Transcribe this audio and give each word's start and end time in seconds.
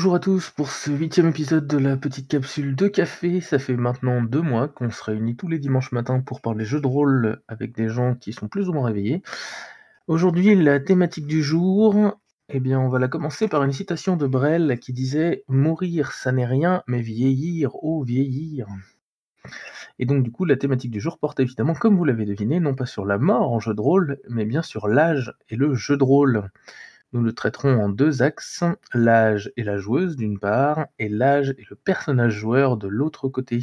Bonjour 0.00 0.14
à 0.14 0.18
tous 0.18 0.48
pour 0.48 0.70
ce 0.70 0.90
huitième 0.90 1.28
épisode 1.28 1.66
de 1.66 1.76
la 1.76 1.94
petite 1.94 2.26
capsule 2.26 2.74
de 2.74 2.88
café. 2.88 3.42
Ça 3.42 3.58
fait 3.58 3.76
maintenant 3.76 4.22
deux 4.22 4.40
mois 4.40 4.66
qu'on 4.66 4.88
se 4.88 5.04
réunit 5.04 5.36
tous 5.36 5.46
les 5.46 5.58
dimanches 5.58 5.92
matins 5.92 6.20
pour 6.20 6.40
parler 6.40 6.64
jeux 6.64 6.80
de 6.80 6.86
rôle 6.86 7.42
avec 7.48 7.74
des 7.74 7.90
gens 7.90 8.14
qui 8.14 8.32
sont 8.32 8.48
plus 8.48 8.70
ou 8.70 8.72
moins 8.72 8.86
réveillés. 8.86 9.22
Aujourd'hui, 10.06 10.54
la 10.54 10.80
thématique 10.80 11.26
du 11.26 11.42
jour, 11.42 12.16
eh 12.48 12.60
bien, 12.60 12.80
on 12.80 12.88
va 12.88 12.98
la 12.98 13.08
commencer 13.08 13.46
par 13.46 13.62
une 13.62 13.74
citation 13.74 14.16
de 14.16 14.26
Brel 14.26 14.78
qui 14.80 14.94
disait 14.94 15.44
Mourir, 15.48 16.12
ça 16.12 16.32
n'est 16.32 16.46
rien, 16.46 16.82
mais 16.86 17.02
vieillir, 17.02 17.72
oh 17.84 18.02
vieillir. 18.02 18.68
Et 19.98 20.06
donc, 20.06 20.22
du 20.22 20.32
coup, 20.32 20.46
la 20.46 20.56
thématique 20.56 20.92
du 20.92 21.00
jour 21.00 21.18
porte 21.18 21.40
évidemment, 21.40 21.74
comme 21.74 21.98
vous 21.98 22.06
l'avez 22.06 22.24
deviné, 22.24 22.58
non 22.58 22.74
pas 22.74 22.86
sur 22.86 23.04
la 23.04 23.18
mort 23.18 23.52
en 23.52 23.60
jeu 23.60 23.74
de 23.74 23.82
rôle, 23.82 24.18
mais 24.30 24.46
bien 24.46 24.62
sur 24.62 24.88
l'âge 24.88 25.34
et 25.50 25.56
le 25.56 25.74
jeu 25.74 25.98
de 25.98 26.04
rôle. 26.04 26.48
Nous 27.12 27.22
le 27.22 27.32
traiterons 27.32 27.82
en 27.82 27.88
deux 27.88 28.22
axes, 28.22 28.62
l'âge 28.94 29.52
et 29.56 29.64
la 29.64 29.78
joueuse 29.78 30.16
d'une 30.16 30.38
part, 30.38 30.86
et 30.98 31.08
l'âge 31.08 31.54
et 31.58 31.64
le 31.68 31.74
personnage 31.74 32.34
joueur 32.34 32.76
de 32.76 32.86
l'autre 32.86 33.28
côté. 33.28 33.60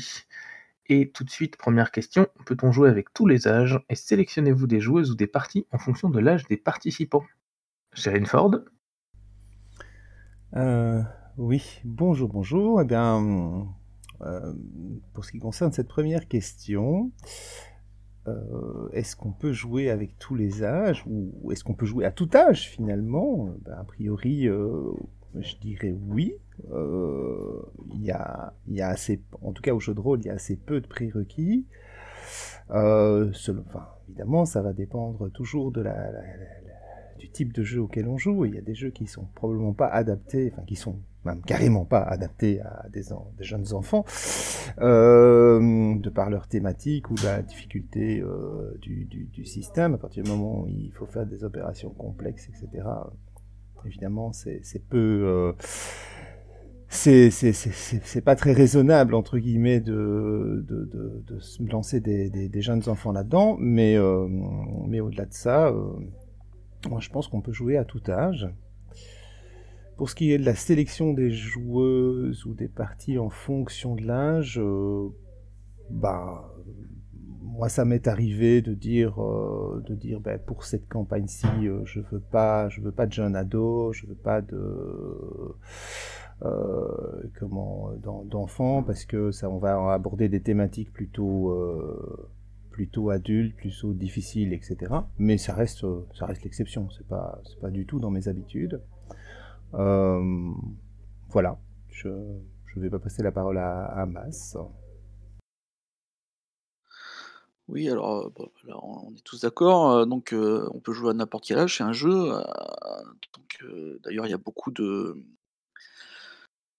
Et 0.90 1.12
tout 1.12 1.24
de 1.24 1.30
suite, 1.30 1.58
première 1.58 1.92
question, 1.92 2.28
peut-on 2.46 2.72
jouer 2.72 2.90
avec 2.90 3.14
tous 3.14 3.26
les 3.26 3.48
âges 3.48 3.80
et 3.90 3.96
sélectionnez-vous 3.96 4.68
des 4.68 4.82
joueuses 4.82 5.12
ou 5.12 5.16
des 5.16 5.28
parties 5.28 5.66
en 5.72 5.78
fonction 5.78 6.10
de 6.10 6.20
l'âge 6.20 6.46
des 6.48 6.58
participants? 6.58 7.26
Jérine 7.94 8.26
Ford 8.26 8.52
euh, 10.56 11.02
Oui, 11.38 11.82
bonjour, 11.84 12.30
bonjour. 12.30 12.82
Eh 12.82 12.86
bien, 12.86 13.66
euh, 14.22 14.54
pour 15.14 15.26
ce 15.26 15.32
qui 15.32 15.40
concerne 15.40 15.72
cette 15.72 15.88
première 15.88 16.28
question, 16.28 17.12
euh, 18.28 18.90
est-ce 18.94 19.16
qu'on 19.16 19.32
peut 19.32 19.54
jouer 19.54 19.90
avec 19.90 20.18
tous 20.20 20.36
les 20.36 20.64
âges 20.64 21.04
ou 21.08 21.52
est-ce 21.52 21.64
qu'on 21.64 21.74
peut 21.74 21.86
jouer 21.86 22.06
à 22.06 22.12
tout 22.12 22.30
âge 22.34 22.70
finalement? 22.70 23.50
Ben, 23.66 23.74
A 23.80 23.84
priori, 23.84 24.48
euh, 24.48 24.92
je 25.40 25.56
dirais 25.58 25.96
oui. 26.08 26.36
Euh, 26.72 27.62
il 27.94 28.14
en 29.42 29.52
tout 29.54 29.62
cas 29.62 29.74
au 29.74 29.80
jeu 29.80 29.94
de 29.94 30.00
rôle, 30.00 30.22
il 30.22 30.26
y 30.26 30.30
a 30.30 30.34
assez 30.34 30.56
peu 30.56 30.82
de 30.82 30.88
prérequis. 30.88 31.66
enfin, 32.70 33.88
évidemment, 34.10 34.46
ça 34.46 34.62
va 34.62 34.74
dépendre 34.74 35.32
toujours 35.32 35.72
de 35.72 35.82
la, 35.82 36.12
du 37.20 37.30
type 37.30 37.54
de 37.54 37.64
jeu 37.64 37.82
auquel 37.82 38.08
on 38.08 38.18
joue. 38.18 38.46
Il 38.46 38.56
y 38.56 38.58
a 38.58 38.62
des 38.62 38.76
jeux 38.76 38.90
qui 38.90 39.08
sont 39.08 39.28
probablement 39.36 39.74
pas 39.74 39.88
adaptés, 39.88 40.52
enfin 40.54 40.64
qui 40.66 40.76
sont 40.76 41.00
même 41.28 41.42
carrément 41.42 41.86
pas 41.86 42.02
adaptés 42.02 42.62
à 42.62 42.88
des, 42.90 43.04
jeunes 43.42 43.74
enfants, 43.74 44.06
euh, 44.80 45.96
de 45.96 46.10
par 46.10 46.30
leur 46.30 46.48
thématique 46.48 47.12
ou 47.12 47.16
la 47.24 47.42
difficulté 47.42 48.20
euh, 48.20 48.78
du, 48.82 49.46
système. 49.46 49.94
À 49.94 49.98
partir 49.98 50.24
du 50.24 50.32
moment 50.32 50.62
où 50.62 50.68
il 50.68 50.92
faut 50.94 51.06
faire 51.06 51.26
des 51.26 51.44
opérations 51.44 51.90
complexes, 51.92 52.50
etc., 52.50 52.88
évidemment, 53.86 54.32
c'est 54.34 54.62
peu... 54.90 55.24
Euh, 55.26 55.54
c'est 56.90 58.24
pas 58.24 58.38
très 58.38 58.54
raisonnable 58.54 59.14
entre 59.14 59.38
guillemets 59.40 59.82
de, 59.82 60.66
de, 60.66 60.86
de, 61.28 61.40
se 61.40 61.62
lancer 61.64 62.00
des, 62.00 62.30
des, 62.30 62.48
des 62.48 62.62
jeunes 62.62 62.88
enfants 62.88 63.12
là-dedans, 63.12 63.58
mais, 63.60 63.98
euh, 63.98 64.26
mais 64.88 65.02
au-delà 65.02 65.26
de 65.26 65.34
ça, 65.34 65.74
moi 66.90 67.02
je 67.02 67.10
pense 67.10 67.28
qu'on 67.28 67.42
peut 67.42 67.52
jouer 67.52 67.76
à 67.78 67.84
tout 67.84 68.02
âge. 68.08 68.48
Pour 69.98 70.12
ce 70.12 70.16
qui 70.16 70.32
est 70.32 70.38
de 70.38 70.46
la 70.46 70.54
sélection 70.54 71.14
des 71.14 71.32
joueuses 71.32 72.46
ou 72.46 72.54
des 72.54 72.68
parties 72.68 73.18
en 73.18 73.32
fonction 73.32 73.96
de 73.96 74.04
l'âge, 74.04 74.60
euh, 74.60 75.10
bah, 75.90 76.54
moi 77.42 77.68
ça 77.68 77.84
m'est 77.84 78.08
arrivé 78.08 78.62
de 78.62 78.76
dire, 78.76 79.20
euh, 79.20 79.84
de 79.88 79.96
dire 79.96 80.20
ben, 80.20 80.38
pour 80.38 80.66
cette 80.66 80.88
campagne-ci, 80.88 81.48
euh, 81.64 81.82
je 81.86 82.02
veux 82.12 82.20
pas, 82.20 82.70
je 82.70 82.82
veux 82.82 82.92
pas 82.92 83.08
de 83.08 83.14
jeunes 83.14 83.36
ados, 83.36 83.98
je 83.98 84.06
veux 84.06 84.16
pas 84.16 84.42
de 84.42 85.56
comment 87.40 87.90
d'enfants 88.26 88.84
parce 88.84 89.04
que 89.04 89.32
ça, 89.32 89.50
on 89.50 89.58
va 89.58 89.92
aborder 89.92 90.30
des 90.30 90.42
thématiques 90.42 90.94
plutôt 90.94 91.52
plutôt 92.70 93.10
adultes, 93.10 93.56
plutôt 93.56 93.94
difficiles, 93.94 94.54
etc. 94.54 94.94
Mais 95.18 95.40
ça 95.40 95.56
reste, 95.56 95.84
ça 96.14 96.28
reste 96.28 96.44
l'exception. 96.44 96.88
C'est 96.92 97.08
pas, 97.08 97.42
c'est 97.44 97.60
pas 97.60 97.72
du 97.72 97.88
tout 97.88 98.00
dans 98.00 98.12
mes 98.12 98.28
habitudes. 98.28 98.80
Euh, 99.74 100.54
voilà, 101.30 101.60
je 101.90 102.08
ne 102.08 102.82
vais 102.82 102.90
pas 102.90 103.00
passer 103.00 103.24
la 103.24 103.32
parole 103.32 103.58
à, 103.58 104.06
Mas. 104.06 104.58
Oui, 107.68 107.90
alors, 107.90 108.32
là, 108.64 108.78
on 108.82 109.14
est 109.14 109.24
tous 109.26 109.42
d'accord, 109.42 109.92
heu, 109.98 110.06
donc 110.06 110.34
on 110.34 110.80
peut 110.80 110.94
jouer 110.94 111.10
à 111.10 111.14
n'importe 111.14 111.46
quel 111.46 111.60
âge, 111.60 111.78
c'est 111.78 111.84
un 111.84 111.92
jeu, 111.92 112.32
donc 113.36 113.66
d'ailleurs, 114.04 114.26
il 114.26 114.30
y 114.30 114.34
a 114.34 114.38
beaucoup 114.38 114.72
de 114.72 115.16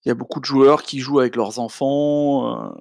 il 0.05 0.09
y 0.09 0.13
a 0.13 0.15
beaucoup 0.15 0.41
de 0.41 0.47
joueurs 0.47 0.83
qui 0.83 1.01
jouent 1.01 1.19
avec 1.21 1.37
leurs 1.37 1.59
enfants, 1.59 2.75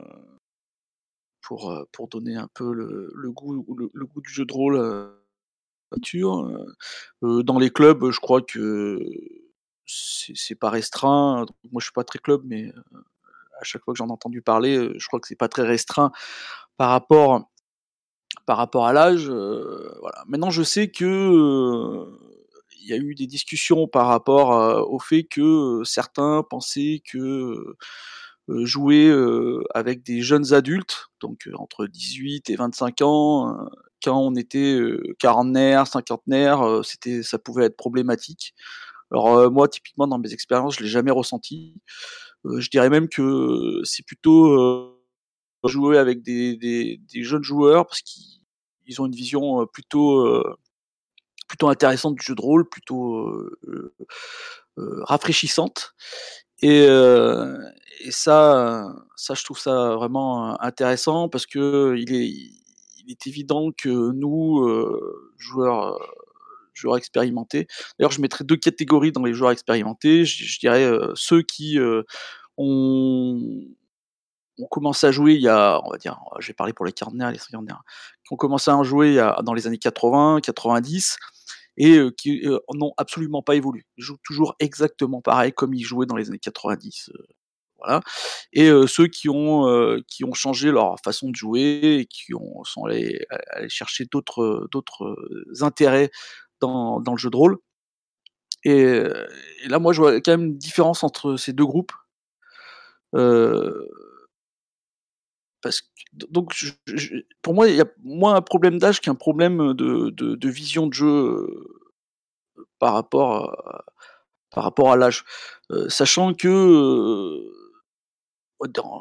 pour, 1.42 1.86
pour 1.92 2.08
donner 2.08 2.36
un 2.36 2.48
peu 2.54 2.74
le 2.74 3.12
le 3.14 3.32
goût 3.32 3.54
le 3.94 4.06
goût 4.06 4.22
du 4.22 4.30
jeu 4.30 4.46
de 4.46 4.54
rôle, 4.54 5.12
nature, 5.92 6.66
dans 7.22 7.60
les 7.60 7.70
clubs, 7.70 8.10
je 8.12 8.20
crois 8.20 8.42
que 8.42 9.00
c'est 9.88 10.56
pas 10.56 10.70
restreint. 10.70 11.46
Moi, 11.72 11.80
je 11.80 11.86
suis 11.86 11.94
pas 11.94 12.04
très 12.04 12.20
club, 12.20 12.42
mais 12.46 12.72
à 13.60 13.64
chaque 13.64 13.84
fois 13.84 13.94
que 13.94 13.98
j'en 13.98 14.08
ai 14.08 14.12
entendu 14.12 14.42
parler, 14.42 14.92
je 14.98 15.08
crois 15.08 15.20
que 15.20 15.28
c'est 15.28 15.36
pas 15.36 15.50
très 15.50 15.64
restreint 15.64 16.12
par 16.78 16.90
rapport 16.90 17.50
par 18.46 18.58
rapport 18.58 18.86
à 18.86 18.94
l'âge. 18.94 19.30
Voilà. 19.30 20.24
Maintenant, 20.28 20.50
je 20.50 20.64
sais 20.64 20.90
que 20.90 22.06
il 22.82 22.88
y 22.90 22.94
a 22.94 22.98
eu 22.98 23.16
des 23.16 23.28
discussions 23.28 23.88
par 23.88 24.08
rapport 24.08 24.50
au 24.90 25.00
fait 25.00 25.24
que 25.24 25.82
certains 25.84 26.44
pensaient 26.50 27.02
que 27.12 27.76
jouer 28.50 29.12
avec 29.74 30.04
des 30.04 30.22
jeunes 30.22 30.54
adultes, 30.54 31.10
donc 31.20 31.50
entre 31.56 31.88
18 31.88 32.50
et 32.50 32.56
25 32.56 33.02
ans, 33.02 33.58
quand 34.04 34.18
on 34.18 34.36
était 34.36 34.80
quarantenaire, 35.20 35.88
cinquantenaire, 35.88 36.82
c'était, 36.84 37.24
ça 37.24 37.40
pouvait 37.40 37.66
être 37.66 37.78
problématique. 37.78 38.54
Alors 39.12 39.38
euh, 39.38 39.50
moi, 39.50 39.68
typiquement, 39.68 40.08
dans 40.08 40.20
mes 40.20 40.34
expériences, 40.34 40.76
je 40.78 40.84
l'ai 40.84 40.90
jamais 40.90 41.12
ressenti. 41.12 41.76
Euh, 42.46 42.60
je 42.60 42.70
dirais 42.70 42.90
même 42.90 43.10
que 43.10 43.82
c'est 43.84 44.06
plutôt 44.06 44.48
euh, 44.48 45.02
jouer 45.66 45.98
avec 45.98 46.22
des, 46.22 46.58
des, 46.58 46.98
des, 46.98 47.24
jeunes 47.24 47.44
joueurs 47.44 47.88
parce 47.88 48.02
qu'ils 48.02 49.02
ont 49.02 49.06
une 49.06 49.16
vision 49.16 49.66
plutôt 49.68 50.44
plutôt 51.48 51.70
intéressante 51.70 52.16
du 52.16 52.26
jeu 52.26 52.36
de 52.36 52.42
rôle, 52.42 52.68
plutôt 52.70 53.50
rafraîchissante. 54.78 55.94
Et, 56.62 56.84
et 56.86 58.12
ça, 58.12 58.94
ça, 59.16 59.34
je 59.34 59.44
trouve 59.44 59.60
ça 59.60 59.96
vraiment 59.96 60.62
intéressant 60.62 61.30
parce 61.30 61.46
que 61.46 61.96
il 61.98 62.14
est, 62.14 62.28
il 62.28 63.12
est 63.12 63.28
évident 63.28 63.72
que 63.72 64.12
nous, 64.12 64.68
joueurs 65.38 65.98
joueurs 66.78 66.98
expérimentés. 66.98 67.68
D'ailleurs, 67.98 68.12
je 68.12 68.22
mettrais 68.22 68.44
deux 68.44 68.58
catégories 68.58 69.12
dans 69.12 69.24
les 69.24 69.34
joueurs 69.34 69.52
expérimentés. 69.52 70.26
Je, 70.26 70.60
dirais 70.60 70.84
euh, 70.84 71.12
ceux 71.16 71.42
qui 71.42 71.80
euh, 71.80 72.04
ont, 72.58 73.40
ont, 74.60 74.68
commencé 74.68 75.08
à 75.08 75.12
jouer 75.12 75.36
il 75.36 75.42
y 75.42 75.50
a, 75.50 75.82
on 75.84 75.90
va 75.90 75.98
dire, 75.98 76.20
j'ai 76.40 76.54
parlé 76.54 76.74
pour 76.74 76.86
les 76.86 76.92
quarantenaires 76.92 77.32
les 77.32 77.38
cinquantenaires, 77.38 77.84
qui 78.26 78.34
ont 78.34 78.38
commencé 78.38 78.72
à 78.72 78.78
en 78.78 78.84
jouer 78.84 79.16
dans 79.44 79.54
les 79.54 79.68
années 79.68 79.78
80, 79.78 80.40
90 80.42 81.18
et 81.80 81.98
euh, 81.98 82.12
qui 82.12 82.44
n'ont 82.74 82.94
absolument 82.98 83.44
pas 83.44 83.56
évolué. 83.56 83.86
Ils 83.98 84.04
jouent 84.04 84.18
toujours 84.24 84.56
exactement 84.60 85.22
pareil 85.22 85.54
comme 85.54 85.74
ils 85.74 85.84
jouaient 85.84 86.08
dans 86.08 86.16
les 86.16 86.30
années 86.30 86.40
90. 86.40 87.12
voilà. 87.78 88.02
Et 88.54 88.72
ceux 88.88 89.08
qui 89.08 89.30
ont 89.30 90.02
qui 90.08 90.24
ont 90.24 90.34
changé 90.34 90.72
leur 90.72 90.96
façon 91.04 91.30
de 91.30 91.36
jouer 91.36 92.00
et 92.00 92.06
qui 92.08 92.34
ont 92.34 92.64
sont 92.64 92.86
allés, 92.86 93.24
allés 93.52 93.70
chercher 93.70 94.06
d'autres 94.06 94.68
d'autres 94.72 95.16
intérêts 95.62 96.10
dans, 96.62 97.02
le 97.06 97.18
jeu 97.18 97.30
de 97.30 97.38
rôle. 97.38 97.58
Et, 98.64 99.04
là, 99.68 99.80
moi, 99.80 99.94
je 99.94 100.02
vois 100.02 100.20
quand 100.22 100.32
même 100.32 100.46
une 100.46 100.58
différence 100.58 101.04
entre 101.04 101.38
ces 101.38 101.54
deux 101.54 101.66
groupes. 101.66 101.94
Euh, 103.16 103.88
parce 105.62 105.82
donc, 106.14 106.54
pour 107.42 107.54
moi, 107.54 107.68
il 107.68 107.76
y 107.76 107.82
a 107.82 107.86
moins 108.04 108.36
un 108.36 108.42
problème 108.42 108.80
d'âge 108.80 109.02
qu'un 109.02 109.16
problème 109.16 109.74
de, 109.74 110.10
de, 110.10 110.50
vision 110.50 110.88
de 110.88 110.94
jeu 110.94 111.06
euh, 111.06 112.68
par 112.80 112.94
rapport 112.94 113.36
à, 113.36 113.86
par 114.52 114.64
rapport 114.64 114.92
à 114.92 114.96
l'âge. 114.96 115.26
Euh, 115.72 115.90
sachant 115.90 116.34
que, 116.34 117.40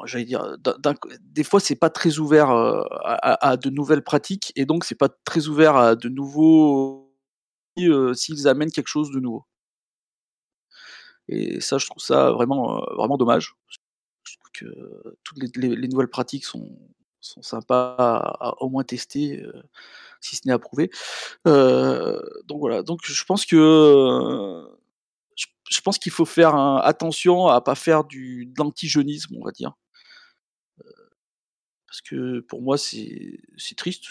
j'allais 0.05 0.25
dire, 0.25 0.57
des 1.21 1.43
fois, 1.43 1.59
c'est 1.59 1.75
pas 1.75 1.89
très 1.89 2.19
ouvert 2.19 2.49
à, 2.49 2.83
à, 3.03 3.49
à, 3.49 3.57
de 3.57 3.69
nouvelles 3.69 4.03
pratiques, 4.03 4.53
et 4.55 4.65
donc, 4.65 4.83
c'est 4.83 4.95
pas 4.95 5.09
très 5.09 5.47
ouvert 5.47 5.75
à 5.75 5.95
de 5.95 6.09
nouveaux 6.09 7.06
euh, 7.79 8.13
s'ils 8.13 8.47
amènent 8.47 8.71
quelque 8.71 8.87
chose 8.87 9.11
de 9.11 9.19
nouveau. 9.19 9.45
Et 11.29 11.59
ça, 11.59 11.77
je 11.77 11.85
trouve 11.85 12.01
ça 12.01 12.31
vraiment, 12.31 12.81
vraiment 12.95 13.17
dommage. 13.17 13.55
Je 14.23 14.37
trouve 14.37 14.51
que 14.53 15.17
toutes 15.23 15.37
les, 15.57 15.75
les, 15.75 15.87
nouvelles 15.87 16.09
pratiques 16.09 16.45
sont, 16.45 16.69
sympas 17.19 17.95
à, 17.97 18.53
au 18.61 18.69
moins 18.69 18.83
tester, 18.83 19.43
si 20.21 20.37
ce 20.37 20.47
n'est 20.47 20.53
approuvé. 20.53 20.89
Donc 21.45 22.59
voilà, 22.59 22.81
donc 22.83 23.01
je 23.03 23.23
pense 23.25 23.45
que 23.45 24.65
je 25.69 25.81
pense 25.81 25.99
qu'il 25.99 26.11
faut 26.11 26.25
faire 26.25 26.55
attention 26.55 27.47
à 27.47 27.61
pas 27.61 27.75
faire 27.75 28.03
du 28.05 28.45
de 28.45 28.53
l'anti-jeunisme, 28.57 29.35
on 29.37 29.43
va 29.43 29.51
dire. 29.51 29.73
Parce 31.87 32.01
que 32.01 32.41
pour 32.41 32.61
moi, 32.61 32.77
c'est 32.77 33.39
triste, 33.75 34.05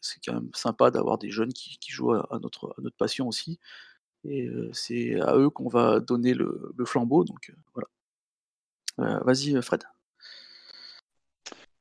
c'est 0.00 0.24
quand 0.24 0.34
même 0.34 0.50
sympa 0.54 0.90
d'avoir 0.90 1.18
des 1.18 1.30
jeunes 1.30 1.52
qui 1.52 1.78
jouent 1.90 2.14
à 2.14 2.38
notre 2.42 2.74
à 2.78 2.82
notre 2.82 2.96
passion 2.96 3.28
aussi 3.28 3.58
et 4.24 4.48
c'est 4.72 5.20
à 5.20 5.36
eux 5.36 5.50
qu'on 5.50 5.68
va 5.68 6.00
donner 6.00 6.34
le 6.34 6.84
flambeau 6.84 7.24
donc 7.24 7.52
voilà. 7.74 9.20
vas-y, 9.24 9.60
Fred. 9.62 9.84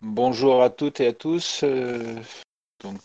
Bonjour 0.02 0.64
à 0.64 0.70
toutes 0.70 1.02
et 1.02 1.08
à 1.08 1.14
tous, 1.14 1.64
donc 2.82 3.02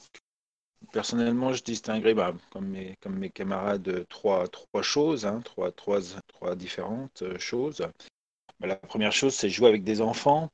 personnellement, 0.94 1.52
je 1.52 1.62
distinguerais, 1.62 2.14
bah, 2.14 2.35
comme, 2.50 2.69
mes, 2.69 2.97
comme 3.00 3.19
mes 3.19 3.31
camarades, 3.31 4.06
trois, 4.08 4.47
trois 4.47 4.82
choses, 4.82 5.26
hein, 5.26 5.40
trois, 5.44 5.73
trois, 5.73 6.00
trois 6.29 6.55
différentes 6.55 7.25
choses. 7.38 7.87
Bah, 8.61 8.69
la 8.69 8.76
première 8.76 9.12
chose, 9.12 9.35
c'est 9.35 9.50
jouer 9.50 9.69
avec 9.69 9.82
des 9.82 10.00
enfants. 10.00 10.50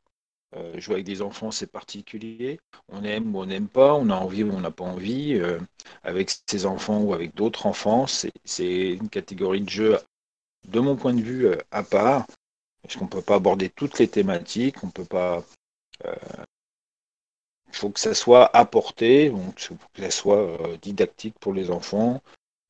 Euh, 0.57 0.81
jouer 0.81 0.95
avec 0.95 1.07
des 1.07 1.23
enfants, 1.23 1.51
c'est 1.51 1.71
particulier. 1.71 2.59
On 2.89 3.05
aime 3.05 3.35
ou 3.35 3.41
on 3.41 3.47
n'aime 3.47 3.69
pas, 3.69 3.95
on 3.95 4.11
a 4.11 4.15
envie 4.17 4.43
ou 4.43 4.53
on 4.53 4.61
n'a 4.61 4.71
pas 4.71 4.85
envie. 4.85 5.35
Euh, 5.35 5.61
avec 6.03 6.31
ses 6.49 6.67
enfants 6.67 7.01
ou 7.01 7.15
avec 7.15 7.35
d'autres 7.35 7.67
enfants, 7.67 8.07
c'est 8.07 8.93
une 8.93 9.09
catégorie 9.09 9.61
de 9.61 9.69
jeu, 9.69 9.99
de 10.69 10.81
mon 10.81 10.97
point 10.97 11.15
de 11.15 11.23
vue, 11.23 11.49
à 11.71 11.83
part. 11.83 12.27
Parce 12.83 12.97
qu'on 12.97 13.05
ne 13.05 13.11
peut 13.11 13.23
pas 13.23 13.37
aborder 13.37 13.69
toutes 13.69 13.99
les 13.99 14.09
thématiques, 14.09 14.83
on 14.83 14.89
ne 14.89 14.93
peut 14.93 15.05
pas 15.05 15.45
il 17.71 17.77
faut 17.77 17.91
que 17.91 18.01
ça 18.01 18.15
soit 18.15 18.55
apporté, 18.57 19.31
donc 19.31 19.55
que 19.95 20.03
ça 20.03 20.11
soit 20.11 20.39
euh, 20.39 20.77
didactique 20.79 21.39
pour 21.39 21.53
les 21.55 21.71
enfants. 21.71 22.21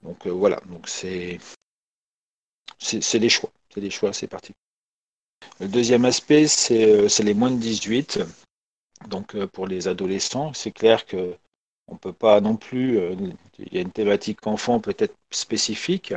Donc 0.02 0.26
euh, 0.26 0.30
voilà, 0.30 0.60
donc 0.66 0.88
c'est 0.88 1.38
c'est 2.78 3.18
des 3.18 3.28
choix, 3.28 3.50
c'est 3.72 3.80
des 3.80 3.90
choix, 3.90 4.12
c'est 4.12 4.26
parti. 4.26 4.52
Le 5.60 5.68
deuxième 5.68 6.04
aspect, 6.04 6.46
c'est 6.46 6.90
euh, 6.90 7.08
les 7.22 7.34
moins 7.34 7.50
de 7.50 7.56
18. 7.56 8.20
Donc 9.08 9.36
pour 9.46 9.66
les 9.66 9.88
adolescents, 9.88 10.52
c'est 10.52 10.72
clair 10.72 11.06
que 11.06 11.34
on 11.88 11.96
peut 11.96 12.12
pas 12.12 12.40
non 12.40 12.56
plus. 12.56 12.98
il 13.58 13.72
y 13.72 13.78
a 13.78 13.80
une 13.80 13.90
thématique 13.90 14.46
enfant 14.46 14.78
peut-être 14.78 15.14
spécifique, 15.30 16.14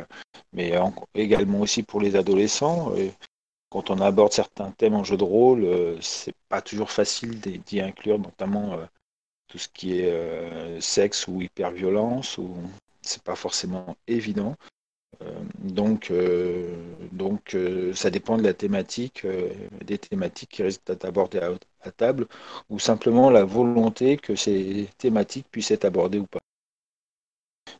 mais 0.52 0.74
également 1.14 1.60
aussi 1.60 1.82
pour 1.82 2.00
les 2.00 2.14
adolescents 2.14 2.92
quand 3.74 3.90
on 3.90 4.00
aborde 4.00 4.32
certains 4.32 4.70
thèmes 4.70 4.94
en 4.94 5.02
jeu 5.02 5.16
de 5.16 5.24
rôle, 5.24 5.64
euh, 5.64 6.00
c'est 6.00 6.36
pas 6.48 6.62
toujours 6.62 6.92
facile 6.92 7.40
d'y 7.40 7.80
inclure, 7.80 8.20
notamment 8.20 8.74
euh, 8.74 8.84
tout 9.48 9.58
ce 9.58 9.66
qui 9.68 9.98
est 9.98 10.12
euh, 10.12 10.80
sexe 10.80 11.26
ou 11.26 11.40
hyperviolence, 11.40 12.38
ou 12.38 12.54
c'est 13.02 13.24
pas 13.24 13.34
forcément 13.34 13.96
évident. 14.06 14.54
Donc, 15.58 16.12
donc 17.12 17.56
ça 17.94 18.10
dépend 18.10 18.36
de 18.36 18.42
la 18.42 18.54
thématique, 18.54 19.26
des 19.84 19.98
thématiques 19.98 20.50
qui 20.50 20.62
risquent 20.62 20.86
d'être 20.86 21.04
abordées 21.04 21.40
à, 21.82 21.90
table, 21.90 22.26
ou 22.70 22.78
simplement 22.78 23.30
la 23.30 23.44
volonté 23.44 24.16
que 24.16 24.36
ces 24.36 24.88
thématiques 24.98 25.46
puissent 25.50 25.70
être 25.70 25.84
abordées 25.84 26.18
ou 26.18 26.26
pas. 26.26 26.40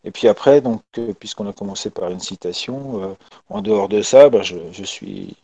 Et 0.04 0.10
puis 0.10 0.28
après, 0.28 0.60
donc, 0.60 0.82
puisqu'on 1.18 1.48
a 1.48 1.52
commencé 1.52 1.90
par 1.90 2.10
une 2.10 2.20
citation, 2.20 3.16
en 3.48 3.62
dehors 3.62 3.88
de 3.88 4.02
ça, 4.02 4.28
ben, 4.28 4.42
je, 4.42 4.82
suis, 4.84 5.36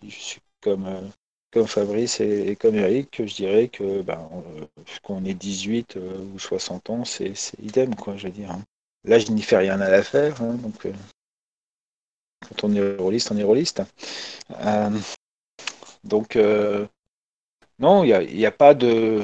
comme, 0.61 0.87
euh, 0.87 1.01
comme 1.51 1.67
Fabrice 1.67 2.21
et, 2.21 2.57
comme 2.57 2.77
Eric, 2.77 3.27
je 3.27 3.35
dirais 3.35 3.69
que 3.69 4.03
ben, 4.03 4.29
qu'on 5.03 5.25
ait 5.25 5.35
18 5.35 5.97
euh, 5.97 6.19
ou 6.35 6.39
60 6.39 6.91
ans, 6.91 7.05
c'est 7.05 7.35
idem, 7.63 7.95
quoi, 7.95 8.17
je 8.17 8.27
veux 8.27 8.33
dire. 8.33 8.51
Hein. 8.51 8.63
Là, 9.05 9.19
je 9.19 9.31
n'y 9.33 9.43
fais 9.43 9.57
rien 9.57 9.81
à 9.81 9.91
l'affaire, 9.91 10.41
hein, 10.43 10.55
donc 10.55 10.87
euh, 10.87 10.93
quand 12.49 12.65
on 12.65 12.75
est 12.75 12.97
rôliste, 12.97 13.31
on 13.33 13.37
est 13.37 13.43
rôliste. 13.43 13.83
donc, 16.05 16.39
non, 17.79 18.05
il 18.05 18.37
n'y 18.37 18.47
a, 18.47 18.51
pas 18.53 18.75
de. 18.75 19.21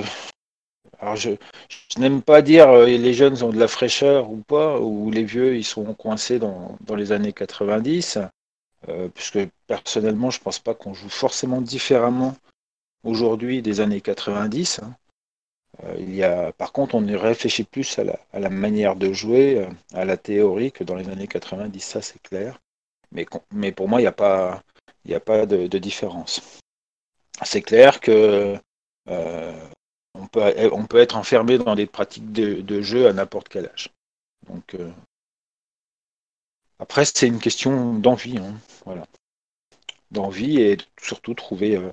Alors, 0.99 1.17
je, 1.17 1.31
n'aime 1.99 2.23
pas 2.23 2.43
dire 2.43 2.73
les 2.73 3.15
jeunes 3.15 3.43
ont 3.43 3.51
de 3.51 3.59
la 3.59 3.69
fraîcheur 3.69 4.31
ou 4.31 4.39
pas, 4.39 4.81
ou 4.81 5.11
les 5.11 5.25
vieux 5.25 5.57
ils 5.57 5.65
sont 5.65 5.85
coincés 5.95 6.39
dans, 6.39 6.77
les 6.97 7.13
années 7.13 7.33
90. 7.33 8.19
Euh, 8.89 9.09
puisque 9.09 9.39
personnellement, 9.67 10.31
je 10.31 10.39
ne 10.39 10.45
pense 10.45 10.59
pas 10.59 10.75
qu'on 10.75 10.95
joue 10.95 11.09
forcément 11.09 11.61
différemment 11.61 12.37
aujourd'hui 13.03 13.63
des 13.63 13.81
années 13.81 14.01
90. 14.01 14.81
Hein. 14.83 14.95
Euh, 15.85 15.97
il 15.99 16.15
y 16.15 16.23
a, 16.23 16.53
par 16.53 16.73
contre, 16.73 16.95
on 16.95 17.05
réfléchit 17.19 17.65
plus 17.65 17.99
à 17.99 18.05
la, 18.39 18.51
manière 18.51 18.95
de 18.97 19.13
jouer, 19.13 19.59
euh, 19.59 19.67
à 19.93 20.05
la 20.05 20.17
théorie 20.17 20.73
que 20.73 20.85
dans 20.85 20.95
les 20.95 21.09
années 21.09 21.27
90, 21.27 21.81
ça 21.81 22.03
c'est 22.03 22.23
clair. 22.23 22.61
Mais, 23.53 23.73
pour 23.73 23.89
moi, 23.89 24.01
il 24.01 24.05
n'y 24.05 24.09
a 24.09 24.13
pas, 24.13 25.47
de, 25.47 25.79
différence. 25.79 26.61
C'est 27.45 27.63
clair 27.63 28.01
que 28.01 28.59
peut, 29.07 30.71
on 30.73 30.87
peut 30.87 30.99
être 30.99 31.17
enfermé 31.17 31.59
dans 31.59 31.75
des 31.75 31.87
pratiques 31.87 32.33
de, 32.33 32.83
jeu 32.83 33.09
à 33.09 33.13
n'importe 33.13 33.49
quel 33.49 33.67
âge. 33.67 33.91
Donc, 34.49 34.77
après, 36.79 37.05
c'est 37.05 37.27
une 37.27 37.41
question 37.41 37.95
d'envie. 37.95 38.39
Hein, 38.39 38.55
voilà. 38.85 39.07
D'envie 40.11 40.61
et 40.61 40.77
surtout 41.01 41.35
trouver 41.35 41.77
euh, 41.77 41.93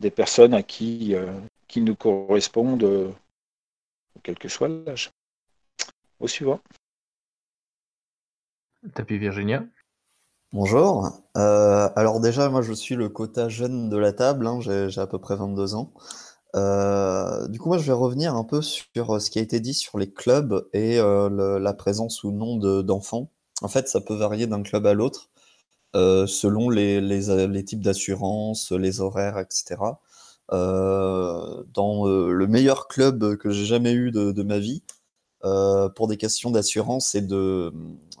des 0.00 0.10
personnes 0.10 0.54
à 0.54 0.62
qui, 0.62 1.14
euh, 1.14 1.38
qui 1.68 1.80
nous 1.80 1.94
correspondent, 1.94 2.84
euh, 2.84 3.12
quel 4.22 4.38
que 4.38 4.48
soit 4.48 4.68
l'âge. 4.68 5.10
Au 6.18 6.26
suivant. 6.26 6.60
Tapis 8.94 9.18
Virginia? 9.18 9.64
Bonjour. 10.52 11.10
alors 11.34 12.20
déjà, 12.20 12.48
moi 12.48 12.62
je 12.62 12.72
suis 12.72 12.94
le 12.94 13.08
quota 13.08 13.48
jeune 13.48 13.88
de 13.88 13.96
la 13.96 14.12
table, 14.12 14.46
hein, 14.46 14.58
j'ai 14.60 15.00
à 15.00 15.06
peu 15.06 15.18
près 15.18 15.36
22 15.36 15.74
ans. 15.74 15.92
du 17.48 17.58
coup, 17.58 17.68
moi 17.68 17.78
je 17.78 17.84
vais 17.86 17.92
revenir 17.92 18.34
un 18.34 18.44
peu 18.44 18.62
sur 18.62 19.20
ce 19.20 19.30
qui 19.30 19.38
a 19.38 19.42
été 19.42 19.60
dit 19.60 19.74
sur 19.74 19.98
les 19.98 20.10
clubs 20.12 20.68
et 20.72 20.98
la 20.98 21.74
présence 21.74 22.24
ou 22.24 22.30
non 22.32 22.56
d'enfants. 22.82 23.30
En 23.62 23.68
fait, 23.68 23.88
ça 23.88 24.00
peut 24.00 24.14
varier 24.14 24.46
d'un 24.46 24.62
club 24.62 24.86
à 24.86 24.94
l'autre, 24.94 25.30
euh, 25.96 26.26
selon 26.26 26.70
les 26.70 27.64
types 27.64 27.82
d'assurance, 27.82 28.72
les 28.72 29.00
horaires 29.00 29.38
etc. 29.38 29.76
Euh, 30.52 31.64
dans, 31.74 32.08
euh, 32.08 32.32
le 32.32 32.46
meilleur 32.46 32.88
club 32.88 33.36
que 33.36 33.50
j'ai 33.50 33.64
jamais 33.64 33.92
eu 33.92 34.12
de 34.12 34.42
ma 34.42 34.58
vie, 34.58 34.82
pour 35.42 36.08
des 36.08 36.16
questions 36.16 36.50
d'assurance 36.50 37.14
et 37.14 37.22
de 37.22 37.72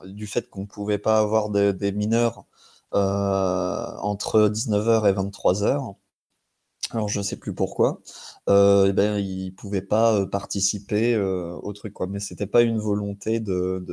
du 0.04 0.26
fait 0.26 0.48
qu'on 0.48 0.62
ne 0.62 0.66
pouvait 0.66 0.98
pas 0.98 1.18
avoir 1.18 1.50
des 1.50 1.92
mineurs, 1.92 2.44
entre 2.92 4.48
19:00 4.48 5.06
et 5.06 5.12
23:00. 5.12 5.96
Alors 6.92 7.08
je 7.08 7.20
sais 7.20 7.36
plus 7.36 7.52
pourquoi, 7.54 8.00
et 8.48 8.92
ben, 8.92 9.18
ils 9.18 9.52
pouvaient 9.52 9.82
pas, 9.82 10.24
participer, 10.26 11.16
au 11.18 11.72
truc 11.72 11.92
quoi, 11.92 12.06
mais 12.06 12.20
c'était 12.20 12.46
pas 12.46 12.62
une 12.62 12.78
volonté 12.78 13.40
de 13.40 13.84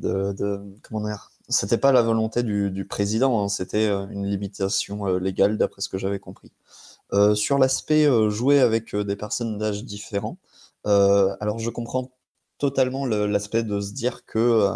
de, 0.00 0.60
comment 0.82 1.06
dire? 1.06 1.30
C'était 1.48 1.78
pas 1.78 1.92
la 1.92 2.02
volonté 2.02 2.42
du, 2.42 2.84
président, 2.84 3.42
hein, 3.42 3.48
c'était 3.48 3.88
euh, 3.88 4.06
une 4.10 4.26
limitation 4.26 5.06
euh, 5.06 5.18
légale 5.18 5.58
d'après 5.58 5.80
ce 5.82 5.88
que 5.88 5.98
j'avais 5.98 6.20
compris. 6.20 6.52
Euh, 7.12 7.34
sur 7.34 7.58
l'aspect 7.58 8.06
jouer 8.30 8.60
avec 8.60 8.94
des 8.94 9.16
personnes 9.16 9.58
d'âge 9.58 9.84
différents, 9.84 10.38
alors 10.84 11.58
je 11.58 11.70
comprends 11.70 12.10
totalement 12.58 13.06
l'aspect 13.06 13.62
de 13.62 13.80
se 13.80 13.92
dire 13.92 14.24
que 14.24 14.70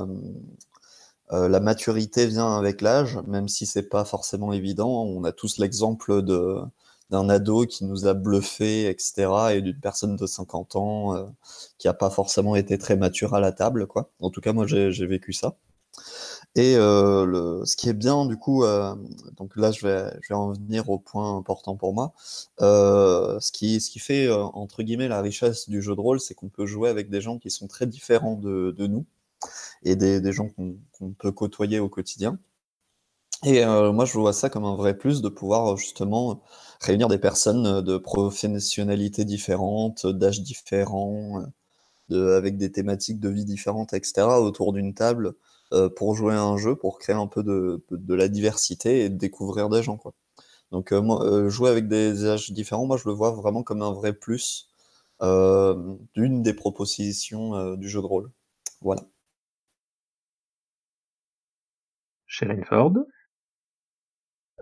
la 1.31 1.61
maturité 1.61 2.27
vient 2.27 2.57
avec 2.57 2.81
l'âge, 2.81 3.19
même 3.27 3.49
si 3.49 3.67
c'est 3.67 3.89
pas 3.89 4.05
forcément 4.05 4.53
évident. 4.53 5.05
On 5.05 5.25
a 5.25 5.33
tous 5.33 5.59
l'exemple 5.59 6.23
d'un 6.23 7.29
ado 7.29 7.67
qui 7.67 7.85
nous 7.85 8.07
a 8.07 8.15
bluffé, 8.15 8.89
etc., 8.89 9.29
et 9.53 9.63
d'une 9.63 9.79
personne 9.79 10.17
de 10.17 10.27
50 10.27 10.77
ans 10.77 11.15
euh, 11.17 11.25
qui 11.79 11.87
n'a 11.87 11.95
pas 11.95 12.11
forcément 12.11 12.57
été 12.57 12.79
très 12.79 12.97
mature 12.97 13.35
à 13.35 13.41
la 13.41 13.53
table, 13.53 13.87
quoi. 13.87 14.11
En 14.21 14.31
tout 14.31 14.41
cas, 14.41 14.53
moi, 14.53 14.67
j'ai 14.67 15.07
vécu 15.07 15.33
ça. 15.33 15.57
Et 16.57 16.77
euh, 16.77 17.25
le, 17.27 17.65
ce 17.67 17.77
qui 17.77 17.89
est 17.89 17.95
bien, 17.95 18.27
du 18.27 18.37
coup, 18.37 18.63
euh, 18.65 18.95
donc 19.37 19.57
là, 19.57 19.73
je 19.73 19.87
vais, 19.87 20.13
je 20.23 20.29
vais 20.29 20.35
en 20.37 20.53
venir 20.53 20.89
au 20.89 20.99
point 20.99 21.37
important 21.37 21.77
pour 21.77 21.93
moi. 21.95 22.13
ce, 22.61 23.51
qui, 23.53 23.81
ce 23.81 23.91
qui 23.91 23.99
fait, 23.99 24.31
entre 24.31 24.83
guillemets, 24.85 25.09
la 25.09 25.21
richesse 25.21 25.69
du 25.69 25.83
jeu 25.83 25.95
de 25.97 26.01
rôle, 26.01 26.21
c'est 26.21 26.35
qu'on 26.35 26.49
peut 26.49 26.67
jouer 26.67 26.91
avec 26.91 27.11
des 27.11 27.21
gens 27.21 27.39
qui 27.39 27.51
sont 27.51 27.67
très 27.67 27.87
différents 27.87 28.37
de, 28.37 28.73
de 28.77 28.87
nous 28.87 29.05
et 29.85 29.97
des, 29.97 30.21
des 30.21 30.33
gens 30.33 30.49
qu'on 30.51 31.13
peut 31.19 31.33
côtoyer 31.33 31.81
au 31.81 31.89
quotidien. 31.89 32.39
Et 33.45 33.65
moi, 33.67 34.05
je 34.07 34.19
vois 34.19 34.33
ça 34.33 34.49
comme 34.49 34.65
un 34.65 34.75
vrai 34.77 34.97
plus 34.97 35.21
de 35.21 35.29
pouvoir 35.29 35.77
justement 35.77 36.43
réunir 36.81 37.09
des 37.09 37.19
personnes 37.19 37.83
de 37.83 37.99
professionnalités 37.99 39.25
différentes, 39.27 40.07
d'âges 40.07 40.41
différents, 40.43 41.43
de, 42.09 42.33
avec 42.33 42.57
des 42.57 42.73
thématiques 42.73 43.21
de 43.21 43.29
vie 43.29 43.45
différentes, 43.45 43.93
etc., 43.93 44.23
autour 44.41 44.73
d'une 44.73 44.95
table 44.95 45.35
pour 45.97 46.15
jouer 46.15 46.35
à 46.35 46.43
un 46.43 46.57
jeu, 46.57 46.77
pour 46.77 46.99
créer 46.99 47.17
un 47.17 47.27
peu 47.27 47.43
de, 47.43 47.83
la 48.15 48.29
diversité 48.29 49.05
et 49.05 49.09
découvrir 49.09 49.69
des 49.69 49.83
gens. 49.83 49.97
Quoi. 49.97 50.13
Donc, 50.73 50.93
moi, 50.93 51.49
jouer 51.49 51.71
avec 51.71 51.89
des 51.89 52.27
âges 52.27 52.53
différents, 52.53 52.87
moi, 52.87 52.97
je 52.97 53.09
le 53.09 53.15
vois 53.15 53.33
vraiment 53.33 53.63
comme 53.63 53.83
un 53.83 53.93
vrai 53.93 54.13
plus 54.13 54.69
d'une 55.21 56.43
des 56.43 56.55
propositions 56.55 57.77
du 57.77 57.89
jeu 57.89 58.01
de 58.01 58.07
rôle. 58.07 58.31
Voilà. 58.83 59.03
Sherine 62.27 62.65
Ford. 62.65 62.93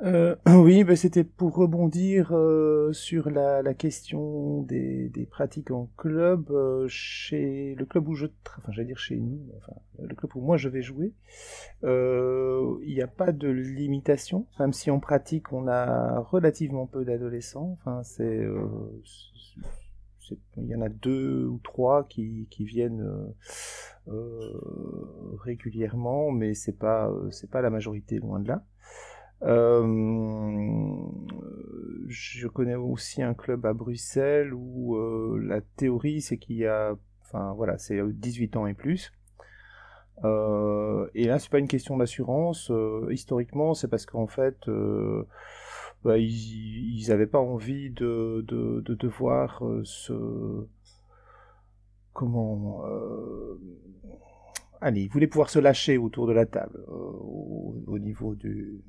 Euh, 0.01 0.37
oui, 0.47 0.85
bah, 0.85 0.97
c'était 0.97 1.25
pour 1.25 1.55
rebondir 1.55 2.33
euh, 2.33 2.93
sur 2.93 3.31
la, 3.31 3.75
question 3.75 4.63
des, 4.63 5.29
pratiques 5.31 5.71
en 5.71 5.91
club. 5.97 6.51
euh, 6.51 6.87
chez 6.89 7.75
le 7.79 7.85
club 7.85 8.09
où 8.09 8.15
je, 8.15 8.27
enfin, 8.59 8.73
j'allais 8.73 8.89
dire 8.89 8.99
chez 8.99 9.17
nous, 9.17 9.41
enfin, 9.59 9.75
le 10.03 10.15
club 10.15 10.35
où 10.35 10.41
moi 10.41 10.57
je 10.57 10.69
vais 10.69 10.83
jouer, 10.83 11.13
il 11.83 12.95
n'y 12.95 13.03
a 13.03 13.07
pas 13.07 13.33
de 13.33 13.49
limitation, 13.49 14.47
même 14.59 14.73
si 14.73 14.91
en 14.91 14.99
pratique 14.99 15.53
on 15.53 15.69
a 15.69 16.21
relativement 16.21 16.87
peu 16.87 17.05
d'adolescents. 17.05 17.79
Enfin, 17.81 18.03
c'est, 18.03 18.47
il 20.57 20.67
y 20.67 20.75
en 20.75 20.81
a 20.81 20.89
deux 20.89 21.47
ou 21.47 21.61
trois 21.63 22.05
qui, 22.09 22.49
viennent 22.61 23.07
régulièrement, 25.39 26.31
mais 26.31 26.55
c'est 26.55 26.79
pas, 26.79 27.13
c'est 27.31 27.51
pas 27.51 27.61
la 27.61 27.71
majorité, 27.71 28.19
loin 28.19 28.41
de 28.41 28.49
là. 28.49 28.65
Euh, 29.45 30.97
je 32.07 32.47
connais 32.47 32.77
aussi 32.77 33.23
un 33.23 33.35
club 33.35 33.67
à 33.67 33.73
Bruxelles 33.73 34.53
où 34.55 34.97
euh, 34.97 35.41
la 35.45 35.61
théorie 35.61 36.21
c'est 36.21 36.37
qu'il 36.39 36.57
y 36.57 36.67
a, 36.67 36.95
enfin 37.23 37.53
voilà, 37.55 37.79
c'est 37.79 38.01
18 38.03 38.57
ans 38.57 38.67
et 38.67 38.75
plus. 38.75 39.13
Euh, 40.25 41.09
et 41.15 41.25
là, 41.27 41.39
c'est 41.39 41.51
pas 41.51 41.59
une 41.59 41.69
question 41.69 41.97
d'assurance. 41.97 42.71
historiquement, 43.11 43.75
c'est 43.75 43.89
parce 43.89 44.07
qu'en 44.07 44.27
fait, 44.29 44.57
bah, 46.05 46.19
ils, 46.19 46.99
ils 46.99 47.11
avaient 47.11 47.27
pas 47.27 47.41
envie 47.41 47.91
de, 47.91 48.45
de, 48.47 48.81
de 48.83 48.95
devoir 48.95 49.63
se, 49.85 50.67
comment, 52.13 52.85
allez, 54.81 55.03
ils 55.03 55.09
voulaient 55.11 55.27
pouvoir 55.27 55.51
se 55.51 55.59
lâcher 55.59 55.99
autour 55.99 56.29
de 56.29 56.33
la 56.33 56.47
table 56.47 56.85
au 56.89 57.99
niveau 57.99 58.35
du, 58.37 58.83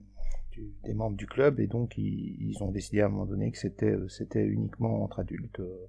des 0.84 0.94
membres 0.94 1.18
du 1.18 1.28
club 1.28 1.60
et 1.60 1.68
donc 1.68 1.98
ils, 1.98 2.58
ont 2.62 2.72
décidé 2.72 3.02
à 3.02 3.06
un 3.08 3.10
moment 3.10 3.26
donné 3.26 3.52
que 3.52 3.58
c'était 3.58 3.96
c'était 4.08 4.44
uniquement 4.44 5.04
entre 5.04 5.20
adultes. 5.20 5.60
euh, 5.60 5.88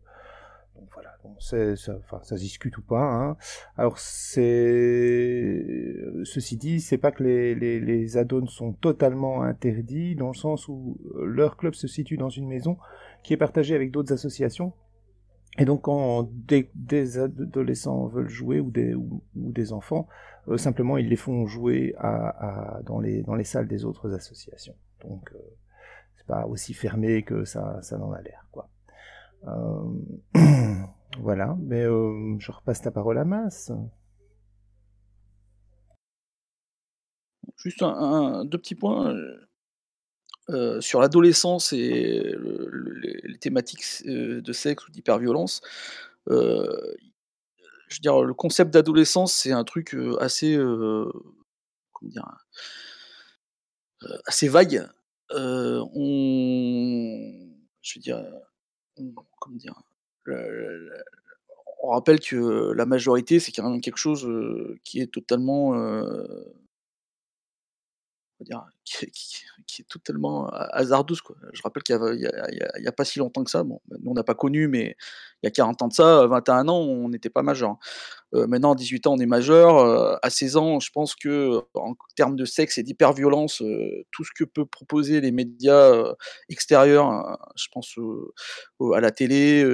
donc 0.76 0.88
voilà, 0.92 1.16
ça, 1.76 1.94
enfin, 1.98 2.20
ça 2.24 2.34
discute 2.34 2.76
ou 2.78 2.82
pas. 2.82 3.00
Hein. 3.00 3.36
Alors 3.76 3.98
c'est, 3.98 5.64
ceci 6.24 6.56
dit, 6.56 6.80
c'est 6.80 6.98
pas 6.98 7.12
que 7.12 7.22
les, 7.22 7.54
les, 7.54 7.78
les 7.78 8.16
add-ons 8.16 8.46
sont 8.48 8.72
totalement 8.72 9.42
interdits 9.42 10.16
dans 10.16 10.28
le 10.28 10.34
sens 10.34 10.66
où 10.68 10.98
euh, 11.14 11.26
leur 11.26 11.56
club 11.56 11.74
se 11.74 11.86
situe 11.86 12.16
dans 12.16 12.28
une 12.28 12.48
maison 12.48 12.76
qui 13.22 13.32
est 13.32 13.36
partagée 13.36 13.76
avec 13.76 13.92
d'autres 13.92 14.12
associations. 14.12 14.72
Et 15.58 15.64
donc 15.64 15.82
quand 15.82 16.28
des, 16.32 17.18
adolescents 17.18 18.06
veulent 18.06 18.28
jouer 18.28 18.60
ou 18.60 18.70
des, 18.70 18.94
ou, 18.94 19.22
des 19.34 19.72
enfants, 19.72 20.08
euh, 20.48 20.56
simplement 20.56 20.98
ils 20.98 21.08
les 21.08 21.16
font 21.16 21.46
jouer 21.46 21.94
à, 21.98 22.80
dans, 22.84 23.00
les, 23.00 23.22
dans 23.22 23.34
les 23.34 23.44
salles 23.44 23.68
des 23.68 23.84
autres 23.84 24.12
associations. 24.12 24.74
Donc 25.02 25.30
euh, 25.34 25.38
c'est 26.16 26.26
pas 26.26 26.46
aussi 26.46 26.74
fermé 26.74 27.22
que 27.22 27.44
ça, 27.44 27.80
ça 27.82 27.98
n'en 27.98 28.12
a 28.12 28.20
l'air, 28.22 28.46
quoi. 28.50 28.68
Euh, 29.46 30.34
voilà, 31.20 31.56
mais 31.60 31.82
euh, 31.82 32.36
je 32.38 32.50
repasse 32.50 32.84
la 32.84 32.90
parole 32.90 33.18
à 33.18 33.24
Masse. 33.24 33.70
Juste 37.56 37.82
un- 37.82 38.44
deux 38.44 38.58
petits 38.58 38.74
points 38.74 39.14
euh, 40.50 40.80
sur 40.80 41.00
l'adolescence 41.00 41.72
et 41.72 42.22
le- 42.36 42.68
le- 42.70 43.20
les, 43.24 43.38
thématiques 43.38 43.84
euh, 44.06 44.40
de 44.42 44.52
sexe 44.52 44.86
ou 44.86 44.90
d'hyperviolence. 44.90 45.62
Euh, 46.28 46.94
je 47.88 47.96
veux 47.96 48.00
dire, 48.00 48.22
le 48.22 48.34
concept 48.34 48.72
d'adolescence, 48.72 49.34
c'est 49.34 49.52
un 49.52 49.64
truc 49.64 49.94
euh, 49.94 50.16
assez, 50.20 50.56
comment 50.56 52.10
dire, 52.10 52.26
assez 54.26 54.48
vague. 54.48 54.86
On, 55.30 55.86
je 57.82 57.98
veux 57.98 58.02
dire, 58.02 58.24
comment 59.40 59.56
dire, 59.56 59.80
on 61.82 61.90
rappelle 61.90 62.20
que 62.20 62.72
la 62.72 62.86
majorité, 62.86 63.40
c'est 63.40 63.52
quand 63.52 63.68
même 63.70 63.80
quelque 63.80 63.98
chose 63.98 64.26
qui 64.84 65.00
est 65.00 65.12
totalement 65.12 65.74
euh, 68.52 68.56
qui 68.84 69.06
qui 69.10 69.44
qui 69.66 69.82
est 69.82 69.86
totalement 69.88 70.46
ha 70.48 70.68
hasardeuse, 70.76 71.20
quoi. 71.22 71.36
Je 71.52 71.62
rappelle 71.62 71.82
qu'il 71.82 71.94
y 71.94 71.98
avait 71.98 72.16
il 72.16 72.82
y 72.84 72.88
a 72.88 72.92
pas 72.92 73.04
si 73.04 73.18
longtemps 73.18 73.44
que 73.44 73.50
ça, 73.50 73.64
bon, 73.64 73.80
nous 74.00 74.10
on 74.10 74.14
n'a 74.14 74.24
pas 74.24 74.34
connu, 74.34 74.68
mais 74.68 74.96
il 75.42 75.46
y 75.46 75.48
a 75.48 75.50
40 75.50 75.82
ans 75.82 75.88
de 75.88 75.92
ça, 75.94 76.26
21 76.26 76.68
ans, 76.68 76.78
on 76.80 77.08
n'était 77.08 77.30
pas 77.30 77.42
majeur, 77.42 77.70
hein. 77.70 77.78
Heu, 78.34 78.46
maintenant 78.46 78.72
à 78.72 78.76
18 78.76 79.06
ans, 79.06 79.14
on 79.14 79.18
est 79.20 79.26
majeur, 79.26 80.18
à 80.24 80.30
16 80.30 80.56
ans, 80.56 80.80
je 80.80 80.90
pense 80.92 81.14
qu'en 81.16 81.96
termes 82.16 82.36
de 82.36 82.44
sexe 82.44 82.78
et 82.78 82.82
d'hyperviolence, 82.82 83.62
heu, 83.62 84.04
tout 84.12 84.24
ce 84.24 84.30
que 84.36 84.44
peut 84.44 84.66
proposer 84.66 85.20
les 85.20 85.32
médias, 85.32 86.14
extérieurs, 86.48 87.10
heu, 87.12 87.36
je 87.56 87.66
pense 87.72 87.96
à 88.94 89.00
la 89.00 89.10
télé, 89.10 89.64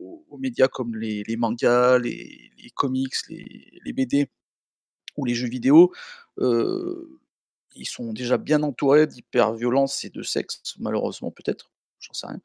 aux 0.00 0.38
médias 0.38 0.68
comme 0.68 0.96
les 0.96 1.24
mangas, 1.36 1.98
les 1.98 2.50
comics, 2.74 3.14
les 3.28 3.92
BD 3.92 4.28
ou 5.16 5.24
les 5.26 5.34
jeux 5.34 5.48
vidéo, 5.48 5.92
ils 7.78 7.86
sont 7.86 8.12
déjà 8.12 8.38
bien 8.38 8.62
entourés 8.62 9.06
d'hyperviolence 9.06 10.04
et 10.04 10.10
de 10.10 10.22
sexe, 10.22 10.60
malheureusement 10.78 11.30
peut-être, 11.30 11.70
j'en 12.00 12.12
sais 12.12 12.26
rien. 12.26 12.40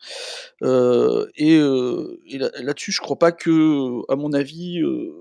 Heu 0.64 1.30
et 1.36 2.38
là 2.38 2.50
là-dessus, 2.62 2.92
je 2.92 3.02
crois 3.02 3.20
pas 3.20 3.32
que, 3.32 4.02
à 4.12 4.16
mon 4.16 4.34
avis, 4.34 4.80
heu, 4.82 5.14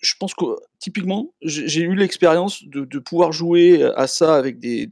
je 0.00 0.14
pense 0.18 0.34
que 0.34 0.44
typiquement, 0.78 1.34
j'ai 1.42 1.82
eu 1.82 1.94
l'expérience 1.94 2.64
de 2.64 2.98
pouvoir 2.98 3.32
jouer 3.32 3.82
à 3.82 4.06
ça 4.06 4.36
avec 4.36 4.58
des 4.60 4.88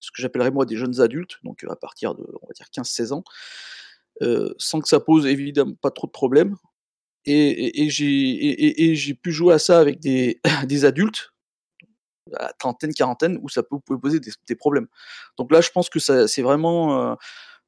ce 0.00 0.10
que 0.10 0.20
j'appellerais 0.20 0.50
moi 0.50 0.66
des 0.66 0.76
jeunes 0.76 1.00
adultes, 1.00 1.38
donc 1.44 1.64
à 1.64 1.76
partir 1.76 2.14
de, 2.14 2.22
on 2.42 2.46
va 2.46 2.52
dire 2.54 2.66
15-16 2.72 3.12
ans, 3.12 3.24
sans 4.58 4.80
que 4.80 4.88
ça 4.88 5.00
pose 5.00 5.26
évidemment 5.26 5.74
pas 5.80 5.90
trop 5.90 6.06
de 6.06 6.12
problèmes 6.12 6.56
et 7.24 7.88
j'ai 7.88 9.14
pu 9.14 9.32
jouer 9.32 9.54
à 9.54 9.58
ça 9.58 9.78
avec 9.78 10.00
des 10.00 10.40
adultes 10.84 11.31
à 12.38 12.52
trentaine, 12.54 12.94
quarantaine, 12.94 13.38
où 13.42 13.48
ça 13.48 13.62
peut 13.62 13.78
pouvait 13.80 14.00
poser 14.00 14.20
des 14.20 14.56
problèmes. 14.56 14.88
Donc 15.38 15.52
là, 15.52 15.60
je 15.60 15.70
pense 15.70 15.90
que 15.90 15.98
c'est 16.00 16.42
vraiment, 16.42 17.12
heu 17.14 17.16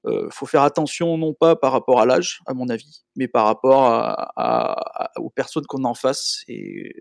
heu, 0.08 0.28
faut 0.32 0.46
faire 0.46 0.62
attention 0.64 1.18
non 1.18 1.34
pas 1.34 1.56
par 1.56 1.72
rapport 1.72 2.00
à 2.00 2.06
l'âge, 2.06 2.40
à 2.46 2.54
mon 2.54 2.68
avis, 2.70 3.04
mais 3.16 3.28
par 3.28 3.46
rapport 3.46 4.16
aux 5.18 5.30
personnes 5.30 5.66
qu'on 5.66 5.84
a 5.84 5.88
en 5.88 5.94
face 5.94 6.44
et 6.48 6.94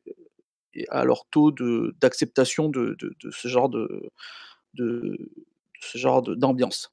à 0.89 1.05
leur 1.05 1.25
taux 1.31 1.51
d'acceptation 2.01 2.69
de 2.69 2.95
de 2.99 3.15
de 3.23 3.31
ce 3.31 3.47
genre 3.47 3.69
de 3.69 4.11
ce 5.81 5.97
genre 5.97 6.21
d'ambiance. 6.23 6.89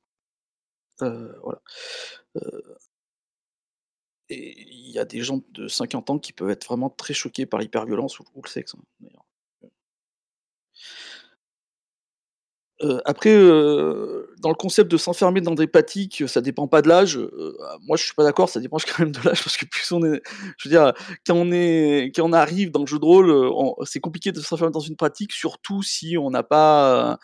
Heu, 0.99 1.39
voilà. 1.43 1.61
Heu 2.37 2.79
et 4.31 4.55
il 4.71 4.91
y 4.91 4.99
a 4.99 5.05
des 5.05 5.21
gens 5.23 5.41
de 5.50 5.69
50 5.69 6.09
ans 6.11 6.19
qui 6.19 6.33
peuvent 6.33 6.50
être 6.50 6.67
vraiment 6.67 6.91
très 6.91 7.15
choqués 7.15 7.47
par 7.47 7.61
l'hyperviolence 7.61 8.19
ou 8.21 8.25
ou 8.35 8.43
le 8.43 8.49
sexe, 8.49 8.75
hein, 8.75 8.83
d'ailleurs. 9.00 9.25
Après, 13.05 13.35
dans 14.41 14.49
le 14.49 14.55
concept 14.55 14.91
de 14.91 14.97
s'enfermer 14.97 15.43
dans 15.43 15.55
des 15.55 15.67
pratiques, 15.67 16.25
ça 16.27 16.41
dépend 16.41 16.67
pas 16.67 16.81
de 16.81 16.89
l'âge, 16.89 17.19
heu, 17.19 17.59
moi 17.83 17.99
je 17.99 18.05
suis 18.05 18.15
pas 18.15 18.25
d'accord, 18.25 18.49
ça 18.49 18.59
dépend 18.59 18.79
quand 18.87 19.01
même 19.01 19.13
de 19.13 19.19
l'âge 19.19 19.45
parce 19.45 19.59
que 19.59 19.67
plus 19.67 19.93
on 19.93 20.03
est 20.03 20.23
je 20.57 20.69
veux 20.69 20.71
dire, 20.71 20.95
quand 21.27 21.35
on 21.35 21.53
est 21.53 22.11
quand 22.15 22.25
on 22.25 22.33
arrive 22.33 22.71
dans 22.71 22.81
le 22.81 22.87
jeu 22.87 22.99
de 22.99 23.05
rôle, 23.05 23.53
c'est 23.85 24.01
compliqué 24.01 24.33
de 24.33 24.41
s'enfermer 24.41 24.73
dans 24.73 24.81
une 24.81 24.97
pratique, 24.97 25.33
surtout 25.33 25.83
si 25.83 26.17
on 26.17 26.31
n'a 26.31 26.43
pas, 26.43 27.19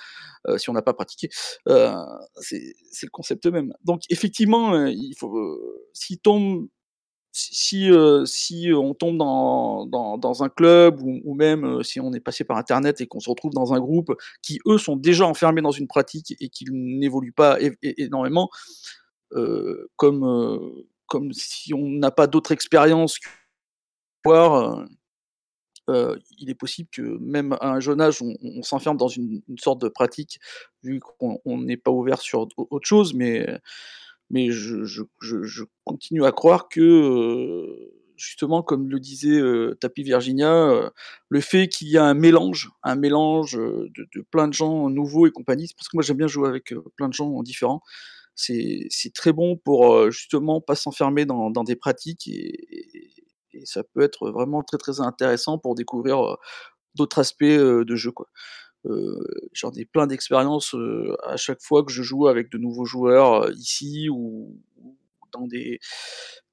si 0.58 0.68
on 0.68 0.74
n'a 0.74 0.82
pas 0.82 0.92
pratiqué. 0.92 1.30
C'est 1.64 3.06
le 3.06 3.10
concept 3.10 3.46
même. 3.46 3.72
Donc 3.84 4.02
effectivement, 4.10 4.84
il 4.86 5.14
faut, 5.18 5.58
s'il 5.94 6.18
tombe 6.18 6.68
si 7.36 7.88
heu, 7.90 8.24
si 8.26 8.70
on 8.74 8.94
tombe 8.94 9.18
dans 9.18 10.42
un 10.44 10.48
club 10.48 11.00
ou 11.02 11.34
même, 11.34 11.64
heu, 11.66 11.82
si 11.82 12.00
on 12.00 12.12
est 12.14 12.20
passé 12.20 12.44
par 12.44 12.56
internet 12.58 13.00
et 13.00 13.06
qu'on 13.06 13.20
se 13.20 13.30
retrouve 13.30 13.52
dans 13.52 13.74
un 13.74 13.80
groupe 13.80 14.14
qui, 14.42 14.60
eux, 14.66 14.78
sont 14.78 14.96
déjà 14.96 15.26
enfermés 15.26 15.62
dans 15.62 15.70
une 15.72 15.86
pratique 15.88 16.34
et 16.40 16.48
qui 16.48 16.66
n'évoluent 16.70 17.32
pas 17.32 17.58
énormément, 17.82 18.50
comme, 19.96 21.32
si 21.32 21.74
on 21.74 21.88
n'a 21.88 22.10
pas 22.12 22.26
d'autres 22.28 22.52
expériences 22.52 23.18
que 23.18 23.28
voir, 24.24 24.86
il 26.38 26.50
est 26.50 26.54
possible 26.56 26.88
que 26.92 27.02
même 27.20 27.54
à 27.60 27.70
un 27.72 27.80
jeune 27.80 28.00
âge, 28.02 28.20
on 28.22 28.62
s'enferme 28.62 28.96
dans 28.98 29.08
une 29.08 29.42
une 29.48 29.58
sorte 29.58 29.80
de 29.82 29.88
pratique, 29.88 30.40
vu 30.84 31.00
qu'on 31.00 31.40
on 31.46 31.58
n'est 31.60 31.76
pas 31.78 31.90
ouvert 31.92 32.20
sur 32.22 32.48
au 32.58 32.68
autre 32.70 32.86
chose, 32.88 33.14
mais 33.14 33.46
mais 34.30 34.50
je 34.50 34.84
je 34.84 35.02
je 35.22 35.64
continue 35.84 36.24
à 36.24 36.32
croire 36.32 36.68
que, 36.68 36.80
heu, 36.80 37.92
justement, 38.16 38.62
comme 38.62 38.88
le 38.90 39.00
disait, 39.00 39.38
heu, 39.40 39.76
Tapis 39.80 40.02
Virginia, 40.04 40.52
heu, 40.70 40.90
le 41.30 41.40
fait 41.40 41.68
qu'il 41.68 41.88
y 41.88 41.98
a 41.98 42.04
un 42.04 42.14
mélange 42.14 42.70
un 42.84 42.96
mélange, 42.96 43.54
de 43.58 44.22
plein 44.30 44.48
de 44.48 44.54
gens 44.54 44.90
nouveaux 44.90 45.26
et 45.26 45.32
compagnie, 45.32 45.68
parce 45.76 45.88
que 45.88 45.96
moi 45.96 46.02
j'aime 46.04 46.16
bien 46.18 46.28
jouer 46.28 46.48
avec, 46.48 46.74
plein 46.96 47.08
de 47.08 47.14
gens 47.14 47.42
différents. 47.42 47.82
C'est 48.36 48.86
c'est 48.90 49.14
très 49.14 49.32
bon 49.34 49.56
pour, 49.58 50.10
justement 50.12 50.60
pas 50.62 50.76
s'enfermer 50.76 51.26
dans 51.26 51.50
dans 51.50 51.64
des 51.64 51.76
pratiques 51.76 52.28
et 52.28 53.64
ça 53.66 53.82
peut 53.84 54.02
être 54.02 54.30
vraiment 54.30 54.62
très, 54.64 54.78
très 54.78 55.00
intéressant 55.00 55.58
pour 55.58 55.74
découvrir, 55.76 56.36
d'autres 56.96 57.20
aspects 57.20 57.44
de 57.44 57.96
jeu. 57.96 58.12
J'en 59.52 59.72
ai 59.72 59.84
plein 59.84 60.06
d'expériences 60.06 60.74
à 61.24 61.36
chaque 61.36 61.62
fois 61.62 61.84
que 61.84 61.92
je 61.92 62.02
joue 62.02 62.28
avec 62.28 62.50
de 62.50 62.58
nouveaux 62.58 62.84
joueurs 62.84 63.50
ici 63.52 64.08
ou, 64.08 64.60
dans 65.32 65.46
des, 65.46 65.78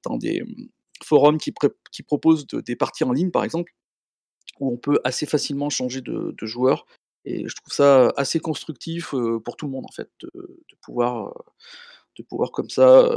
dans 0.02 0.16
des 0.16 0.42
mmh, 0.42 0.68
forums 1.02 1.38
qui, 1.38 1.52
qui 1.92 2.02
proposent 2.02 2.46
des 2.46 2.76
parties 2.76 3.04
en 3.04 3.12
ligne, 3.12 3.30
par 3.30 3.44
exemple, 3.44 3.72
où 4.60 4.72
on 4.72 4.76
peut 4.76 5.00
assez 5.04 5.26
facilement 5.26 5.70
changer 5.70 6.00
de, 6.00 6.34
de 6.36 6.46
joueur. 6.46 6.86
Et 7.24 7.48
je 7.48 7.54
trouve 7.54 7.72
ça 7.72 8.12
assez 8.16 8.40
constructif 8.40 9.14
pour 9.44 9.56
tout 9.56 9.66
le 9.66 9.72
monde, 9.72 9.86
en 9.88 9.92
fait, 9.92 10.10
de, 10.20 10.30
de 10.34 10.76
pouvoir 10.82 11.32
de 12.16 12.22
pouvoir 12.22 12.52
comme 12.52 12.70
ça 12.70 13.10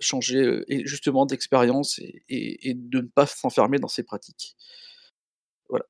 changer 0.00 0.62
et 0.68 0.86
justement 0.86 1.26
d'expérience 1.26 2.00
et, 2.28 2.74
de 2.74 3.00
ne 3.00 3.08
pas 3.08 3.26
s'enfermer 3.26 3.78
dans 3.78 3.88
ses 3.88 4.04
pratiques. 4.04 4.56
Voilà. 5.68 5.86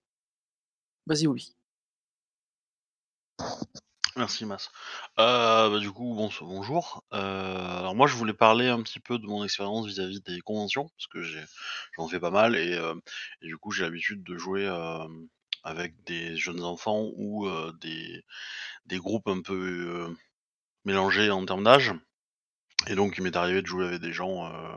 Vas-y, 1.07 1.27
oui. 1.27 1.55
Merci 4.17 4.47
Mas. 4.47 4.71
Bah, 5.17 5.71
du 5.81 5.91
coup, 5.91 6.15
bon, 6.15 6.31
bonjour. 6.43 7.05
alors 7.11 7.95
moi, 7.95 8.07
je 8.07 8.15
voulais 8.15 8.35
parler 8.35 8.69
un 8.69 8.83
petit 8.83 9.01
peu 9.01 9.19
de 9.19 9.27
mon 9.27 9.45
expérience 9.45 9.87
vis-à-vis 9.87 10.21
des 10.23 10.41
conventions, 10.41 10.89
parce 10.89 11.07
que 11.09 11.23
j'en 11.97 12.09
fais 12.09 12.21
pas 12.21 12.31
mal 12.31 12.55
et, 12.55 12.79
du 13.43 13.57
coup, 13.57 13.73
j'ai 13.73 13.83
l'habitude 13.85 14.23
de 14.23 14.37
jouer 14.37 14.69
avec 15.65 16.03
des 16.05 16.37
jeunes 16.37 16.63
enfants 16.63 17.11
ou 17.17 17.49
des, 17.81 18.25
groupes 18.99 19.29
un 19.29 19.43
peu 19.43 20.15
mélangés 20.85 21.31
en 21.31 21.45
termes 21.45 21.65
d'âge. 21.65 21.93
Et 22.87 22.95
donc, 22.95 23.17
il 23.17 23.25
m'est 23.25 23.37
arrivé 23.37 23.63
de 23.63 23.67
jouer 23.67 23.87
avec 23.87 24.01
des 24.01 24.13
gens 24.13 24.47
euh, 24.47 24.77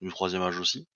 du 0.00 0.08
troisième 0.08 0.42
âge 0.42 0.58
aussi. 0.58 0.86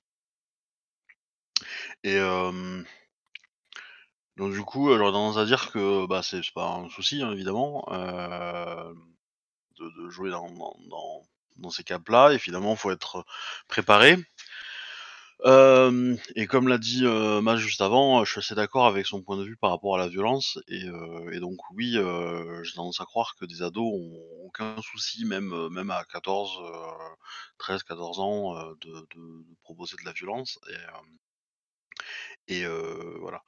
Donc, 4.36 4.52
du 4.52 4.62
coup, 4.62 4.88
j'aurais 4.88 5.12
tendance 5.12 5.38
à 5.38 5.46
dire 5.46 5.70
que 5.72 6.06
bah, 6.06 6.22
c'est 6.22 6.42
pas 6.54 6.68
un 6.68 6.88
souci, 6.90 7.22
hein, 7.22 7.32
évidemment, 7.32 7.84
euh, 7.90 8.92
de, 9.78 10.10
jouer 10.10 10.30
dans, 10.30 10.48
dans, 10.50 11.22
dans 11.56 11.70
ces 11.70 11.84
cas-là. 11.84 12.32
Et 12.32 12.38
finalement, 12.38 12.76
faut 12.76 12.90
être 12.90 13.24
préparé. 13.68 14.16
Et 16.34 16.46
comme 16.46 16.68
l'a 16.68 16.78
dit, 16.78 17.04
heu, 17.04 17.40
juste 17.56 17.80
avant, 17.80 18.24
je 18.24 18.30
suis 18.32 18.38
assez 18.40 18.54
d'accord 18.54 18.86
avec 18.86 19.06
son 19.06 19.22
point 19.22 19.36
de 19.36 19.44
vue 19.44 19.56
par 19.56 19.70
rapport 19.70 19.94
à 19.96 19.98
la 19.98 20.08
violence. 20.08 20.58
Et 20.68 20.84
et 21.32 21.40
donc 21.40 21.58
oui, 21.72 21.92
j'ai 22.62 22.72
tendance 22.74 23.00
à 23.00 23.04
croire 23.04 23.36
que 23.38 23.44
des 23.44 23.62
ados 23.62 23.84
ont 23.84 24.46
aucun 24.46 24.76
souci 24.82 25.24
même, 25.24 25.68
même 25.68 25.90
à 25.90 26.04
14, 26.04 26.58
13-14 27.58 28.20
ans, 28.20 28.54
de 28.80 29.06
de 29.14 29.44
proposer 29.62 29.96
de 30.00 30.04
la 30.06 30.12
violence. 30.12 30.58
Et 32.48 32.60
et 32.60 32.66
voilà 33.20 33.42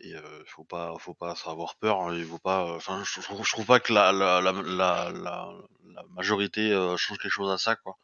et 0.00 0.14
heu, 0.14 0.44
faut 0.46 0.64
pas 0.64 0.94
faut 0.98 1.14
pas 1.14 1.34
avoir 1.46 1.76
peur, 1.76 2.00
hein, 2.02 2.14
il 2.14 2.24
faut 2.24 2.38
pas, 2.38 2.64
enfin 2.74 3.02
je 3.04 3.20
je 3.20 3.52
trouve 3.52 3.66
pas 3.66 3.80
que 3.80 3.92
la 3.92 4.12
la 4.12 4.40
la 4.42 6.02
majorité, 6.10 6.70
change 6.96 7.18
quelque 7.18 7.30
chose 7.30 7.50
à 7.50 7.58
ça 7.58 7.76
quoi, 7.76 7.96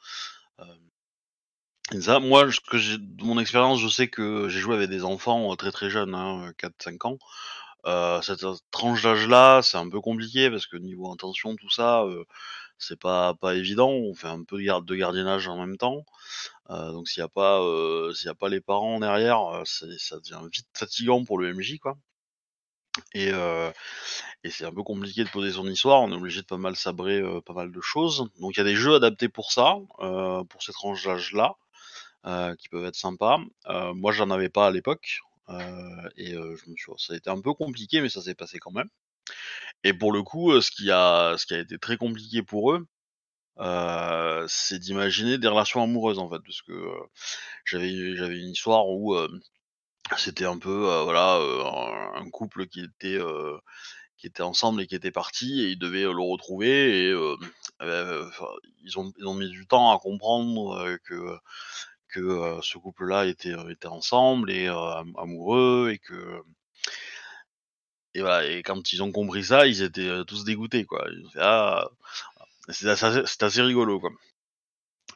moi, 2.20 2.50
ce 2.50 2.60
que 2.60 2.96
de 2.96 3.24
mon 3.24 3.38
expérience, 3.38 3.80
je 3.80 3.88
sais 3.88 4.08
que 4.08 4.48
j'ai 4.48 4.60
joué 4.60 4.74
avec 4.74 4.90
des 4.90 5.04
enfants 5.04 5.52
euh, 5.52 5.56
très 5.56 5.70
très 5.72 5.90
jeunes, 5.90 6.14
hein, 6.14 6.52
4-5 6.58 7.06
ans. 7.06 7.18
Euh, 7.86 8.20
cette 8.22 8.44
tranche 8.72 9.02
d'âge-là, 9.02 9.62
c'est 9.62 9.76
un 9.78 9.88
peu 9.88 10.00
compliqué 10.00 10.50
parce 10.50 10.66
que 10.66 10.76
niveau 10.76 11.10
intention, 11.12 11.54
tout 11.56 11.70
ça, 11.70 12.02
euh, 12.02 12.24
c'est 12.78 12.98
pas 12.98 13.34
pas 13.34 13.54
évident. 13.54 13.90
On 13.90 14.14
fait 14.14 14.28
un 14.28 14.44
peu 14.44 14.58
de, 14.58 14.94
gardiennage 14.94 15.48
en 15.48 15.58
même 15.58 15.76
temps. 15.76 16.04
donc 16.68 17.08
s'il 17.08 17.20
y 17.20 17.24
a 17.24 17.28
pas 17.28 17.60
s'il 18.14 18.28
a 18.28 18.34
pas 18.34 18.48
les 18.48 18.60
parents 18.60 19.00
derrière, 19.00 19.62
ça 19.64 20.18
devient 20.18 20.40
vite 20.52 20.66
fatigant 20.74 21.24
pour 21.24 21.38
le 21.38 21.52
MJ, 21.54 21.78
quoi. 21.78 21.96
Et, 23.14 23.28
et 24.44 24.50
c'est 24.50 24.64
un 24.64 24.72
peu 24.72 24.82
compliqué 24.82 25.24
de 25.24 25.28
poser 25.30 25.52
son 25.52 25.66
histoire. 25.68 26.02
On 26.02 26.10
est 26.12 26.16
obligé 26.16 26.42
de 26.42 26.46
pas 26.46 26.56
mal 26.56 26.76
sabrer 26.76 27.22
pas 27.44 27.52
mal 27.54 27.72
de 27.72 27.80
choses. 27.80 28.28
Donc 28.40 28.56
il 28.56 28.58
y 28.58 28.60
a 28.60 28.64
des 28.64 28.76
jeux 28.76 28.94
adaptés 28.94 29.28
pour 29.28 29.52
ça, 29.52 29.76
pour 29.98 30.62
cette 30.62 30.74
tranche 30.74 31.04
d'âge-là. 31.04 31.56
Qui 32.58 32.68
peuvent 32.68 32.86
être 32.86 32.96
sympas. 32.96 33.38
Moi, 33.94 34.12
j'en 34.12 34.30
avais 34.30 34.48
pas 34.48 34.66
à 34.66 34.70
l'époque. 34.70 35.20
Et 36.16 36.32
je 36.32 36.70
me 36.70 36.98
ça 36.98 37.12
a 37.12 37.16
été 37.16 37.30
un 37.30 37.40
peu 37.40 37.54
compliqué, 37.54 38.00
mais 38.00 38.08
ça 38.08 38.22
s'est 38.22 38.34
passé 38.34 38.58
quand 38.58 38.72
même. 38.72 38.88
Et 39.86 39.94
pour 39.94 40.10
le 40.12 40.24
coup, 40.24 40.60
ce 40.60 40.72
qui 40.72 40.90
a, 40.90 41.36
été 41.50 41.78
très 41.78 41.96
compliqué 41.96 42.42
pour 42.42 42.72
eux, 42.72 42.88
c'est 44.48 44.80
d'imaginer 44.80 45.38
des 45.38 45.46
relations 45.46 45.80
amoureuses 45.80 46.18
en 46.18 46.28
fait, 46.28 46.40
parce 46.40 46.60
que 46.62 46.72
j'avais, 47.64 47.88
une 47.88 48.50
histoire 48.50 48.88
où 48.88 49.16
c'était 50.16 50.44
un 50.44 50.58
peu, 50.58 51.02
voilà, 51.04 51.38
un, 52.16 52.28
couple 52.30 52.66
qui 52.66 52.84
était 53.00 54.42
ensemble 54.42 54.82
et 54.82 54.88
qui 54.88 54.96
était 54.96 55.12
parti 55.12 55.62
et 55.62 55.68
ils 55.70 55.78
devaient 55.78 56.02
le 56.02 56.32
retrouver 56.32 57.06
et 57.06 57.10
ils 58.82 58.98
ont 58.98 59.12
ils 59.18 59.28
ont 59.28 59.34
mis 59.34 59.50
du 59.50 59.68
temps 59.68 59.92
à 59.94 60.00
comprendre 60.00 60.98
que 61.04 61.38
que 62.08 62.58
ce 62.60 62.76
couple-là 62.78 63.26
était, 63.26 63.54
était 63.70 63.86
ensemble 63.86 64.50
et 64.50 64.66
amoureux 64.66 65.90
et 65.92 65.98
que 65.98 66.42
et 68.18 68.58
et 68.58 68.62
quand 68.62 68.92
ils 68.92 69.02
ont 69.02 69.12
compris 69.12 69.44
ça, 69.44 69.66
ils 69.66 69.82
étaient 69.82 70.24
tous 70.26 70.44
dégoûtés 70.44 70.84
quoi. 70.84 71.06
Ils 71.12 71.26
ont 71.26 71.30
fait: 71.30 71.40
«Ah!» 71.42 71.88
c'est 72.68 72.88
assez, 73.42 73.62
rigolo 73.62 74.00
quoi. 74.00 74.10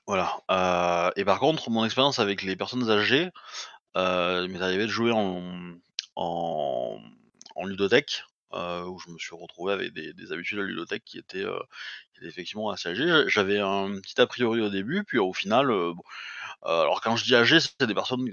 Voilà, 0.06 1.12
et 1.16 1.24
par 1.24 1.38
contre, 1.38 1.70
mon 1.70 1.84
expérience 1.84 2.18
avec 2.18 2.42
les 2.42 2.56
personnes 2.56 2.90
âgées, 2.90 3.30
il 3.96 4.48
m'est 4.50 4.62
arrivé 4.62 4.84
de 4.84 4.90
jouer 4.90 5.12
en 5.12 5.74
en 6.16 7.64
ludothèque, 7.66 8.24
où 8.52 8.98
je 8.98 9.10
me 9.10 9.18
suis 9.18 9.34
retrouvé 9.36 9.72
avec 9.72 9.92
des 9.92 10.12
des 10.12 10.32
habitudes 10.32 10.58
ludothèque 10.58 11.04
qui 11.04 11.18
étaient, 11.18 11.44
effectivement 12.22 12.70
assez 12.70 12.88
âgées. 12.90 13.24
J'avais 13.28 13.58
un 13.60 13.98
petit 14.00 14.20
a 14.20 14.26
priori 14.26 14.60
au 14.60 14.68
début, 14.68 15.04
puis 15.04 15.18
au 15.18 15.32
final, 15.32 15.70
euh, 15.70 15.92
alors 16.62 17.00
quand 17.00 17.16
je 17.16 17.24
dis 17.24 17.34
âgé, 17.34 17.60
c'était 17.60 17.86
des 17.86 17.94
personnes 17.94 18.28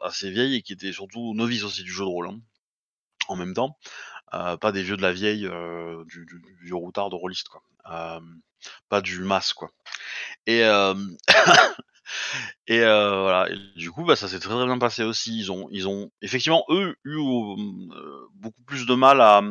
assez, 0.00 0.30
vieilles 0.30 0.56
et 0.56 0.62
qui 0.62 0.72
étaient 0.74 0.92
surtout 0.92 1.34
novices 1.34 1.64
aussi 1.64 1.82
du 1.82 1.92
jeu 1.92 2.04
de 2.04 2.08
rôle. 2.08 2.28
Hein, 2.28 2.40
en 3.28 3.36
même 3.36 3.54
temps, 3.54 3.76
pas 4.30 4.72
des 4.72 4.82
vieux 4.82 4.96
de 4.96 5.02
la 5.02 5.12
vieille, 5.12 5.48
du, 6.06 6.26
vieux 6.62 6.74
routard 6.74 7.10
de 7.10 7.16
rôliste 7.16 7.48
quoi. 7.48 7.62
pas 8.88 9.00
du 9.00 9.20
masse 9.20 9.52
quoi. 9.52 9.70
Et 10.46 10.62
voilà. 12.68 13.48
du 13.76 13.90
coup, 13.90 14.04
bah, 14.04 14.16
ça 14.16 14.28
s'est 14.28 14.40
très, 14.40 14.54
bien 14.54 14.78
passé 14.78 15.04
aussi. 15.04 15.38
Ils 15.38 15.52
ont, 15.52 15.68
ils 15.70 15.88
ont 15.88 16.10
effectivement 16.22 16.64
eux 16.68 16.96
eu 17.04 17.18
beaucoup 18.34 18.62
plus 18.66 18.86
de 18.86 18.94
mal 18.94 19.20
à, 19.20 19.42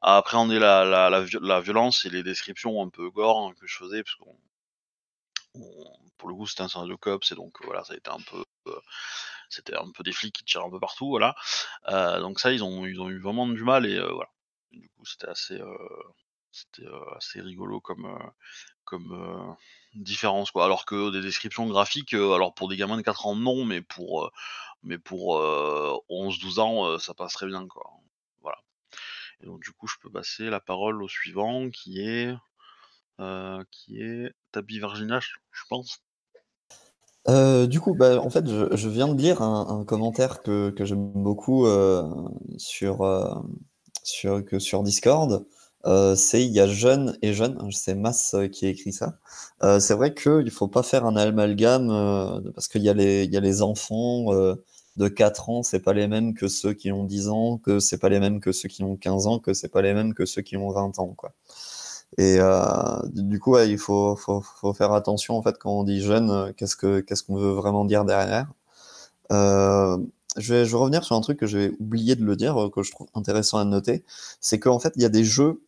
appréhender 0.00 0.58
la, 0.58 1.60
violence 1.60 2.04
et 2.04 2.10
les 2.10 2.22
descriptions 2.22 2.82
un 2.82 2.88
peu 2.88 3.10
gore 3.10 3.48
hein, 3.48 3.54
que 3.60 3.66
je 3.66 3.76
faisais, 3.76 4.02
parce 4.02 4.16
qu'on 4.16 4.36
pour 6.18 6.28
le 6.28 6.34
coup, 6.34 6.46
c'était 6.46 6.62
un 6.62 6.68
scénario 6.68 6.96
cops, 6.96 7.32
et 7.32 7.34
donc 7.34 7.64
voilà, 7.64 7.84
ça 7.84 7.94
a 7.94 7.96
été 7.96 8.10
un 8.10 8.20
peu. 8.30 8.44
C'était 9.50 9.76
un 9.76 9.90
peu 9.90 10.02
des 10.02 10.12
flics 10.12 10.34
qui 10.34 10.44
tirent 10.44 10.64
un 10.64 10.70
peu 10.70 10.80
partout, 10.80 11.08
voilà. 11.08 11.34
donc 12.20 12.40
ça, 12.40 12.52
ils 12.52 12.62
ont, 12.64 12.84
eu 12.84 13.20
vraiment 13.20 13.46
du 13.46 13.64
mal, 13.64 13.86
et 13.86 13.98
voilà. 14.00 14.30
Du 14.72 14.88
coup, 14.90 15.04
c'était 15.04 15.28
assez. 15.28 15.60
assez 17.16 17.40
rigolo 17.40 17.80
comme. 17.80 18.32
différence 19.94 20.50
quoi 20.50 20.66
alors 20.66 20.84
que 20.84 21.10
des 21.10 21.22
descriptions 21.22 21.66
graphiques 21.66 22.12
alors 22.12 22.52
pour 22.54 22.68
des 22.68 22.76
gamins 22.76 22.98
de 22.98 23.02
4 23.02 23.26
ans 23.26 23.34
non 23.34 23.64
mais 23.64 23.80
pour 23.80 24.30
pour 25.04 25.40
11 26.08 26.38
12 26.38 26.58
ans 26.58 26.98
ça 26.98 27.14
passe 27.14 27.32
très 27.32 27.46
bien 27.46 27.66
quoi 27.66 27.90
voilà 28.42 28.58
et 29.40 29.46
donc 29.46 29.62
du 29.62 29.72
coup 29.72 29.86
je 29.86 29.96
peux 30.00 30.10
passer 30.10 30.50
la 30.50 30.60
parole 30.60 31.02
au 31.02 31.08
suivant 31.08 31.70
qui 31.70 32.00
est 32.00 32.34
qui 33.70 34.00
est 34.00 34.32
Tabi 34.52 34.78
Virginia, 34.78 35.20
je 35.20 35.62
pense. 35.68 36.02
Euh, 37.28 37.66
du 37.66 37.80
coup, 37.80 37.94
bah, 37.94 38.20
en 38.20 38.30
fait, 38.30 38.46
je, 38.48 38.88
viens 38.88 39.08
de 39.08 39.20
lire 39.20 39.42
un, 39.42 39.84
commentaire 39.84 40.42
que, 40.42 40.72
j'aime 40.80 41.10
beaucoup 41.12 41.66
euh, 41.66 42.04
sur, 42.56 43.02
euh, 43.02 43.34
sur, 44.02 44.82
Discord. 44.82 45.44
c'est 46.16 46.44
il 46.44 46.52
y 46.52 46.60
a 46.60 46.68
jeune 46.68 47.16
et 47.22 47.32
jeune, 47.32 47.58
c'est 47.72 47.94
Mass 47.94 48.36
qui 48.52 48.66
a 48.66 48.68
écrit 48.68 48.92
ça. 48.92 49.18
c'est 49.80 49.94
vrai 49.94 50.14
qu'il 50.14 50.44
ne 50.44 50.50
faut 50.50 50.68
pas 50.68 50.82
faire 50.82 51.04
un 51.04 51.16
amalgame 51.16 51.88
parce 52.54 52.68
qu'il 52.68 52.82
y, 52.82 52.88
a 52.88 52.94
les, 52.94 53.62
enfants 53.62 54.26
de 54.96 55.08
4 55.08 55.50
ans, 55.50 55.62
c'est 55.62 55.80
pas 55.80 55.92
les 55.92 56.08
mêmes 56.08 56.34
que 56.34 56.48
ceux 56.48 56.72
qui 56.74 56.92
ont 56.92 57.04
10 57.04 57.28
ans, 57.28 57.58
que 57.58 57.80
c'est 57.80 57.98
pas 57.98 58.08
les 58.08 58.20
mêmes 58.20 58.40
que 58.40 58.52
ceux 58.52 58.68
qui 58.68 58.82
ont 58.84 58.96
15 58.96 59.26
ans, 59.26 59.38
que 59.40 59.52
c'est 59.52 59.68
pas 59.68 59.82
les 59.82 59.94
mêmes 59.94 60.14
que 60.14 60.26
ceux 60.26 60.42
qui 60.42 60.56
ont 60.56 60.70
20 60.70 60.98
ans. 61.00 61.16
Et 62.18 62.38
euh, 62.40 62.98
du 63.12 63.38
coup, 63.40 63.58
il 63.58 63.78
faut, 63.78 64.16
faire 64.74 64.92
attention 64.92 65.36
en 65.36 65.42
fait 65.42 65.58
quand 65.58 65.70
on 65.70 65.84
dit 65.84 66.00
jeune, 66.00 66.30
euh, 66.30 66.52
qu'est-ce 66.56 66.76
que 66.76 67.00
qu'est-ce 67.00 67.22
qu'on 67.22 67.36
veut 67.36 67.52
vraiment 67.52 67.84
dire 67.84 68.04
derrière. 68.04 68.50
Euh, 69.32 69.98
je, 70.38 70.54
vais, 70.54 70.62
revenir 70.64 71.04
sur 71.04 71.16
un 71.16 71.20
truc 71.20 71.38
que 71.38 71.46
j'ai 71.46 71.72
oublié 71.80 72.16
de 72.16 72.24
le 72.24 72.36
dire, 72.36 72.70
que 72.74 72.82
je 72.82 72.90
trouve 72.92 73.08
intéressant 73.14 73.58
à 73.58 73.64
noter, 73.64 74.04
c'est 74.40 74.58
qu'en 74.58 74.78
fait, 74.78 74.92
il 74.96 75.02
y 75.02 75.04
a 75.04 75.08
des 75.10 75.24
jeux 75.24 75.62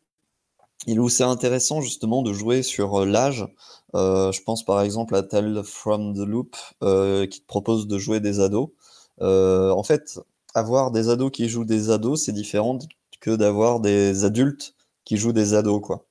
où 0.88 1.08
c'est 1.08 1.24
intéressant 1.24 1.80
justement 1.80 2.22
de 2.22 2.32
jouer 2.32 2.62
sur 2.62 3.04
l'âge. 3.04 3.46
Je 3.94 4.42
pense 4.44 4.64
par 4.64 4.80
exemple 4.82 5.16
à 5.16 5.22
Tell 5.22 5.62
from 5.64 6.14
the 6.14 6.20
Loop, 6.20 6.56
qui 7.30 7.40
te 7.40 7.46
propose 7.46 7.88
de 7.88 7.98
jouer 7.98 8.20
des 8.20 8.40
ados. 8.40 8.70
En 9.20 9.82
fait, 9.82 10.20
avoir 10.54 10.90
des 10.92 11.08
ados 11.11 11.30
qui 11.32 11.48
jouent 11.48 11.64
des 11.64 11.90
ados, 11.90 12.24
c'est 12.24 12.32
différent 12.32 12.78
que 13.20 13.30
d'avoir 13.30 13.80
des 13.80 14.24
adultes 14.24 14.74
qui 15.04 15.16
jouent 15.16 15.32
des 15.32 15.54
ados, 15.54 15.80
quoi. 15.82 16.07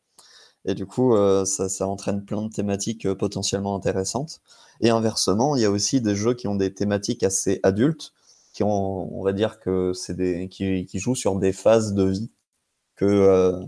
Et 0.68 0.76
du 0.76 0.86
coup, 0.86 1.16
euh, 1.16 1.46
ça, 1.46 1.70
ça, 1.70 1.88
entraîne 1.88 2.26
plein 2.26 2.42
de 2.44 2.50
thématiques 2.50 3.06
euh, 3.06 3.16
potentiellement 3.16 3.76
intéressantes. 3.76 4.42
Et 4.82 4.90
inversement, 4.90 5.56
il 5.56 5.62
y 5.62 5.66
a 5.66 5.72
aussi 5.72 6.02
des 6.02 6.16
jeux 6.16 6.34
qui 6.34 6.48
ont 6.48 6.56
des 6.56 6.74
thématiques 6.74 7.24
assez 7.24 7.62
adultes, 7.64 8.14
qui 8.54 8.64
ont, 8.64 9.18
on 9.18 9.24
va 9.24 9.32
dire 9.34 9.60
que 9.60 9.94
c'est 9.94 10.14
des, 10.16 10.50
qui, 10.50 11.00
jouent 11.00 11.16
sur 11.16 11.38
des 11.38 11.54
phases 11.54 11.94
de 11.94 12.04
vie 12.04 12.32
que 12.98 13.06
euh, 13.06 13.64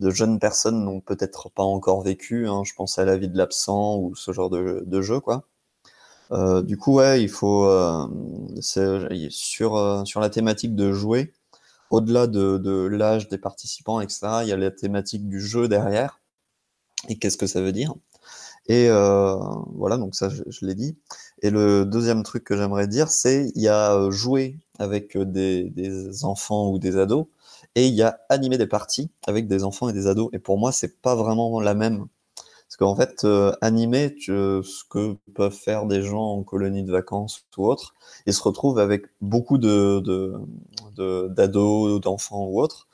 de 0.00 0.10
jeunes 0.10 0.38
personnes 0.38 0.84
n'ont 0.84 1.00
peut-être 1.00 1.50
pas 1.50 1.62
encore 1.62 2.02
vécu. 2.02 2.46
Hein. 2.48 2.62
Je 2.64 2.74
pense 2.74 2.98
à 2.98 3.04
la 3.06 3.16
vie 3.16 3.28
de 3.28 3.38
l'absent 3.38 3.98
ou 3.98 4.14
ce 4.14 4.32
genre 4.32 4.50
de, 4.50 5.02
jeu, 5.02 5.20
quoi. 5.20 5.44
Du 6.62 6.76
coup, 6.76 6.94
ouais, 6.96 7.22
il 7.22 7.28
faut 7.28 7.68
sur 8.60 10.06
sur 10.06 10.20
la 10.20 10.30
thématique 10.30 10.74
de 10.74 10.92
jouer, 10.92 11.32
au-delà 11.90 12.26
de, 12.26 12.58
de 12.58 12.86
l'âge 12.86 13.28
des 13.28 13.38
participants, 13.38 14.00
etc. 14.00 14.40
Il 14.42 14.48
y 14.48 14.52
a 14.52 14.56
la 14.56 14.70
thématique 14.70 15.28
du 15.28 15.40
jeu 15.40 15.68
derrière 15.68 16.20
et 17.08 17.18
qu'est-ce 17.18 17.36
que 17.36 17.46
ça 17.46 17.60
veut 17.60 17.72
dire. 17.72 17.94
Et 18.66 18.88
euh, 18.88 19.36
voilà, 19.74 19.96
donc 19.98 20.14
ça, 20.14 20.28
je, 20.30 20.66
l'ai 20.66 20.74
dit. 20.74 20.96
Et 21.42 21.50
le 21.50 21.84
deuxième 21.84 22.22
truc 22.22 22.44
que 22.44 22.56
j'aimerais 22.56 22.88
dire, 22.88 23.10
c'est 23.10 23.52
il 23.54 23.62
y 23.62 23.68
a 23.68 24.10
jouer 24.10 24.58
avec 24.78 25.18
des, 25.18 25.70
des, 25.70 26.24
enfants 26.24 26.70
ou 26.70 26.78
des 26.78 26.96
ados, 26.96 27.26
et 27.74 27.86
il 27.86 27.94
y 27.94 28.02
a 28.02 28.20
animer 28.28 28.58
des 28.58 28.66
parties 28.66 29.10
avec 29.26 29.46
des 29.48 29.64
enfants 29.64 29.88
et 29.88 29.92
des 29.92 30.06
ados. 30.06 30.30
Et 30.32 30.38
pour 30.38 30.58
moi, 30.58 30.72
c'est 30.72 31.00
pas 31.02 31.14
vraiment 31.14 31.60
la 31.60 31.74
même. 31.74 32.06
Parce 32.68 32.76
qu'en 32.78 32.96
fait, 32.96 33.24
euh, 33.24 33.52
animer 33.60 34.16
ce 34.18 34.84
que 34.90 35.16
peuvent 35.34 35.52
faire 35.52 35.86
des 35.86 36.02
gens 36.02 36.38
en 36.38 36.42
colonie 36.42 36.82
de 36.82 36.90
vacances 36.90 37.46
ou 37.56 37.68
autre, 37.68 37.94
ils 38.26 38.34
se 38.34 38.42
retrouvent 38.42 38.78
avec 38.78 39.06
beaucoup 39.20 39.58
de 39.58 40.00
d'ados, 41.36 41.94
de, 41.94 41.98
d'enfants 41.98 42.46
ou 42.46 42.60
autres, 42.60 42.88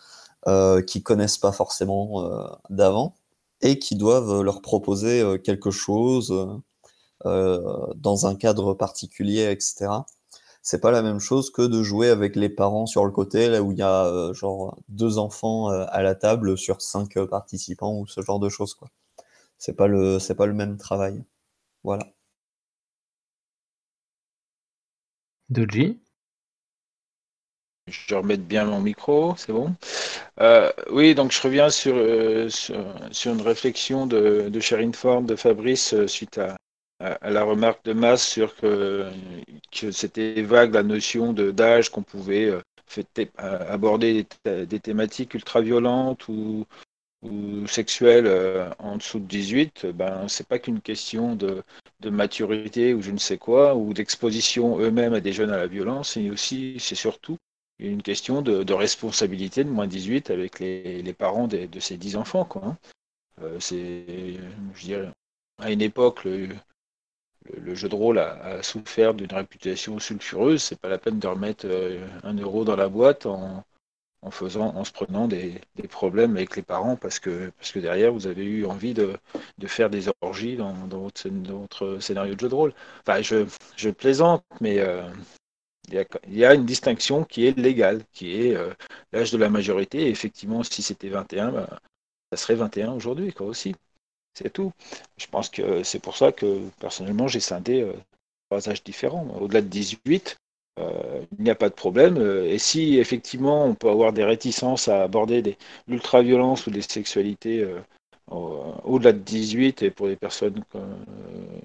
euh, 0.48 0.82
qui 0.82 1.02
connaissent 1.02 1.38
pas 1.38 1.52
forcément 1.52 2.24
euh, 2.24 2.46
d'avant 2.70 3.14
et 3.62 3.78
qui 3.78 3.96
doivent 3.96 4.42
leur 4.42 4.62
proposer 4.62 5.20
euh, 5.20 5.38
quelque 5.38 5.70
chose 5.70 6.60
euh, 7.26 7.86
dans 7.96 8.26
un 8.26 8.34
cadre 8.34 8.74
particulier, 8.74 9.50
etc. 9.50 10.04
C'est 10.62 10.80
pas 10.80 10.90
la 10.90 11.02
même 11.02 11.20
chose 11.20 11.50
que 11.50 11.62
de 11.62 11.82
jouer 11.82 12.08
avec 12.10 12.36
les 12.36 12.48
parents 12.50 12.86
sur 12.86 13.04
le 13.04 13.12
côté, 13.12 13.48
là 13.48 13.62
où 13.62 13.72
il 13.72 13.78
y 13.78 13.82
a 13.82 14.06
euh, 14.06 14.34
genre 14.34 14.78
deux 14.88 15.18
enfants 15.18 15.68
à 15.68 16.02
la 16.02 16.14
table 16.14 16.58
sur 16.58 16.82
cinq 16.82 17.18
participants 17.26 17.98
ou 17.98 18.06
ce 18.06 18.22
genre 18.22 18.40
de 18.40 18.48
choses, 18.48 18.74
quoi. 18.74 18.88
C'est 19.58 19.74
pas 19.74 19.86
le, 19.88 20.18
c'est 20.18 20.34
pas 20.34 20.46
le 20.46 20.54
même 20.54 20.76
travail. 20.78 21.24
Voilà. 21.84 22.12
Doji? 25.50 26.00
Je 27.90 28.14
remets 28.14 28.36
bien 28.36 28.64
mon 28.64 28.80
micro, 28.80 29.34
c'est 29.36 29.52
bon. 29.52 29.74
Euh, 30.40 30.70
oui, 30.90 31.14
donc 31.14 31.32
je 31.32 31.42
reviens 31.42 31.70
sur, 31.70 31.94
euh, 31.96 32.48
sur, 32.48 32.84
sur, 33.10 33.32
une 33.32 33.42
réflexion 33.42 34.06
de, 34.06 34.48
de 34.48 34.60
Sherine 34.60 34.94
Ford, 34.94 35.22
de 35.22 35.36
Fabrice, 35.36 35.94
euh, 35.94 36.06
suite 36.06 36.38
à, 36.38 36.56
à, 37.00 37.30
la 37.30 37.42
remarque 37.44 37.84
de 37.84 37.92
Masse 37.92 38.26
sur 38.26 38.56
que, 38.56 39.10
que 39.72 39.90
c'était 39.90 40.42
vague 40.42 40.74
la 40.74 40.82
notion 40.82 41.32
d'âge 41.32 41.90
qu'on 41.90 42.02
pouvait 42.02 42.52
aborder 43.38 44.26
des, 44.44 44.80
thématiques 44.80 45.34
ultra-violentes 45.34 46.28
ou, 46.28 46.66
ou 47.22 47.66
sexuelles 47.66 48.28
en 48.78 48.96
dessous 48.98 49.18
de 49.20 49.26
18. 49.26 49.86
Ben, 49.94 50.28
c'est 50.28 50.46
pas 50.46 50.58
qu'une 50.58 50.80
question 50.80 51.36
de, 51.36 51.62
de 52.00 52.10
maturité 52.10 52.92
ou 52.92 53.00
je 53.00 53.12
ne 53.12 53.18
sais 53.18 53.38
quoi, 53.38 53.74
ou 53.76 53.94
d'exposition 53.94 54.78
eux-mêmes 54.78 55.14
à 55.14 55.20
des 55.20 55.32
jeunes 55.32 55.52
à 55.52 55.56
la 55.56 55.66
violence, 55.66 56.16
et 56.18 56.30
aussi, 56.30 56.76
c'est 56.78 56.94
surtout 56.94 57.38
une 57.80 58.02
question 58.02 58.42
de, 58.42 58.72
responsabilité 58.72 59.64
de 59.64 59.70
moins 59.70 59.86
18 59.86 60.30
avec 60.30 60.60
les, 60.60 61.14
parents 61.14 61.48
de, 61.48 61.80
ces 61.80 61.96
10 61.96 62.16
enfants. 62.16 62.44
Quoi, 62.44 62.62
hein. 62.64 62.78
euh, 63.42 63.58
c'est, 63.60 64.36
je 64.74 64.84
dirais, 64.84 65.08
à 65.58 65.70
une 65.70 65.82
époque, 65.82 66.24
le, 66.24 66.48
jeu 67.74 67.88
de 67.88 67.94
rôle 67.94 68.18
a, 68.18 68.34
a 68.44 68.62
souffert 68.62 69.14
d'une 69.14 69.32
réputation 69.32 69.98
sulfureuse. 69.98 70.62
C'est 70.62 70.78
pas 70.78 70.88
la 70.88 70.98
peine 70.98 71.18
de 71.18 71.26
remettre 71.26 71.66
euh, 71.66 72.06
un 72.22 72.34
euro 72.34 72.64
dans 72.64 72.76
la 72.76 72.88
boîte 72.88 73.26
en, 73.26 73.64
en, 74.22 74.30
faisant, 74.30 74.74
en 74.76 74.84
se 74.84 74.92
prenant 74.92 75.26
des, 75.26 75.60
des, 75.76 75.88
problèmes 75.88 76.36
avec 76.36 76.56
les 76.56 76.62
parents 76.62 76.96
parce 76.96 77.18
que, 77.18 77.50
parce 77.56 77.72
que 77.72 77.78
derrière, 77.78 78.12
vous 78.12 78.26
avez 78.26 78.44
eu 78.44 78.66
envie 78.66 78.94
de, 78.94 79.16
de 79.58 79.66
faire 79.66 79.90
des 79.90 80.08
orgies 80.20 80.56
dans, 80.56 80.74
dans, 80.86 81.00
votre, 81.00 81.28
dans, 81.28 81.60
votre, 81.60 81.98
scénario 82.00 82.34
de 82.34 82.40
jeu 82.40 82.48
de 82.48 82.54
rôle. 82.54 82.74
Enfin, 83.00 83.22
je, 83.22 83.46
je 83.76 83.90
plaisante, 83.90 84.44
mais 84.60 84.80
euh, 84.80 85.02
il 85.92 86.36
y 86.36 86.44
a 86.44 86.54
une 86.54 86.66
distinction 86.66 87.24
qui 87.24 87.46
est 87.46 87.56
légale, 87.58 88.02
qui 88.12 88.46
est 88.46 88.56
euh, 88.56 88.72
l'âge 89.12 89.30
de 89.32 89.38
la 89.38 89.48
majorité. 89.48 90.02
Et 90.02 90.10
effectivement, 90.10 90.62
si 90.62 90.82
c'était 90.82 91.08
21, 91.08 91.52
ben, 91.52 91.68
ça 92.32 92.36
serait 92.36 92.54
21 92.54 92.92
aujourd'hui, 92.92 93.32
quoi, 93.32 93.46
aussi. 93.46 93.74
C'est 94.34 94.52
tout. 94.52 94.72
Je 95.16 95.26
pense 95.26 95.48
que 95.48 95.82
c'est 95.82 95.98
pour 95.98 96.16
ça 96.16 96.32
que, 96.32 96.60
personnellement, 96.78 97.28
j'ai 97.28 97.40
scindé 97.40 97.82
euh, 97.82 97.92
trois 98.48 98.68
âges 98.68 98.84
différents. 98.84 99.26
Au-delà 99.40 99.60
de 99.60 99.66
18, 99.68 100.36
euh, 100.78 101.22
il 101.38 101.44
n'y 101.44 101.50
a 101.50 101.54
pas 101.56 101.68
de 101.68 101.74
problème. 101.74 102.16
Et 102.46 102.58
si, 102.58 102.98
effectivement, 102.98 103.64
on 103.64 103.74
peut 103.74 103.90
avoir 103.90 104.12
des 104.12 104.24
réticences 104.24 104.88
à 104.88 105.02
aborder 105.02 105.56
l'ultra-violence 105.88 106.66
ou 106.66 106.70
des 106.70 106.82
sexualités 106.82 107.66
au-delà 108.30 109.12
de 109.12 109.18
18 109.18 109.82
et 109.82 109.90
pour 109.90 110.06
les 110.06 110.16
personnes 110.16 110.62
euh, 110.74 110.80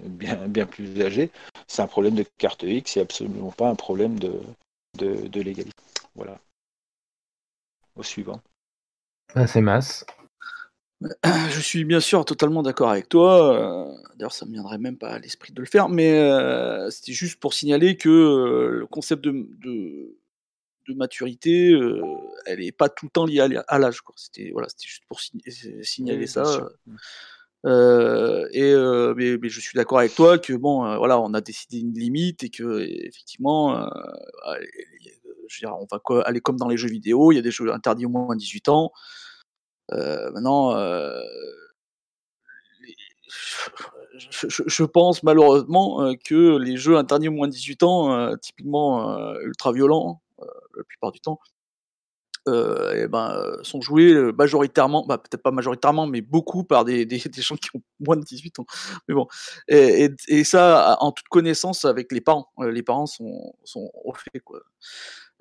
bien, 0.05 0.47
bien 0.47 0.65
plus 0.65 1.01
âgées, 1.01 1.31
c'est 1.67 1.81
un 1.81 1.87
problème 1.87 2.15
de 2.15 2.25
carte 2.37 2.63
X, 2.63 2.93
c'est 2.93 3.01
absolument 3.01 3.51
pas 3.51 3.69
un 3.69 3.75
problème 3.75 4.19
de, 4.19 4.33
de, 4.97 5.27
de 5.27 5.41
l'égalité. 5.41 5.81
Voilà. 6.15 6.39
Au 7.95 8.03
suivant. 8.03 8.41
Ah, 9.35 9.47
c'est 9.47 9.61
masse. 9.61 10.05
Je 11.23 11.59
suis 11.59 11.83
bien 11.83 11.99
sûr 11.99 12.25
totalement 12.25 12.63
d'accord 12.63 12.89
avec 12.89 13.09
toi. 13.09 13.95
D'ailleurs, 14.15 14.33
ça 14.33 14.45
ne 14.45 14.51
me 14.51 14.55
viendrait 14.55 14.77
même 14.77 14.97
pas 14.97 15.09
à 15.09 15.19
l'esprit 15.19 15.51
de 15.53 15.59
le 15.59 15.67
faire, 15.67 15.89
mais 15.89 16.19
euh, 16.19 16.89
c'était 16.89 17.11
juste 17.11 17.39
pour 17.39 17.53
signaler 17.53 17.97
que 17.97 18.09
euh, 18.09 18.79
le 18.79 18.87
concept 18.87 19.23
de, 19.23 19.47
de, 19.61 20.17
de 20.87 20.93
maturité, 20.93 21.71
euh, 21.71 22.01
elle 22.45 22.59
n'est 22.59 22.71
pas 22.71 22.89
tout 22.89 23.05
le 23.05 23.11
temps 23.11 23.25
liée 23.25 23.39
à, 23.67 23.79
l'âge. 23.79 23.99
C'était 24.15 24.51
voilà, 24.51 24.67
juste 24.81 25.03
pour 25.07 25.19
signaler 25.19 26.19
oui, 26.19 26.27
ça. 26.27 26.69
Euh, 27.65 28.47
et 28.51 28.71
euh, 28.73 29.15
mais, 29.17 29.37
mais, 29.41 29.49
je 29.49 29.59
suis 29.59 29.75
d'accord 29.75 29.97
avec 29.99 30.13
toi 30.13 30.37
que 30.37 30.53
bon, 30.53 30.85
euh, 30.85 30.97
voilà, 30.97 31.19
on 31.19 31.33
a 31.33 31.41
décidé 31.41 31.79
une 31.79 31.93
limite 31.93 32.43
et 32.43 32.49
que 32.49 32.81
effectivement, 32.81 33.81
euh, 33.81 33.87
je 35.47 35.55
veux 35.55 35.67
dire, 35.67 35.75
on 35.75 35.87
va 35.91 35.99
aller 36.25 36.41
comme 36.41 36.57
dans 36.57 36.67
les 36.67 36.77
jeux 36.77 36.89
vidéo, 36.89 37.31
il 37.31 37.35
y 37.35 37.39
a 37.39 37.41
des 37.41 37.51
jeux 37.51 37.71
interdits 37.73 38.05
au 38.05 38.09
moins 38.09 38.33
à 38.33 38.35
18 38.35 38.69
ans. 38.69 38.91
maintenant, 39.89 40.75
les, 42.81 42.95
je, 44.17 44.47
je, 44.47 44.63
je, 44.67 44.83
pense 44.83 45.23
malheureusement 45.23 46.13
que 46.23 46.57
les 46.57 46.77
jeux 46.77 46.97
interdits 46.97 47.29
au 47.29 47.31
moins 47.31 47.47
de 47.47 47.53
18 47.53 47.83
ans, 47.83 48.37
typiquement 48.37 49.35
ultra 49.39 49.71
violents, 49.73 50.21
la 50.77 50.83
plupart 50.83 51.11
du 51.11 51.19
temps, 51.19 51.39
euh, 52.47 53.07
ben, 53.07 53.57
sont 53.63 53.81
joués 53.81 54.13
majoritairement, 54.33 55.05
bah, 55.07 55.17
peut-être 55.17 55.41
pas 55.41 55.51
majoritairement, 55.51 56.05
mais 56.05 56.21
beaucoup 56.21 56.63
par 56.63 56.85
des, 56.85 57.05
des, 57.05 57.19
gens 57.37 57.55
qui 57.55 57.69
ont 57.75 57.81
moins 57.99 58.17
de 58.17 58.23
18 58.23 58.59
ans. 58.59 58.65
Mais 59.07 59.15
bon, 59.15 59.27
et, 59.67 60.09
et, 60.27 60.43
ça 60.43 60.97
en 60.99 61.11
toute 61.11 61.27
connaissance 61.27 61.85
avec 61.85 62.11
les 62.11 62.21
parents. 62.21 62.47
Les 62.59 62.83
parents 62.83 63.07
sont, 63.07 63.55
sont 63.63 63.89
au 63.93 64.13
fait, 64.13 64.39
quoi. 64.41 64.61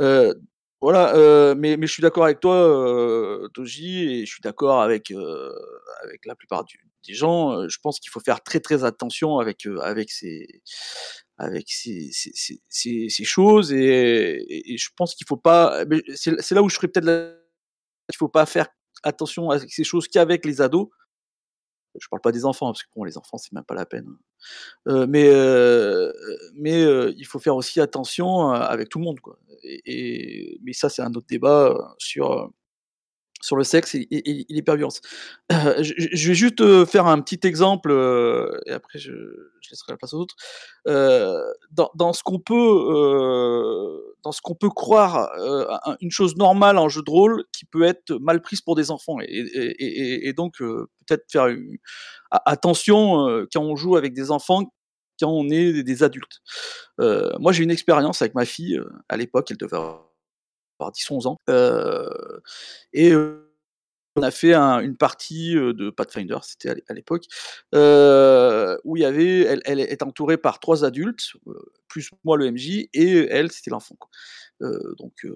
Euh, 0.01 0.35
voilà, 0.81 1.14
euh, 1.14 1.55
mais, 1.57 1.77
mais 1.77 1.87
je 1.87 1.92
suis 1.92 2.03
d'accord 2.03 2.25
avec 2.25 2.40
toi, 2.40 2.57
euh, 2.57 3.49
Toji, 3.55 4.05
et 4.05 4.27
je 4.27 4.33
suis 4.33 4.42
d'accord 4.42 4.83
avec, 4.83 5.12
avec 6.03 6.27
la 6.27 6.35
plupart 6.35 6.64
des 7.07 7.14
gens. 7.14 7.68
Je 7.68 7.79
pense 7.83 8.01
qu'il 8.01 8.11
faut 8.11 8.20
faire 8.20 8.42
très 8.42 8.61
très 8.61 8.85
attention 8.85 9.38
avec, 9.38 9.66
avec 9.83 10.11
ces, 10.11 10.62
avec 11.37 11.68
ces, 11.68 12.11
choses 13.25 13.73
et, 13.73 14.77
je 14.77 14.88
pense 14.97 15.14
qu'il 15.14 15.27
faut 15.27 15.37
pas 15.37 15.85
c'est 16.14 16.53
là 16.53 16.62
où 16.62 16.68
je 16.68 16.77
ferais 16.77 16.88
peut-être 16.88 17.40
il 18.09 18.16
faut 18.16 18.29
pas 18.29 18.47
faire 18.47 18.68
attention 19.03 19.51
à 19.51 19.59
ces 19.59 19.85
choses 19.85 20.09
qu'avec 20.09 20.44
les 20.44 20.61
ados. 20.61 20.88
Je 22.01 22.09
parle 22.09 22.23
pas 22.23 22.33
des 22.33 22.44
enfants 22.44 22.66
parce 22.66 22.83
que 22.83 22.88
bon 22.97 23.05
les 23.05 23.16
enfants 23.16 23.38
c'est 23.38 23.53
même 23.53 23.64
pas 23.64 23.75
la 23.75 23.87
peine 23.87 24.09
euh, 24.88 25.07
mais 25.09 25.29
euh, 25.29 26.12
mais 26.55 26.83
euh, 26.83 27.14
il 27.16 27.25
faut 27.25 27.38
faire 27.38 27.55
aussi 27.55 27.81
attention 27.81 28.51
avec 28.51 28.88
tout 28.88 28.99
le 28.99 29.05
monde 29.05 29.20
quoi. 29.20 29.38
Et 29.62 30.59
mais 30.64 30.73
ça 30.73 30.88
c'est 30.88 31.03
un 31.03 31.12
autre 31.14 31.29
débat 31.29 31.94
sur 31.99 32.53
sur 33.44 33.57
le 33.57 33.64
sexe 33.64 33.94
et, 33.94 34.07
et, 34.11 34.46
l'hyperviolence. 34.48 35.02
Je, 35.50 36.28
vais 36.28 36.35
juste 36.35 36.62
euh, 36.62 36.87
faire 36.87 37.07
un 37.07 37.20
petit 37.20 37.46
exemple 37.46 37.90
euh, 37.90 38.59
et 38.64 38.72
après 38.72 38.98
je, 38.98 39.12
laisserai 39.70 39.92
la 39.92 39.96
place 39.98 40.14
aux 40.14 40.20
autres. 40.20 40.37
Euh, 40.88 41.42
dans, 41.70 42.12
ce 42.14 42.22
qu'on 42.22 42.38
peut, 42.38 42.54
dans 44.22 44.33
ce 44.33 44.40
qu'on 44.40 44.54
peut 44.54 44.70
croire 44.70 45.30
une 46.00 46.11
chose 46.11 46.37
normale 46.37 46.78
en 46.78 46.88
jeu 46.88 47.02
de 47.02 47.11
rôle 47.11 47.44
qui 47.52 47.66
peut 47.66 47.83
être 47.83 48.12
mal 48.14 48.40
prise 48.40 48.62
pour 48.62 48.76
des 48.76 48.90
enfants 48.90 49.16
et, 49.20 50.33
donc 50.35 50.59
peut-être 50.59 51.24
faire 51.30 51.48
attention 52.30 53.46
quand 53.52 53.62
on 53.62 53.76
joue 53.76 53.96
avec 53.96 54.14
des 54.14 54.30
enfants 54.30 54.70
quand 55.20 55.30
on 55.30 55.48
est 55.48 55.83
des, 55.83 56.02
adultes. 56.02 56.42
moi 56.98 57.52
j'ai 57.52 57.64
une 57.64 57.70
expérience 57.70 58.20
avec 58.20 58.35
ma 58.35 58.44
fille 58.44 58.78
à 59.09 59.16
l'époque, 59.16 59.50
elle 59.50 59.57
devait 59.57 59.78
avoir 60.78 60.92
10-11 60.92 61.26
ans. 61.26 61.38
et 62.92 63.14
on 64.16 64.22
a 64.22 64.30
fait 64.30 64.54
une 64.54 64.96
partie 64.96 65.54
de 65.54 65.90
Pathfinder, 65.90 66.38
c'était 66.42 66.70
à 66.88 66.94
l'époque, 66.94 67.24
où 67.72 68.96
il 68.96 69.00
y 69.00 69.04
avait, 69.04 69.40
elle, 69.40 69.62
elle 69.64 69.80
est 69.80 70.02
entourée 70.02 70.37
par 70.37 70.60
trois 70.60 70.84
adultes, 70.84 71.32
plus 71.88 72.10
moi 72.24 72.37
le 72.37 72.50
MJ, 72.50 72.88
et 72.92 73.26
elle 73.30 73.50
c'était 73.50 73.70
l'enfant. 73.70 73.96
Donc 74.98 75.27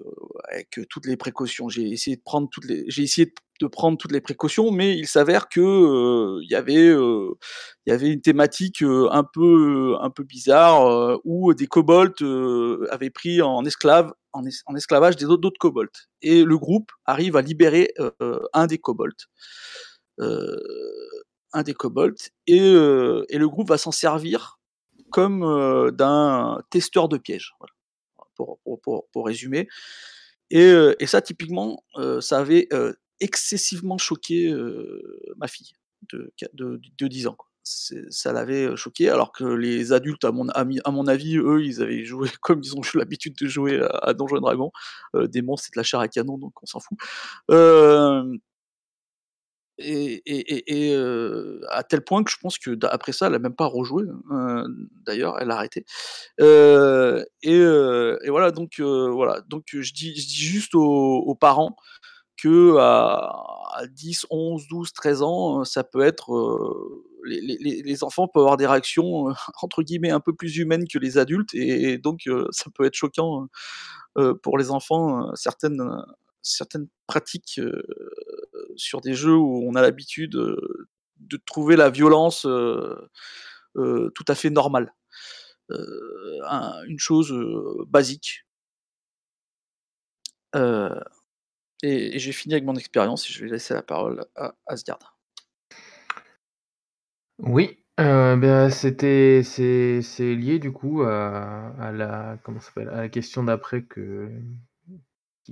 avec 0.49 0.79
toutes 0.89 1.05
les 1.05 1.17
précautions, 1.17 1.69
j'ai 1.69 1.89
essayé 1.89 2.17
de 2.17 2.21
prendre 2.21 2.49
toutes 2.51 2.65
les, 2.65 2.85
j'ai 2.87 3.03
essayé 3.03 3.33
de 3.61 3.67
prendre 3.67 3.97
toutes 3.97 4.11
les 4.11 4.21
précautions, 4.21 4.71
mais 4.71 4.97
il 4.97 5.07
s'avère 5.07 5.49
que 5.49 6.39
il 6.41 6.49
y 6.49 6.55
avait, 6.55 6.87
il 6.87 7.89
y 7.89 7.91
avait 7.91 8.09
une 8.09 8.21
thématique 8.21 8.81
un 8.81 9.23
peu, 9.23 9.95
un 9.99 10.09
peu 10.09 10.23
bizarre 10.23 11.19
où 11.25 11.53
des 11.53 11.67
kobolds 11.67 12.87
avaient 12.89 13.09
pris 13.09 13.41
en 13.41 13.65
esclave 13.65 14.13
en, 14.33 14.75
esclavage 14.75 15.15
des 15.15 15.25
autres. 15.25 15.49
Et 16.21 16.43
le 16.43 16.57
groupe 16.57 16.91
arrive 17.05 17.35
à 17.35 17.41
libérer 17.41 17.93
euh, 17.99 18.39
un 18.53 18.67
des 18.67 18.77
kobolds. 18.77 19.27
Euh, 20.19 20.55
un 21.53 21.63
des 21.63 21.73
kobolds. 21.73 22.29
Et, 22.47 22.59
euh, 22.61 23.25
et, 23.29 23.37
le 23.37 23.47
groupe 23.47 23.69
va 23.69 23.77
s'en 23.77 23.91
servir 23.91 24.59
comme 25.11 25.41
d'un 25.91 26.61
testeur 26.69 27.09
de 27.09 27.17
pièges. 27.17 27.53
Pour, 28.45 28.79
pour, 28.81 29.07
pour, 29.11 29.25
résumer. 29.25 29.67
Et, 30.49 30.73
et, 30.99 31.07
ça, 31.07 31.21
typiquement, 31.21 31.83
ça 32.21 32.39
avait 32.39 32.69
excessivement 33.19 33.97
choqué 33.97 34.53
ma 35.35 35.47
fille 35.47 35.71
de, 36.13 36.31
de, 36.53 36.81
de 36.97 37.07
10 37.07 37.27
ans. 37.27 37.37
Ça 37.63 38.31
l'avait 38.31 38.75
choqué, 38.77 39.09
alors 39.09 39.33
que 39.33 39.43
les 39.43 39.91
adultes, 39.91 40.23
à 40.23 40.31
mon, 40.31 40.47
à, 40.49 40.91
mon 40.91 41.07
avis, 41.07 41.37
eux, 41.37 41.63
ils 41.63 41.81
avaient 41.81 42.05
joué 42.05 42.29
comme 42.41 42.61
ils 42.63 42.75
ont 42.75 42.81
l'habitude 42.95 43.35
de 43.35 43.47
jouer 43.47 43.85
à, 44.01 44.13
Donjons 44.13 44.37
et 44.37 44.41
Dragons. 44.41 44.71
monstres, 45.43 45.65
c'est 45.65 45.75
de 45.75 45.79
la 45.79 45.83
chair 45.83 45.99
à 45.99 46.07
canon, 46.07 46.37
donc 46.37 46.53
on 46.63 46.65
s'en 46.65 46.79
fout. 46.79 46.97
Et, 49.79 50.21
et 50.89 50.95
à 51.69 51.83
tel 51.83 52.01
point 52.01 52.23
que 52.23 52.31
je 52.31 52.37
pense 52.41 52.57
que 52.57 52.77
après 52.85 53.11
ça, 53.11 53.27
elle 53.27 53.33
n'a 53.33 53.39
même 53.39 53.55
pas 53.55 53.65
rejoué. 53.65 54.03
Hein, 54.29 54.65
d'ailleurs, 55.05 55.37
elle 55.39 55.51
a 55.51 55.55
arrêté. 55.55 55.85
et, 56.39 58.29
voilà, 58.29 58.51
donc 58.51 58.79
voilà, 58.79 59.41
donc 59.47 59.65
je 59.71 59.93
dis, 59.93 60.15
juste 60.15 60.75
aux 60.75 61.35
parents 61.39 61.75
que 62.41 62.77
à, 62.77 63.85
10, 63.91 64.27
11, 64.29 64.67
12, 64.67 64.93
13 64.93 65.21
ans, 65.21 65.61
euh, 65.61 65.63
ça 65.63 65.83
peut 65.83 66.01
être 66.01 66.33
euh, 66.33 67.05
les, 67.25 68.03
enfants 68.03 68.27
peuvent 68.27 68.43
avoir 68.43 68.57
des 68.57 68.67
réactions 68.67 69.29
euh, 69.29 69.33
entre 69.61 69.83
guillemets 69.83 70.11
un 70.11 70.19
peu 70.19 70.33
plus 70.33 70.57
humaines 70.57 70.85
que 70.87 70.99
les 70.99 71.17
adultes 71.17 71.53
et, 71.53 71.97
donc 71.97 72.21
ça 72.51 72.69
peut 72.73 72.85
être 72.85 72.95
choquant 72.95 73.47
pour 74.43 74.57
les 74.57 74.71
enfants 74.71 75.33
certaines 75.35 75.81
certaines 76.41 76.87
pratiques 77.07 77.59
sur 78.79 79.01
des 79.01 79.13
jeux 79.13 79.35
où 79.35 79.63
on 79.67 79.75
a 79.75 79.81
l'habitude 79.81 80.31
de 80.31 81.37
trouver 81.45 81.75
la 81.75 81.89
violence 81.89 82.41
tout 83.75 84.25
à 84.27 84.35
fait 84.35 84.49
normale. 84.49 84.93
une 85.69 86.99
chose 86.99 87.33
basique. 87.87 88.45
Et, 91.83 92.19
j'ai 92.19 92.31
fini 92.31 92.55
avec 92.55 92.65
mon 92.65 92.75
expérience 92.75 93.29
et 93.29 93.33
je 93.33 93.43
vais 93.43 93.51
laisser 93.51 93.73
la 93.73 93.81
parole 93.81 94.25
à 94.35 94.53
Asgard. 94.67 95.17
Oui, 97.39 97.79
euh, 97.99 98.35
ben, 98.35 98.69
c'était 98.69 99.41
c'est 99.43 100.35
lié 100.35 100.59
du 100.59 100.71
coup 100.71 101.03
à, 101.03 101.91
la 101.93 102.37
comment 102.43 102.59
à 102.75 103.01
la 103.01 103.09
question 103.09 103.43
d'après 103.43 103.83
que 103.83 104.29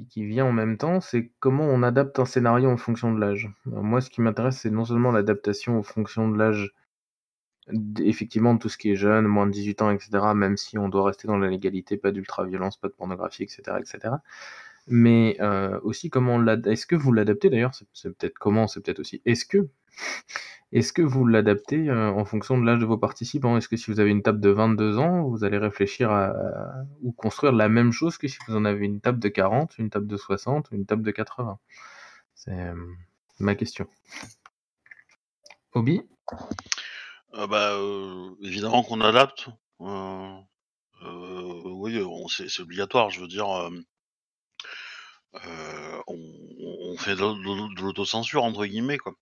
qui, 0.05 0.25
vient 0.25 0.45
en 0.45 0.51
même 0.51 0.77
temps, 0.77 1.01
c'est 1.01 1.31
comment 1.39 1.65
on 1.65 1.83
adapte 1.83 2.19
un 2.19 2.25
scénario 2.25 2.69
en 2.69 2.77
fonction 2.77 3.13
de 3.13 3.19
l'âge. 3.19 3.49
Moi, 3.65 4.01
ce 4.01 4.09
qui 4.09 4.21
m'intéresse, 4.21 4.59
c'est 4.59 4.69
non 4.69 4.85
seulement 4.85 5.11
l'adaptation 5.11 5.77
en 5.79 5.83
fonction 5.83 6.29
de 6.29 6.37
l'âge, 6.37 6.73
effectivement, 7.99 8.53
de 8.53 8.59
tout 8.59 8.69
ce 8.69 8.77
qui 8.77 8.91
est 8.91 8.95
jeune, 8.95 9.25
moins 9.25 9.47
de 9.47 9.51
18 9.51 9.81
ans, 9.81 9.91
etc., 9.91 10.09
même 10.35 10.57
si 10.57 10.77
on 10.77 10.89
doit 10.89 11.05
rester 11.05 11.27
dans 11.27 11.37
la 11.37 11.49
légalité, 11.49 11.97
pas 11.97 12.11
d'ultra-violence, 12.11 12.77
pas 12.77 12.87
de 12.87 12.93
pornographie, 12.93 13.43
etc., 13.43 13.61
etc. 13.79 14.15
Mais 14.87 15.37
euh, 15.41 15.79
aussi 15.83 16.09
comment 16.09 16.45
est-ce 16.47 16.87
que 16.87 16.95
vous 16.95 17.11
l'adaptez 17.11 17.49
d'ailleurs? 17.49 17.73
C'est 17.93 18.17
peut-être 18.17 18.37
comment, 18.39 18.67
c'est 18.67 18.81
peut-être 18.81 18.99
aussi 18.99 19.21
est-ce 19.25 19.45
que 19.45 19.69
est-ce 20.73 20.91
que 20.91 21.01
vous 21.01 21.25
l'adaptez, 21.25 21.89
euh, 21.89 22.11
en 22.11 22.25
fonction 22.25 22.57
de 22.57 22.65
l'âge 22.65 22.79
de 22.79 22.85
vos 22.85 22.97
participants? 22.97 23.55
Est-ce 23.57 23.69
que 23.69 23.77
si 23.77 23.89
vous 23.89 24.01
avez 24.01 24.11
une 24.11 24.21
table 24.21 24.41
de 24.41 24.49
22 24.49 24.97
ans, 24.97 25.23
vous 25.23 25.45
allez 25.45 25.57
réfléchir 25.57 26.11
à 26.11 26.33
ou 27.01 27.11
construire 27.11 27.53
la 27.53 27.69
même 27.69 27.91
chose 27.91 28.17
que 28.17 28.27
si 28.27 28.37
vous 28.47 28.55
en 28.55 28.65
avez 28.65 28.85
une 28.85 29.01
table 29.01 29.19
de 29.19 29.29
40, 29.29 29.77
une 29.77 29.89
table 29.89 30.07
de 30.07 30.17
60 30.17 30.67
une 30.71 30.85
table 30.85 31.03
de 31.03 31.11
80? 31.11 31.59
C'est, 32.35 32.51
euh, 32.51 32.75
ma 33.39 33.55
question. 33.55 33.87
Obi? 35.73 36.01
bah, 37.33 37.77
évidemment 38.41 38.83
qu'on 38.83 39.01
adapte. 39.01 39.47
oui, 39.79 40.43
c'est 42.29 42.61
obligatoire. 42.61 43.09
Je 43.09 43.21
veux 43.21 43.27
dire, 43.27 43.69
euh, 45.35 46.01
on, 46.07 46.97
fait 46.97 47.15
de, 47.15 47.81
l'autocensure 47.81 48.43
entre 48.43 48.65
guillemets 48.65 48.97
quoi. 48.97 49.13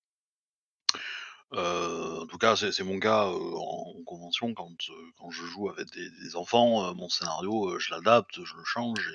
Euh, 1.54 2.22
en 2.22 2.28
tout 2.28 2.38
cas, 2.38 2.56
c'est 2.56 2.84
mon 2.84 3.00
cas 3.00 3.28
euh, 3.28 3.56
en, 3.56 4.04
convention 4.06 4.54
quand, 4.54 4.76
quand 5.18 5.30
je 5.30 5.46
joue 5.46 5.70
avec 5.70 5.88
des, 5.92 6.36
enfants, 6.36 6.94
mon 6.96 7.10
scénario, 7.10 7.80
je 7.80 7.92
l'adapte, 7.92 8.44
je 8.44 8.56
le 8.56 8.64
change 8.64 9.12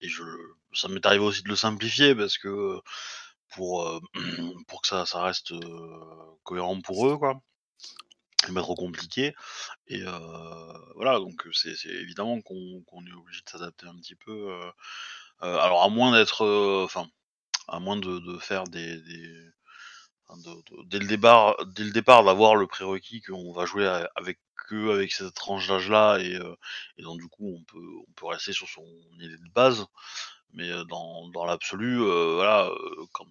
et, 0.00 0.08
je, 0.08 0.22
ça 0.72 0.88
m'est 0.88 1.04
arrivé 1.04 1.24
aussi 1.24 1.42
de 1.42 1.48
le 1.48 1.56
simplifier 1.56 2.14
parce 2.14 2.38
que 2.38 2.80
pour 3.50 4.00
pour 4.68 4.82
que 4.82 4.88
ça, 4.88 5.06
ça 5.06 5.22
reste 5.22 5.52
cohérent 6.42 6.80
pour 6.80 7.08
eux 7.08 7.18
quoi. 7.18 7.40
C'est 8.44 8.54
pas 8.54 8.62
trop 8.62 8.76
compliqué 8.76 9.34
et 9.88 10.02
voilà 10.94 11.18
donc 11.18 11.46
c'est 11.52 11.74
évidemment 11.86 12.40
qu'on 12.40 13.06
est 13.06 13.12
obligé 13.12 13.42
de 13.42 13.50
s'adapter 13.50 13.86
un 13.86 13.96
petit 13.96 14.14
peu. 14.14 14.50
Alors 15.40 15.82
à 15.82 15.88
moins 15.88 16.12
d'être, 16.12 16.44
euh, 16.44 16.84
enfin, 16.84 17.08
à 17.68 17.80
moins 17.80 17.96
de, 17.96 18.38
faire 18.38 18.64
des, 18.64 19.00
dès 20.86 20.98
le 20.98 21.06
départ, 21.06 21.56
dès 21.66 21.84
le 21.84 21.92
départ 21.92 22.24
d'avoir 22.24 22.56
le 22.56 22.66
prérequis 22.66 23.22
qu'on 23.22 23.52
va 23.52 23.66
jouer 23.66 23.86
avec 24.16 24.38
eux 24.72 24.92
avec 24.92 25.12
cette 25.12 25.34
tranche 25.34 25.66
d'âge 25.68 25.88
là 25.88 26.18
et, 26.18 26.34
euh, 26.36 26.54
et, 26.98 27.02
donc 27.02 27.18
du 27.18 27.28
coup 27.28 27.56
on 27.58 27.64
peut 27.64 27.88
on 28.06 28.12
peut 28.12 28.26
rester 28.26 28.52
sur 28.52 28.68
son 28.68 28.84
idée 29.14 29.28
de 29.38 29.50
base. 29.54 29.86
Mais 30.54 30.70
dans, 30.86 31.28
dans 31.28 31.44
l'absolu 31.44 31.98
voilà 31.98 32.70
quand 33.12 33.26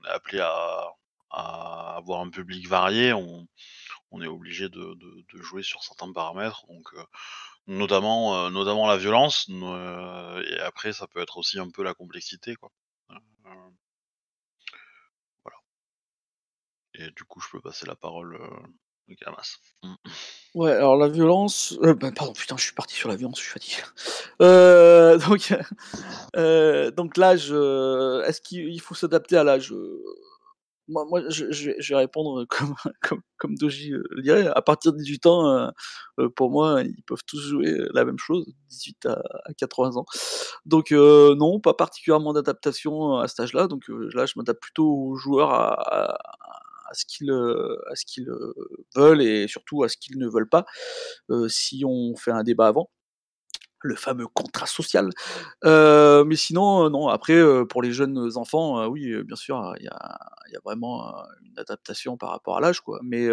on 0.00 0.04
est 0.06 0.10
appelé 0.10 0.40
à, 0.40 0.86
à 1.30 1.96
avoir 1.96 2.20
un 2.20 2.30
public 2.30 2.68
varié 2.68 3.12
on, 3.12 3.46
on 4.10 4.22
est 4.22 4.26
obligé 4.28 4.68
de, 4.68 4.94
de, 4.94 5.24
de, 5.32 5.42
jouer 5.42 5.62
sur 5.62 5.82
certains 5.82 6.12
paramètres. 6.12 6.66
Donc 6.68 6.88
Notamment, 7.68 8.46
euh, 8.46 8.50
notamment 8.50 8.86
la 8.86 8.96
violence, 8.96 9.48
euh, 9.50 10.42
et 10.48 10.60
après 10.60 10.92
ça 10.92 11.08
peut 11.08 11.20
être 11.20 11.36
aussi 11.36 11.58
un 11.58 11.68
peu 11.68 11.82
la 11.82 11.94
complexité, 11.94 12.54
quoi. 12.54 12.70
Euh, 13.10 13.14
voilà. 15.42 15.58
Et 16.94 17.10
du 17.10 17.24
coup, 17.24 17.40
je 17.40 17.48
peux 17.50 17.60
passer 17.60 17.84
la 17.84 17.96
parole, 17.96 18.38
Gamas. 19.08 19.56
Mmh. 19.82 19.94
Ouais, 20.54 20.72
alors 20.72 20.96
la 20.96 21.08
violence, 21.08 21.76
bah, 21.82 22.12
pardon, 22.14 22.32
putain, 22.32 22.56
je 22.56 22.62
suis 22.62 22.72
parti 22.72 22.94
sur 22.94 23.08
la 23.08 23.16
violence, 23.16 23.40
je 23.40 23.44
suis 23.44 23.52
fatigué. 23.52 23.82
donc 25.28 25.52
donc 26.96 27.16
l'âge, 27.16 27.50
est-ce 27.50 28.40
qu'il 28.40 28.80
faut 28.80 28.94
s'adapter 28.94 29.36
à 29.36 29.42
l'âge? 29.42 29.74
Moi, 30.88 31.04
moi 31.08 31.22
je, 31.28 31.50
je, 31.50 31.72
je, 31.78 31.94
vais 31.94 32.00
répondre 32.00 32.44
comme, 32.50 32.74
comme, 33.02 33.20
comme 33.38 33.54
Doji 33.56 33.92
euh, 33.92 34.02
le 34.10 34.22
dirait. 34.22 34.46
À 34.48 34.62
partir 34.62 34.92
de 34.92 34.98
18 34.98 35.26
ans, 35.26 35.48
euh, 35.48 35.68
euh, 36.20 36.28
pour 36.30 36.50
moi, 36.50 36.82
ils 36.82 37.02
peuvent 37.06 37.24
tous 37.26 37.40
jouer 37.40 37.76
la 37.92 38.04
même 38.04 38.18
chose, 38.18 38.46
18 38.70 39.06
à, 39.06 39.22
à 39.44 39.52
80 39.54 39.96
ans. 39.96 40.04
Donc, 40.64 40.92
euh, 40.92 41.34
non, 41.36 41.60
pas 41.60 41.74
particulièrement 41.74 42.32
d'adaptation 42.32 43.18
à 43.18 43.28
cet 43.28 43.40
âge-là. 43.40 43.66
Donc 43.68 43.84
là, 43.88 44.26
je 44.26 44.34
m'adapte 44.36 44.60
plutôt 44.62 44.88
aux 44.88 45.16
joueurs 45.16 45.50
à, 45.50 45.74
à, 45.74 46.18
à 46.88 46.94
ce 46.94 47.04
qu'ils 47.06 47.30
à 47.32 47.94
ce 47.96 48.04
qu'ils 48.06 48.28
veulent 48.94 49.22
et 49.22 49.48
surtout 49.48 49.82
à 49.84 49.88
ce 49.88 49.96
qu'ils 49.96 50.18
ne 50.18 50.28
veulent 50.28 50.48
pas. 50.48 50.64
si 51.48 51.84
on 51.86 52.14
fait 52.16 52.30
un 52.32 52.44
débat 52.44 52.68
avant 52.68 52.90
le 53.80 53.94
fameux 53.94 54.26
contrat 54.26 54.66
social. 54.66 55.10
Euh, 55.64 56.24
mais 56.24 56.36
sinon, 56.36 56.86
euh, 56.86 56.90
non, 56.90 57.08
après, 57.08 57.34
euh, 57.34 57.64
pour 57.64 57.82
les 57.82 57.92
jeunes 57.92 58.30
enfants, 58.36 58.86
oui, 58.86 59.22
bien 59.24 59.36
sûr, 59.36 59.74
il 59.78 59.84
y 59.84 59.88
a, 59.88 60.18
vraiment 60.64 61.14
une 61.44 61.58
adaptation 61.58 62.16
par 62.16 62.30
rapport 62.30 62.56
à 62.56 62.60
l'âge, 62.60 62.80
quoi. 62.80 62.98
Mais, 63.02 63.28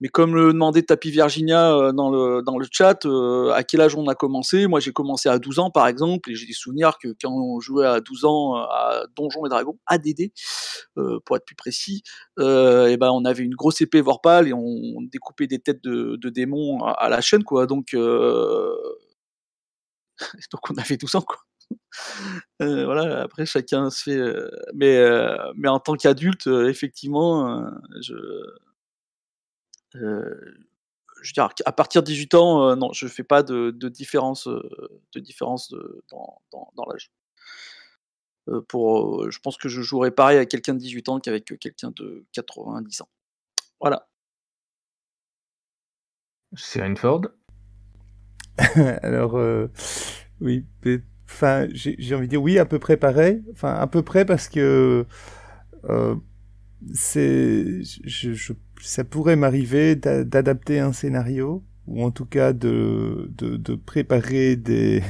mais 0.00 0.08
comme 0.08 0.34
le 0.34 0.52
demandait 0.52 0.82
Tapi 0.82 1.10
Virginia 1.10 1.92
dans, 1.92 2.10
le, 2.10 2.42
dans 2.42 2.56
le 2.56 2.66
chat, 2.70 3.06
à 3.54 3.62
quel 3.64 3.82
âge 3.82 3.94
on 3.94 4.08
a 4.08 4.14
commencé? 4.14 4.66
Moi, 4.66 4.80
j'ai 4.80 4.92
commencé 4.92 5.28
à 5.28 5.38
12 5.38 5.58
ans, 5.58 5.70
par 5.70 5.86
exemple, 5.86 6.30
et 6.30 6.34
j'ai 6.34 6.46
des 6.46 6.54
souvenirs 6.54 6.98
que 7.00 7.08
quand 7.20 7.30
on 7.30 7.60
jouait 7.60 7.86
à 7.86 8.00
12 8.00 8.24
ans 8.24 8.54
à 8.54 9.04
Donjons 9.14 9.44
et 9.44 9.50
Dragons, 9.50 9.78
ADD, 9.86 10.32
pour 11.24 11.36
être 11.36 11.44
plus 11.44 11.54
précis, 11.54 12.02
et 12.38 12.96
ben, 12.96 13.10
on 13.12 13.24
avait 13.26 13.44
une 13.44 13.54
grosse 13.54 13.82
épée 13.82 14.00
Vorpal 14.00 14.48
et 14.48 14.54
on, 14.54 15.02
découpait 15.12 15.46
des 15.46 15.58
têtes 15.58 15.84
de, 15.84 16.16
de 16.16 16.28
démons 16.30 16.82
à, 16.82 16.92
à, 16.92 17.08
la 17.10 17.20
chaîne, 17.20 17.44
quoi. 17.44 17.66
Donc, 17.66 17.94
donc 20.52 20.70
on 20.70 20.74
avait 20.76 20.96
12 20.96 21.14
ans, 21.14 21.22
quoi. 21.22 21.38
Heu, 22.62 22.84
voilà, 22.84 23.22
après 23.22 23.46
chacun 23.46 23.90
se 23.90 24.02
fait, 24.04 24.20
mais 24.74 24.96
heu, 24.98 25.36
mais 25.56 25.68
en 25.68 25.80
tant 25.80 25.94
qu'adulte, 25.94 26.46
effectivement, 26.46 27.70
je 28.00 28.14
je 29.94 31.30
veux 31.30 31.32
dire 31.34 31.52
qu'à 31.54 31.72
partir 31.72 32.02
de 32.02 32.06
18 32.06 32.34
ans, 32.34 32.76
non, 32.76 32.92
je 32.92 33.06
fais 33.08 33.24
pas 33.24 33.42
de 33.42 33.70
différence, 33.88 34.48
dans 36.10 36.84
l'âge. 36.88 37.10
Je 38.48 39.38
pense 39.40 39.56
que 39.56 39.68
je 39.68 39.82
jouerais 39.82 40.10
pareil 40.10 40.36
avec 40.36 40.48
quelqu'un 40.48 40.74
de 40.74 40.78
18 40.78 41.08
ans 41.08 41.20
qu'avec, 41.20 41.44
quelqu'un 41.58 41.90
de 41.96 42.24
90 42.32 43.02
ans. 43.02 43.08
Voilà. 43.80 44.08
Cyril 46.56 46.96
Ford? 46.96 47.22
Alors, 49.02 49.38
heu, 49.38 49.70
oui, 50.40 50.64
enfin, 51.28 51.66
j'ai 51.72 52.14
envie 52.14 52.26
de 52.26 52.30
dire 52.30 52.42
oui, 52.42 52.58
à 52.58 52.64
peu 52.64 52.78
près 52.78 52.96
pareil. 52.96 53.42
Enfin, 53.52 53.74
à 53.74 53.86
peu 53.86 54.02
près 54.02 54.24
parce 54.24 54.48
que, 54.48 55.06
heu, 55.88 56.16
c'est 56.94 57.82
je 58.04 58.32
je 58.34 58.52
ça 58.82 59.04
pourrait 59.04 59.36
m'arriver 59.36 59.96
d'a 59.96 60.24
d'adapter 60.24 60.80
un 60.80 60.92
scénario 60.92 61.64
ou 61.86 62.04
en 62.04 62.10
tout 62.12 62.26
cas 62.26 62.52
de 62.52 63.30
de 63.38 63.56
de 63.56 63.74
préparer 63.76 64.56
des 64.56 65.02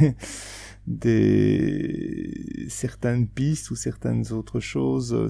des 0.88 2.66
certaines 2.68 3.26
pistes 3.28 3.70
ou 3.70 3.76
certaines 3.76 4.32
autres 4.32 4.60
choses, 4.60 5.14
euh, 5.14 5.28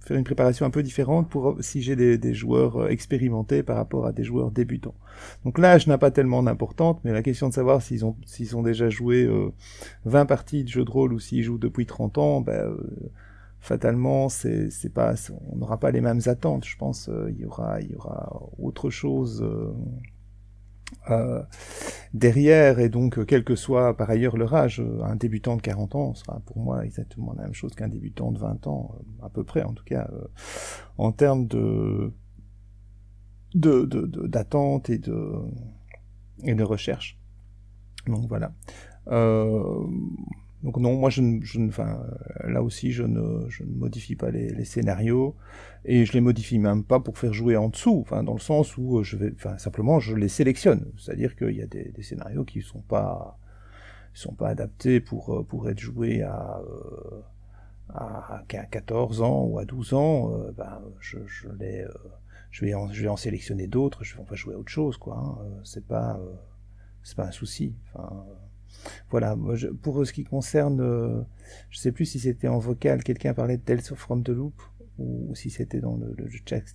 faire 0.00 0.16
une 0.16 0.24
préparation 0.24 0.66
un 0.66 0.70
peu 0.70 0.82
différente 0.82 1.28
pour 1.28 1.56
si 1.60 1.82
j'ai 1.82 1.96
des, 1.96 2.18
des 2.18 2.34
joueurs 2.34 2.76
euh, 2.76 2.88
expérimentés 2.88 3.62
par 3.62 3.76
rapport 3.76 4.06
à 4.06 4.12
des 4.12 4.24
joueurs 4.24 4.50
débutants. 4.50 4.94
Donc 5.44 5.58
l'âge 5.58 5.86
n'a 5.86 5.98
pas 5.98 6.10
tellement 6.10 6.42
d'importance, 6.42 6.96
mais 7.04 7.12
la 7.12 7.22
question 7.22 7.48
de 7.48 7.54
savoir 7.54 7.82
s'ils 7.82 8.04
ont 8.04 8.16
s'ils 8.24 8.56
ont 8.56 8.62
déjà 8.62 8.88
joué 8.88 9.24
euh, 9.24 9.52
20 10.04 10.26
parties 10.26 10.64
de 10.64 10.68
jeu 10.68 10.84
de 10.84 10.90
rôle 10.90 11.12
ou 11.12 11.18
s'ils 11.18 11.42
jouent 11.42 11.58
depuis 11.58 11.86
30 11.86 12.18
ans, 12.18 12.40
ben, 12.40 12.52
euh, 12.52 12.76
fatalement 13.60 14.28
c'est 14.28 14.70
c'est 14.70 14.92
pas 14.92 15.14
on 15.50 15.56
n'aura 15.56 15.78
pas 15.78 15.90
les 15.90 16.00
mêmes 16.00 16.20
attentes. 16.26 16.64
Je 16.64 16.76
pense 16.76 17.08
euh, 17.08 17.30
il 17.30 17.40
y 17.40 17.44
aura 17.44 17.80
il 17.80 17.90
y 17.90 17.94
aura 17.94 18.40
autre 18.58 18.90
chose. 18.90 19.44
Euh, 21.10 21.42
derrière, 22.12 22.78
et 22.78 22.88
donc 22.88 23.18
euh, 23.18 23.24
quel 23.24 23.44
que 23.44 23.56
soit 23.56 23.96
par 23.96 24.10
ailleurs 24.10 24.36
leur 24.36 24.54
âge, 24.54 24.80
euh, 24.80 25.02
un 25.02 25.16
débutant 25.16 25.56
de 25.56 25.62
40 25.62 25.94
ans 25.94 26.14
sera 26.14 26.40
pour 26.40 26.58
moi 26.58 26.84
exactement 26.84 27.32
la 27.34 27.44
même 27.44 27.54
chose 27.54 27.74
qu'un 27.74 27.88
débutant 27.88 28.32
de 28.32 28.38
20 28.38 28.66
ans, 28.66 28.96
à 29.22 29.28
peu 29.28 29.44
près 29.44 29.62
en 29.62 29.72
tout 29.72 29.84
cas, 29.84 30.08
en 30.98 31.12
termes 31.12 31.46
de 31.46 32.12
d'attente 33.54 34.90
et 34.90 34.98
de 34.98 35.32
de 36.44 36.62
recherche. 36.62 37.18
Donc 38.06 38.28
voilà. 38.28 38.52
Donc 40.62 40.76
non, 40.76 40.96
moi 40.96 41.10
je 41.10 41.22
ne, 41.22 41.42
je 41.42 41.58
ne, 41.58 41.68
enfin, 41.68 42.00
là 42.44 42.62
aussi 42.62 42.92
je 42.92 43.02
ne, 43.02 43.48
je 43.48 43.64
ne 43.64 43.74
modifie 43.74 44.16
pas 44.16 44.30
les, 44.30 44.50
les, 44.50 44.64
scénarios 44.64 45.34
et 45.84 46.04
je 46.04 46.12
les 46.12 46.20
modifie 46.20 46.58
même 46.58 46.84
pas 46.84 47.00
pour 47.00 47.18
faire 47.18 47.32
jouer 47.32 47.56
en 47.56 47.68
dessous, 47.68 48.00
enfin 48.00 48.22
dans 48.22 48.34
le 48.34 48.40
sens 48.40 48.76
où 48.76 49.02
je 49.02 49.16
vais, 49.16 49.32
enfin 49.34 49.56
simplement 49.58 50.00
je 50.00 50.14
les 50.14 50.28
sélectionne, 50.28 50.86
c'est-à-dire 50.98 51.36
qu'il 51.36 51.56
y 51.56 51.62
a 51.62 51.66
des, 51.66 51.92
des, 51.92 52.02
scénarios 52.02 52.44
qui 52.44 52.60
sont 52.60 52.82
pas, 52.82 53.38
sont 54.14 54.34
pas 54.34 54.48
adaptés 54.48 55.00
pour 55.00 55.46
pour 55.46 55.70
être 55.70 55.80
joués 55.80 56.22
à 56.22 56.60
à 57.94 58.42
14 58.70 59.22
ans 59.22 59.44
ou 59.44 59.58
à 59.58 59.64
12 59.64 59.94
ans, 59.94 60.32
euh, 60.32 60.52
ben 60.52 60.80
je, 61.00 61.18
je 61.26 61.48
les, 61.58 61.82
euh, 61.82 61.92
je 62.50 62.64
vais 62.64 62.74
en, 62.74 62.90
je 62.92 63.02
vais 63.02 63.08
en 63.08 63.16
sélectionner 63.16 63.66
d'autres, 63.66 64.04
je 64.04 64.14
vais 64.14 64.22
enfin 64.22 64.34
jouer 64.34 64.54
à 64.54 64.58
autre 64.58 64.70
chose 64.70 64.96
quoi. 64.96 65.16
Hein, 65.16 65.38
c'est 65.64 65.86
pas, 65.86 66.16
euh, 66.18 66.34
c'est 67.02 67.16
pas 67.16 67.26
un 67.26 67.32
souci. 67.32 67.74
Enfin 67.94 68.24
voilà, 69.10 69.36
pour 69.82 70.06
ce 70.06 70.12
qui 70.12 70.24
concerne, 70.24 70.80
euh, 70.80 71.22
je 71.70 71.78
sais 71.78 71.92
plus 71.92 72.06
si 72.06 72.18
c'était 72.18 72.48
en 72.48 72.58
vocal, 72.58 73.02
quelqu'un 73.02 73.34
parlait 73.34 73.56
de 73.56 73.62
Tales 73.62 73.82
from 73.82 74.22
the 74.22 74.30
Loop, 74.30 74.62
ou, 74.98 75.34
si 75.34 75.50
c'était 75.50 75.80
dans 75.80 75.96
le, 75.96 76.14
le 76.16 76.28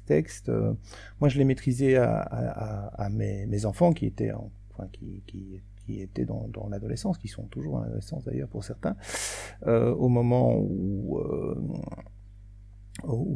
texte. 0.05 0.49
Euh, 0.49 0.73
moi, 1.19 1.29
je 1.29 1.37
l'ai 1.37 1.45
maîtrisé 1.45 1.95
à, 1.97 3.09
mes, 3.11 3.65
enfants 3.65 3.93
qui 3.93 4.05
étaient, 4.05 4.31
en, 4.31 4.51
enfin, 4.73 4.87
qui, 4.91 5.61
étaient 5.87 6.25
dans, 6.25 6.47
dans 6.47 6.67
l'adolescence, 6.67 7.17
qui 7.17 7.27
sont 7.27 7.43
toujours 7.43 7.75
en 7.75 7.83
adolescence 7.83 8.25
d'ailleurs 8.25 8.49
pour 8.49 8.63
certains, 8.63 8.95
euh, 9.67 9.93
au 9.93 10.09
moment 10.09 10.57
où, 10.57 11.21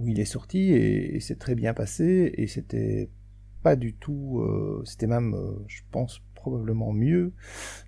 il 0.08 0.20
est 0.20 0.26
sorti, 0.26 0.72
et 0.72 1.20
c'est 1.20 1.38
très 1.38 1.54
bien 1.54 1.74
passé, 1.74 2.34
et 2.36 2.48
c'était 2.48 3.10
pas 3.62 3.76
du 3.76 3.94
tout, 3.94 4.44
c'était 4.86 5.06
même, 5.06 5.36
je 5.68 5.82
pense, 5.92 6.22
probablement 6.50 6.92
mieux 6.92 7.34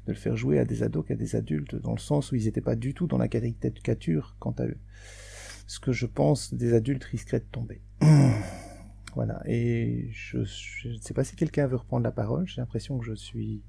de 0.06 0.12
le 0.12 0.17
faire 0.17 0.36
jouer 0.36 0.60
à 0.60 0.65
des 0.65 0.84
ados 0.84 1.06
qu'à 1.06 1.15
des 1.15 1.36
adultes, 1.36 1.76
dans 1.76 1.91
le 1.91 2.00
sens 2.00 2.32
où 2.32 2.36
ils 2.36 2.45
n'étaient 2.45 2.62
pas 2.62 2.76
du 2.76 2.93
tout 2.93 3.08
dans 3.08 3.17
la 3.17 3.28
caricature 3.28 4.36
quant 4.39 4.56
à 4.58 4.65
eux. 4.65 4.78
Ce 5.67 5.80
que 5.80 5.91
je 5.91 6.06
pense 6.06 6.54
des 6.54 6.74
adultes 6.74 7.04
risquerait 7.04 7.39
de 7.39 7.45
tomber. 7.52 7.82
voilà, 9.15 9.41
et 9.45 10.10
je 10.12 10.39
ne 10.39 11.00
sais 11.00 11.13
pas 11.13 11.24
si 11.24 11.36
quelqu'un 11.36 11.67
veut 11.67 11.78
reprendre 11.78 12.04
la 12.04 12.12
parole, 12.12 12.45
j'ai 12.47 12.62
l'impression 12.62 12.97
que 13.00 13.06
je 13.06 13.13
suis... 13.13 13.63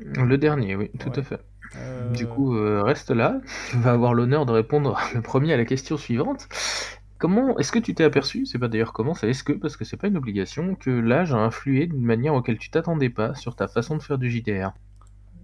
Le 0.00 0.36
dernier, 0.36 0.74
oui, 0.74 0.90
tout 0.98 1.10
ouais. 1.10 1.18
à 1.20 1.22
fait. 1.22 1.40
Euh... 1.76 2.10
Du 2.12 2.26
coup, 2.26 2.56
euh, 2.56 2.82
reste 2.82 3.10
là, 3.10 3.40
tu 3.70 3.78
vas 3.78 3.92
avoir 3.92 4.12
l'honneur 4.12 4.44
de 4.46 4.52
répondre 4.52 4.98
le 5.14 5.22
premier 5.22 5.52
à 5.52 5.56
la 5.56 5.64
question 5.64 5.96
suivante. 5.96 6.48
Comment 7.18 7.56
est-ce 7.58 7.72
que 7.72 7.78
tu 7.78 7.94
t'es 7.94 8.04
aperçu, 8.04 8.44
c'est 8.44 8.58
pas 8.58 8.68
d'ailleurs 8.68 8.92
comment, 8.92 9.14
c'est 9.14 9.30
est-ce 9.30 9.44
que, 9.44 9.52
parce 9.52 9.76
que 9.76 9.84
c'est 9.84 9.96
pas 9.96 10.08
une 10.08 10.16
obligation, 10.16 10.74
que 10.74 10.90
l'âge 10.90 11.32
a 11.32 11.38
influé 11.38 11.86
d'une 11.86 12.02
manière 12.02 12.34
auquel 12.34 12.58
tu 12.58 12.70
t'attendais 12.70 13.10
pas 13.10 13.34
sur 13.34 13.54
ta 13.56 13.68
façon 13.68 13.96
de 13.96 14.02
faire 14.02 14.18
du 14.18 14.30
JDR 14.30 14.72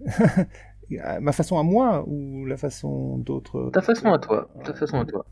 Ma 1.21 1.31
façon 1.31 1.57
à 1.57 1.63
moi 1.63 2.03
ou 2.07 2.45
la 2.45 2.57
façon 2.57 3.17
d'autres? 3.17 3.69
Ta 3.71 3.81
façon 3.81 4.11
à 4.11 4.19
toi, 4.19 4.49
ta 4.65 4.73
façon 4.73 4.99
à 4.99 5.05
toi. 5.05 5.25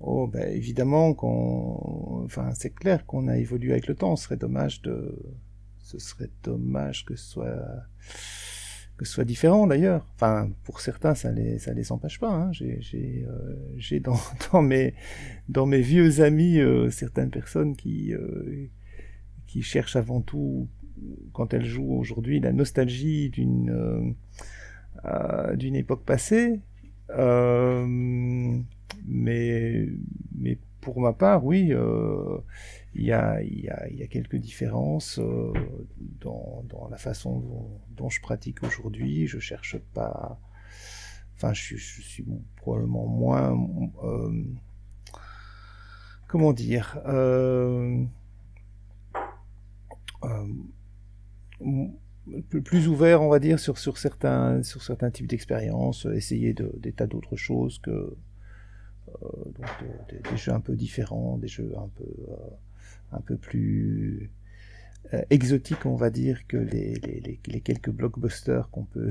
Oh, 0.00 0.26
ben 0.26 0.52
évidemment 0.52 1.14
qu'on. 1.14 2.24
Enfin, 2.24 2.50
c'est 2.54 2.74
clair 2.74 3.06
qu'on 3.06 3.28
a 3.28 3.38
évolué 3.38 3.72
avec 3.72 3.86
le 3.86 3.94
temps. 3.94 4.16
Ce 4.16 4.24
serait 4.24 4.36
dommage 4.36 4.82
de. 4.82 5.16
Ce 5.78 5.98
serait 5.98 6.30
dommage 6.42 7.04
que 7.04 7.14
ce 7.14 7.24
soit 7.24 7.56
que 8.96 9.04
ce 9.04 9.12
soit 9.12 9.24
différent 9.24 9.66
d'ailleurs. 9.66 10.06
Enfin, 10.14 10.50
pour 10.64 10.80
certains, 10.80 11.14
ça 11.14 11.32
les 11.32 11.58
ça 11.58 11.72
les 11.72 11.90
empêche 11.92 12.20
pas. 12.20 12.30
Hein. 12.30 12.52
J'ai 12.52 13.26
euh, 13.26 14.00
dans, 14.52 14.62
mes 14.62 14.94
dans 15.48 15.66
mes 15.66 15.80
vieux 15.80 16.20
amis 16.20 16.60
euh, 16.60 16.90
certaines 16.90 17.30
personnes 17.30 17.74
qui 17.76 18.14
euh, 18.14 18.68
qui 19.46 19.62
cherchent 19.62 19.96
avant 19.96 20.20
tout 20.20 20.68
quand 21.32 21.52
elles 21.54 21.64
jouent 21.66 21.96
aujourd'hui 21.98 22.40
la 22.40 22.52
nostalgie 22.52 23.30
d'une 23.30 24.14
d'une 25.54 25.76
époque 25.76 26.04
passée. 26.04 26.60
mais 29.06 29.88
mais 30.36 30.58
pour 30.80 31.00
ma 31.00 31.12
part, 31.12 31.44
oui, 31.44 31.72
il, 32.94 33.04
y 33.04 33.12
a, 33.12 33.42
il, 33.42 33.60
y 33.60 33.68
a, 33.68 33.88
il 33.88 33.96
y 33.96 34.02
a 34.02 34.06
quelques 34.06 34.36
différences 34.36 35.18
euh, 35.18 35.52
dans, 36.20 36.64
dans, 36.68 36.88
la 36.88 36.96
façon 36.96 37.80
dont, 37.90 38.08
je 38.08 38.20
pratique 38.20 38.62
aujourd'hui. 38.62 39.26
Je 39.26 39.38
cherche 39.38 39.78
pas. 39.94 40.40
Enfin, 41.36 41.52
je, 41.52 41.76
suis 41.76 42.24
probablement 42.56 43.06
moins. 43.06 43.56
Euh, 44.04 44.44
comment 46.28 46.52
dire 46.52 46.96
plus 52.64 52.88
ouvert, 52.88 53.22
on 53.22 53.28
va 53.28 53.38
dire, 53.38 53.58
sur, 53.58 53.78
sur, 53.78 53.98
certains, 53.98 54.62
sur 54.62 54.82
certains 54.82 55.10
types 55.10 55.26
d'expériences, 55.26 56.06
essayer 56.06 56.54
de, 56.54 56.72
des 56.78 56.92
tas 56.92 57.06
d'autres 57.06 57.36
choses 57.36 57.78
que, 57.78 57.90
euh, 57.90 59.44
donc 59.44 59.66
de, 59.82 60.16
de, 60.16 60.30
des 60.30 60.36
jeux 60.36 60.52
un 60.52 60.60
peu 60.60 60.74
différents, 60.74 61.36
des 61.38 61.48
jeux 61.48 61.72
un 61.76 61.88
peu, 61.88 62.04
euh, 62.04 62.36
un 63.12 63.20
peu 63.20 63.36
plus 63.36 64.30
euh, 65.12 65.22
exotiques, 65.30 65.86
on 65.86 65.96
va 65.96 66.10
dire, 66.10 66.46
que 66.46 66.56
les, 66.56 67.40
quelques 67.62 67.90
blockbusters 67.90 68.70
qu'on 68.70 68.84
peut, 68.84 69.10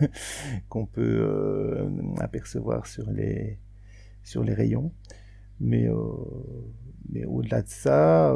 qu'on 0.68 0.86
peut 0.86 1.86
apercevoir 2.20 2.86
sur 2.86 3.10
les, 3.10 3.58
sur 4.24 4.44
les 4.44 4.54
rayons. 4.54 4.92
Mais, 5.60 5.88
mais 7.10 7.24
au-delà 7.24 7.62
de 7.62 7.68
ça, 7.68 8.34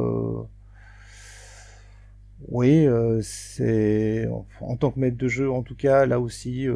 oui, 2.49 2.87
c'est 3.23 4.29
en 4.61 4.77
tant 4.77 4.91
que 4.93 5.01
maître 5.01 5.17
de 5.17 5.29
jeu, 5.29 5.51
en 5.51 5.63
tout 5.63 5.75
cas, 5.75 6.07
là 6.07 6.21
aussi, 6.21 6.69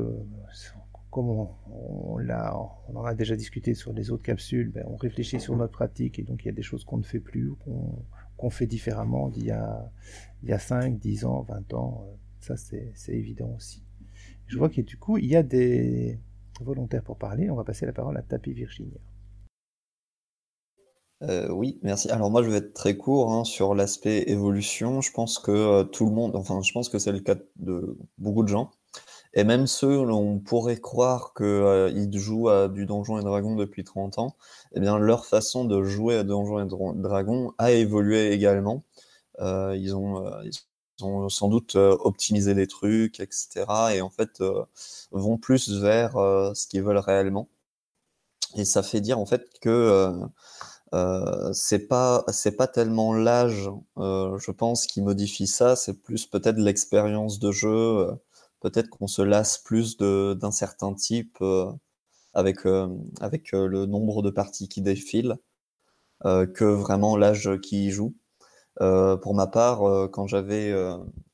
comme 1.11 1.29
on, 1.29 1.49
on, 1.73 2.19
on 2.89 2.97
en 2.97 3.05
a 3.05 3.15
déjà 3.15 3.37
discuté 3.37 3.75
sur 3.75 3.93
les 3.93 4.11
autres 4.11 4.23
capsules, 4.23 4.71
ben 4.71 4.85
on 4.89 4.97
réfléchit 4.97 5.41
sur 5.41 5.57
notre 5.57 5.73
pratique 5.73 6.19
et 6.19 6.23
donc 6.23 6.45
il 6.45 6.47
y 6.47 6.51
a 6.51 6.55
des 6.55 6.63
choses 6.63 6.85
qu'on 6.85 6.99
ne 6.99 7.03
fait 7.03 7.21
plus 7.21 7.53
qu'on, 8.37 8.51
fait 8.51 8.67
différemment 8.67 9.29
d'il 9.29 9.47
y 9.47 9.51
a, 9.51 9.91
il 10.43 10.49
y 10.49 10.53
a 10.53 10.59
5, 10.59 10.99
10 10.99 11.25
ans, 11.27 11.43
20 11.43 11.75
ans. 11.75 12.07
Ça, 12.41 12.57
c'est, 12.57 12.91
c'est 12.95 13.13
évident 13.13 13.53
aussi. 13.57 13.85
Je 14.47 14.57
vois 14.57 14.71
que 14.71 14.81
du 14.81 14.97
coup, 14.97 15.19
il 15.19 15.27
y 15.27 15.37
a 15.37 15.43
des 15.43 16.19
volontaires 16.61 17.03
pour 17.03 17.19
parler. 17.19 17.51
On 17.51 17.55
va 17.57 17.65
passer 17.65 17.87
la 17.87 17.93
parole 17.93 18.17
à 18.17 18.23
Tapi 18.23 18.53
Virginia. 18.53 18.99
Euh, 21.23 21.51
oui, 21.51 21.79
merci. 21.83 22.11
Alors 22.11 22.31
moi, 22.31 22.43
je 22.43 22.49
vais 22.49 22.57
être 22.57 22.73
très 22.73 22.97
court 22.97 23.33
hein, 23.33 23.45
sur 23.45 23.75
l'aspect 23.75 24.25
évolution. 24.29 25.03
Je 25.03 25.13
pense 25.13 25.39
que 25.39 25.51
euh, 25.51 25.85
tout 25.85 26.07
le 26.07 26.13
monde, 26.13 26.35
enfin, 26.35 26.63
je 26.63 26.73
pense 26.73 26.89
que 26.89 26.99
c'est 26.99 27.13
le 27.13 27.21
cas 27.21 27.37
de 27.57 27.99
beaucoup 28.17 28.43
de 28.43 28.49
gens. 28.49 28.71
Et 29.35 29.45
même 29.45 29.67
ceux 29.67 29.99
où 29.99 30.11
on 30.11 30.39
pourrait 30.39 30.79
croire 30.79 31.35
qu'ils 31.35 32.19
jouent 32.19 32.49
à 32.49 32.69
du 32.69 32.87
Donjons 32.87 33.19
et 33.19 33.23
Dragons 33.23 33.57
depuis 33.57 33.85
30 33.85 34.19
ans, 34.19 34.37
eh 34.75 34.81
bien, 34.81 34.99
leur 34.99 35.27
façon 35.27 35.65
de 35.65 35.83
jouer 35.85 36.17
à 36.17 36.25
Donjons 36.25 36.61
et 36.61 36.69
Dragons 37.01 37.53
a 37.59 37.73
évolué 37.73 38.33
également. 38.33 38.85
ils 39.41 39.95
ont, 39.97 40.25
ils 40.45 41.05
ont 41.05 41.29
sans 41.29 41.49
doute 41.49 41.77
optimisé 41.77 42.55
des 42.55 42.67
trucs, 42.67 43.21
etc. 43.21 43.67
Et 43.95 44.01
en 44.03 44.11
fait, 44.11 44.43
vont 45.13 45.39
plus 45.39 45.71
vers 45.71 46.13
ce 46.55 46.67
qu'ils 46.67 46.83
veulent 46.83 46.99
réellement. 46.99 47.49
Et 48.57 48.65
ça 48.65 48.83
fait 48.83 49.01
dire 49.01 49.19
en 49.19 49.27
fait 49.27 49.47
que 49.61 50.19
euh, 50.93 51.53
c'est 51.53 51.87
pas 51.87 52.25
c'est 52.29 52.57
pas 52.57 52.67
tellement 52.67 53.13
l'âge, 53.15 53.71
euh, 53.99 54.39
je 54.39 54.51
pense, 54.51 54.87
qui 54.87 55.03
modifie 55.03 55.47
ça, 55.47 55.77
c'est 55.77 55.95
plus 56.03 56.27
peut-être 56.27 56.59
l'expérience 56.59 57.39
de 57.39 57.53
jeu. 57.53 58.09
Euh, 58.65 58.71
peut-être 58.71 58.91
qu'on 58.91 59.07
se 59.07 59.23
lasse 59.23 59.59
plus 59.59 59.97
d'un 59.97 60.51
certain 60.51 60.95
type 60.95 61.39
avec 62.35 62.59
avec 63.21 63.53
le 63.53 63.87
nombre 63.87 64.23
de 64.23 64.31
parties 64.31 64.69
qui 64.69 64.83
défilent 64.83 65.39
que 66.23 66.65
vraiment 66.65 67.17
l'âge 67.17 67.51
qui 67.63 67.87
y 67.87 67.91
joue. 67.91 68.15
pour 68.79 69.35
ma 69.35 69.47
part, 69.47 70.11
quand 70.13 70.27
j'avais 70.27 70.73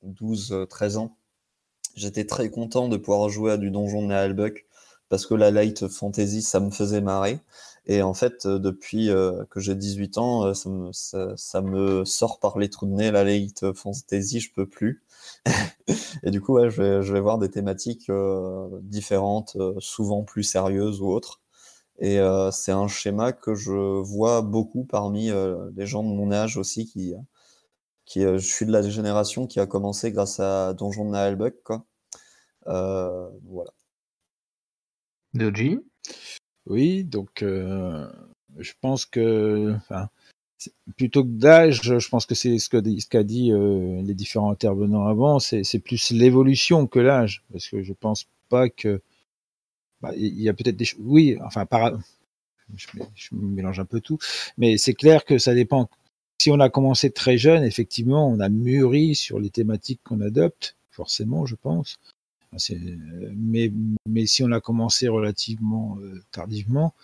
12-13 0.04 0.96
ans, 0.98 1.16
j'étais 1.96 2.26
très 2.26 2.50
content 2.50 2.88
de 2.88 2.96
pouvoir 2.96 3.28
jouer 3.28 3.52
à 3.52 3.56
du 3.56 3.70
Donjon 3.70 4.02
de 4.02 4.08
Naalbuck 4.08 4.66
parce 5.08 5.26
que 5.26 5.34
la 5.34 5.50
light 5.50 5.88
fantasy, 5.88 6.42
ça 6.42 6.60
me 6.60 6.70
faisait 6.70 7.00
marrer. 7.00 7.40
Et 7.86 8.02
en 8.02 8.14
fait, 8.14 8.46
euh, 8.46 8.58
depuis 8.58 9.10
euh, 9.10 9.44
que 9.50 9.60
j'ai 9.60 9.74
18 9.74 10.18
ans, 10.18 10.46
euh, 10.46 10.54
ça 10.54 10.68
me, 10.68 10.92
ça, 10.92 11.62
me, 11.62 12.04
sort 12.04 12.40
par 12.40 12.58
les 12.58 12.68
trous 12.68 12.86
de 12.86 12.92
nez, 12.92 13.10
la 13.10 13.24
late 13.24 13.72
fantasy, 13.74 14.40
je 14.40 14.52
peux 14.52 14.66
plus. 14.66 15.04
Et 16.22 16.30
du 16.30 16.40
coup, 16.40 16.54
ouais, 16.54 16.70
je, 16.70 16.82
vais, 16.82 17.02
je 17.02 17.12
vais 17.12 17.20
voir 17.20 17.38
des 17.38 17.50
thématiques 17.50 18.10
différentes, 18.82 19.56
souvent 19.78 20.24
plus 20.24 20.42
sérieuses 20.42 21.00
ou 21.00 21.08
autres. 21.08 21.40
Et 21.98 22.18
c'est 22.52 22.72
un 22.72 22.88
schéma 22.88 23.32
que 23.32 23.54
je 23.54 23.72
vois 24.02 24.42
beaucoup 24.42 24.84
parmi 24.84 25.30
les 25.76 25.86
gens 25.86 26.02
de 26.02 26.08
mon 26.08 26.30
âge 26.32 26.56
aussi, 26.56 26.86
qui, 26.86 27.14
qui 28.04 28.22
je 28.22 28.36
suis 28.38 28.66
de 28.66 28.72
la 28.72 28.82
génération 28.82 29.46
qui 29.46 29.60
a 29.60 29.66
commencé 29.66 30.12
grâce 30.12 30.40
à 30.40 30.74
Donjon 30.74 31.06
de 31.06 31.10
Nahalbuck, 31.10 31.62
quoi. 31.64 31.86
voilà. 32.66 33.72
Doji? 35.34 35.80
Oui, 36.66 37.04
donc 37.04 37.42
euh, 37.42 38.10
je 38.58 38.72
pense 38.80 39.06
que, 39.06 39.74
enfin, 39.76 40.08
plutôt 40.96 41.24
que 41.24 41.28
d'âge, 41.28 41.82
je 41.82 42.08
pense 42.08 42.26
que 42.26 42.34
c'est 42.34 42.58
ce 42.58 42.68
qu'a 42.70 43.22
dit 43.22 43.52
euh, 43.52 44.02
les 44.02 44.14
différents 44.14 44.50
intervenants 44.50 45.06
avant, 45.06 45.38
c'est 45.38 45.78
plus 45.78 46.10
l'évolution 46.10 46.86
que 46.86 46.98
l'âge, 46.98 47.42
parce 47.52 47.68
que 47.68 47.82
je 47.82 47.92
pense 47.92 48.26
pas 48.48 48.68
que 48.68 49.02
bah, 50.00 50.12
il 50.16 50.40
y 50.40 50.48
a 50.48 50.54
peut-être 50.54 50.76
des 50.76 50.84
choses. 50.84 51.00
Oui, 51.02 51.36
enfin, 51.44 51.66
je, 52.74 52.88
mélange 53.32 53.80
un 53.80 53.84
peu 53.84 54.00
tout, 54.00 54.18
mais 54.56 54.76
c'est 54.78 54.94
clair 54.94 55.24
que 55.24 55.38
ça 55.38 55.54
dépend. 55.54 55.88
Si 56.38 56.50
on 56.50 56.60
a 56.60 56.68
commencé 56.68 57.10
très 57.10 57.38
jeune, 57.38 57.64
effectivement, 57.64 58.28
on 58.28 58.40
a 58.40 58.48
mûri 58.48 59.14
sur 59.14 59.40
les 59.40 59.50
thématiques 59.50 60.00
qu'on 60.04 60.20
adopte, 60.20 60.76
forcément, 60.90 61.46
je 61.46 61.54
pense. 61.54 61.96
Mais, 63.34 63.70
mais 64.08 64.26
si 64.26 64.42
on 64.42 64.52
a 64.52 64.60
commencé 64.60 65.08
relativement 65.08 65.98
euh, 66.00 66.22
tardivement, 66.32 66.94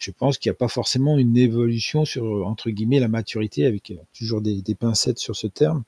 je 0.00 0.10
pense 0.10 0.38
qu'il 0.38 0.50
n'y 0.50 0.54
a 0.54 0.58
pas 0.58 0.68
forcément 0.68 1.18
une 1.18 1.36
évolution 1.36 2.04
sur, 2.04 2.46
entre 2.46 2.70
guillemets, 2.70 2.98
la 2.98 3.08
maturité, 3.08 3.66
avec 3.66 3.92
euh, 3.92 3.96
toujours 4.18 4.40
des, 4.40 4.62
pincettes 4.74 5.18
sur 5.18 5.36
ce 5.36 5.46
terme. 5.46 5.84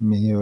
Mais 0.00 0.32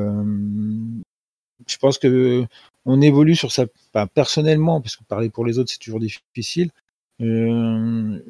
je 1.66 1.76
pense 1.78 1.98
que 1.98 2.46
on 2.84 3.00
évolue 3.00 3.36
sur 3.36 3.52
ça, 3.52 3.66
personnellement, 4.14 4.80
parce 4.80 4.96
que 4.96 5.04
parler 5.04 5.30
pour 5.30 5.44
les 5.44 5.58
autres, 5.58 5.70
c'est 5.70 5.78
toujours 5.80 6.00
difficile. 6.00 6.70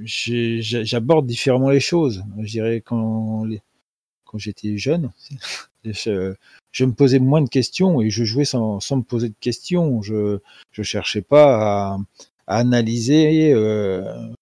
J'aborde 0.04 1.26
différemment 1.26 1.70
les 1.70 1.80
choses. 1.80 2.24
Je 2.40 2.50
dirais 2.50 2.80
quand, 2.80 3.46
j'étais 4.34 4.78
jeune, 4.78 5.12
je, 5.84 6.84
me 6.84 6.92
posais 6.92 7.18
moins 7.18 7.42
de 7.42 7.48
questions 7.48 8.00
et 8.00 8.10
je 8.10 8.24
jouais 8.24 8.44
sans, 8.44 8.80
me 8.92 9.02
poser 9.02 9.28
de 9.28 9.34
questions. 9.40 10.02
Je 10.02 10.38
ne 10.78 10.82
cherchais 10.82 11.22
pas 11.22 11.94
à, 11.94 11.98
analyser 12.50 13.52
euh, 13.52 14.32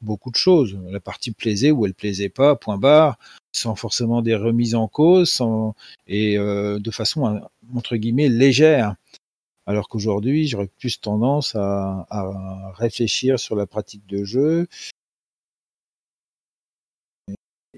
beaucoup 0.00 0.30
de 0.30 0.36
choses. 0.36 0.78
La 0.90 1.00
partie 1.00 1.32
plaisait 1.32 1.70
ou 1.70 1.86
elle 1.86 1.94
plaisait 1.94 2.28
pas, 2.28 2.56
point 2.56 2.78
barre, 2.78 3.18
sans 3.52 3.74
forcément 3.74 4.22
des 4.22 4.34
remises 4.34 4.74
en 4.74 4.88
cause, 4.88 5.30
sans, 5.30 5.74
et 6.06 6.38
euh, 6.38 6.78
de 6.78 6.90
façon 6.90 7.40
entre 7.74 7.96
guillemets 7.96 8.28
légère. 8.28 8.96
Alors 9.66 9.88
qu'aujourd'hui, 9.88 10.48
j'aurais 10.48 10.70
plus 10.78 11.00
tendance 11.00 11.54
à, 11.54 12.06
à, 12.10 12.72
réfléchir 12.76 13.38
sur 13.38 13.54
la 13.56 13.66
pratique 13.66 14.06
de 14.06 14.24
jeu 14.24 14.66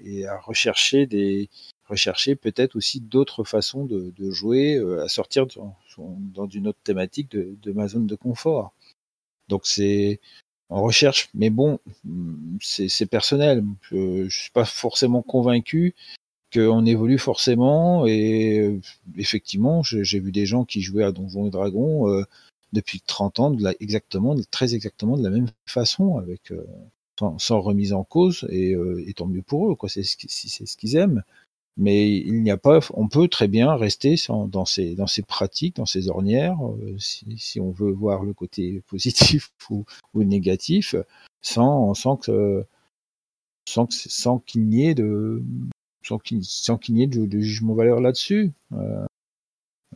et 0.03 0.25
à 0.25 0.39
rechercher 0.39 1.05
des, 1.05 1.49
rechercher 1.85 2.35
peut-être 2.35 2.75
aussi 2.75 3.01
d'autres 3.01 3.43
façons 3.43 3.85
de, 3.85 4.31
jouer, 4.31 4.75
euh, 4.75 5.03
à 5.03 5.07
sortir 5.07 5.45
dans, 5.47 6.47
une 6.47 6.67
autre 6.67 6.79
thématique 6.83 7.29
de, 7.31 7.71
ma 7.71 7.87
zone 7.87 8.07
de 8.07 8.15
confort. 8.15 8.73
Donc 9.49 9.65
c'est 9.65 10.19
en 10.69 10.81
recherche, 10.81 11.29
mais 11.33 11.49
bon, 11.49 11.79
c'est 12.61 13.05
personnel. 13.05 13.63
Je, 13.91 14.23
ne 14.23 14.29
suis 14.29 14.51
pas 14.51 14.65
forcément 14.65 15.21
convaincu 15.21 15.93
qu'on 16.53 16.85
évolue 16.85 17.19
forcément. 17.19 18.05
Et 18.05 18.59
euh, 18.59 18.79
effectivement, 19.17 19.83
j'ai 19.83 20.19
vu 20.19 20.31
des 20.31 20.45
gens 20.45 20.65
qui 20.65 20.81
jouaient 20.81 21.03
à 21.03 21.11
Donjons 21.11 21.47
et 21.47 21.51
Dragons 21.51 22.09
euh, 22.09 22.23
depuis 22.73 23.01
30 23.01 23.39
ans, 23.39 23.57
exactement, 23.79 24.35
très 24.49 24.73
exactement 24.73 25.17
de 25.17 25.23
la 25.23 25.29
même 25.29 25.47
façon, 25.67 26.17
avec 26.17 26.51
sans, 27.37 27.61
remise 27.61 27.93
en 27.93 28.03
cause, 28.03 28.47
et, 28.49 28.75
tant 29.15 29.27
mieux 29.27 29.43
pour 29.43 29.71
eux, 29.71 29.75
quoi. 29.75 29.89
C'est 29.89 30.03
ce 30.03 30.77
qu'ils 30.77 30.95
aiment 30.95 31.23
mais 31.77 32.17
il 32.17 32.43
n'y 32.43 32.51
a 32.51 32.57
pas, 32.57 32.79
on 32.93 33.07
peut 33.07 33.27
très 33.27 33.47
bien 33.47 33.75
rester 33.75 34.15
dans 34.29 34.65
ces 34.65 34.95
dans 34.95 35.07
ces 35.07 35.23
pratiques, 35.23 35.77
dans 35.77 35.85
ces 35.85 36.07
ornières, 36.09 36.57
euh, 36.67 36.95
si, 36.99 37.59
on 37.59 37.71
veut 37.71 37.91
voir 37.91 38.23
le 38.23 38.33
côté 38.33 38.81
positif 38.87 39.51
ou, 39.69 39.85
négatif, 40.15 40.95
sans 41.41 41.93
sans 41.93 42.17
que 42.17 42.65
sans 43.67 43.87
sans 43.91 44.39
qu'il 44.39 44.67
n'y 44.67 44.87
ait 44.87 44.95
de 44.95 45.41
sans 46.03 46.19
qu'il 46.19 46.95
n'y 46.95 47.03
ait 47.03 47.07
de, 47.07 47.39
jugement 47.39 47.73
valeur 47.73 48.01
là-dessus, 48.01 48.51
euh, 48.73 49.05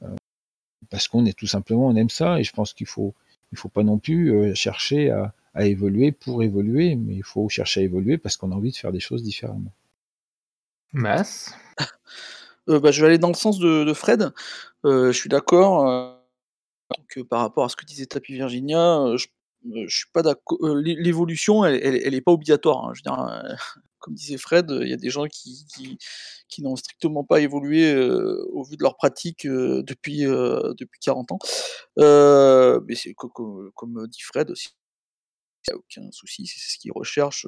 euh, 0.03 0.15
parce 0.89 1.07
qu'on 1.07 1.25
est 1.25 1.37
tout 1.37 1.47
simplement 1.47 1.87
on 1.87 1.95
aime 1.95 2.09
ça 2.09 2.39
et 2.39 2.43
je 2.43 2.53
pense 2.53 2.73
qu'il 2.73 2.87
faut 2.87 3.13
il 3.51 3.57
faut 3.57 3.69
pas 3.69 3.83
non 3.83 3.99
plus 3.99 4.55
chercher 4.55 5.11
à 5.53 5.65
évoluer 5.65 6.11
pour 6.11 6.43
évoluer, 6.43 6.95
mais 6.95 7.15
il 7.15 7.23
faut 7.23 7.49
chercher 7.49 7.81
à 7.81 7.83
évoluer 7.83 8.17
parce 8.17 8.37
qu'on 8.37 8.51
a 8.51 8.55
envie 8.55 8.71
de 8.71 8.75
faire 8.77 8.91
des 8.91 8.99
choses 8.99 9.23
différemment. 9.23 9.71
Mass 10.93 11.53
euh, 12.69 12.79
bah, 12.79 12.91
je 12.91 13.01
vais 13.01 13.07
aller 13.07 13.17
dans 13.17 13.29
le 13.29 13.33
sens 13.33 13.59
de 13.59 13.93
Fred. 13.93 14.31
Euh, 14.85 15.11
je 15.11 15.17
suis 15.17 15.29
d'accord, 15.29 15.87
euh, 15.87 17.23
par 17.29 17.41
rapport 17.41 17.65
à 17.65 17.69
ce 17.69 17.75
que 17.75 17.85
disait 17.85 18.05
Tapi 18.05 18.33
Virginia, 18.33 18.99
je 19.15 19.87
suis 19.87 20.09
pas 20.13 20.21
d'accord. 20.21 20.57
l'évolution 20.75 21.65
elle 21.65 21.83
elle 21.83 22.21
pas 22.23 22.31
obligatoire, 22.31 22.85
hein. 22.85 22.93
Je 22.93 22.99
veux 22.99 23.15
dire, 23.15 23.57
comme 23.99 24.13
disait 24.15 24.37
Fred, 24.37 24.69
il 24.81 24.89
y 24.89 24.93
a 24.93 24.97
des 24.97 25.09
gens 25.09 25.25
qui 25.27 25.65
qui 26.49 26.61
n'ont 26.61 26.75
strictement 26.75 27.23
pas 27.23 27.39
évolué, 27.39 27.95
au 28.51 28.63
vu 28.63 28.77
de 28.77 28.83
leur 28.83 28.97
pratique, 28.97 29.47
depuis, 29.47 30.23
depuis 30.23 30.99
40 31.01 31.31
ans. 31.31 31.39
mais 31.97 32.95
c'est 32.95 33.13
comme 33.13 34.07
dit 34.07 34.21
Fred 34.21 34.51
aussi, 34.51 34.69
il 35.67 35.73
y 35.73 35.75
a 35.75 35.77
aucun 35.77 36.11
souci, 36.11 36.47
c'est 36.47 36.59
ce 36.59 36.77
qu'ils 36.77 36.91
recherchent, 36.93 37.47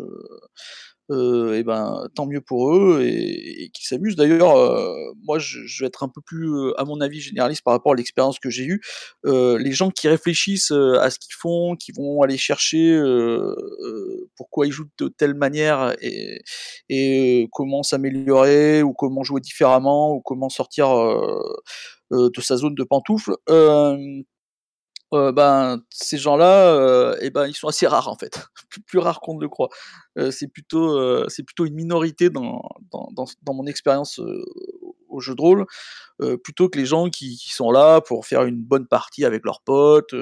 euh, 1.11 1.55
et 1.55 1.63
ben 1.63 2.07
tant 2.13 2.27
mieux 2.27 2.41
pour 2.41 2.75
eux 2.75 3.01
et, 3.01 3.63
et 3.63 3.69
qu'ils 3.69 3.87
s'amusent. 3.87 4.15
D'ailleurs, 4.15 4.55
euh, 4.57 4.93
moi 5.23 5.39
je, 5.39 5.59
vais 5.79 5.87
être 5.87 6.03
un 6.03 6.07
peu 6.07 6.21
plus, 6.21 6.47
euh, 6.47 6.79
à 6.79 6.85
mon 6.85 7.01
avis, 7.01 7.19
généraliste 7.19 7.63
par 7.63 7.73
rapport 7.73 7.93
à 7.93 7.95
l'expérience 7.95 8.37
que 8.39 8.49
j'ai 8.49 8.65
eue. 8.65 8.81
les 9.23 9.71
gens 9.71 9.89
qui 9.89 10.07
réfléchissent 10.07 10.71
à 10.71 11.09
ce 11.09 11.17
qu'ils 11.19 11.33
font, 11.35 11.75
qui 11.75 11.91
vont 11.91 12.21
aller 12.21 12.37
chercher 12.37 12.99
pourquoi 14.35 14.67
ils 14.67 14.71
jouent 14.71 14.89
de 14.99 15.07
telle 15.07 15.33
manière 15.33 15.95
et, 16.01 16.41
et 16.89 17.47
comment 17.51 17.83
s'améliorer 17.83 18.83
ou 18.83 18.93
comment 18.93 19.23
jouer 19.23 19.41
différemment 19.41 20.13
ou 20.13 20.21
comment 20.21 20.49
sortir 20.49 20.89
de 22.11 22.41
sa 22.41 22.57
zone 22.57 22.75
de 22.75 22.83
pantoufle. 22.83 23.33
Euh, 25.13 25.31
ben, 25.31 25.81
ces 25.89 26.17
gens-là, 26.19 26.67
euh, 26.75 27.17
eh 27.21 27.31
ben, 27.31 27.47
ils 27.47 27.55
sont 27.55 27.67
assez 27.67 27.87
rares 27.87 28.09
en 28.09 28.15
fait, 28.15 28.45
plus, 28.85 28.99
rares 28.99 29.21
qu'on 29.21 29.35
ne 29.35 29.41
le 29.41 29.49
croit. 29.49 29.69
Euh, 30.17 30.29
c'est 30.29 30.47
plutôt, 30.47 31.27
c'est 31.29 31.43
plutôt 31.43 31.65
une 31.65 31.73
minorité 31.75 32.29
dans, 32.29 32.61
dans, 32.91 33.25
dans 33.43 33.53
mon 33.53 33.65
expérience 33.65 34.21
au 35.19 35.19
au 35.19 35.21
jeu 35.21 35.35
de 35.35 35.41
rôle, 35.41 35.65
plutôt 36.43 36.69
que 36.69 36.77
les 36.79 36.85
gens 36.85 37.09
qui, 37.09 37.37
sont 37.49 37.71
là 37.71 37.99
pour 37.99 38.25
faire 38.25 38.43
une 38.43 38.61
bonne 38.61 38.87
partie 38.87 39.25
avec 39.25 39.43
leurs 39.43 39.61
potes, 39.61 40.15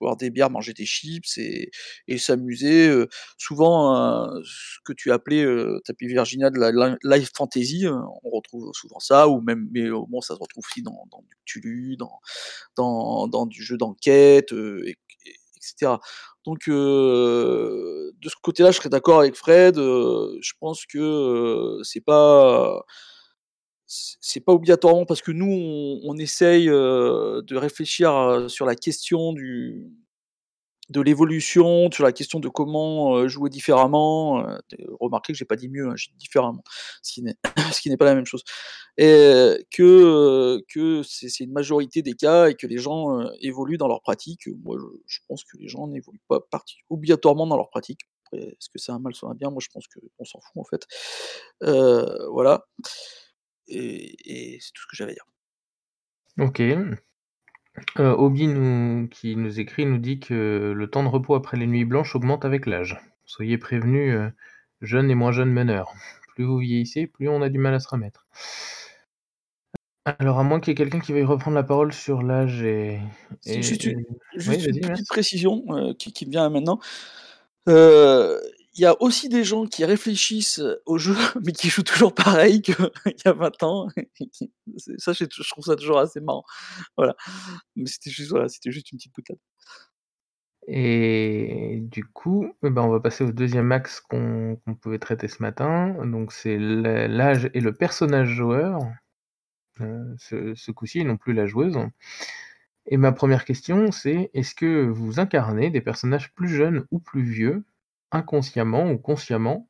boire 0.00 0.16
des 0.16 0.30
bières, 0.30 0.50
manger 0.50 0.72
des 0.72 0.86
chips 0.86 1.36
et, 1.36 2.18
s'amuser. 2.18 2.92
souvent, 3.36 4.30
ce 4.44 4.78
que 4.84 4.92
tu 4.92 5.10
appelais, 5.10 5.44
tapis 5.84 6.06
Virginia 6.06 6.50
de 6.50 6.58
la 6.58 6.96
live 7.02 7.30
fantasy, 7.36 7.86
on 7.88 8.30
retrouve 8.30 8.70
souvent 8.72 9.00
ça, 9.00 9.28
ou 9.28 9.40
même, 9.40 9.68
mais 9.72 9.90
bon, 9.90 10.20
ça 10.20 10.34
se 10.34 10.40
retrouve 10.40 10.64
aussi 10.70 10.82
dans, 10.82 11.06
du 11.28 11.36
Tulu, 11.44 11.96
dans, 11.96 12.20
dans, 12.76 13.26
dans 13.26 13.46
du 13.46 13.62
jeu 13.62 13.76
d'enquête, 13.76 14.52
etc. 15.72 15.96
Donc 16.44 16.68
euh, 16.68 18.12
de 18.20 18.28
ce 18.28 18.34
côté-là, 18.42 18.70
je 18.70 18.76
serais 18.76 18.88
d'accord 18.88 19.20
avec 19.20 19.34
Fred. 19.34 19.78
Euh, 19.78 20.36
je 20.42 20.52
pense 20.60 20.84
que 20.86 20.98
euh, 20.98 21.82
c'est 21.82 22.02
pas 22.02 22.82
c'est 23.86 24.40
pas 24.40 24.52
obligatoirement 24.52 25.04
parce 25.04 25.22
que 25.22 25.32
nous 25.32 26.00
on, 26.04 26.16
essaye 26.16 26.66
de 26.66 27.56
réfléchir 27.56 28.46
sur 28.48 28.66
la 28.66 28.74
question 28.74 29.32
du 29.32 29.90
de 30.90 31.00
l'évolution, 31.00 31.90
sur 31.90 32.04
la 32.04 32.12
question 32.12 32.40
de 32.40 32.48
comment 32.48 33.26
jouer 33.26 33.48
différemment. 33.48 34.44
remarquez 35.00 35.32
que 35.32 35.38
j'ai 35.38 35.44
pas 35.44 35.56
dit 35.56 35.68
mieux, 35.68 35.88
hein, 35.88 35.94
j'ai 35.96 36.10
dit 36.10 36.18
différemment, 36.18 36.62
ce 37.02 37.12
qui 37.12 37.22
n'est 37.22 37.96
pas 37.96 38.04
la 38.04 38.14
même 38.14 38.26
chose. 38.26 38.44
Et 38.98 39.66
que 39.70 40.62
que 40.68 41.02
c'est 41.02 41.40
une 41.40 41.52
majorité 41.52 42.02
des 42.02 42.14
cas 42.14 42.48
et 42.48 42.54
que 42.54 42.66
les 42.66 42.78
gens 42.78 43.28
évoluent 43.40 43.78
dans 43.78 43.88
leur 43.88 44.02
pratique. 44.02 44.46
Moi, 44.62 44.76
je, 45.06 45.18
pense 45.26 45.44
que 45.44 45.56
les 45.58 45.68
gens 45.68 45.86
n'évoluent 45.88 46.20
pas 46.28 46.40
obligatoirement 46.90 47.46
dans 47.46 47.56
leur 47.56 47.70
pratique. 47.70 48.00
est-ce 48.32 48.68
que 48.68 48.78
c'est 48.78 48.92
un 48.92 48.98
mal, 48.98 49.14
soit 49.14 49.30
un 49.30 49.34
bien? 49.34 49.50
Moi, 49.50 49.60
je 49.62 49.68
pense 49.72 49.86
qu'on 49.88 50.24
s'en 50.24 50.40
fout 50.40 50.56
en 50.56 50.64
fait. 50.64 50.86
voilà. 52.30 52.66
Et, 53.68 54.54
et 54.54 54.58
c'est 54.60 54.72
tout 54.72 54.82
ce 54.82 54.86
que 54.86 54.96
j'avais 54.96 55.12
à 55.12 55.14
dire. 55.14 55.26
Ok. 56.38 56.60
Euh, 57.98 58.12
Obi 58.12 58.46
nous 58.46 59.08
qui 59.08 59.36
nous 59.36 59.58
écrit 59.58 59.84
nous 59.84 59.98
dit 59.98 60.20
que 60.20 60.72
le 60.76 60.90
temps 60.90 61.02
de 61.02 61.08
repos 61.08 61.34
après 61.34 61.56
les 61.56 61.66
nuits 61.66 61.84
blanches 61.84 62.14
augmente 62.14 62.44
avec 62.44 62.66
l'âge. 62.66 63.00
Soyez 63.24 63.58
prévenus, 63.58 64.14
euh, 64.14 64.30
jeunes 64.80 65.10
et 65.10 65.14
moins 65.14 65.32
jeunes 65.32 65.50
meneurs. 65.50 65.92
Plus 66.34 66.44
vous 66.44 66.58
vieillissez, 66.58 67.06
plus 67.06 67.28
on 67.28 67.42
a 67.42 67.48
du 67.48 67.58
mal 67.58 67.74
à 67.74 67.80
se 67.80 67.88
remettre. 67.88 68.26
Alors 70.04 70.38
à 70.38 70.42
moins 70.42 70.60
qu'il 70.60 70.70
y 70.70 70.72
ait 70.72 70.76
quelqu'un 70.76 71.00
qui 71.00 71.12
veuille 71.12 71.24
reprendre 71.24 71.56
la 71.56 71.62
parole 71.62 71.92
sur 71.92 72.22
l'âge 72.22 72.62
et 72.62 73.00
juste 73.46 73.84
une 73.84 74.04
petite 74.34 75.08
précision, 75.08 75.64
euh, 75.70 75.94
qui 75.94 76.12
qui 76.12 76.26
me 76.26 76.30
vient 76.30 76.50
maintenant. 76.50 76.78
Euh 77.68 78.38
il 78.74 78.80
y 78.80 78.86
a 78.86 79.00
aussi 79.00 79.28
des 79.28 79.44
gens 79.44 79.66
qui 79.66 79.84
réfléchissent 79.84 80.62
au 80.86 80.98
jeu, 80.98 81.14
mais 81.44 81.52
qui 81.52 81.68
jouent 81.68 81.82
toujours 81.82 82.14
pareil 82.14 82.62
qu'il 82.62 82.74
y 83.24 83.28
a 83.28 83.32
20 83.32 83.62
ans. 83.62 83.88
ça, 84.98 85.12
je, 85.12 85.24
trouve 85.48 85.64
ça 85.64 85.76
toujours 85.76 85.98
assez 85.98 86.20
marrant. 86.20 86.44
Voilà. 86.96 87.14
Mais 87.76 87.86
c'était 87.86 88.10
juste, 88.10 88.30
voilà, 88.30 88.48
c'était 88.48 88.72
juste 88.72 88.90
une 88.92 88.98
petite 88.98 89.14
boutade. 89.14 89.38
Et 90.66 91.80
du 91.82 92.04
coup, 92.04 92.50
eh 92.64 92.70
ben 92.70 92.82
on 92.82 92.88
va 92.88 93.00
passer 93.00 93.22
au 93.22 93.32
deuxième 93.32 93.70
axe 93.70 94.00
qu'on 94.00 94.58
pouvait 94.80 94.98
traiter 94.98 95.28
ce 95.28 95.42
matin. 95.42 95.94
Donc 96.06 96.32
c'est 96.32 96.56
l'âge 96.58 97.50
et 97.52 97.60
le 97.60 97.72
personnage 97.74 98.28
joueur. 98.28 98.80
Euh, 99.80 100.14
ce, 100.18 100.54
ce 100.54 100.70
coup-ci, 100.70 101.00
et 101.00 101.04
non 101.04 101.16
plus 101.16 101.32
la 101.32 101.46
joueuse. 101.46 101.76
Et 102.86 102.96
ma 102.96 103.12
première 103.12 103.44
question, 103.44 103.90
c'est 103.90 104.30
est-ce 104.34 104.54
que 104.54 104.86
vous 104.86 105.18
incarnez 105.18 105.70
des 105.70 105.80
personnages 105.80 106.32
plus 106.34 106.48
jeunes 106.48 106.86
ou 106.90 107.00
plus 107.00 107.22
vieux? 107.22 107.64
Inconsciemment 108.14 108.90
ou 108.90 108.98
consciemment? 108.98 109.68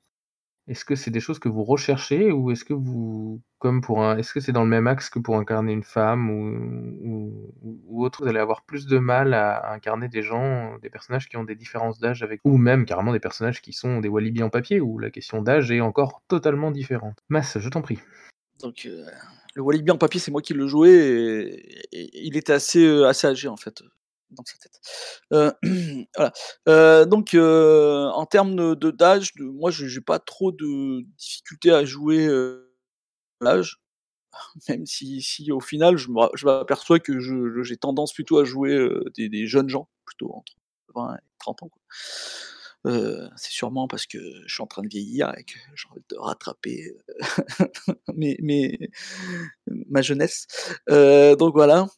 Est-ce 0.67 0.85
que 0.87 0.95
c'est 0.95 1.11
des 1.11 1.21
choses 1.21 1.39
que 1.39 1.51
vous 1.51 1.65
recherchez 1.65 2.33
ou 2.33 2.51
est-ce 2.51 2.65
que 2.65 2.73
vous 2.73 3.43
comme 3.59 3.83
pour 3.83 4.03
un 4.03 4.17
est-ce 4.17 4.33
que 4.33 4.41
c'est 4.41 4.53
dans 4.53 4.63
le 4.63 4.71
même 4.71 4.87
axe 4.87 5.11
que 5.11 5.19
pour 5.19 5.37
incarner 5.37 5.73
une 5.73 5.83
femme 5.83 6.31
ou 6.31 8.05
autre, 8.05 8.23
vous 8.23 8.29
allez 8.29 8.39
avoir 8.39 8.63
plus 8.63 8.87
de 8.87 8.99
mal 8.99 9.35
à 9.35 9.73
incarner 9.73 10.09
des 10.09 10.23
gens, 10.23 10.79
des 10.79 10.91
personnages 10.91 11.29
qui 11.29 11.37
ont 11.37 11.45
des 11.45 11.55
différences 11.55 11.99
d'âge 11.99 12.23
avec 12.23 12.41
ou 12.45 12.57
même 12.57 12.87
carrément 12.87 13.13
des 13.13 13.21
personnages 13.21 13.61
qui 13.61 13.73
sont 13.73 14.01
des 14.01 14.09
Walibi 14.09 14.43
en 14.43 14.51
papier 14.51 14.81
où 14.81 14.99
la 14.99 15.11
question 15.11 15.43
d'âge 15.43 15.71
est 15.71 15.81
encore 15.81 16.23
totalement 16.29 16.71
différente? 16.71 17.19
Mass, 17.29 17.59
je 17.59 17.69
t'en 17.69 17.83
prie. 17.83 17.99
Donc, 18.61 18.87
euh, 18.87 19.05
le 19.55 19.63
Walibi 19.63 19.91
en 19.91 19.99
papier, 19.99 20.21
c'est 20.21 20.31
moi 20.31 20.41
qui 20.41 20.55
le 20.55 20.67
jouais 20.67 20.95
et 21.93 22.27
il 22.27 22.37
était 22.37 22.53
assez, 22.53 22.85
euh, 22.85 23.07
assez 23.07 23.27
âgé 23.27 23.49
en 23.49 23.57
fait 23.57 23.83
Euh. 25.33 25.53
Euh, 26.69 27.05
donc, 27.05 27.35
euh, 27.35 28.07
en 28.15 28.25
termes 28.27 28.75
d'âge, 28.75 29.33
moi, 29.39 29.71
je 29.71 29.85
n'ai 29.87 30.01
pas 30.01 30.19
trop 30.19 30.51
de 30.53 31.03
difficultés 31.19 31.73
à 31.73 31.85
jouer 31.85 32.29
l'âge, 33.41 33.81
même 34.69 34.87
si, 34.87 35.21
si, 35.23 35.53
au 35.53 35.61
final, 35.61 35.97
je 35.97 36.09
m'aperçois 36.45 37.01
que 37.01 37.19
j'ai 37.63 37.77
tendance 37.77 38.13
plutôt 38.13 38.39
à 38.39 38.45
jouer 38.45 38.89
des, 39.17 39.47
jeunes 39.47 39.69
gens, 39.69 39.89
plutôt 40.07 40.33
entre 40.33 40.55
20 40.95 41.17
et 41.17 41.19
30 41.39 41.63
ans. 41.65 41.71
c'est 43.37 43.53
sûrement 43.53 43.89
parce 43.89 44.07
que 44.07 44.19
je 44.47 44.55
suis 44.55 44.63
en 44.63 44.67
train 44.67 44.83
de 44.83 44.89
vieillir 44.89 45.33
et 45.37 45.45
que 45.45 45.59
j'ai 45.75 45.89
envie 45.91 46.05
de 46.09 46.17
rattraper 46.17 46.97
mes, 48.15 48.79
ma 49.67 50.03
jeunesse. 50.03 50.47
donc 50.89 51.55
voilà. 51.55 51.89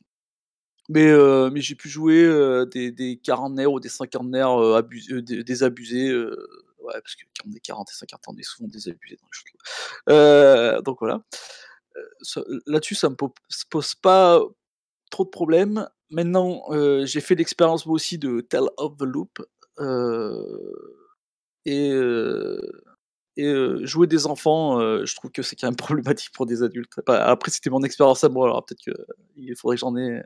Mais, 0.88 1.08
euh, 1.08 1.50
mais 1.50 1.60
j'ai 1.60 1.74
pu 1.74 1.88
jouer 1.88 2.22
euh, 2.22 2.64
des, 2.64 2.92
des 2.92 3.16
quarantenaires 3.16 3.72
ou 3.72 3.80
des 3.80 3.88
cinquantenaires 3.88 4.52
euh, 4.52 4.76
abusés, 4.76 5.20
désabusés. 5.22 6.14
ouais, 6.14 7.00
parce 7.02 7.16
que 7.16 7.24
quand 7.36 7.48
on 7.50 7.52
est 7.54 7.60
40 7.60 7.90
et 7.90 7.94
50 7.94 8.28
ans, 8.28 8.32
on 8.34 8.38
est 8.38 8.42
souvent 8.42 8.68
le 10.06 10.82
donc 10.82 10.98
voilà. 11.00 11.20
Là-dessus, 12.66 12.94
ça 12.94 13.08
me 13.08 13.16
pose 13.16 13.94
pas 13.94 14.40
trop 15.10 15.24
de 15.24 15.30
problèmes. 15.30 15.88
Maintenant, 16.10 16.62
j'ai 17.04 17.20
fait 17.20 17.34
l'expérience 17.34 17.86
moi 17.86 17.94
aussi 17.94 18.18
de 18.18 18.40
Tell 18.40 18.68
of 18.76 18.96
the 18.96 19.02
Loop. 19.02 19.42
et 21.64 21.92
et 23.38 23.52
jouer 23.84 24.06
des 24.06 24.26
enfants, 24.26 24.78
je 25.04 25.14
trouve 25.16 25.30
que 25.30 25.42
c'est 25.42 25.56
quand 25.56 25.66
même 25.66 25.76
problématique 25.76 26.32
pour 26.32 26.46
des 26.46 26.62
adultes. 26.62 26.92
après, 27.08 27.50
c'était 27.50 27.70
mon 27.70 27.82
expérience 27.82 28.22
à 28.22 28.28
moi, 28.28 28.46
alors 28.46 28.64
peut-être 28.64 28.80
qu'il 28.80 29.56
faudrait 29.56 29.76
que 29.76 29.80
j'en 29.80 29.96
ai 29.96 30.22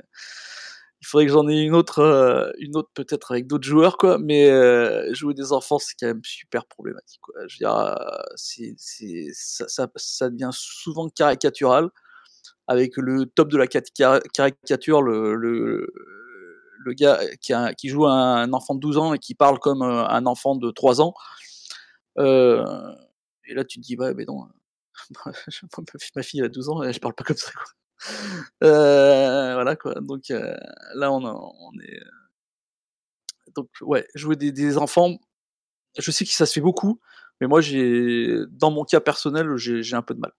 il 1.02 1.06
faudrait 1.06 1.26
que 1.26 1.32
j'en 1.32 1.48
ai 1.48 1.60
une 1.60 1.74
autre, 1.74 2.52
une 2.58 2.76
autre 2.76 2.90
peut-être 2.94 3.32
avec 3.32 3.46
d'autres 3.46 3.66
joueurs, 3.66 3.96
quoi. 3.96 4.18
Mais 4.18 4.50
jouer 5.14 5.34
des 5.34 5.52
enfants, 5.52 5.78
c'est 5.78 5.94
quand 5.98 6.06
même 6.06 6.20
super 6.24 6.66
problématique, 6.66 7.20
quoi. 7.22 7.34
Je 7.46 7.56
veux 7.56 7.66
dire, 7.66 7.98
c'est, 8.36 8.74
ça, 9.32 10.30
devient 10.30 10.50
souvent 10.52 11.08
caricatural, 11.08 11.90
avec 12.66 12.96
le 12.96 13.26
top 13.26 13.50
de 13.50 13.56
la 13.56 13.66
caricature, 13.66 15.02
le, 15.02 15.86
gars 16.88 17.20
qui, 17.40 17.52
a, 17.52 17.72
qui 17.74 17.88
joue 17.88 18.06
un 18.06 18.52
enfant 18.52 18.74
de 18.74 18.80
12 18.80 18.98
ans 18.98 19.14
et 19.14 19.18
qui 19.18 19.34
parle 19.34 19.58
comme 19.58 19.82
un 19.82 20.26
enfant 20.26 20.54
de 20.54 20.70
3 20.70 21.00
ans. 21.00 21.14
Euh, 22.18 22.64
et 23.46 23.54
là, 23.54 23.64
tu 23.64 23.80
te 23.80 23.84
dis, 23.84 23.96
ouais, 23.96 24.14
mais 24.14 24.24
non, 24.24 24.46
ma 26.16 26.22
fille 26.22 26.42
a 26.42 26.48
12 26.48 26.68
ans, 26.68 26.82
et 26.82 26.92
je 26.92 27.00
parle 27.00 27.14
pas 27.14 27.24
comme 27.24 27.36
ça, 27.36 27.52
quoi. 27.52 27.64
Euh, 28.62 29.54
voilà, 29.54 29.76
quoi. 29.76 29.94
Donc 30.00 30.30
euh, 30.30 30.56
là, 30.94 31.12
on, 31.12 31.72
est. 31.80 32.00
Donc, 33.54 33.68
ouais, 33.80 34.06
jouer 34.14 34.36
des, 34.36 34.78
enfants, 34.78 35.18
je 35.98 36.10
sais 36.10 36.24
que 36.24 36.30
ça 36.30 36.46
se 36.46 36.54
fait 36.54 36.60
beaucoup, 36.60 37.00
mais 37.40 37.46
moi, 37.46 37.60
j'ai, 37.60 38.38
dans 38.50 38.70
mon 38.70 38.84
cas 38.84 39.00
personnel, 39.00 39.56
j'ai 39.56 39.96
un 39.96 40.02
peu 40.02 40.14
de 40.14 40.20
mal. 40.20 40.32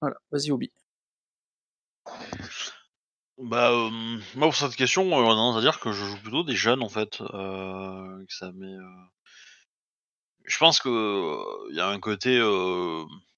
Voilà, 0.00 0.16
vas-y, 0.30 0.50
Obi. 0.52 0.70
Bah, 3.38 3.70
euh, 3.70 3.90
moi, 4.34 4.48
pour 4.48 4.54
cette 4.56 4.76
question, 4.76 5.02
on 5.12 5.54
a 5.54 5.58
à 5.58 5.60
dire 5.60 5.80
que 5.80 5.92
je 5.92 6.04
joue 6.04 6.18
plutôt 6.22 6.44
des 6.44 6.56
jeunes, 6.56 6.82
en 6.82 6.88
fait. 6.88 7.20
Euh, 7.20 8.24
ça 8.28 8.50
je 10.44 10.58
pense 10.58 10.80
que 10.80 11.70
il 11.70 11.76
y 11.76 11.80
a 11.80 11.88
un 11.88 11.98
côté 11.98 12.38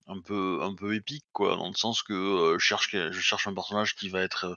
un 0.09 0.21
peu 0.21 0.61
un 0.63 0.75
peu 0.75 0.95
épique 0.95 1.27
quoi, 1.33 1.57
dans 1.57 1.69
le 1.69 1.75
sens 1.75 2.03
que 2.03 2.57
je 2.59 2.65
cherche 2.65 2.91
je 2.91 3.21
cherche 3.21 3.47
un 3.47 3.55
personnage 3.55 3.95
qui 3.97 4.09
va 4.09 4.23
être 4.23 4.57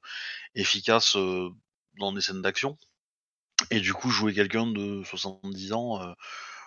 efficace 0.56 1.18
dans 1.99 2.14
des 2.14 2.22
scènes 2.22 2.41
d'action. 2.41 2.78
Et 3.70 3.80
du 3.80 3.93
coup, 3.93 4.10
jouer 4.10 4.34
quelqu'un 4.34 4.68
de 4.68 5.04
70 5.04 5.74
ans 5.74 6.16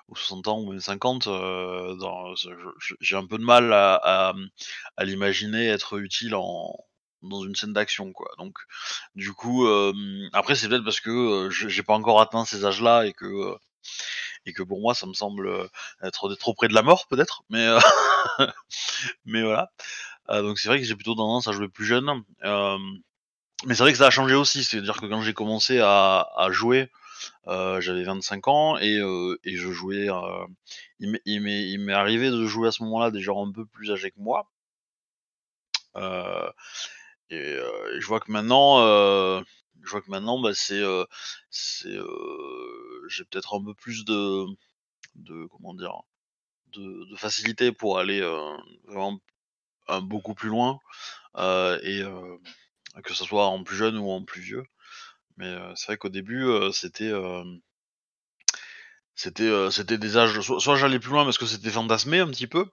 ou 0.09 0.17
60 0.17 0.49
ans 0.49 0.61
ou 0.61 0.71
même 0.71 0.81
50, 0.81 1.29
j'ai 3.01 3.17
un 3.17 3.27
peu 3.27 3.39
de 3.39 3.45
mal 3.45 3.73
à, 3.73 3.95
à, 4.03 4.35
à 4.97 5.05
l'imaginer 5.05 5.67
être 5.69 5.99
utile 5.99 6.35
en 6.35 6.77
dans 7.23 7.43
une 7.43 7.57
scène 7.57 7.73
d'action 7.73 8.13
quoi. 8.13 8.31
Donc 8.39 8.59
du 9.15 9.33
coup, 9.33 9.67
après 10.33 10.55
c'est 10.55 10.69
peut-être 10.69 10.85
parce 10.85 11.01
que 11.01 11.49
j'ai 11.51 11.83
pas 11.83 11.95
encore 11.95 12.21
atteint 12.21 12.45
ces 12.45 12.65
âges-là 12.65 13.07
et 13.07 13.13
que 13.13 13.57
et 14.47 14.53
que 14.53 14.63
pour 14.63 14.81
moi 14.81 14.95
ça 14.95 15.07
me 15.07 15.15
semble 15.15 15.49
euh, 15.49 15.69
être 16.03 16.35
trop 16.35 16.55
près 16.55 16.69
de 16.69 16.75
la 16.75 16.83
mort 16.83 17.07
peut-être, 17.09 17.45
mais 17.51 17.67
euh, 17.67 17.79
mais 19.25 19.43
voilà. 19.43 19.71
Euh, 20.31 20.43
donc 20.43 20.59
c'est 20.59 20.69
vrai 20.69 20.79
que 20.81 20.87
j'ai 20.87 20.95
plutôt 20.95 21.15
tendance 21.15 21.49
à 21.49 21.53
jouer 21.53 21.69
plus 21.69 21.85
jeune. 21.87 22.23
mais 22.43 23.75
c'est 23.75 23.83
vrai 23.83 23.93
que 23.93 23.99
ça 23.99 24.07
a 24.07 24.11
changé 24.11 24.35
aussi, 24.35 24.65
c'est-à-dire 24.65 25.01
que 25.01 25.07
quand 25.07 25.23
j'ai 25.23 25.35
commencé 25.35 25.81
à, 25.81 26.49
jouer, 26.51 26.91
j'avais 27.47 28.05
25 28.05 28.49
ans 28.49 28.79
et, 28.79 28.99
je 28.99 29.73
jouais. 29.73 30.09
il 31.01 31.41
m'est 31.41 31.93
arrivé 31.93 32.31
de 32.31 32.47
jouer 32.47 32.69
à 32.69 32.73
ce 32.73 32.83
moment-là 32.85 33.11
des 33.11 33.21
gens 33.21 33.47
un 33.47 33.53
peu 33.53 33.67
plus 33.67 33.91
âgés 33.93 34.11
que 34.11 34.21
moi. 34.21 34.51
Et, 37.31 37.59
je 37.99 38.07
vois 38.07 38.21
que 38.21 38.33
maintenant, 38.33 38.79
je 39.83 39.91
vois 39.91 40.01
que 40.01 40.11
maintenant, 40.11 40.41
bah, 40.41 40.53
c'est, 40.55 40.83
j'ai 43.09 43.25
peut-être 43.25 43.55
un 43.59 43.65
peu 43.65 43.75
plus 43.75 44.05
de, 44.05 44.47
de 45.17 45.47
comment 45.47 45.75
dire, 45.75 46.03
de, 46.73 47.11
de 47.11 47.17
facilité 47.17 47.73
pour 47.73 47.99
aller 47.99 48.21
euh, 48.21 48.57
vraiment 48.87 49.21
beaucoup 50.03 50.35
plus 50.35 50.49
loin 50.49 50.81
euh, 51.37 51.79
et 51.83 52.03
euh, 52.03 52.37
que 53.05 53.15
ce 53.15 53.25
soit 53.25 53.47
en 53.47 53.65
plus 53.65 53.77
jeune 53.77 53.99
ou 53.99 54.11
en 54.11 54.25
plus 54.25 54.41
vieux. 54.43 54.65
Mais 55.37 55.55
c'est 55.77 55.87
vrai 55.87 55.99
qu'au 55.99 56.09
début, 56.11 56.47
c'était 56.73 57.13
c'était 59.17 59.99
des 59.99 60.17
âges. 60.17 60.41
Soit, 60.41 60.77
j'allais 60.77 60.99
plus 60.99 61.11
loin 61.11 61.25
parce 61.25 61.39
que 61.39 61.47
c'était 61.47 61.71
fantasmé 61.71 62.21
un 62.21 62.29
petit 62.29 62.47
peu, 62.47 62.67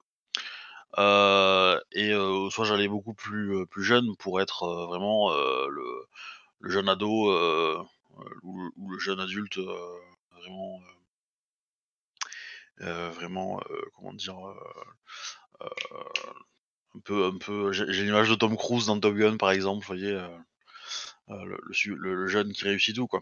et 0.98 2.12
soit 2.52 2.66
j'allais 2.66 2.88
beaucoup 2.88 3.14
plus 3.14 3.66
plus 3.68 3.84
jeune 3.84 4.16
pour 4.18 4.42
être 4.42 4.68
vraiment 4.88 5.32
le, 5.32 6.08
jeune 6.64 6.90
ado 6.90 7.32
ou, 8.44 8.90
le- 8.90 9.00
jeune 9.00 9.20
adulte 9.20 9.60
vraiment 10.42 10.80
euh, 12.82 12.86
euh, 12.86 13.10
vraiment 13.12 13.60
euh, 13.70 13.82
comment 13.96 14.14
dire 14.14 14.38
euh, 14.48 14.56
euh, 15.62 15.68
un 16.96 17.00
peu 17.00 17.26
un 17.26 17.38
peu 17.38 17.72
j'ai 17.72 17.86
l'image 18.04 18.30
de 18.30 18.36
Tom 18.36 18.58
Cruise 18.58 18.86
dans 18.88 19.00
Top 19.00 19.16
Gun 19.16 19.38
par 19.38 19.52
exemple, 19.52 19.86
vous 19.86 19.88
voyez 19.88 20.12
euh, 20.14 20.28
euh, 21.30 21.46
le, 21.46 21.60
le 21.64 21.74
su- 21.74 21.96
le- 21.96 22.28
jeune 22.28 22.52
qui 22.54 22.64
réussit 22.64 22.96
tout 22.96 23.08
quoi, 23.08 23.22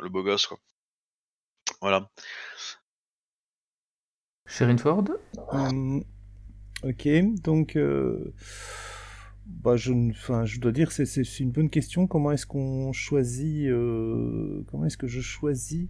le 0.00 0.08
beau 0.08 0.22
gosse 0.22 0.46
quoi. 0.46 0.58
Voilà. 1.80 2.10
Sherine 4.46 4.78
Ford? 4.78 5.04
Ok, 6.82 7.08
donc 7.42 7.76
euh, 7.76 8.34
bah, 9.46 9.76
je, 9.76 9.92
je 10.44 10.60
dois 10.60 10.72
dire 10.72 10.90
c'est 10.90 11.04
c'est 11.04 11.40
une 11.40 11.50
bonne 11.50 11.70
question. 11.70 12.06
Comment 12.06 12.32
est-ce 12.32 12.46
qu'on 12.46 12.92
choisit 12.92 13.66
euh, 13.68 14.64
Comment 14.70 14.86
est-ce 14.86 14.96
que 14.96 15.06
je 15.06 15.20
choisis 15.20 15.88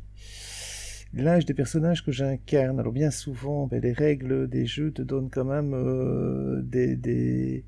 l'âge 1.12 1.46
des 1.46 1.54
personnages 1.54 2.04
que 2.04 2.10
j'incarne? 2.10 2.80
Alors 2.80 2.92
bien 2.92 3.10
souvent, 3.10 3.66
ben, 3.68 3.80
les 3.80 3.92
règles 3.92 4.48
des 4.48 4.66
jeux 4.66 4.90
te 4.92 5.02
donnent 5.02 5.30
quand 5.30 5.44
même 5.44 5.72
euh, 5.74 6.62
des, 6.62 6.96
des 6.96 7.64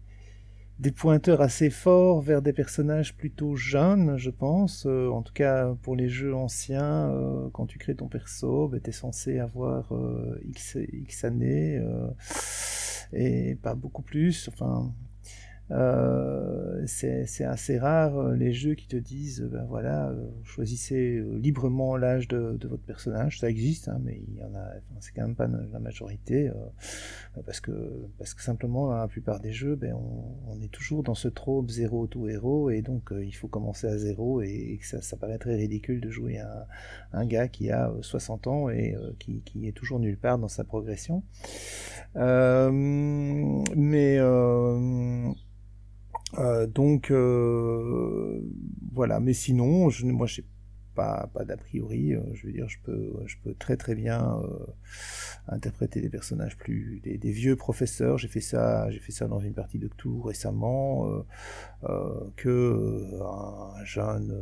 des 0.79 0.93
pointeurs 0.93 1.41
assez 1.41 1.71
forts 1.71 2.21
vers 2.21 2.43
des 2.43 2.53
personnages 2.53 3.17
plutôt 3.17 3.57
jeunes, 3.57 4.17
je 4.19 4.31
pense. 4.31 4.85
Euh, 4.87 5.09
en 5.09 5.23
tout 5.23 5.33
cas, 5.33 5.75
pour 5.83 5.97
les 5.97 6.09
jeux 6.09 6.35
anciens, 6.35 7.11
quand 7.53 7.67
tu 7.67 7.79
crées 7.79 7.95
ton 7.95 8.09
perso, 8.09 8.69
ben, 8.69 8.81
tu 8.81 8.91
es 8.91 8.93
censé 8.93 9.39
avoir 9.39 9.93
X, 10.45 10.77
X 10.93 11.25
années 11.25 11.81
et 13.13 13.55
pas 13.63 13.75
beaucoup 13.75 14.03
plus. 14.03 14.49
Enfin, 14.53 14.93
euh, 15.73 16.83
c'est 16.87 17.45
assez 17.45 17.79
rare 17.79 18.17
euh, 18.17 18.37
les 18.37 18.53
jeux 18.53 18.75
qui 18.75 18.87
te 18.87 18.97
disent 18.97 19.43
ben 19.43 19.65
voilà 19.69 20.11
euh, 20.11 20.29
choisissez 20.45 21.17
euh, 21.17 21.39
librement 21.39 21.97
l'âge 21.97 22.29
de, 22.29 22.57
votre 22.67 22.85
personnage. 22.85 23.41
Ça 23.41 23.51
existe 23.51 23.89
hein, 23.89 24.01
mais 24.05 24.21
il 24.29 24.37
y 24.37 24.45
en 24.45 24.55
a 24.55 24.67
c'est 25.01 25.13
quand 25.13 25.23
même 25.23 25.35
pas 25.35 25.49
la 25.49 25.81
majorité 25.81 26.49
euh, 26.49 27.43
parce 27.45 27.61
que 27.61 28.07
parce 28.19 28.35
que 28.35 28.43
simplement 28.43 28.93
la 28.93 29.09
plupart 29.09 29.41
des 29.41 29.53
jeux 29.53 29.75
ben 29.75 29.95
on, 29.95 30.61
est 30.61 30.73
toujours 30.73 31.03
dans 31.03 31.15
ce 31.15 31.29
trope 31.29 31.71
zéro 31.71 32.07
tout 32.07 32.29
héros 32.29 32.71
et 32.71 32.81
donc 32.81 33.13
euh, 33.13 33.25
il 33.25 33.33
faut 33.33 33.49
commencer 33.49 33.87
à 33.89 33.99
zéro 33.99 34.41
et, 34.43 34.79
ça, 34.83 35.17
paraît 35.17 35.39
très 35.39 35.57
ridicule 35.57 36.01
de 36.01 36.11
jouer 36.11 36.39
un, 36.39 36.67
un 37.13 37.27
gars 37.27 37.49
qui 37.49 37.71
a 37.71 37.91
euh, 37.91 38.03
60 38.03 38.47
ans 38.47 38.69
et 38.71 38.95
euh, 38.95 39.13
qui, 39.19 39.43
qui 39.43 39.67
est 39.67 39.73
toujours 39.73 39.99
nulle 39.99 40.19
part 40.19 40.39
dans 40.39 40.49
sa 40.49 40.65
progression. 40.65 41.23
Euh, 42.17 42.71
mais 42.71 44.19
euh, 46.39 46.67
donc 46.67 47.11
euh, 47.11 48.41
voilà, 48.93 49.21
mais 49.21 49.33
sinon, 49.33 49.91
je, 49.91 50.07
moi 50.07 50.27
j'ai 50.27 50.45
pas, 50.95 51.29
pas 51.33 51.45
d'a 51.45 51.57
priori. 51.57 52.15
euh, 52.15 52.21
je 52.35 52.47
veux 52.47 52.53
dire, 52.53 52.69
je 52.69 52.79
peux, 52.83 53.15
je 53.27 53.37
peux 53.43 53.55
très 53.55 53.77
très 53.77 53.95
bien 53.95 54.39
euh, 54.43 54.67
interpréter 55.49 56.01
des 56.01 56.11
personnages 56.11 56.57
plus, 56.57 57.01
des, 57.03 57.31
vieux 57.31 57.57
professeurs. 57.57 58.19
J'ai 58.19 58.29
fait 58.29 58.41
ça, 58.41 58.91
j'ai 58.91 59.01
fait 59.01 59.13
ça 59.13 59.29
dans 59.29 59.39
une 59.41 59.55
partie 59.55 59.79
de 59.79 59.89
Cthulhu 59.89 60.21
récemment, 60.23 61.09
que 62.37 63.21
un 63.23 63.85
jeune, 63.85 64.35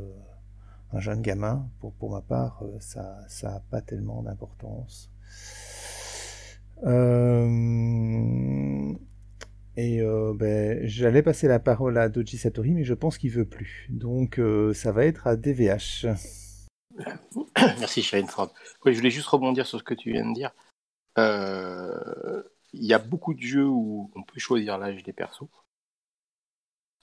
un 0.92 1.00
jeune 1.00 1.22
gamin. 1.22 1.68
Pour 1.80 1.92
pour 1.94 2.10
ma 2.10 2.22
part, 2.22 2.62
ça, 2.80 3.18
ça 3.28 3.56
a 3.56 3.60
pas 3.60 3.80
tellement 3.82 4.22
d'importance. 4.22 5.10
Euh, 6.84 8.94
et 9.76 10.00
euh, 10.00 10.32
ben, 10.34 10.86
j'allais 10.86 11.22
passer 11.22 11.48
la 11.48 11.58
parole 11.58 11.98
à 11.98 12.08
Doji 12.08 12.38
Satori, 12.38 12.70
mais 12.72 12.84
je 12.84 12.94
pense 12.94 13.18
qu'il 13.18 13.30
veut 13.30 13.48
plus. 13.48 13.86
Donc 13.90 14.38
euh, 14.38 14.72
ça 14.72 14.92
va 14.92 15.04
être 15.04 15.26
à 15.26 15.36
DVH. 15.36 16.06
Merci 17.56 18.02
Ford. 18.02 18.52
Oui, 18.84 18.92
je 18.92 18.98
voulais 18.98 19.10
juste 19.10 19.26
rebondir 19.26 19.66
sur 19.66 19.78
ce 19.78 19.84
que 19.84 19.94
tu 19.94 20.12
viens 20.12 20.28
de 20.28 20.34
dire. 20.34 20.52
Euh, 21.18 22.42
Il 22.72 22.84
y 22.84 22.94
a 22.94 22.98
beaucoup 22.98 23.34
de 23.34 23.40
jeux 23.40 23.66
où 23.66 24.10
on 24.14 24.22
peut 24.22 24.38
choisir 24.38 24.78
l'âge 24.78 25.02
des 25.02 25.12
persos 25.12 25.48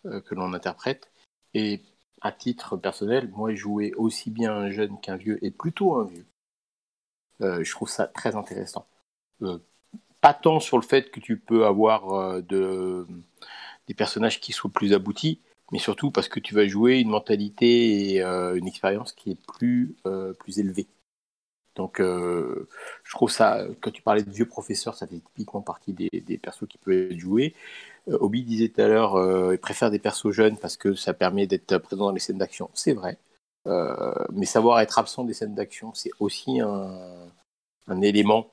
que 0.04 0.34
l'on 0.34 0.54
interprète. 0.54 1.12
Et 1.54 1.84
à 2.22 2.32
titre 2.32 2.78
personnel, 2.78 3.30
moi, 3.36 3.54
jouer 3.54 3.94
aussi 3.96 4.32
bien 4.32 4.54
un 4.54 4.72
jeune 4.72 5.00
qu'un 5.00 5.18
vieux, 5.18 5.44
et 5.46 5.52
plutôt 5.52 5.96
un 5.96 6.06
vieux, 6.06 6.26
je 7.40 7.72
trouve 7.72 7.90
ça 7.90 8.08
très 8.08 8.36
intéressant. 8.36 8.88
Pas 10.22 10.36
tant 10.36 10.60
sur 10.60 10.78
le 10.78 10.84
fait 10.84 11.10
que 11.10 11.20
tu 11.20 11.38
peux 11.38 11.66
avoir 11.66 12.14
euh, 12.14 12.42
de, 12.42 13.08
des 13.88 13.96
personnages 13.96 14.40
qui 14.40 14.52
soient 14.54 14.70
plus 14.72 14.94
aboutis, 14.94 15.42
mais 15.72 15.80
surtout 15.80 16.12
parce 16.12 16.30
que 16.30 16.40
tu 16.40 16.54
vas 16.54 16.68
jouer 16.68 17.00
une 17.00 17.10
mentalité 17.10 18.14
et 18.16 18.22
euh, 18.24 18.56
une 18.56 18.68
expérience 18.68 19.14
qui 19.14 19.32
est 19.32 19.46
plus, 19.48 19.96
euh, 20.06 20.34
plus 20.34 20.60
élevée. 20.60 20.88
Donc, 21.76 22.00
je 22.00 23.12
trouve 23.12 23.32
ça, 23.32 23.66
quand 23.80 23.92
tu 23.92 24.02
parlais 24.02 24.24
de 24.24 24.30
vieux 24.30 24.46
professeurs, 24.46 24.94
ça 24.94 25.08
fait 25.08 25.20
typiquement 25.20 25.62
partie 25.62 25.94
des, 25.94 26.10
des 26.12 26.38
persos 26.38 26.68
qui 26.68 26.78
peuvent 26.78 27.12
être 27.12 27.18
joués. 27.18 27.56
Obi 28.08 28.44
disait 28.44 28.68
tout 28.68 28.82
à 28.82 28.88
l'heure, 28.90 29.54
il 29.54 29.58
préfère 29.58 29.90
des 29.90 29.98
persos 29.98 30.32
jeunes 30.32 30.58
parce 30.58 30.76
que 30.76 30.96
ça 30.96 31.14
permet 31.14 31.48
d'être 31.48 31.78
présent 31.78 32.08
dans 32.08 32.12
les 32.12 32.20
scènes 32.20 32.38
d'action. 32.38 32.70
C'est 32.74 32.92
vrai. 32.92 33.18
Mais 33.66 34.46
savoir 34.46 34.82
être 34.82 35.00
absent 35.00 35.24
des 35.24 35.34
scènes 35.34 35.56
d'action, 35.56 35.94
c'est 35.94 36.12
aussi 36.20 36.60
un, 36.60 38.02
élément 38.02 38.52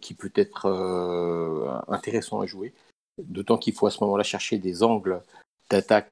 qui 0.00 0.14
peut 0.14 0.32
être 0.34 0.66
euh, 0.66 1.68
intéressant 1.88 2.40
à 2.40 2.46
jouer. 2.46 2.74
D'autant 3.18 3.58
qu'il 3.58 3.74
faut 3.74 3.86
à 3.86 3.90
ce 3.90 4.02
moment-là 4.04 4.22
chercher 4.22 4.58
des 4.58 4.82
angles 4.82 5.22
d'attaque, 5.70 6.08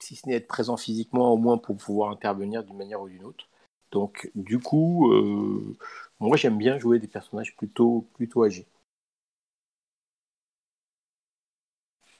si 0.00 0.16
ce 0.16 0.28
n'est 0.28 0.36
être 0.36 0.48
présent 0.48 0.76
physiquement, 0.76 1.32
au 1.32 1.36
moins 1.36 1.58
pour 1.58 1.76
pouvoir 1.76 2.10
intervenir 2.10 2.64
d'une 2.64 2.76
manière 2.76 3.00
ou 3.00 3.08
d'une 3.08 3.24
autre. 3.24 3.46
Donc, 3.92 4.30
du 4.34 4.58
coup, 4.58 5.12
euh, 5.12 5.76
moi 6.20 6.36
j'aime 6.36 6.58
bien 6.58 6.78
jouer 6.78 6.98
des 6.98 7.08
personnages 7.08 7.56
plutôt, 7.56 8.08
plutôt 8.14 8.44
âgés. 8.44 8.66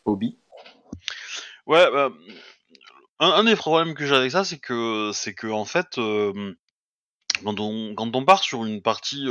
Hobby 0.04 0.38
Ouais, 1.66 1.90
bah, 1.90 2.10
un, 3.20 3.44
des 3.44 3.56
problèmes 3.56 3.94
que 3.94 4.06
j'ai 4.06 4.14
avec 4.14 4.30
ça, 4.32 4.44
c'est 4.44 4.58
que, 4.58 5.10
c'est 5.12 5.34
que 5.34 5.46
en 5.46 5.64
fait, 5.64 5.98
euh, 5.98 6.56
quand, 7.44 7.58
on, 7.60 8.24
part 8.24 8.42
sur 8.42 8.64
une 8.64 8.82
partie 8.82 9.26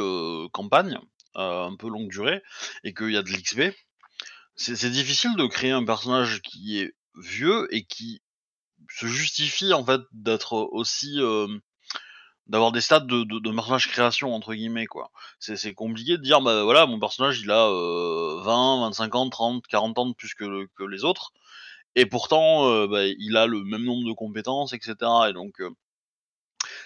campagne, 0.51 0.99
un 1.35 1.75
peu 1.77 1.89
longue 1.89 2.09
durée, 2.09 2.41
et 2.83 2.93
qu'il 2.93 3.11
y 3.11 3.17
a 3.17 3.23
de 3.23 3.29
l'XP, 3.29 3.75
c'est 4.55 4.91
difficile 4.91 5.35
de 5.37 5.45
créer 5.45 5.71
un 5.71 5.85
personnage 5.85 6.41
qui 6.41 6.79
est 6.79 6.93
vieux 7.15 7.67
et 7.73 7.85
qui 7.85 8.21
se 8.89 9.07
justifie 9.07 9.73
en 9.73 9.85
fait 9.85 10.01
d'être 10.11 10.53
aussi 10.53 11.19
d'avoir 12.47 12.71
des 12.71 12.81
stats 12.81 13.01
de, 13.01 13.23
de, 13.23 13.51
personnage 13.51 13.87
création 13.87 14.33
entre 14.33 14.53
guillemets 14.53 14.87
quoi. 14.87 15.11
C'est 15.39 15.73
compliqué 15.73 16.17
de 16.17 16.23
dire 16.23 16.41
bah 16.41 16.63
voilà 16.63 16.85
mon 16.87 16.99
personnage 16.99 17.39
il 17.41 17.51
a 17.51 17.67
euh, 17.67 18.41
20, 18.41 18.81
25 18.81 19.15
ans, 19.15 19.29
30, 19.29 19.67
40 19.67 19.99
ans 19.99 20.05
de 20.07 20.13
plus 20.13 20.33
que, 20.33 20.67
que 20.75 20.83
les 20.83 21.05
autres 21.05 21.31
et 21.95 22.05
pourtant 22.05 22.87
bah, 22.87 23.05
il 23.05 23.37
a 23.37 23.47
le 23.47 23.63
même 23.63 23.83
nombre 23.83 24.07
de 24.07 24.13
compétences 24.13 24.73
etc 24.73 24.95
et 25.29 25.33
donc 25.33 25.61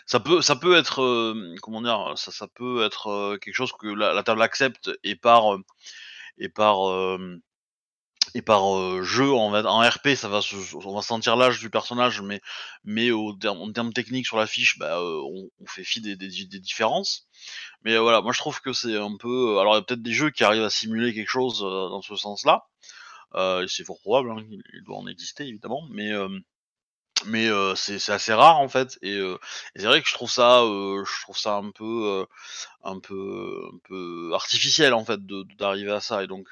ça 0.06 0.20
peut 0.20 0.42
ça 0.42 0.56
peut 0.56 0.76
être 0.78 1.02
euh, 1.02 1.56
comment 1.62 1.82
dire 1.82 2.14
ça 2.18 2.32
ça 2.32 2.48
peut 2.48 2.84
être 2.86 3.08
euh, 3.08 3.38
quelque 3.38 3.56
chose 3.56 3.72
que 3.80 3.88
la, 3.88 4.14
la 4.14 4.24
table 4.24 4.42
accepte 4.42 4.92
et 5.04 5.16
par 5.16 5.54
euh, 5.56 5.64
et 6.38 6.50
par 6.50 6.90
euh, 6.90 7.42
et 8.36 8.42
par 8.42 8.76
euh, 8.76 9.04
jeu 9.04 9.32
en, 9.32 9.52
RP 9.52 10.16
ça 10.16 10.30
va 10.30 10.42
se, 10.42 10.56
on 10.76 10.96
va 10.96 11.02
sentir 11.02 11.36
l'âge 11.36 11.60
du 11.60 11.70
personnage 11.70 12.22
mais 12.22 12.42
mais 12.84 13.12
au 13.12 13.34
terme, 13.34 13.62
en 13.62 13.72
termes 13.72 13.94
techniques 13.94 14.26
sur 14.26 14.38
la 14.38 14.48
fiche 14.48 14.78
bah, 14.80 15.00
on, 15.02 15.50
on 15.60 15.66
fait 15.68 15.84
fi 15.84 16.02
des, 16.02 16.16
des, 16.16 16.30
des 16.46 16.60
différences. 16.60 17.28
Mais 17.84 17.98
voilà 17.98 18.22
moi 18.22 18.34
je 18.34 18.40
trouve 18.40 18.62
que 18.62 18.74
c'est 18.74 18.98
un 18.98 19.18
peu 19.18 19.60
alors 19.60 19.74
il 19.74 19.78
y 19.78 19.80
a 19.80 19.84
peut-être 19.84 20.02
des 20.02 20.14
jeux 20.14 20.32
qui 20.32 20.44
arrivent 20.44 20.64
à 20.64 20.70
simuler 20.70 21.14
quelque 21.14 21.30
chose 21.30 21.60
dans 21.60 22.02
ce 22.02 22.16
sens 22.16 22.46
là 22.46 22.66
euh, 23.36 23.66
c'est 23.68 23.84
fort 23.84 24.00
probable 24.00 24.32
hein, 24.32 24.44
il 24.74 24.84
doit 24.84 24.98
en 24.98 25.08
exister 25.08 25.46
évidemment 25.46 25.88
mais 25.90 26.12
euh, 26.12 26.30
mais 27.26 27.48
euh, 27.48 27.76
c'est 27.76 28.10
assez 28.12 28.34
rare 28.34 28.60
en 28.60 28.68
fait 28.70 28.98
et, 29.02 29.14
euh, 29.16 29.38
c'est 29.76 29.86
vrai 29.86 30.02
que 30.02 30.08
je 30.08 30.14
trouve 30.14 30.30
ça 30.32 30.62
euh, 30.64 31.04
je 31.06 31.22
trouve 31.24 31.38
ça 31.38 31.56
un 31.58 31.72
peu 31.72 32.26
un 32.84 33.00
peu 33.00 33.62
un 33.74 33.78
peu 33.88 34.32
artificiel 34.34 34.94
en 34.94 35.06
fait 35.06 35.20
d'arriver 35.58 35.92
à 35.92 36.02
ça 36.02 36.24
et 36.24 36.28
donc 36.28 36.50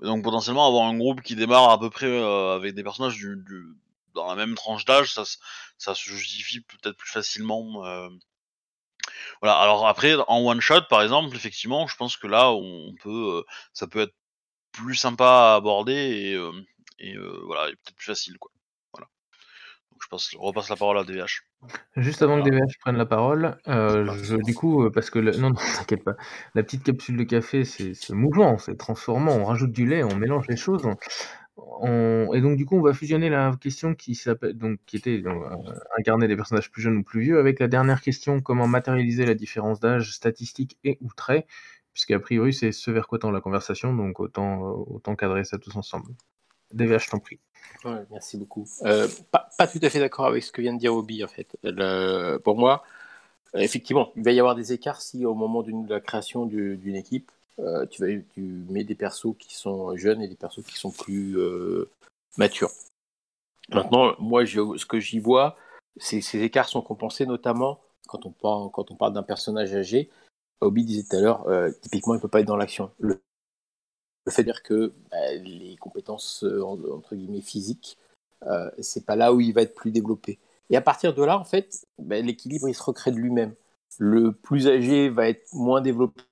Donc 0.00 0.24
potentiellement 0.24 0.66
avoir 0.66 0.86
un 0.86 0.96
groupe 0.98 1.22
qui 1.22 1.36
démarre 1.36 1.70
à 1.70 1.78
peu 1.80 1.90
près 1.90 2.06
avec 2.54 2.74
des 2.74 2.82
personnages 2.82 3.16
du, 3.16 3.36
du- 3.36 3.74
dans 4.14 4.26
la 4.28 4.34
même 4.36 4.54
tranche 4.56 4.84
d'âge, 4.84 5.12
ça, 5.12 5.22
ça 5.78 5.94
se 5.94 6.10
justifie 6.10 6.60
peut-être 6.62 6.96
plus 6.96 7.10
facilement. 7.10 7.84
Voilà. 9.42 9.58
Alors 9.58 9.86
après, 9.88 10.14
en 10.28 10.40
one 10.44 10.60
shot, 10.60 10.82
par 10.88 11.02
exemple, 11.02 11.34
effectivement, 11.36 11.86
je 11.86 11.96
pense 11.96 12.16
que 12.16 12.26
là, 12.26 12.50
on 12.52 12.94
peut, 13.02 13.44
ça 13.72 13.86
peut 13.86 14.00
être 14.00 14.14
plus 14.72 14.96
sympa 14.96 15.26
à 15.26 15.56
aborder 15.56 15.94
et, 15.94 16.34
et 17.10 17.16
voilà, 17.44 17.68
peut-être 17.72 17.96
plus 17.96 18.06
facile, 18.06 18.38
quoi. 18.38 18.50
Je 20.02 20.08
passe, 20.08 20.30
je 20.32 20.38
repasse 20.38 20.68
la 20.68 20.76
parole 20.76 20.98
à 20.98 21.04
DVH. 21.04 21.42
Juste 21.96 22.22
avant 22.22 22.38
que. 22.42 22.48
DVH 22.48 22.78
prenne 22.80 22.96
la 22.96 23.06
parole, 23.06 23.56
euh, 23.66 24.06
je, 24.22 24.36
du 24.36 24.54
coup, 24.54 24.84
euh, 24.84 24.90
parce 24.90 25.10
que 25.10 25.18
le- 25.18 25.32
non, 25.36 25.50
non, 25.50 25.54
t'inquiète 25.86 26.04
pas, 26.04 26.16
la 26.54 26.62
petite 26.62 26.84
capsule 26.84 27.16
de 27.16 27.24
café, 27.24 27.64
c'est 27.64 27.92
mouvant, 28.10 28.58
c'est 28.58 28.76
transformant, 28.76 29.32
on 29.32 29.44
rajoute 29.44 29.72
du 29.72 29.86
lait, 29.86 30.02
on 30.02 30.14
mélange 30.16 30.46
les 30.48 30.56
choses. 30.56 30.88
On- 31.56 32.32
Et 32.34 32.40
donc 32.40 32.56
du 32.56 32.64
coup, 32.64 32.76
on 32.78 32.82
va 32.82 32.92
fusionner 32.94 33.28
la 33.30 33.52
question 33.60 33.94
qui 33.94 34.14
s'appelle 34.14 34.56
donc 34.56 34.78
qui 34.86 34.96
était 34.96 35.18
donc, 35.18 35.42
euh, 35.44 35.72
incarner 35.98 36.28
des 36.28 36.36
personnages 36.36 36.70
plus 36.70 36.82
jeunes 36.82 36.98
ou 36.98 37.02
plus 37.02 37.20
vieux 37.20 37.38
avec 37.40 37.58
la 37.58 37.66
dernière 37.68 38.00
question 38.00 38.40
comment 38.40 38.68
matérialiser 38.68 39.26
la 39.26 39.34
différence 39.34 39.80
d'âge 39.80 40.12
statistique 40.12 40.78
et 40.84 40.98
ou 41.00 41.08
trait, 41.16 41.46
puisqu'a 41.92 42.20
priori 42.20 42.54
c'est 42.54 42.70
ce 42.70 42.90
vers 42.92 43.08
quoi 43.08 43.18
tend 43.18 43.32
la 43.32 43.40
conversation, 43.40 43.92
donc 43.94 44.20
autant 44.20 44.64
euh, 44.68 44.84
autant 44.86 45.16
cadrer 45.16 45.42
ça 45.44 45.58
tous 45.58 45.74
ensemble. 45.76 46.12
DVH, 46.72 47.04
je 47.04 47.10
t'en 47.10 47.18
prie. 47.18 47.38
Merci 48.10 48.36
beaucoup. 48.36 48.66
Euh, 48.82 49.08
pas, 49.30 49.48
tout 49.66 49.78
à 49.82 49.90
fait 49.90 50.00
d'accord 50.00 50.26
avec 50.26 50.42
ce 50.42 50.52
que 50.52 50.60
vient 50.60 50.74
de 50.74 50.78
dire 50.78 50.94
Obi, 50.94 51.24
en 51.24 51.28
fait. 51.28 51.56
Pour 52.44 52.56
moi, 52.56 52.84
euh, 53.54 53.60
effectivement, 53.60 54.12
il 54.16 54.22
va 54.22 54.32
y 54.32 54.40
avoir 54.40 54.54
des 54.54 54.72
écarts 54.72 55.00
si 55.00 55.24
au 55.24 55.34
moment 55.34 55.62
de 55.62 55.88
la 55.88 56.00
création 56.00 56.46
du- 56.46 56.76
d'une 56.76 56.96
équipe, 56.96 57.30
euh, 57.58 57.86
tu, 57.86 58.26
tu 58.34 58.40
mets 58.40 58.84
des 58.84 58.94
persos 58.94 59.34
qui 59.38 59.54
sont 59.54 59.96
jeunes 59.96 60.22
et 60.22 60.28
des 60.28 60.36
persos 60.36 60.62
qui 60.62 60.76
sont 60.76 60.90
plus 60.90 61.36
matures. 62.36 62.70
Maintenant, 63.70 64.14
moi, 64.18 64.46
ce 64.46 64.86
que 64.86 65.00
j'y 65.00 65.18
vois, 65.18 65.56
ces 65.98 66.42
écarts 66.42 66.68
sont 66.68 66.82
compensés 66.82 67.26
notamment 67.26 67.80
quand 68.06 68.24
on 68.26 68.94
parle, 68.94 69.12
d'un 69.12 69.22
personnage 69.22 69.74
âgé. 69.74 70.08
Obi 70.60 70.84
disait 70.84 71.06
tout 71.08 71.16
à 71.16 71.20
l'heure, 71.20 71.46
typiquement, 71.82 72.14
il 72.14 72.18
ne 72.18 72.22
peut 72.22 72.28
pas 72.28 72.40
être 72.40 72.46
dans 72.46 72.56
l'action. 72.56 72.90
Le 74.28 74.32
fait 74.34 74.44
dire 74.44 74.62
que 74.62 74.92
bah, 75.10 75.32
les 75.42 75.76
compétences 75.76 76.44
euh, 76.44 76.62
en- 76.62 76.78
entre 76.92 77.16
guillemets 77.16 77.40
physiques, 77.40 77.96
euh, 78.46 78.70
c'est 78.78 79.06
pas 79.06 79.16
là 79.16 79.32
où 79.32 79.40
il 79.40 79.54
va 79.54 79.62
être 79.62 79.74
plus 79.74 79.90
développé. 79.90 80.38
Et 80.70 80.76
à 80.76 80.82
partir 80.82 81.14
de 81.14 81.22
là, 81.24 81.38
en 81.38 81.44
fait, 81.44 81.86
bah, 81.98 82.20
l'équilibre 82.20 82.68
il 82.68 82.74
se 82.74 82.82
recrée 82.82 83.10
de 83.10 83.16
lui-même. 83.16 83.54
Le 83.98 84.32
plus 84.32 84.68
âgé 84.68 85.08
va 85.08 85.28
être 85.28 85.46
moins 85.54 85.80
développé, 85.80 86.22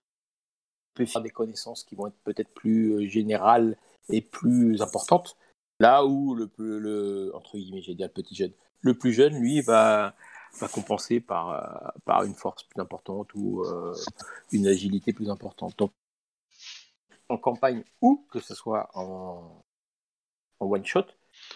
faire 1.06 1.22
des 1.22 1.30
connaissances 1.30 1.84
qui 1.84 1.94
vont 1.94 2.06
être 2.08 2.18
peut-être 2.24 2.50
plus 2.50 2.92
euh, 2.92 3.08
générales 3.08 3.76
et 4.10 4.20
plus 4.20 4.82
importantes. 4.82 5.36
Là 5.80 6.04
où 6.04 6.34
le, 6.34 6.46
plus- 6.48 6.78
le 6.78 7.32
entre 7.34 7.56
guillemets, 7.56 7.82
j'ai 7.82 7.94
dit 7.94 8.02
le 8.02 8.08
petit 8.10 8.34
jeune, 8.34 8.52
le 8.82 8.94
plus 8.94 9.12
jeune, 9.12 9.34
lui, 9.38 9.62
va, 9.62 10.14
va 10.60 10.68
compenser 10.68 11.20
par, 11.20 11.50
euh, 11.50 11.88
par 12.04 12.24
une 12.24 12.34
force 12.34 12.62
plus 12.64 12.80
importante 12.80 13.34
ou 13.34 13.64
une 14.52 14.66
agilité 14.66 15.12
plus 15.14 15.30
importante. 15.30 15.76
En 17.28 17.38
campagne 17.38 17.84
ou 18.00 18.26
que 18.30 18.40
ce 18.40 18.54
soit 18.54 18.90
en, 18.94 19.64
en 20.60 20.66
one 20.66 20.84
shot, 20.84 21.06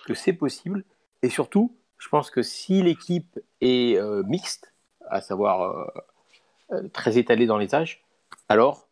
que 0.06 0.14
c'est 0.14 0.32
possible. 0.32 0.84
Et 1.22 1.30
surtout, 1.30 1.76
je 1.98 2.08
pense 2.08 2.30
que 2.30 2.42
si 2.42 2.82
l'équipe 2.82 3.38
est 3.60 3.96
euh, 3.98 4.22
mixte, 4.24 4.72
à 5.08 5.20
savoir 5.20 5.62
euh, 5.62 5.86
euh, 6.72 6.88
très 6.88 7.18
étalée 7.18 7.46
dans 7.46 7.58
les 7.58 7.74
âges, 7.74 8.04
alors 8.48 8.86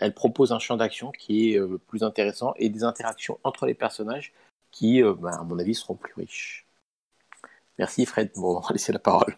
elle 0.00 0.14
propose 0.14 0.50
un 0.52 0.58
champ 0.58 0.76
d'action 0.76 1.12
qui 1.12 1.54
est 1.54 1.60
plus 1.86 2.02
intéressant 2.02 2.54
et 2.56 2.68
des 2.68 2.82
interactions 2.82 3.38
entre 3.44 3.66
les 3.66 3.74
personnages 3.74 4.32
qui, 4.72 5.00
ben, 5.00 5.30
à 5.30 5.44
mon 5.44 5.60
avis, 5.60 5.76
seront 5.76 5.94
plus 5.94 6.12
riches. 6.14 6.66
Merci 7.78 8.04
Fred, 8.04 8.32
bon, 8.34 8.56
on 8.56 8.60
va 8.60 8.72
laisser 8.72 8.92
la 8.92 8.98
parole. 8.98 9.36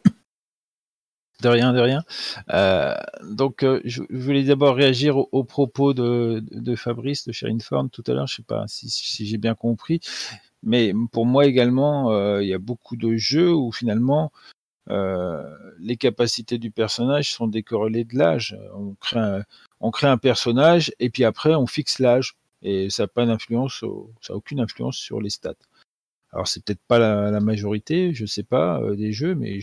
De 1.42 1.48
rien, 1.48 1.72
de 1.72 1.80
rien. 1.80 2.04
Euh, 2.52 2.94
donc, 3.24 3.62
euh, 3.62 3.80
je, 3.84 4.02
voulais 4.10 4.42
d'abord 4.42 4.74
réagir 4.74 5.16
aux, 5.16 5.44
propos 5.44 5.94
de, 5.94 6.42
Fabrice, 6.76 7.26
de 7.26 7.32
Sharon 7.32 7.58
Ford 7.60 7.88
tout 7.90 8.04
à 8.06 8.12
l'heure. 8.12 8.26
Je 8.26 8.36
sais 8.36 8.42
pas 8.42 8.64
si, 8.66 9.26
j'ai 9.26 9.38
bien 9.38 9.54
compris, 9.54 10.00
mais 10.62 10.92
pour 11.12 11.26
moi 11.26 11.46
également, 11.46 12.12
euh, 12.12 12.42
il 12.42 12.48
y 12.48 12.54
a 12.54 12.58
beaucoup 12.58 12.96
de 12.96 13.16
jeux 13.16 13.52
où 13.54 13.72
finalement 13.72 14.32
les 15.78 15.96
capacités 15.96 16.58
du 16.58 16.72
personnage 16.72 17.30
sont 17.30 17.46
décorrélées 17.46 18.04
de 18.04 18.18
l'âge. 18.18 18.56
On 18.74 19.90
crée 19.90 20.08
un, 20.08 20.18
personnage 20.18 20.92
et 20.98 21.10
puis 21.10 21.22
après 21.22 21.54
on 21.54 21.68
fixe 21.68 22.00
l'âge 22.00 22.34
et 22.62 22.90
ça 22.90 23.04
n'a 23.04 23.06
pas 23.06 23.24
d'influence, 23.24 23.84
ça 24.20 24.32
a 24.32 24.36
aucune 24.36 24.58
influence 24.58 24.96
sur 24.96 25.20
les 25.20 25.30
stats. 25.30 25.54
Alors 26.32 26.46
c'est 26.46 26.64
peut-être 26.64 26.82
pas 26.86 26.98
la, 26.98 27.40
majorité, 27.40 28.14
je 28.14 28.24
sais 28.24 28.44
pas, 28.44 28.80
euh, 28.82 28.94
des 28.94 29.12
jeux, 29.12 29.34
mais 29.34 29.58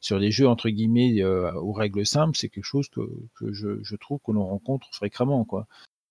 sur 0.00 0.18
des 0.18 0.30
jeux 0.30 0.48
entre 0.48 0.70
guillemets 0.70 1.22
euh, 1.22 1.52
aux 1.54 1.72
règles 1.72 2.06
simples, 2.06 2.36
c'est 2.38 2.48
quelque 2.48 2.64
chose 2.64 2.88
que, 2.88 3.52
je, 3.52 3.82
je 3.82 3.96
trouve 3.96 4.18
que 4.24 4.32
l'on 4.32 4.46
rencontre 4.46 4.88
fréquemment. 4.92 5.44
Quoi. 5.44 5.66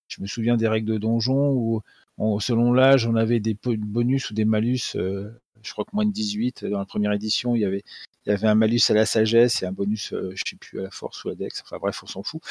Je 0.07 0.21
me 0.21 0.27
souviens 0.27 0.57
des 0.57 0.67
règles 0.67 0.91
de 0.91 0.97
donjon 0.97 1.51
où, 1.53 1.81
on- 2.17 2.39
selon 2.39 2.73
l'âge, 2.73 3.07
on 3.07 3.15
avait 3.15 3.39
des 3.39 3.57
bonus 3.63 4.29
ou 4.29 4.33
des 4.33 4.45
malus. 4.45 4.95
euh, 4.95 5.29
je 5.63 5.71
crois 5.71 5.85
que 5.85 5.91
moins 5.93 6.05
de 6.05 6.11
18 6.11 6.65
dans 6.65 6.79
la 6.79 6.85
première 6.85 7.11
édition, 7.13 7.55
il 7.55 7.61
y 7.61 7.65
avait 7.65 7.83
il 8.25 8.31
y 8.31 8.33
avait 8.33 8.47
un 8.47 8.55
malus 8.55 8.81
à 8.89 8.93
la 8.93 9.05
sagesse 9.05 9.63
et 9.63 9.65
un 9.65 9.71
bonus, 9.71 10.13
euh, 10.13 10.31
je 10.35 10.43
sais 10.45 10.55
plus, 10.57 10.79
à 10.79 10.83
la 10.83 10.91
force 10.91 11.23
ou 11.23 11.29
à 11.29 11.35
dex. 11.35 11.61
Enfin 11.63 11.77
bref, 11.77 12.03
on 12.03 12.07
s'en 12.07 12.23
fout. 12.23 12.41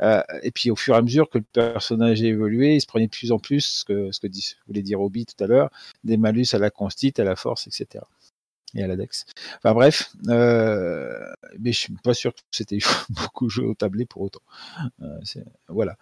Euh, 0.00 0.22
et 0.42 0.50
puis 0.50 0.70
au 0.70 0.76
fur 0.76 0.94
et 0.94 0.98
à 0.98 1.02
mesure 1.02 1.28
que 1.28 1.38
le 1.38 1.44
personnage 1.44 2.22
a 2.22 2.26
évolué, 2.26 2.76
il 2.76 2.80
se 2.80 2.86
prenait 2.86 3.06
de 3.06 3.10
plus 3.10 3.30
en 3.30 3.38
plus, 3.38 3.60
ce 3.60 3.84
que, 3.84 4.10
voulait 4.66 4.82
dire 4.82 5.00
Obi 5.00 5.26
tout 5.26 5.44
à 5.44 5.46
l'heure, 5.46 5.70
des 6.04 6.16
malus 6.16 6.46
à 6.52 6.58
la 6.58 6.70
constite, 6.70 7.20
à 7.20 7.24
la 7.24 7.36
force, 7.36 7.66
etc. 7.66 8.04
Et 8.74 8.82
à 8.82 8.86
la 8.86 8.96
dex. 8.96 9.26
Enfin 9.58 9.74
bref, 9.74 10.12
euh, 10.28 11.18
mais 11.58 11.72
je 11.72 11.78
suis 11.78 11.92
pas 12.04 12.14
sûr 12.14 12.32
que 12.32 12.40
c'était 12.52 12.78
beaucoup 13.10 13.48
joué 13.48 13.66
au 13.66 13.74
tablé 13.74 14.06
pour 14.06 14.22
autant. 14.22 14.42
Euh, 15.02 15.18
voilà. 15.68 15.96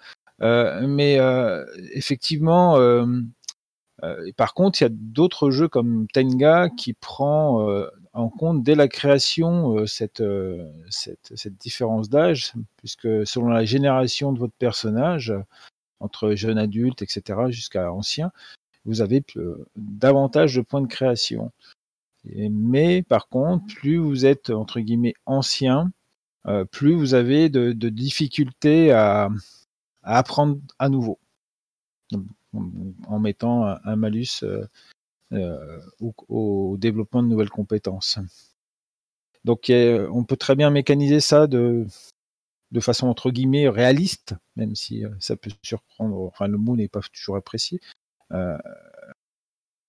Mais 0.87 1.19
effectivement, 1.93 2.77
par 4.37 4.55
contre, 4.55 4.81
il 4.81 4.85
y 4.85 4.87
a 4.87 4.91
d'autres 4.93 5.51
jeux 5.51 5.69
comme 5.69 6.07
Tenga 6.13 6.69
qui 6.69 6.93
prend 6.93 7.67
en 8.19 8.29
compte 8.31 8.65
dès 8.65 8.75
la 8.75 8.89
création 8.89 9.79
euh, 9.79 9.87
cette, 9.87 10.21
euh, 10.21 10.69
cette, 10.91 11.57
différence 11.59 12.11
d'âge, 12.11 12.53
puisque 12.77 13.27
selon 13.27 13.49
la 13.49 13.65
génération 13.65 14.33
de 14.33 14.39
votre 14.41 14.55
personnage, 14.55 15.33
entre 16.01 16.35
jeune 16.35 16.59
adulte, 16.59 17.03
etc., 17.03 17.41
jusqu'à 17.51 17.93
ancien, 17.93 18.33
vous 18.85 19.03
avez 19.03 19.23
euh, 19.37 19.65
davantage 19.77 20.57
de 20.57 20.63
points 20.63 20.81
de 20.81 20.89
création. 20.89 21.53
Mais 22.25 23.03
par 23.03 23.29
contre, 23.29 23.65
plus 23.67 23.97
vous 23.97 24.27
êtes 24.27 24.51
entre 24.51 24.81
guillemets 24.81 25.15
ancien, 25.25 25.91
plus 26.73 26.95
vous 26.95 27.15
avez 27.15 27.49
de, 27.49 27.73
difficultés 27.89 28.93
à, 28.93 29.31
à 30.03 30.19
apprendre 30.19 30.59
à 30.79 30.89
nouveau, 30.89 31.19
en, 33.07 33.19
mettant 33.19 33.65
un, 33.67 33.97
malus 33.97 34.45
au, 35.33 36.15
au 36.29 36.77
développement 36.79 37.23
de 37.23 37.29
nouvelles 37.29 37.51
compétences. 37.51 38.19
Donc 39.45 39.71
euh, 39.71 40.09
on 40.13 40.25
peut 40.25 40.37
très 40.37 40.57
bien 40.57 40.71
mécaniser 40.71 41.21
ça 41.21 41.47
de, 41.47 41.87
de 42.73 42.81
façon 42.81 43.07
entre 43.09 43.31
guillemets 43.31 43.69
réaliste, 43.69 44.35
même 44.57 44.75
si 44.75 45.05
euh, 45.05 45.11
ça 45.21 45.37
peut 45.37 45.51
surprendre, 45.63 46.21
enfin 46.23 46.49
le 46.49 46.59
mot 46.59 46.77
n'est 46.77 46.89
pas 46.89 47.01
toujours 47.13 47.37
apprécié. 47.37 47.81
Euh, 48.33 48.59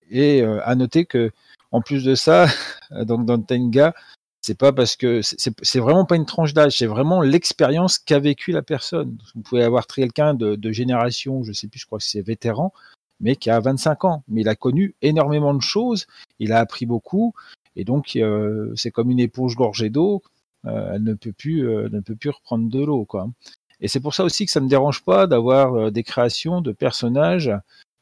et 0.10 0.42
euh, 0.42 0.60
à 0.66 0.76
noter 0.76 1.06
que 1.06 1.32
en 1.72 1.82
plus 1.82 2.04
de 2.04 2.16
ça, 2.16 2.48
donc 3.06 3.26
dans 3.26 3.42
Tenga, 3.42 3.94
c'est 4.42 4.58
pas 4.58 4.72
parce 4.74 4.96
que 4.96 5.22
c'est- 5.22 5.80
vraiment 5.80 6.06
pas 6.06 6.16
une 6.16 6.26
tranche 6.26 6.54
d'âge, 6.54 6.78
c'est 6.78 6.86
vraiment 6.86 7.22
l'expérience 7.22 8.00
qu'a 8.00 8.20
vécu 8.20 8.52
la 8.52 8.62
personne. 8.62 9.18
Vous 9.36 9.42
pouvez 9.42 9.64
avoir 9.64 9.86
quelqu'un 9.86 10.34
de, 10.34 10.56
de 10.56 10.72
génération, 10.72 11.44
je 11.44 11.52
sais 11.52 11.68
plus, 11.68 11.80
je 11.80 11.86
crois 11.86 12.00
que 12.00 12.06
c'est 12.06 12.22
vétéran, 12.22 12.74
mais 13.20 13.36
qui 13.36 13.50
a 13.50 13.60
25 13.60 14.06
ans, 14.06 14.24
mais 14.28 14.42
il 14.42 14.50
a 14.50 14.56
connu 14.56 14.96
énormément 15.02 15.54
de 15.54 15.62
choses, 15.62 16.08
il 16.40 16.52
a 16.52 16.60
appris 16.60 16.86
beaucoup, 16.86 17.34
et 17.76 17.84
donc 17.84 18.16
euh, 18.16 18.74
c'est 18.76 18.92
comme 18.92 19.12
une 19.12 19.20
éponge 19.20 19.56
gorgée 19.56 19.90
d'eau, 19.90 20.22
euh, 20.66 20.94
elle 20.94 21.04
ne 21.04 21.14
peut 21.14 21.32
plus, 21.32 21.68
euh, 21.68 21.90
ne 21.92 22.00
peut 22.00 22.16
plus 22.16 22.30
reprendre 22.30 22.70
de 22.70 22.84
l'eau, 22.84 23.06
quoi. 23.06 23.30
Et 23.82 23.88
c'est 23.88 24.02
pour 24.02 24.14
ça 24.14 24.24
aussi 24.26 24.46
que 24.46 24.52
ça 24.52 24.60
me 24.60 24.68
dérange 24.68 25.04
pas 25.04 25.28
d'avoir 25.28 25.90
des 25.92 26.04
créations 26.04 26.60
de 26.60 26.74
personnages 26.74 27.50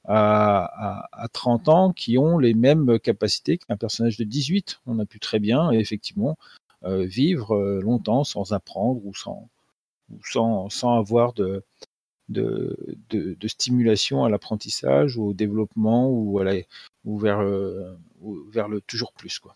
à, 0.05 0.63
à, 0.65 1.09
à 1.11 1.27
30 1.27 1.69
ans 1.69 1.93
qui 1.93 2.17
ont 2.17 2.39
les 2.39 2.55
mêmes 2.55 2.97
capacités 2.99 3.59
qu'un 3.59 3.77
personnage 3.77 4.17
de 4.17 4.23
18. 4.23 4.79
On 4.87 4.97
a 4.97 5.05
pu 5.05 5.19
très 5.19 5.37
bien, 5.37 5.69
effectivement, 5.69 6.35
vivre 6.83 7.79
longtemps 7.83 8.23
sans 8.23 8.53
apprendre 8.53 9.01
ou 9.05 9.13
sans, 9.13 9.47
ou 10.09 10.19
sans 10.23 10.97
avoir 10.97 11.33
de, 11.33 11.63
de, 12.29 13.47
stimulation 13.47 14.23
à 14.23 14.29
l'apprentissage 14.29 15.17
ou 15.17 15.29
au 15.29 15.33
développement 15.33 16.09
ou, 16.09 16.39
euh, 16.39 16.63
vers 18.51 18.67
le 18.67 18.81
toujours 18.81 19.13
plus. 19.13 19.39
Quoi. 19.39 19.55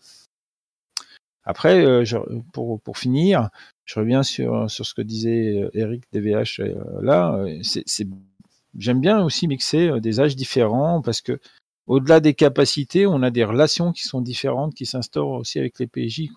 Après, 1.44 1.84
euh, 1.84 2.04
pour, 2.52 2.98
finir, 2.98 3.50
je 3.84 3.98
reviens 3.98 4.22
sur, 4.22 4.70
ce 4.70 4.94
que 4.94 5.02
disait 5.02 5.62
euh, 5.62 5.70
Eric 5.74 6.04
DVH 6.12 6.62
là. 7.00 7.44
j'aime 8.78 9.00
bien 9.00 9.22
aussi 9.22 9.48
mixer 9.48 10.00
des 10.00 10.20
âges 10.20 10.36
différents 10.36 11.02
parce 11.02 11.20
que 11.20 11.38
au-delà 11.88 12.20
des 12.20 12.34
capacités, 12.34 13.06
on 13.06 13.22
a 13.22 13.30
des 13.30 13.44
relations 13.44 13.92
qui 13.92 14.02
sont 14.02 14.20
différentes 14.20 14.74
qui 14.74 14.86
s'instaurent 14.86 15.32
aussi 15.32 15.58
avec 15.58 15.78
les 15.80 15.88
PJ. 15.88 16.30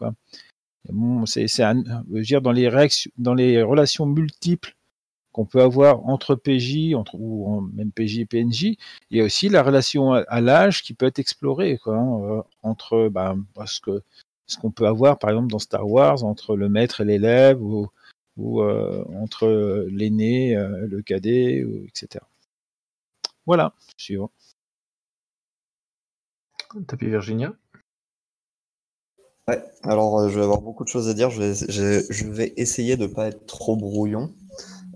C'est, 1.26 1.64
dans 2.40 2.52
les 2.52 3.62
relations 3.62 4.06
multiples 4.08 4.76
qu'on 5.36 5.46
peut 5.46 5.62
avoir 5.62 6.08
entre 6.08 6.36
PJ, 6.36 6.94
entre, 6.96 7.16
ou 7.16 7.70
même 7.74 7.92
PJ 7.92 8.20
et 8.20 8.26
PNJ, 8.26 8.78
il 9.10 9.18
y 9.18 9.20
a 9.20 9.26
aussi 9.26 9.50
la 9.50 9.64
relation 9.64 10.14
à, 10.14 10.40
l'âge 10.40 10.82
qui 10.82 10.94
peut 10.94 11.06
être 11.06 11.20
explorée, 11.20 11.78
quoi, 11.78 11.98
hein, 11.98 12.22
euh, 12.24 12.42
entre 12.64 13.10
bah, 13.10 13.36
ce, 13.66 13.82
que, 13.82 14.02
ce 14.48 14.58
qu'on 14.58 14.72
peut 14.72 14.88
avoir, 14.88 15.20
par 15.20 15.32
exemple, 15.32 15.52
dans 15.52 15.60
Star 15.60 15.86
Wars, 15.90 16.24
entre 16.24 16.56
le 16.56 16.70
maître 16.70 17.02
et 17.02 17.04
l'élève, 17.04 17.62
ou, 17.62 17.90
ou 18.38 18.62
euh, 18.62 19.04
entre 19.22 19.86
l'aîné, 19.90 20.56
euh, 20.56 20.88
le 20.88 21.02
cadet, 21.02 21.66
ou, 21.66 21.86
etc. 21.86 22.24
Voilà, 23.46 23.74
suivant. 23.98 24.32
Tapis 26.88 27.08
Virginia? 27.08 27.54
Ouais, 29.48 29.64
alors 29.84 30.20
euh, 30.20 30.30
je 30.30 30.40
vais 30.40 30.44
avoir 30.44 30.62
beaucoup 30.62 30.84
de 30.84 30.90
choses 30.90 31.08
à 31.08 31.14
dire. 31.14 31.30
Je 31.30 31.42
vais, 31.42 31.54
je, 32.10 32.26
vais 32.32 32.54
essayer 32.58 32.98
de 32.98 33.06
ne 33.06 33.14
pas 33.14 33.28
être 33.28 33.46
trop 33.46 33.76
brouillon. 33.76 34.34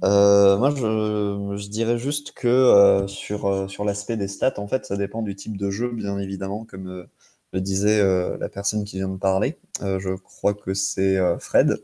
Euh, 0.03 0.57
moi, 0.57 0.69
je, 0.71 1.55
je, 1.57 1.67
dirais 1.69 1.97
juste 1.97 2.31
que 2.33 2.47
euh, 2.47 3.07
sur, 3.07 3.69
sur 3.69 3.83
l'aspect 3.83 4.17
des 4.17 4.27
stats, 4.27 4.53
en 4.57 4.67
fait, 4.67 4.85
ça 4.85 4.97
dépend 4.97 5.21
du 5.21 5.35
type 5.35 5.57
de 5.57 5.69
jeu, 5.69 5.89
bien 5.89 6.17
évidemment, 6.19 6.65
comme 6.65 7.07
le 7.51 7.61
disait 7.61 8.01
la 8.37 8.49
personne 8.49 8.83
qui 8.85 8.97
vient 8.97 9.09
de 9.09 9.17
parler. 9.17 9.57
je 9.81 10.15
crois 10.15 10.53
que 10.53 10.73
c'est 10.73 11.17
Fred. 11.39 11.83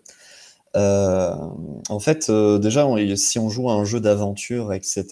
en 0.76 2.00
fait, 2.00 2.32
déjà, 2.32 2.88
si 3.16 3.40
on 3.40 3.50
joue 3.50 3.70
à 3.70 3.74
un 3.74 3.86
jeu 3.86 4.00
d'aventure, 4.00 4.74
etc., 4.74 5.06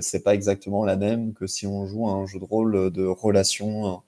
c'est 0.00 0.24
pas 0.24 0.34
exactement 0.34 0.84
la 0.84 0.96
même 0.96 1.32
que 1.34 1.46
si 1.46 1.66
on 1.66 1.86
joue 1.86 2.08
à 2.08 2.12
un 2.12 2.26
jeu 2.26 2.38
de 2.40 2.44
rôle 2.44 2.90
de 2.90 3.06
relation 3.06 4.02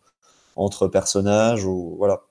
entre 0.57 0.89
personnages 0.89 1.65
ou 1.65 1.95
voilà. 1.99 2.26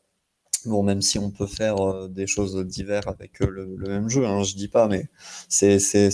Bon, 0.65 0.81
même 0.81 1.01
si 1.01 1.19
on 1.19 1.29
peut 1.29 1.45
faire 1.45 1.77
euh, 1.77 2.07
des 2.07 2.25
choses 2.25 2.55
diverses 2.65 3.05
avec 3.07 3.41
euh, 3.41 3.47
le, 3.49 3.87
même 3.87 4.09
jeu, 4.09 4.25
hein, 4.25 4.41
je 4.43 4.55
dis 4.55 4.67
pas, 4.67 4.87
mais 4.87 5.07
c'est, 5.47 5.79
c'est, 5.79 6.09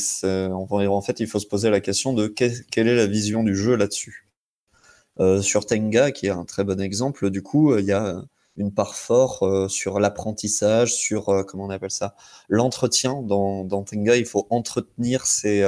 en 0.51 1.01
fait, 1.01 1.19
il 1.21 1.27
faut 1.27 1.39
se 1.39 1.47
poser 1.47 1.69
la 1.69 1.79
question 1.79 2.13
de 2.13 2.27
quelle 2.27 2.87
est 2.87 2.95
la 2.95 3.07
vision 3.07 3.43
du 3.43 3.55
jeu 3.55 3.75
là-dessus. 3.75 4.27
Euh, 5.19 5.41
sur 5.41 5.65
Tenga, 5.65 6.11
qui 6.11 6.27
est 6.27 6.31
un 6.31 6.45
très 6.45 6.63
bon 6.63 6.81
exemple, 6.81 7.29
du 7.29 7.41
coup, 7.41 7.77
il 7.77 7.85
y 7.85 7.91
a 7.93 8.21
une 8.57 8.73
part 8.73 8.95
forte 8.95 9.69
sur 9.69 9.99
l'apprentissage, 9.99 10.93
sur 10.93 11.45
comment 11.47 11.65
on 11.65 11.69
appelle 11.69 11.91
ça, 11.91 12.15
l'entretien. 12.49 13.21
Dans, 13.21 13.63
dans, 13.63 13.83
Tenga, 13.83 14.17
il 14.17 14.25
faut 14.25 14.47
entretenir 14.49 15.25
ses, 15.25 15.63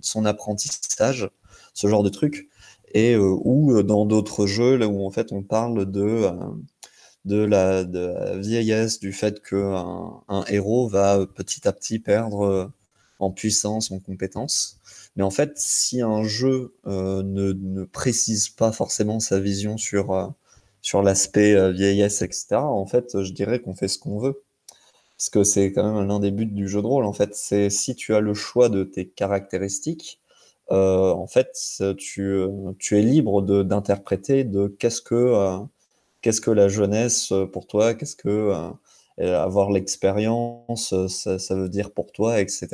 son 0.00 0.24
apprentissage, 0.24 1.30
ce 1.74 1.86
genre 1.86 2.02
de 2.02 2.08
truc. 2.10 2.48
Et 2.92 3.16
ou 3.16 3.82
dans 3.84 4.04
d'autres 4.06 4.46
jeux, 4.46 4.76
là 4.76 4.88
où 4.88 5.06
en 5.06 5.10
fait 5.10 5.32
on 5.32 5.42
parle 5.44 5.90
de 5.90 6.28
de 7.24 7.44
la, 7.44 7.84
vieillesse, 8.38 8.98
du 9.00 9.12
fait 9.12 9.42
qu'un 9.42 10.22
un 10.28 10.44
héros 10.48 10.88
va 10.88 11.26
petit 11.26 11.66
à 11.68 11.72
petit 11.72 11.98
perdre 11.98 12.44
euh, 12.44 12.66
en 13.18 13.30
puissance, 13.30 13.90
en 13.90 14.00
compétence. 14.00 14.78
Mais 15.16 15.22
en 15.22 15.30
fait, 15.30 15.52
si 15.56 16.00
un 16.02 16.22
jeu 16.22 16.74
euh, 16.86 17.22
ne, 17.22 17.84
précise 17.84 18.48
pas 18.48 18.72
forcément 18.72 19.20
sa 19.20 19.40
vision 19.40 19.76
sur, 19.76 20.12
euh, 20.12 20.28
sur 20.82 21.02
l'aspect 21.02 21.72
vieillesse, 21.72 22.22
etc., 22.22 22.56
en 22.56 22.86
fait, 22.86 23.22
je 23.22 23.32
dirais 23.32 23.60
qu'on 23.60 23.74
fait 23.74 23.88
ce 23.88 23.98
qu'on 23.98 24.18
veut. 24.18 24.42
Parce 25.18 25.30
que 25.30 25.44
c'est 25.44 25.72
quand 25.72 25.94
même 25.94 26.08
l'un 26.08 26.20
des 26.20 26.30
buts 26.30 26.46
du 26.46 26.68
jeu 26.68 26.80
de 26.82 26.86
rôle, 26.86 27.04
en 27.04 27.12
fait. 27.12 27.34
C'est 27.34 27.70
si 27.70 27.94
tu 27.94 28.14
as 28.14 28.20
le 28.20 28.34
choix 28.34 28.70
de 28.70 28.84
tes 28.84 29.08
caractéristiques, 29.08 30.20
en 30.70 31.26
fait, 31.26 31.52
tu, 31.98 32.44
tu 32.78 32.98
es 32.98 33.02
libre 33.02 33.42
d'interpréter 33.42 34.44
de, 34.44 34.68
qu'est-ce 34.78 35.02
que 35.02 35.60
qu'est-ce 36.22 36.40
que 36.40 36.50
la 36.50 36.68
jeunesse 36.68 37.32
euh, 37.32 37.46
pour 37.46 37.66
toi 37.66 37.94
Qu'est-ce 37.94 38.16
que 38.16 38.28
euh, 39.18 39.42
avoir 39.42 39.70
l'expérience, 39.70 40.92
euh, 40.92 41.08
ça, 41.08 41.54
veut 41.54 41.68
dire 41.68 41.92
pour 41.92 42.12
toi, 42.12 42.40
etc. 42.40 42.68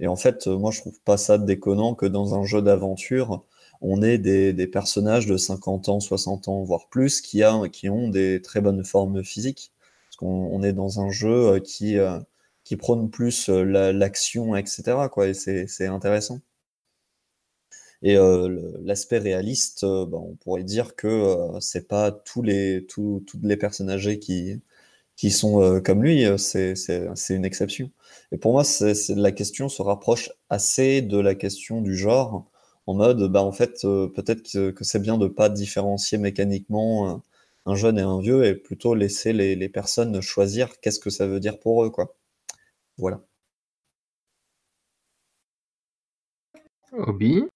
Et 0.00 0.06
en 0.08 0.16
fait, 0.16 0.46
moi, 0.46 0.70
je 0.70 0.80
trouve 0.80 1.00
pas 1.04 1.16
ça 1.16 1.38
déconnant 1.38 1.94
que 1.94 2.06
dans 2.06 2.34
un 2.34 2.44
jeu 2.44 2.62
d'aventure, 2.62 3.44
on 3.80 4.02
ait 4.02 4.18
des, 4.18 4.66
personnages 4.66 5.26
de 5.26 5.36
50 5.36 5.88
ans, 5.88 6.00
60 6.00 6.48
ans, 6.48 6.62
voire 6.62 6.88
plus, 6.88 7.20
qui, 7.20 7.42
ont 7.44 8.08
des 8.08 8.42
très 8.42 8.60
bonnes 8.60 8.84
formes 8.84 9.24
physiques. 9.24 9.72
Parce 10.08 10.16
qu'on 10.16 10.62
est 10.62 10.72
dans 10.72 11.00
un 11.00 11.10
jeu 11.10 11.60
qui, 11.60 11.96
qui 12.64 12.76
prône 12.76 13.10
plus 13.10 13.48
l'action, 13.48 14.56
etc. 14.56 15.08
Quoi, 15.10 15.28
et 15.28 15.34
c'est 15.34 15.86
intéressant. 15.86 16.40
Et 18.02 18.16
euh, 18.16 18.72
l'aspect 18.82 19.18
réaliste, 19.18 19.84
euh, 19.84 20.06
bah, 20.06 20.18
on 20.18 20.34
pourrait 20.36 20.64
dire 20.64 20.96
que 20.96 21.06
euh, 21.08 21.60
c'est 21.60 21.88
pas 21.88 22.12
tous 22.12 22.42
les, 22.42 22.86
tous, 22.86 23.22
toutes 23.26 23.42
les 23.44 23.56
personnes 23.56 23.90
âgées 23.90 24.18
qui, 24.18 24.60
qui 25.16 25.30
sont 25.30 25.80
comme 25.84 26.02
lui, 26.04 26.24
c'est 26.38 26.74
une 27.30 27.44
exception. 27.46 27.90
Et 28.32 28.38
pour 28.38 28.52
moi, 28.52 28.64
la 29.10 29.32
question 29.32 29.68
se 29.68 29.82
rapproche 29.82 30.30
assez 30.50 31.02
de 31.02 31.18
la 31.18 31.34
question 31.34 31.82
du 31.82 31.96
genre, 31.96 32.46
en 32.86 32.94
mode, 32.94 33.30
bah, 33.32 33.42
en 33.42 33.52
fait, 33.52 33.82
peut-être 33.82 34.42
que, 34.42 34.84
c'est 34.84 35.00
bien 35.02 35.18
de 35.18 35.28
pas 35.28 35.48
différencier 35.50 36.18
mécaniquement 36.18 37.22
un 37.66 37.74
jeune 37.76 37.98
et 37.98 38.02
un 38.02 38.20
vieux, 38.20 38.44
et 38.46 38.54
plutôt 38.54 38.94
laisser 38.94 39.32
les, 39.32 39.56
les 39.56 39.68
personnes 39.70 40.20
choisir 40.22 40.80
qu'est-ce 40.80 41.00
que 41.00 41.10
ça 41.10 41.26
veut 41.26 41.40
dire 41.40 41.58
pour 41.60 41.84
eux, 41.84 41.90
quoi. 41.90 42.16
Voilà. 42.98 43.22
Obi? 46.92 47.46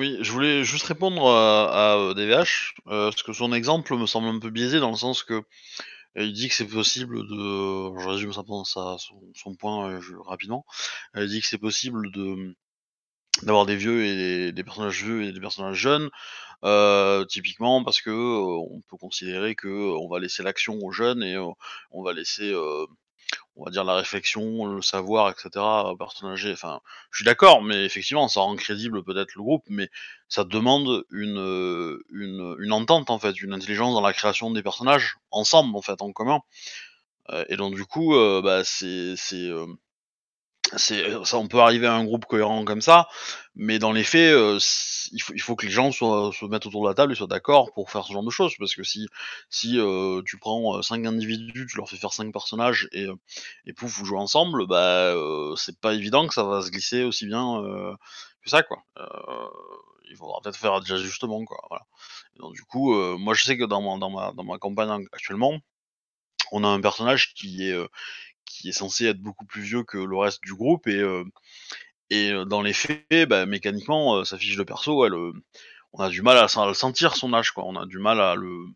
Oui, 0.00 0.16
je 0.22 0.32
voulais 0.32 0.64
juste 0.64 0.86
répondre 0.86 1.28
à, 1.28 2.14
DVH, 2.14 2.74
euh, 2.86 3.10
parce 3.10 3.22
que 3.22 3.34
son 3.34 3.52
exemple 3.52 3.94
me 3.98 4.06
semble 4.06 4.28
un 4.28 4.38
peu 4.38 4.48
biaisé 4.48 4.80
dans 4.80 4.90
le 4.90 4.96
sens 4.96 5.22
que 5.22 5.34
euh, 5.34 5.42
il 6.16 6.32
dit 6.32 6.48
que 6.48 6.54
c'est 6.54 6.66
possible 6.66 7.28
de. 7.28 8.00
Je 8.00 8.08
résume 8.08 8.32
ça, 8.32 8.42
son, 9.34 9.54
point 9.56 9.90
euh, 9.90 10.00
rapidement. 10.24 10.64
Il 11.16 11.26
dit 11.28 11.42
que 11.42 11.46
c'est 11.46 11.58
possible 11.58 12.10
de 12.12 12.56
d'avoir 13.42 13.66
des 13.66 13.76
vieux 13.76 14.04
et 14.06 14.52
des, 14.52 14.64
personnages 14.64 15.04
vieux 15.04 15.22
et 15.24 15.32
des 15.32 15.40
personnages 15.40 15.76
jeunes, 15.76 16.08
typiquement 17.28 17.84
parce 17.84 18.00
que 18.00 18.10
on 18.10 18.80
peut 18.88 18.96
considérer 18.96 19.54
que 19.54 19.68
on 19.68 20.08
va 20.08 20.18
laisser 20.18 20.42
l'action 20.42 20.78
aux 20.78 20.92
jeunes 20.92 21.22
et 21.22 21.36
on 21.36 22.02
va 22.02 22.14
laisser 22.14 22.54
on 23.56 23.64
va 23.64 23.70
dire 23.70 23.84
la 23.84 23.96
réflexion, 23.96 24.66
le 24.66 24.82
savoir, 24.82 25.30
etc. 25.30 25.50
personnage 25.98 26.46
Enfin, 26.52 26.80
je 27.10 27.18
suis 27.18 27.24
d'accord, 27.24 27.62
mais 27.62 27.84
effectivement, 27.84 28.28
ça 28.28 28.40
rend 28.40 28.56
crédible 28.56 29.02
peut-être 29.04 29.34
le 29.34 29.42
groupe, 29.42 29.64
mais 29.68 29.88
ça 30.28 30.44
demande 30.44 31.04
une, 31.10 31.38
euh, 31.38 32.02
une, 32.10 32.56
une, 32.60 32.72
entente 32.72 33.10
en 33.10 33.18
fait, 33.18 33.40
une 33.42 33.52
intelligence 33.52 33.94
dans 33.94 34.00
la 34.00 34.12
création 34.12 34.50
des 34.50 34.62
personnages 34.62 35.16
ensemble 35.30 35.76
en 35.76 35.82
fait, 35.82 36.00
en 36.02 36.12
commun. 36.12 36.40
Euh, 37.30 37.44
et 37.48 37.56
donc 37.56 37.74
du 37.74 37.84
coup, 37.84 38.14
euh, 38.14 38.40
bah, 38.42 38.62
c'est 38.64 39.14
ça 40.76 41.36
on 41.38 41.48
peut 41.48 41.60
arriver 41.60 41.86
à 41.86 41.94
un 41.94 42.04
groupe 42.04 42.26
cohérent 42.26 42.64
comme 42.64 42.80
ça 42.80 43.08
mais 43.54 43.78
dans 43.78 43.92
les 43.92 44.04
faits 44.04 44.32
euh, 44.32 44.58
il, 45.12 45.42
faut, 45.42 45.56
que 45.56 45.66
les 45.66 45.72
gens 45.72 45.90
se 45.90 46.44
mettent 46.46 46.66
autour 46.66 46.84
de 46.84 46.88
la 46.88 46.94
table 46.94 47.12
et 47.12 47.16
soient 47.16 47.26
d'accord 47.26 47.72
pour 47.72 47.90
faire 47.90 48.04
ce 48.04 48.12
genre 48.12 48.22
de 48.22 48.30
choses 48.30 48.54
parce 48.58 48.74
que 48.74 48.82
si 48.84 49.08
euh, 49.78 50.22
tu 50.24 50.38
prends 50.38 50.76
euh, 50.76 50.82
cinq 50.82 51.04
individus 51.06 51.66
tu 51.66 51.76
leur 51.76 51.88
fais 51.88 51.96
faire 51.96 52.12
cinq 52.12 52.32
personnages 52.32 52.88
et 52.92 53.08
pouf 53.74 53.90
vous 53.90 54.04
jouez 54.04 54.18
ensemble 54.18 54.66
bah 54.66 55.14
c'est 55.56 55.78
pas 55.80 55.94
évident 55.94 56.26
que 56.26 56.34
ça 56.34 56.44
va 56.44 56.62
se 56.62 56.70
glisser 56.70 57.02
aussi 57.04 57.26
bien 57.26 57.62
que 58.42 58.50
ça 58.50 58.62
quoi. 58.62 58.78
Il 60.08 60.16
faudra 60.16 60.40
peut-être 60.42 60.56
faire 60.56 60.80
des 60.80 60.92
ajustements 60.92 61.44
quoi 61.44 61.86
du 62.52 62.62
coup 62.62 62.94
moi 63.18 63.34
je 63.34 63.44
sais 63.44 63.58
que 63.58 63.64
dans 63.64 63.80
ma 63.80 64.58
campagne 64.58 65.06
actuellement 65.12 65.58
on 66.52 66.64
a 66.64 66.68
un 66.68 66.80
personnage 66.80 67.34
qui 67.34 67.68
est 67.68 67.76
qui 68.50 68.68
est 68.68 68.72
censé 68.72 69.06
être 69.06 69.20
beaucoup 69.20 69.46
plus 69.46 69.62
vieux 69.62 69.84
que 69.84 69.98
le 69.98 70.16
reste 70.16 70.42
du 70.42 70.54
groupe 70.54 70.86
et 70.88 71.00
euh, 71.00 71.24
et 72.10 72.32
euh, 72.32 72.44
dans 72.44 72.62
les 72.62 72.72
faits, 72.72 73.28
bah, 73.28 73.46
mécaniquement, 73.46 74.16
euh, 74.16 74.24
sa 74.24 74.36
fiche 74.36 74.56
de 74.56 74.64
perso, 74.64 75.06
on 75.92 76.02
a 76.02 76.08
du 76.08 76.22
mal 76.22 76.36
à, 76.36 76.66
le 76.66 76.74
sentir 76.74 77.16
son 77.16 77.32
âge, 77.34 77.52
quoi. 77.52 77.64
On 77.66 77.76
a 77.76 77.86
du 77.86 77.98
mal 77.98 78.20
à 78.20 78.34
le, 78.34 78.66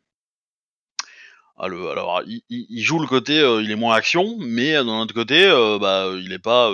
à 1.59 1.68
le, 1.68 1.91
alors 1.91 2.22
il, 2.25 2.83
joue 2.83 3.01
le 3.01 3.07
côté, 3.09 3.39
il 3.62 3.70
est 3.70 3.77
moins 3.77 3.97
action, 3.97 4.37
mais 4.39 4.72
d'un 4.75 5.01
autre 5.01 5.14
côté, 5.14 5.49
bah, 5.81 6.11
il 6.16 6.33
est 6.33 6.39
pas, 6.39 6.72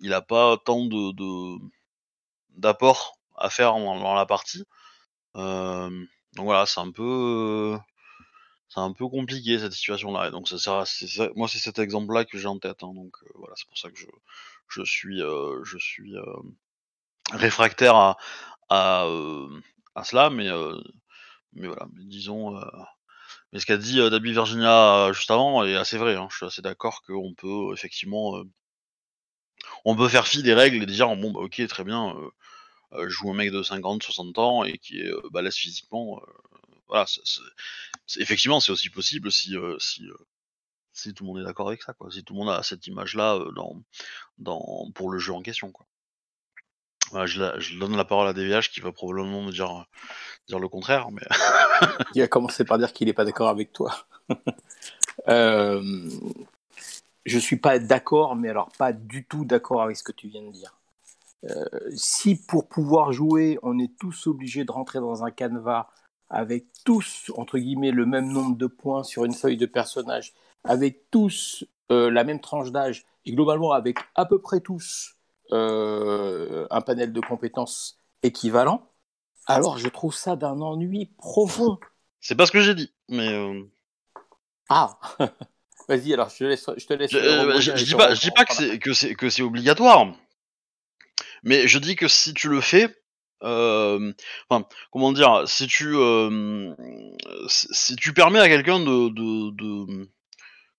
il 0.00 0.12
a 0.12 0.22
pas 0.22 0.56
tant 0.64 0.84
de, 0.86 1.58
d'apport 2.56 3.18
à 3.36 3.50
faire 3.50 3.74
dans, 3.74 4.14
la 4.14 4.26
partie. 4.26 4.64
donc 5.34 6.08
voilà, 6.36 6.66
c'est 6.66 6.80
un 6.80 6.90
peu, 6.90 7.78
c'est 8.68 8.80
un 8.80 8.92
peu 8.92 9.08
compliqué 9.08 9.58
cette 9.58 9.72
situation-là. 9.72 10.30
Donc 10.30 10.48
ça 10.48 10.82
à, 10.82 10.84
moi 11.36 11.48
c'est 11.48 11.58
cet 11.58 11.78
exemple-là 11.78 12.24
que 12.24 12.38
j'ai 12.38 12.46
en 12.48 12.58
tête. 12.58 12.82
Hein, 12.82 12.92
donc 12.94 13.16
euh, 13.22 13.28
voilà, 13.36 13.54
c'est 13.56 13.66
pour 13.68 13.78
ça 13.78 13.90
que 13.90 13.98
je, 14.68 14.82
suis, 14.84 15.22
euh, 15.22 15.62
je 15.64 15.78
suis 15.78 16.16
euh, 16.16 16.24
réfractaire 17.32 17.96
à, 17.96 18.16
à, 18.70 19.06
à 19.94 20.04
cela, 20.04 20.30
mais, 20.30 20.48
mais 21.54 21.66
voilà, 21.68 21.86
mais 21.94 22.04
disons. 22.04 22.58
mais 23.52 23.60
ce 23.60 23.66
qu'a 23.66 23.76
dit 23.78 23.96
David 23.96 24.32
Virginia 24.32 25.12
juste 25.12 25.30
avant 25.30 25.64
est 25.64 25.76
assez 25.76 25.98
vrai. 25.98 26.16
Hein, 26.16 26.28
je 26.30 26.36
suis 26.36 26.46
assez 26.46 26.62
d'accord 26.62 27.02
qu'on 27.02 27.34
peut 27.34 27.72
effectivement 27.74 28.42
on 29.84 29.96
peut 29.96 30.08
faire 30.08 30.26
fi 30.26 30.42
des 30.42 30.54
règles 30.54 30.82
et 30.82 30.86
dire 30.86 31.08
bon 31.16 31.30
bah 31.32 31.40
ok 31.40 31.66
très 31.68 31.84
bien, 31.84 32.14
euh, 32.16 32.30
euh, 32.94 33.04
je 33.04 33.10
joue 33.10 33.30
un 33.30 33.34
mec 33.34 33.50
de 33.52 33.62
50, 33.62 34.02
60 34.02 34.38
ans 34.38 34.64
et 34.64 34.78
qui 34.78 35.00
est 35.00 35.10
euh, 35.10 35.22
balèze 35.32 35.56
physiquement. 35.56 36.20
Euh, 36.90 36.94
voilà, 36.94 37.06
effectivement 38.16 38.60
c'est 38.60 38.72
aussi 38.72 38.90
possible 38.90 39.30
si 39.30 39.56
euh, 39.56 39.76
euh, 40.00 40.16
si 40.92 41.14
tout 41.14 41.24
le 41.24 41.28
monde 41.28 41.38
est 41.40 41.44
d'accord 41.44 41.68
avec 41.68 41.82
ça 41.82 41.92
quoi, 41.92 42.10
si 42.10 42.24
tout 42.24 42.34
le 42.34 42.40
monde 42.40 42.50
a 42.50 42.62
cette 42.62 42.86
image 42.86 43.14
là 43.14 43.38
dans 43.54 43.82
dans 44.38 44.90
pour 44.94 45.10
le 45.10 45.18
jeu 45.18 45.32
en 45.32 45.42
question 45.42 45.70
quoi. 45.70 45.86
Je, 47.24 47.78
donne 47.78 47.96
la 47.96 48.04
parole 48.04 48.28
à 48.28 48.34
DVH 48.34 48.68
qui 48.70 48.80
va 48.80 48.92
probablement 48.92 49.42
me 49.42 49.50
dire 49.50 49.86
dire 50.46 50.58
le 50.58 50.68
contraire, 50.68 51.10
mais 51.10 51.22
Il 52.14 52.22
a 52.22 52.28
commencé 52.28 52.64
par 52.64 52.78
dire 52.78 52.92
qu'il 52.92 53.06
n'est 53.06 53.14
pas 53.14 53.24
d'accord 53.24 53.48
avec 53.48 53.72
toi. 53.72 53.94
euh, 55.28 56.10
je 57.24 57.38
suis 57.38 57.56
pas 57.56 57.78
d'accord, 57.78 58.36
mais 58.36 58.48
alors 58.48 58.70
pas 58.76 58.92
du 58.92 59.24
tout 59.24 59.44
d'accord 59.44 59.82
avec 59.82 59.96
ce 59.96 60.02
que 60.02 60.12
tu 60.12 60.28
viens 60.28 60.42
de 60.42 60.50
dire. 60.50 60.78
Euh, 61.44 61.64
si 61.94 62.36
pour 62.36 62.68
pouvoir 62.68 63.12
jouer, 63.12 63.58
on 63.62 63.78
est 63.78 63.96
tous 63.98 64.26
obligés 64.26 64.64
de 64.64 64.72
rentrer 64.72 64.98
dans 64.98 65.24
un 65.24 65.30
canevas 65.30 65.88
avec 66.30 66.66
tous, 66.84 67.30
entre 67.36 67.58
guillemets, 67.58 67.90
le 67.90 68.06
même 68.06 68.30
nombre 68.30 68.56
de 68.56 68.66
points 68.66 69.02
sur 69.02 69.24
une 69.24 69.34
feuille 69.34 69.56
de 69.56 69.66
personnage, 69.66 70.34
avec 70.64 71.10
tous 71.10 71.64
euh, 71.90 72.10
la 72.10 72.24
même 72.24 72.40
tranche 72.40 72.70
d'âge, 72.70 73.04
et 73.24 73.32
globalement 73.32 73.72
avec 73.72 73.98
à 74.14 74.26
peu 74.26 74.40
près 74.40 74.60
tous 74.60 75.14
euh, 75.52 76.66
un 76.70 76.80
panel 76.80 77.12
de 77.12 77.20
compétences 77.20 77.98
équivalent, 78.22 78.88
alors 79.46 79.78
je 79.78 79.88
trouve 79.88 80.14
ça 80.14 80.36
d'un 80.36 80.60
ennui 80.60 81.06
profond. 81.16 81.78
c'est 82.20 82.34
pas 82.36 82.44
ce 82.44 82.52
que 82.52 82.60
j'ai 82.60 82.74
dit. 82.74 82.92
Mais 83.08 83.32
euh, 83.32 83.62
Ah 84.68 84.98
Vas-y, 85.88 86.12
alors 86.12 86.28
je 86.28 86.36
te 86.36 86.44
laisse. 86.44 86.66
Je, 86.76 86.86
te 86.86 86.92
laisse 86.92 87.10
Je, 87.10 87.84
dis 87.84 87.94
pas, 87.94 88.12
je 88.12 88.20
dis 88.20 88.30
pas 88.30 88.44
que 88.44 88.52
reprendre. 88.52 88.72
c'est 88.72 88.78
que 88.78 88.92
c'est 88.92 89.14
que 89.14 89.30
c'est 89.30 89.42
obligatoire, 89.42 90.12
mais 91.42 91.66
je 91.66 91.78
dis 91.78 91.96
que 91.96 92.08
si 92.08 92.34
tu 92.34 92.50
le 92.50 92.60
fais, 92.60 92.94
comment 94.90 95.12
dire, 95.12 95.42
si 95.48 95.66
tu 95.66 95.94
si 97.48 97.96
tu 97.96 98.12
permets 98.12 98.40
à 98.40 98.48
quelqu'un 98.48 98.80
de, 98.80 99.08
de, 99.10 99.50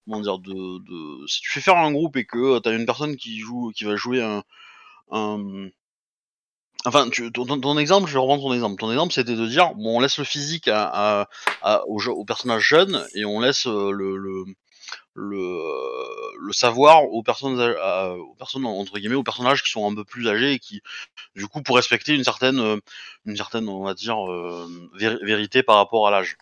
comment 0.06 0.22
dire 0.22 0.40
de, 0.40 0.52
de 0.52 1.28
si 1.28 1.42
tu 1.42 1.52
fais 1.52 1.62
faire 1.62 1.78
un 1.78 1.92
groupe 1.92 2.18
et 2.18 2.26
que 2.26 2.60
t'as 2.60 2.76
une 2.78 2.86
personne 2.86 3.16
qui 3.18 3.40
joue 3.40 3.72
qui 3.76 3.86
va 3.86 3.96
jouer 3.96 4.22
un, 4.24 4.44
un 5.12 5.70
Enfin, 6.86 7.10
tu, 7.10 7.32
ton, 7.32 7.46
ton- 7.46 7.78
exemple, 7.78 8.08
je 8.08 8.14
vais 8.14 8.20
reprendre 8.20 8.44
ton 8.44 8.54
exemple. 8.54 8.80
Ton 8.80 8.92
exemple, 8.92 9.14
c'était 9.14 9.36
de 9.36 9.46
dire, 9.48 9.74
bon, 9.76 9.98
on 9.98 10.00
laisse 10.00 10.18
le 10.18 10.24
physique 10.24 10.68
à, 10.70 10.84
à, 11.22 11.28
à- 11.62 11.84
au, 11.88 12.00
je- 12.00 12.10
au 12.10 12.24
personnage 12.26 12.64
jeune 12.64 13.06
et 13.16 13.26
on 13.26 13.40
laisse 13.42 13.66
le, 13.66 14.16
le, 14.18 14.46
le, 15.20 15.38
euh, 15.40 16.52
savoir 16.54 17.04
aux 17.06 17.24
personnes, 17.24 17.60
à- 17.62 18.12
aux 18.14 18.36
personnes 18.36 18.66
entre 18.66 18.98
guillemets, 19.00 19.16
aux 19.16 19.24
personnages 19.24 19.64
qui 19.64 19.72
sont 19.72 19.90
un 19.90 19.96
peu 19.96 20.06
plus 20.06 20.28
âgés 20.30 20.54
et 20.54 20.60
qui, 20.60 20.82
du 21.36 21.48
coup, 21.48 21.62
pour 21.64 21.76
respecter 21.78 22.16
une 22.16 22.24
certaine, 22.26 22.60
euh, 22.60 22.78
une 23.26 23.38
certaine, 23.38 23.70
on 23.70 23.84
va 23.86 23.94
dire, 23.96 24.20
euh, 24.32 24.68
véri- 24.96 25.24
vérité 25.26 25.64
par 25.64 25.78
rapport 25.78 26.08
à 26.08 26.12
l'âge. 26.12 26.38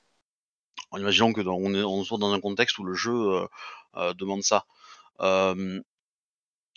En 0.91 0.99
imaginant 0.99 1.34
que 1.34 1.41
on 1.41 2.03
soit 2.03 2.17
dans 2.17 2.34
un 2.34 2.39
contexte 2.41 2.78
où 2.80 2.84
le 2.84 2.93
jeu 2.93 3.13
euh, 3.13 3.47
euh, 3.97 4.13
demande 4.13 4.43
ça. 4.43 4.65
Euh, 5.21 5.82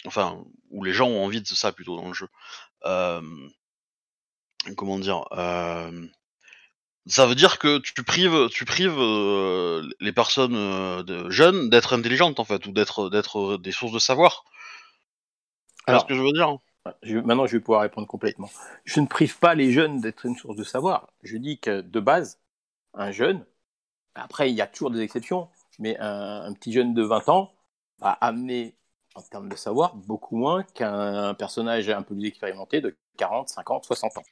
enfin, 0.06 0.44
où 0.70 0.84
les 0.84 0.92
gens 0.92 1.08
ont 1.08 1.24
envie 1.24 1.40
de 1.42 1.46
ça 1.48 1.72
plutôt 1.72 1.96
dans 1.96 2.08
le 2.08 2.14
jeu. 2.14 2.28
Euh, 2.84 3.20
comment 4.76 4.98
dire 4.98 5.24
euh, 5.32 6.06
ça 7.06 7.26
veut 7.26 7.34
dire 7.34 7.58
que 7.58 7.78
tu 7.78 8.02
prives 8.04 8.48
tu 8.50 8.64
prives 8.64 8.96
euh, 8.98 9.86
les 10.00 10.12
personnes 10.12 10.54
euh, 10.56 11.02
de- 11.02 11.28
jeunes 11.30 11.68
d'être 11.70 11.94
intelligentes 11.94 12.40
en 12.40 12.44
fait 12.44 12.66
ou 12.66 12.72
d'être 12.72 13.10
d'être 13.10 13.56
des 13.58 13.72
sources 13.72 13.92
de 13.92 13.98
savoir 13.98 14.44
tu 15.86 15.92
vois 15.92 15.98
Alors, 15.98 16.00
ce 16.00 16.06
que 16.06 16.14
je 16.14 16.22
veux 16.22 16.32
dire? 16.32 16.56
je- 17.02 17.18
maintenant, 17.18 17.46
je 17.46 17.56
vais 17.58 17.60
pouvoir 17.62 17.82
répondre 17.82 18.06
complètement. 18.06 18.50
Je 18.84 19.00
ne 19.00 19.06
prive 19.06 19.38
pas 19.38 19.54
les 19.54 19.72
jeunes 19.72 20.00
d'être 20.00 20.26
une 20.26 20.36
source 20.36 20.56
de 20.56 20.64
savoir. 20.64 21.12
Je 21.22 21.36
dis 21.36 21.58
que 21.58 21.80
de 21.82 22.00
base, 22.00 22.40
un 22.94 23.12
jeune, 23.12 23.44
après, 24.14 24.50
il 24.50 24.56
y 24.56 24.62
a 24.62 24.68
toujours 24.68 24.90
des 24.92 25.00
exceptions, 25.00 25.48
mais 25.78 25.98
un, 25.98 26.42
un 26.44 26.52
petit 26.54 26.72
jeune 26.72 26.94
de 26.94 27.02
20 27.04 27.28
ans 27.30 27.52
va 28.00 28.12
amener, 28.12 28.76
en 29.16 29.22
termes 29.22 29.48
de 29.48 29.56
savoir, 29.56 29.96
beaucoup 29.96 30.36
moins 30.36 30.64
qu'un 30.64 31.34
personnage 31.34 31.90
un 31.90 32.02
peu 32.02 32.14
plus 32.16 32.26
expérimenté 32.28 32.80
de 32.80 32.96
40, 33.18 33.48
50, 33.50 33.84
60 33.86 34.18
ans. 34.18 34.24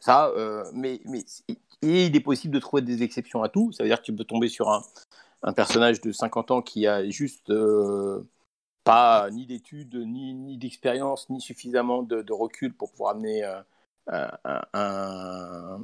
Ça, 0.00 0.28
euh, 0.28 0.64
mais, 0.74 1.00
et 1.82 2.06
il 2.06 2.16
est 2.16 2.20
possible 2.20 2.54
de 2.54 2.60
trouver 2.60 2.82
des 2.82 3.02
exceptions 3.02 3.42
à 3.42 3.48
tout. 3.48 3.72
Ça 3.72 3.82
veut 3.82 3.88
dire 3.88 3.98
que 4.00 4.04
tu 4.04 4.14
peux 4.14 4.24
tomber 4.24 4.48
sur 4.48 4.70
un, 4.70 4.82
personnage 5.52 6.00
de 6.00 6.12
50 6.12 6.50
ans 6.50 6.62
qui 6.62 6.86
a 6.86 7.08
juste 7.08 7.50
euh, 7.50 8.22
pas 8.84 9.30
ni 9.30 9.46
d'études, 9.46 9.94
ni, 9.96 10.56
d'expérience, 10.58 11.28
ni 11.30 11.40
suffisamment 11.40 12.02
de, 12.02 12.32
recul 12.32 12.74
pour 12.74 12.90
pouvoir 12.92 13.16
amener 13.16 13.44
euh, 13.44 13.60
un- 14.44 14.62
un- 14.72 15.80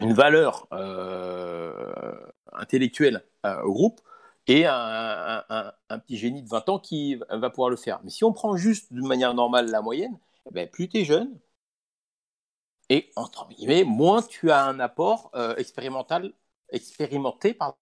une 0.00 0.12
valeur 0.12 0.68
intellectuelle 2.52 3.24
au 3.64 3.72
groupe, 3.72 4.00
et 4.46 4.64
un, 4.66 5.42
petit 6.06 6.16
génie 6.16 6.42
de 6.42 6.48
20 6.48 6.68
ans 6.68 6.78
qui 6.78 7.16
va 7.30 7.50
pouvoir 7.50 7.70
le 7.70 7.76
faire. 7.76 8.00
Mais 8.04 8.10
si 8.10 8.24
on 8.24 8.32
prend 8.32 8.56
juste 8.56 8.92
de 8.92 9.00
manière 9.02 9.34
normale 9.34 9.70
la 9.70 9.82
moyenne, 9.82 10.18
eh 10.48 10.52
ben, 10.52 10.68
plus 10.68 10.88
tu 10.88 10.98
es 10.98 11.04
jeune, 11.04 11.36
et 12.88 13.10
entre 13.16 13.48
guillemets, 13.48 13.84
moins 13.84 14.22
tu 14.22 14.50
as 14.50 14.64
un 14.64 14.80
apport 14.80 15.30
euh, 15.34 15.56
expérimental, 15.56 16.32
expérimenté 16.70 17.54
pardon, 17.54 17.76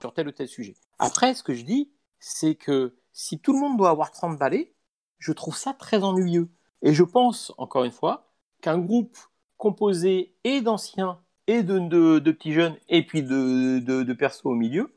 sur 0.00 0.12
tel 0.14 0.28
ou 0.28 0.32
tel 0.32 0.48
sujet. 0.48 0.74
Après, 0.98 1.34
ce 1.34 1.42
que 1.42 1.54
je 1.54 1.62
dis, 1.62 1.92
c'est 2.18 2.54
que 2.54 2.96
si 3.12 3.38
tout 3.40 3.52
le 3.52 3.58
monde 3.60 3.76
doit 3.76 3.90
avoir 3.90 4.10
30 4.10 4.38
balais, 4.38 4.74
je 5.18 5.32
trouve 5.32 5.56
ça 5.56 5.74
très 5.74 6.02
ennuyeux. 6.02 6.48
Et 6.82 6.92
je 6.94 7.02
pense, 7.02 7.52
encore 7.58 7.84
une 7.84 7.92
fois, 7.92 8.32
qu'un 8.62 8.78
groupe 8.78 9.16
composé 9.56 10.34
et 10.44 10.60
d'anciens 10.60 11.20
et 11.46 11.62
de, 11.62 11.78
de- 11.78 12.30
petits 12.30 12.52
jeunes 12.52 12.76
et 12.88 13.04
puis 13.06 13.22
de, 13.22 13.78
de, 13.78 14.02
de 14.02 14.12
persos 14.12 14.44
au 14.46 14.54
milieu, 14.54 14.94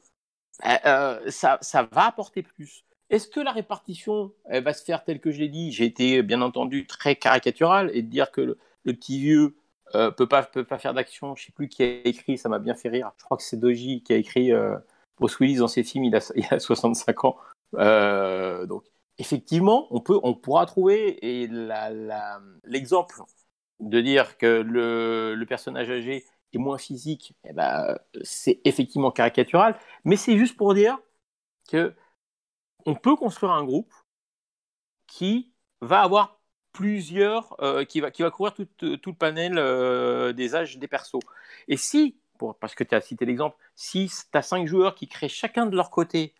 euh, 0.65 0.77
euh, 0.85 1.31
ça, 1.31 1.57
ça 1.61 1.83
va 1.91 2.07
apporter 2.07 2.43
plus. 2.43 2.83
Est-ce 3.09 3.27
que 3.27 3.39
la 3.39 3.51
répartition 3.51 4.33
elle 4.45 4.63
va 4.63 4.73
se 4.73 4.83
faire 4.83 5.03
telle 5.03 5.19
que 5.21 5.31
je 5.31 5.39
l'ai 5.39 5.49
dit? 5.49 5.71
J'ai 5.71 5.85
été 5.85 6.21
bien 6.23 6.41
entendu 6.41 6.85
très 6.87 7.15
caricatural 7.15 7.91
et 7.93 8.01
de 8.03 8.09
dire 8.09 8.31
que 8.31 8.57
le 8.83 8.93
petit 8.93 9.19
vieux 9.19 9.55
euh, 9.95 10.11
peut 10.11 10.27
pas 10.27 10.43
peut 10.43 10.63
pas 10.63 10.77
faire 10.79 10.93
d'action. 10.93 11.35
Je 11.35 11.45
sais 11.45 11.51
plus 11.51 11.67
qui 11.69 11.83
a 11.83 12.07
écrit, 12.07 12.37
ça 12.37 12.49
m'a 12.49 12.59
bien 12.59 12.75
fait 12.75 12.89
rire. 12.89 13.11
Je 13.17 13.23
crois 13.23 13.37
que 13.37 13.43
c'est 13.43 13.57
Doji 13.57 14.03
qui 14.03 14.13
a 14.13 14.17
écrit 14.17 14.51
euh, 14.51 14.77
Bruce 15.17 15.39
Willis 15.39 15.57
dans 15.57 15.67
ses 15.67 15.83
films. 15.83 16.05
Il 16.05 16.15
a, 16.15 16.31
il 16.35 16.45
a 16.51 16.59
65 16.59 17.25
ans. 17.25 17.37
Euh, 17.75 18.65
donc 18.65 18.83
effectivement, 19.17 19.87
on 19.91 19.99
peut, 20.01 20.19
on 20.23 20.33
pourra 20.33 20.65
trouver 20.65 21.19
l'exemple 22.63 23.21
de 23.79 24.01
dire 24.01 24.37
que 24.37 24.45
le, 24.61 25.35
le 25.35 25.45
personnage 25.45 25.89
âgé 25.89 26.25
est 26.53 26.57
moins 26.57 26.77
physique, 26.77 27.35
eh 27.47 27.53
ben, 27.53 27.97
c'est 28.23 28.59
effectivement 28.65 29.11
caricatural, 29.11 29.77
mais 30.03 30.15
c'est 30.15 30.37
juste 30.37 30.57
pour 30.57 30.73
dire 30.73 30.97
que 31.69 31.93
on 32.85 32.95
peut 32.95 33.15
construire 33.15 33.51
un 33.51 33.63
groupe 33.63 33.93
qui 35.07 35.53
va 35.81 36.01
avoir 36.01 36.38
plusieurs, 36.79 37.61
euh, 37.61 37.83
qui, 37.83 37.99
va, 37.99 38.09
qui 38.09 38.21
va 38.21 38.31
couvrir 38.31 38.53
tout, 38.53 38.65
tout 38.95 39.09
le 39.09 39.15
panel 39.15 39.57
euh, 39.57 40.31
des 40.31 40.55
âges 40.55 40.77
des 40.77 40.87
persos. 40.87 41.19
Et 41.67 41.75
si, 41.75 42.15
parce 42.61 42.73
que 42.73 42.85
tu 42.85 42.95
as 42.95 43.01
cité 43.01 43.25
l'exemple, 43.25 43.57
si 43.75 44.09
tu 44.09 44.37
as 44.37 44.41
cinq 44.41 44.65
joueurs 44.65 44.95
qui 44.95 45.09
créent 45.09 45.27
chacun 45.27 45.65
de 45.65 45.75
leur 45.75 45.89
côté 45.89 46.33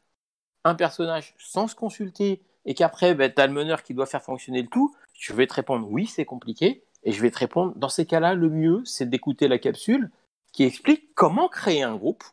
un 0.63 0.75
personnage 0.75 1.35
sans 1.37 1.67
se 1.67 1.75
consulter 1.75 2.41
et 2.63 2.73
qu'après 2.73 3.15
ben, 3.15 3.29
tu 3.29 3.41
as 3.41 3.47
le 3.47 3.53
meneur 3.53 3.83
qui 3.83 3.93
doit 3.93 4.05
faire 4.05 4.23
fonctionner 4.23 4.61
le 4.61 4.69
tout, 4.69 4.95
je 5.11 5.33
vais 5.33 5.45
te 5.45 5.55
répondre 5.55 5.85
oui, 5.91 6.07
c'est 6.07 6.23
compliqué. 6.23 6.85
Et 7.03 7.11
je 7.11 7.21
vais 7.21 7.31
te 7.31 7.39
répondre, 7.39 7.73
dans 7.75 7.89
ces 7.89 8.05
cas-là, 8.05 8.33
le 8.33 8.49
mieux, 8.49 8.81
c'est 8.85 9.09
d'écouter 9.09 9.49
la 9.49 9.59
capsule 9.59 10.09
qui 10.53 10.63
explique 10.63 11.13
comment 11.15 11.49
créer 11.49 11.83
un 11.83 11.97
groupe 11.97 12.23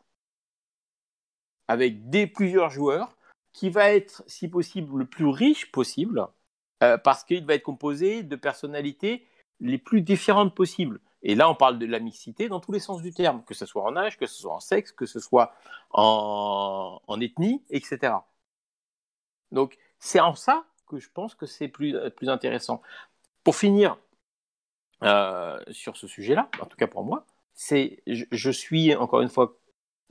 avec 1.67 2.09
des 2.09 2.29
plusieurs 2.29 2.71
joueurs 2.71 3.17
qui 3.53 3.69
va 3.69 3.93
être, 3.93 4.23
si 4.29 4.47
possible, 4.47 4.97
le 4.97 5.07
plus 5.07 5.27
riche 5.27 5.73
possible, 5.73 6.29
euh, 6.83 6.99
parce 6.99 7.25
qu'il 7.25 7.45
va 7.47 7.55
être 7.55 7.63
composé 7.63 8.23
de 8.23 8.37
personnalités 8.37 9.27
les 9.61 9.79
plus 9.79 10.03
différentes 10.03 10.55
possibles. 10.55 11.01
Et 11.23 11.35
là, 11.35 11.49
on 11.49 11.55
parle 11.55 11.79
de 11.79 11.87
la 11.87 11.99
mixité 11.99 12.49
dans 12.49 12.61
tous 12.61 12.73
les 12.73 12.81
sens 12.81 13.03
du 13.03 13.13
terme, 13.13 13.43
que 13.45 13.55
ce 13.55 13.67
soit 13.67 13.83
en 13.83 13.97
âge, 13.97 14.19
que 14.19 14.27
ce 14.27 14.41
soit 14.41 14.55
en 14.55 14.61
sexe, 14.61 14.93
que 14.93 15.07
ce 15.07 15.19
soit 15.19 15.55
en, 15.91 17.01
ethnie, 17.21 17.65
etc. 17.71 18.15
Donc, 19.51 19.79
c'est 19.99 20.21
en 20.21 20.35
ça 20.35 20.67
que 20.87 20.99
je 20.99 21.09
pense 21.13 21.35
que 21.35 21.47
c'est 21.47 21.69
plus, 21.69 21.97
plus 22.17 22.29
intéressant. 22.29 22.83
Pour 23.43 23.57
finir 23.57 23.97
euh, 25.03 25.59
sur 25.71 25.97
ce 25.97 26.07
sujet-là, 26.07 26.49
en 26.61 26.67
tout 26.67 26.77
cas 26.77 26.87
pour 26.87 27.05
moi, 27.05 27.27
c'est, 27.55 28.03
je 28.07 28.51
suis, 28.51 28.95
encore 28.95 29.23
une 29.23 29.31
fois, 29.31 29.59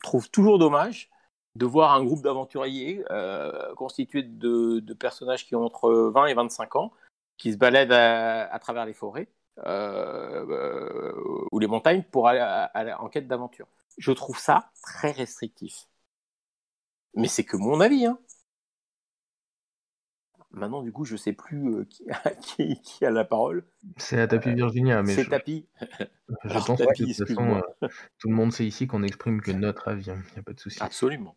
trouve 0.04 0.30
toujours 0.30 0.58
dommage 0.58 1.10
de 1.56 1.66
voir 1.66 1.94
un 1.94 2.04
groupe 2.04 2.22
d'aventuriers 2.22 3.04
euh, 3.12 3.74
constitué 3.76 4.24
de, 4.24 4.80
de, 4.80 4.94
personnages 4.94 5.46
qui 5.46 5.56
ont 5.56 5.64
entre 5.64 5.92
20 6.14 6.28
et 6.28 6.34
25 6.34 6.76
ans, 6.76 6.92
qui 7.38 7.54
se 7.54 7.58
baladent 7.58 7.94
à, 7.94 8.54
à 8.54 8.60
travers 8.60 8.86
les 8.86 8.94
forêts 8.94 9.30
euh, 9.66 10.46
euh, 10.50 11.14
ou 11.52 11.60
les 11.60 11.68
montagnes 11.68 12.04
pour 12.04 12.28
aller 12.28 12.40
à, 12.40 12.66
à, 12.66 13.02
en 13.02 13.08
quête 13.08 13.28
d'aventure. 13.28 13.68
Je 13.98 14.12
trouve 14.12 14.38
ça 14.38 14.70
très 14.84 15.12
restrictif. 15.12 15.88
Mais 17.16 17.30
c'est 17.30 17.46
que 17.46 17.56
mon 17.56 17.80
avis. 17.80 18.06
Hein. 18.06 18.20
Maintenant, 20.52 20.84
du 20.84 20.92
coup, 20.92 21.04
je 21.04 21.16
sais 21.16 21.34
plus 21.34 21.86
qui, 21.88 22.10
a, 22.10 22.32
qui, 22.42 22.82
qui 22.82 23.06
a 23.06 23.12
la 23.12 23.24
parole. 23.24 23.66
C'est 23.96 24.20
à 24.20 24.28
Tapi 24.28 24.54
Virginia, 24.54 25.04
mais 25.04 25.14
C'est 25.14 25.24
je, 25.24 25.30
Tapi. 25.30 25.68
je 25.80 26.50
Alors, 26.50 26.66
pense 26.66 26.80
que 26.80 26.86
Tapi, 26.86 27.06
de 27.06 27.14
toute 27.14 27.28
façon, 27.28 27.62
tout 28.20 28.28
le 28.30 28.36
monde 28.36 28.52
sait 28.52 28.66
ici 28.66 28.88
qu'on 28.88 29.00
n'exprime 29.00 29.40
que 29.42 29.52
notre 29.52 29.88
avis. 29.88 30.08
Il 30.08 30.34
n'y 30.34 30.40
a 30.40 30.44
pas 30.44 30.54
de 30.54 30.60
souci. 30.60 30.82
Absolument. 30.82 31.36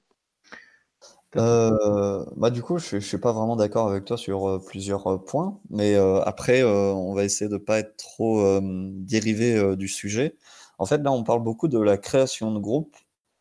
Euh, 1.36 2.24
bah 2.36 2.50
du 2.50 2.62
coup, 2.62 2.78
je, 2.78 2.84
suis- 2.86 3.00
je 3.00 3.06
suis 3.06 3.18
pas 3.18 3.32
vraiment 3.32 3.54
d'accord 3.56 3.88
avec 3.88 4.04
toi 4.06 4.16
sur 4.16 4.48
euh, 4.48 4.58
plusieurs 4.58 5.06
euh, 5.06 5.18
points, 5.18 5.60
mais 5.70 5.94
après, 6.24 6.62
on 6.64 7.12
va 7.14 7.24
essayer 7.24 7.50
de 7.50 7.58
pas 7.58 7.78
être 7.80 7.96
trop 7.96 8.60
dérivé 8.62 9.76
du 9.76 9.88
sujet. 9.88 10.36
En 10.78 10.86
fait, 10.86 10.98
là, 10.98 11.12
on 11.12 11.24
parle 11.24 11.42
beaucoup 11.42 11.68
de 11.68 11.78
la 11.78 11.98
création 11.98 12.52
de 12.52 12.58
groupe 12.58 12.96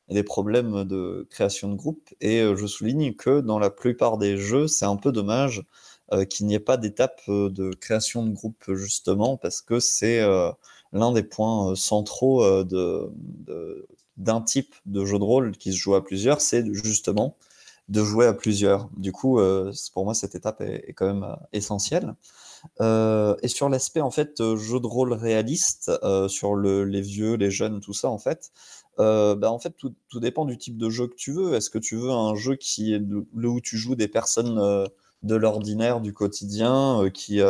et 0.09 0.13
des 0.13 0.23
problèmes 0.23 0.83
de 0.85 1.27
création 1.29 1.69
de 1.69 1.75
groupe, 1.75 2.09
et 2.21 2.41
je 2.55 2.65
souligne 2.67 3.13
que 3.13 3.41
dans 3.41 3.59
la 3.59 3.69
plupart 3.69 4.17
des 4.17 4.37
jeux, 4.37 4.67
c'est 4.67 4.85
un 4.85 4.95
peu 4.97 5.11
dommage 5.11 5.63
qu'il 6.29 6.45
n'y 6.47 6.55
ait 6.55 6.59
pas 6.59 6.77
d'étape 6.77 7.21
de 7.27 7.71
création 7.73 8.25
de 8.25 8.31
groupe 8.33 8.63
justement, 8.73 9.37
parce 9.37 9.61
que 9.61 9.79
c'est 9.79 10.21
l'un 10.93 11.11
des 11.11 11.23
points 11.23 11.75
centraux 11.75 12.43
de, 12.63 13.09
de- 13.15 13.87
d'un 14.17 14.41
type 14.41 14.73
de 14.85 15.05
jeu 15.05 15.19
de 15.19 15.23
rôle 15.23 15.51
qui 15.57 15.71
se 15.73 15.77
joue 15.77 15.95
à 15.95 16.03
plusieurs, 16.03 16.41
c'est 16.41 16.65
justement 16.73 17.35
de 17.89 18.03
jouer 18.03 18.25
à 18.25 18.33
plusieurs. 18.33 18.89
Du 18.97 19.11
coup, 19.11 19.39
euh, 19.39 19.71
pour 19.93 20.03
moi, 20.03 20.13
cette 20.13 20.35
étape 20.35 20.61
est, 20.61 20.93
quand 20.93 21.05
même 21.05 21.23
euh, 21.23 21.35
essentielle. 21.53 22.15
Euh, 22.81 23.35
et 23.43 23.47
sur 23.47 23.69
l'aspect 23.69 24.01
en 24.01 24.11
fait 24.11 24.41
jeu 24.55 24.79
de 24.79 24.87
rôle 24.87 25.13
réaliste, 25.13 25.91
sur 26.27 26.55
le, 26.55 26.83
les 26.83 27.01
vieux, 27.01 27.35
les 27.35 27.51
jeunes, 27.51 27.79
tout 27.79 27.93
ça 27.93 28.09
en 28.09 28.17
fait, 28.17 28.51
euh, 28.99 29.35
bah, 29.35 29.51
en 29.51 29.59
fait 29.59 29.75
tout, 29.77 29.93
tout 30.09 30.19
dépend 30.19 30.43
du 30.43 30.57
type 30.57 30.77
de 30.77 30.89
jeu 30.89 31.07
que 31.07 31.15
tu 31.15 31.31
veux. 31.31 31.53
Est-ce 31.53 31.69
que 31.69 31.77
tu 31.77 31.95
veux 31.95 32.09
un 32.09 32.35
jeu 32.35 32.55
qui 32.55 32.93
est 32.93 32.99
le, 32.99 33.47
où 33.47 33.61
tu 33.61 33.77
joues 33.77 33.95
des 33.95 34.07
personnes 34.07 34.59
de 35.23 35.35
l'ordinaire, 35.35 36.01
du 36.01 36.13
quotidien, 36.13 37.09
qui, 37.13 37.41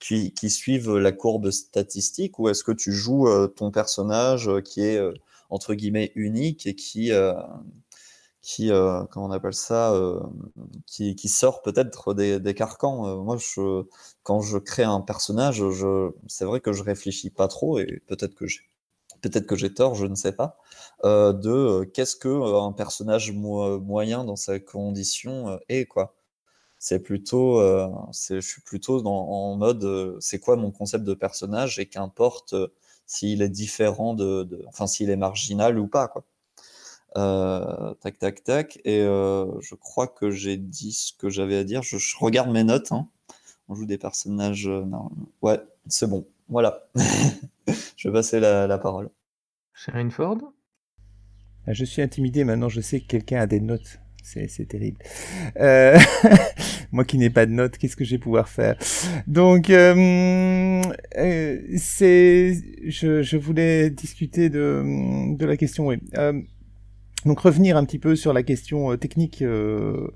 qui, 0.00 0.32
qui 0.34 0.50
suivent 0.50 0.96
la 0.96 1.12
courbe 1.12 1.50
statistique, 1.50 2.38
ou 2.38 2.48
est-ce 2.48 2.64
que 2.64 2.72
tu 2.72 2.92
joues 2.92 3.28
ton 3.56 3.70
personnage 3.70 4.50
qui 4.64 4.82
est 4.82 5.00
entre 5.48 5.74
guillemets 5.74 6.12
unique 6.16 6.66
et 6.66 6.74
qui 6.74 7.12
qui, 8.42 8.70
euh, 8.72 9.04
comment 9.10 9.26
on 9.26 9.30
appelle 9.32 9.54
ça, 9.54 9.92
euh, 9.92 10.20
qui, 10.86 11.14
qui 11.16 11.28
sort 11.28 11.62
peut-être 11.62 12.14
des, 12.14 12.40
des 12.40 12.54
carcans. 12.54 13.06
Euh, 13.08 13.16
moi, 13.22 13.36
je, 13.38 13.84
quand 14.22 14.40
je 14.40 14.58
crée 14.58 14.82
un 14.84 15.00
personnage, 15.00 15.62
c'est 16.28 16.44
vrai 16.44 16.60
que 16.60 16.72
je 16.72 16.82
réfléchis 16.82 17.30
pas 17.30 17.48
trop 17.48 17.78
et 17.78 18.02
peut-être 18.06 18.34
que 18.34 18.46
j'ai, 18.46 18.60
peut-être 19.22 19.46
que 19.46 19.56
j'ai 19.56 19.74
tort, 19.74 19.94
je 19.96 20.06
ne 20.06 20.14
sais 20.16 20.32
pas, 20.32 20.58
euh, 21.04 21.32
de 21.32 21.50
euh, 21.50 21.84
qu'est-ce 21.86 22.16
que 22.16 22.28
un 22.28 22.72
personnage 22.72 23.32
mo- 23.32 23.80
moyen 23.80 24.24
dans 24.24 24.36
sa 24.36 24.60
condition 24.60 25.58
est 25.68 25.86
quoi. 25.86 26.14
C'est 26.78 27.00
plutôt, 27.00 27.60
je 28.30 28.40
suis 28.40 28.62
plutôt 28.62 29.02
dans, 29.02 29.12
en 29.28 29.56
mode, 29.56 30.16
c'est 30.20 30.40
quoi 30.40 30.56
mon 30.56 30.70
concept 30.70 31.04
de 31.04 31.14
personnage 31.14 31.78
et 31.78 31.86
qu'importe 31.86 32.54
s'il 33.06 33.42
est 33.42 33.48
différent 33.48 34.14
de, 34.14 34.44
de- 34.44 34.64
enfin 34.68 34.86
s'il 34.86 35.10
est 35.10 35.16
marginal 35.16 35.78
ou 35.78 35.86
pas 35.88 36.08
quoi. 36.08 36.24
Euh, 37.16 37.94
tac, 38.00 38.18
tac, 38.18 38.44
tac. 38.44 38.78
Et 38.84 39.00
euh, 39.00 39.46
je 39.60 39.74
crois 39.74 40.06
que 40.06 40.30
j'ai 40.30 40.56
dit 40.56 40.92
ce 40.92 41.12
que 41.12 41.28
j'avais 41.30 41.56
à 41.56 41.64
dire. 41.64 41.82
Je, 41.82 41.98
je 41.98 42.16
regarde 42.18 42.50
mes 42.50 42.64
notes. 42.64 42.92
hein. 42.92 43.08
On 43.68 43.74
joue 43.74 43.86
des 43.86 43.98
personnages. 43.98 44.66
euh, 44.68 44.84
non. 44.84 45.10
Ouais, 45.42 45.60
c'est 45.88 46.08
bon. 46.08 46.26
Voilà. 46.48 46.88
je 47.96 48.08
vais 48.08 48.12
passer 48.12 48.40
la, 48.40 48.66
la 48.66 48.78
parole. 48.78 49.10
Sharon 49.74 50.10
Ford 50.10 50.38
Ah, 51.66 51.72
Je 51.72 51.84
suis 51.84 52.02
intimidé 52.02 52.44
maintenant, 52.44 52.68
je 52.68 52.80
sais 52.80 53.00
que 53.00 53.06
quelqu'un 53.06 53.40
a 53.40 53.46
des 53.46 53.60
notes. 53.60 54.00
C'est 54.22 54.48
c'est 54.48 54.66
terrible. 54.66 54.98
Euh, 55.58 55.98
moi 56.92 57.04
qui 57.04 57.16
n'ai 57.16 57.30
pas 57.30 57.46
de 57.46 57.52
notes, 57.52 57.78
qu'est-ce 57.78 57.96
que 57.96 58.04
je 58.04 58.10
vais 58.12 58.18
pouvoir 58.18 58.48
faire? 58.48 58.76
Donc, 59.26 59.70
euh, 59.70 60.82
euh, 61.16 61.60
c'est, 61.78 62.54
je, 62.86 63.22
je 63.22 63.36
voulais 63.38 63.88
discuter 63.90 64.50
de, 64.50 65.34
de 65.36 65.46
la 65.46 65.56
question. 65.56 65.86
Oui. 65.86 65.98
Euh, 66.18 66.40
donc 67.26 67.40
revenir 67.40 67.76
un 67.76 67.84
petit 67.84 67.98
peu 67.98 68.16
sur 68.16 68.32
la 68.32 68.42
question 68.42 68.92
euh, 68.92 68.96
technique 68.96 69.42
euh, 69.42 70.08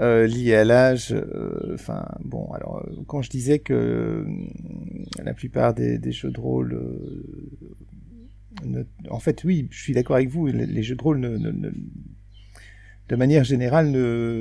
euh, 0.00 0.26
liée 0.26 0.54
à 0.54 0.64
l'âge. 0.64 1.12
euh, 1.12 1.74
Enfin 1.74 2.06
bon, 2.24 2.50
alors 2.52 2.84
quand 3.06 3.22
je 3.22 3.30
disais 3.30 3.58
que 3.60 4.26
la 5.22 5.34
plupart 5.34 5.74
des, 5.74 6.12
jeux 6.12 6.30
de 6.30 6.40
rôle 6.40 6.80
ne- 8.64 8.84
en 9.10 9.20
fait, 9.20 9.44
oui, 9.44 9.68
je 9.70 9.80
suis 9.80 9.92
d'accord 9.92 10.16
avec 10.16 10.28
vous. 10.28 10.46
Les, 10.46 10.82
jeux 10.82 10.96
de 10.96 11.02
rôle, 11.02 11.18
ne, 11.20 11.70
de 13.08 13.16
manière 13.16 13.44
générale, 13.44 13.90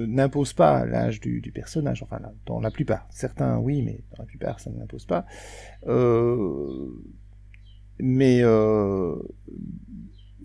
n'imposent 0.07 0.53
pas 0.53 0.85
l'âge 0.85 1.19
du, 1.19 1.41
personnage. 1.53 2.01
Enfin, 2.01 2.19
dans 2.45 2.59
la 2.59 2.71
plupart. 2.71 3.07
Certains, 3.11 3.59
oui, 3.59 3.81
mais 3.83 3.99
dans 4.11 4.23
la 4.23 4.25
plupart, 4.25 4.59
ça 4.59 4.71
ne 4.71 4.79
l'impose 4.79 5.05
pas. 5.05 5.25
Mais 7.99 8.41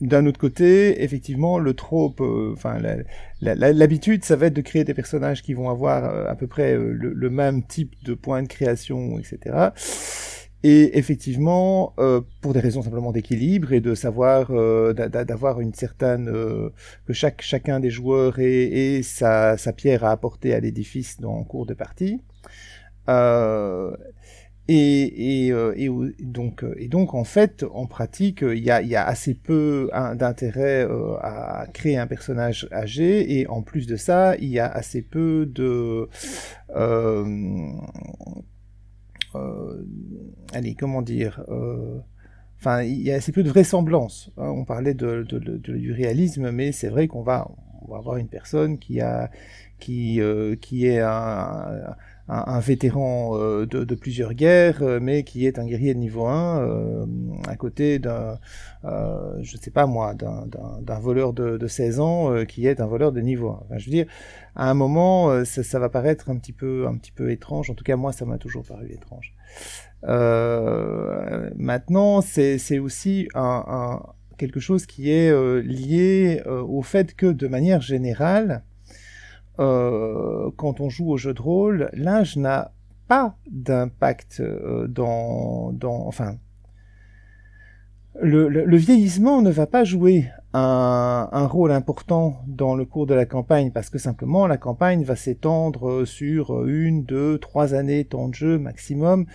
d'un 0.01 0.27
autre 0.27 0.39
côté, 0.41 1.03
effectivement, 1.03 1.59
le 1.59 1.75
trope, 1.75 2.21
euh, 2.21 2.53
enfin, 2.55 2.79
l'habitude, 3.41 4.25
ça 4.25 4.37
va 4.37 4.47
être 4.47 4.55
de 4.55 4.61
créer 4.63 4.85
des 4.85 4.95
personnages 4.95 5.43
qui 5.43 5.55
vont 5.55 5.69
avoir 5.71 6.05
euh, 6.05 6.27
à 6.29 6.35
peu 6.35 6.47
près 6.47 6.75
euh, 6.75 6.93
le, 6.93 7.13
le 7.13 7.31
même 7.31 7.63
type 7.67 7.95
de 8.05 8.15
point 8.15 8.43
de 8.43 8.49
création, 8.49 9.19
etc. 9.19 9.75
Et 10.63 10.99
effectivement, 10.99 11.95
pour 12.43 12.53
des 12.53 12.61
raisons 12.61 12.83
simplement 12.83 13.13
d'équilibre 13.13 13.73
et 13.73 13.81
de 13.81 13.95
savoir, 13.95 14.53
d'a- 14.95 15.09
d'a- 15.09 15.25
d'avoir 15.25 15.61
une 15.63 15.73
certaine, 15.73 16.27
que 17.07 17.13
chaque 17.15 17.41
chacun 17.41 17.81
des 17.81 17.89
joueurs 17.91 18.39
ait, 18.39 19.01
sa, 19.03 19.57
sa 19.57 19.73
pierre 19.73 20.05
à 20.05 20.11
apporter 20.11 20.53
à 20.53 20.61
l'édifice 20.61 21.19
dans 21.19 21.33
en 21.35 21.45
cours 21.45 21.65
de 21.65 21.73
partie. 21.73 22.21
Euh, 24.69 25.75
euh, 25.79 26.75
et 26.77 26.89
donc, 26.89 27.15
en 27.15 27.25
fait, 27.25 27.65
en 27.73 27.87
pratique, 27.87 28.43
il 28.43 28.63
y 28.63 28.71
a, 28.71 29.07
assez 29.07 29.35
peu 29.35 29.91
hein, 29.93 30.15
d'intérêt 30.15 30.85
euh, 30.85 31.17
à 31.21 31.67
créer 31.73 31.97
un 31.97 32.07
personnage 32.07 32.69
âgé, 32.73 33.39
et 33.39 33.47
en 33.49 33.63
plus 33.63 33.87
de 33.87 33.97
ça, 33.97 34.37
il 34.37 34.49
y 34.49 34.59
a 34.59 34.69
assez 34.69 35.03
peu 35.03 35.47
de... 35.47 36.09
allez, 40.53 40.75
comment 40.79 41.03
dire 41.03 41.43
Enfin, 42.59 42.83
il 42.83 43.01
y 43.01 43.11
a 43.11 43.15
assez 43.15 43.33
peu 43.33 43.43
de 43.43 43.49
vraisemblance. 43.49 44.31
hein. 44.37 44.51
On 44.51 44.65
parlait 44.65 44.95
du 44.95 45.93
réalisme, 45.93 46.51
mais 46.51 46.73
c'est 46.73 46.89
vrai 46.89 47.09
qu'on 47.09 47.23
va, 47.23 47.49
avoir 47.93 48.19
une 48.19 48.29
personne 48.29 48.79
qui 48.79 49.01
a, 49.01 49.31
qui, 49.79 50.21
qui 50.61 50.87
est 50.87 51.01
un, 51.01 51.97
un 52.31 52.61
vétéran 52.61 53.33
euh, 53.35 53.67
de, 53.67 53.95
plusieurs 53.97 54.35
guerres, 54.35 54.83
euh, 54.83 55.01
mais 55.03 55.25
qui 55.25 55.47
est 55.47 55.59
un 55.59 55.67
guerrier 55.67 55.95
de 55.95 55.99
niveau 55.99 56.27
1 56.27 56.61
euh, 56.61 57.05
à 57.49 57.57
côté 57.57 57.99
d'un, 57.99 58.39
je 58.85 59.57
sais 59.57 59.73
pas 59.73 59.87
moi, 59.87 60.15
d'un, 60.15 61.01
voleur 61.01 61.33
de, 61.33 61.57
de 61.57 61.67
16 61.67 62.01
ans 62.01 62.45
qui 62.47 62.67
est 62.67 62.81
un 62.81 62.87
voleur 62.87 63.11
de 63.13 63.21
niveau 63.21 63.51
1. 63.51 63.61
Enfin, 63.65 63.79
je 63.79 63.87
veux 63.87 63.91
dire, 63.91 64.07
à 64.55 64.71
un 64.71 64.75
moment, 64.75 65.45
ça, 65.45 65.79
va 65.79 65.89
paraître 65.89 66.31
un 66.31 66.37
petit 66.37 66.53
peu, 66.53 66.87
un 66.87 66.97
petit 66.97 67.13
peu 67.13 67.31
étrange. 67.31 67.71
En 67.71 67.75
tout 67.75 67.85
cas, 67.85 67.97
moi, 67.97 68.13
ça 68.13 68.25
m'a 68.25 68.39
toujours 68.39 68.65
paru 68.65 68.91
étrange. 68.93 69.35
Maintenant, 71.57 72.21
c'est, 72.21 72.79
aussi 72.79 73.29
quelque 74.39 74.61
chose 74.61 74.87
qui 74.87 75.11
est 75.11 75.33
lié 75.63 76.43
au 76.47 76.83
fait 76.83 77.15
que, 77.15 77.27
de 77.27 77.49
manière 77.49 77.81
générale, 77.81 78.63
euh, 79.61 80.51
quand 80.57 80.81
on 80.81 80.89
joue 80.89 81.11
au 81.11 81.17
jeu 81.17 81.35
de 81.35 81.43
rôle, 81.43 81.91
l'âge 81.93 82.37
n'a 82.37 82.73
pas 83.09 83.37
d'impact 83.51 84.41
euh, 84.41 84.87
dans, 84.87 85.73
enfin, 86.07 86.37
le 88.21 88.77
vieillissement 88.77 89.43
ne 89.43 89.51
va 89.51 89.67
pas 89.67 89.85
jouer 89.85 90.31
un, 90.53 91.47
rôle 91.47 91.71
important 91.71 92.43
dans 92.47 92.75
le 92.75 92.85
cours 92.85 93.07
de 93.07 93.15
la 93.15 93.25
campagne 93.25 93.71
parce 93.71 93.89
que 93.89 93.99
simplement 93.99 94.47
la 94.47 94.57
campagne 94.57 95.05
va 95.05 95.15
s'étendre 95.15 95.89
euh, 95.89 96.05
sur 96.05 96.55
euh, 96.55 96.67
une, 96.67 97.05
deux, 97.05 97.39
trois 97.39 97.75
années 97.75 98.05
temps 98.05 98.29
de 98.29 98.35
jeu 98.35 98.59
maximum 98.59 99.27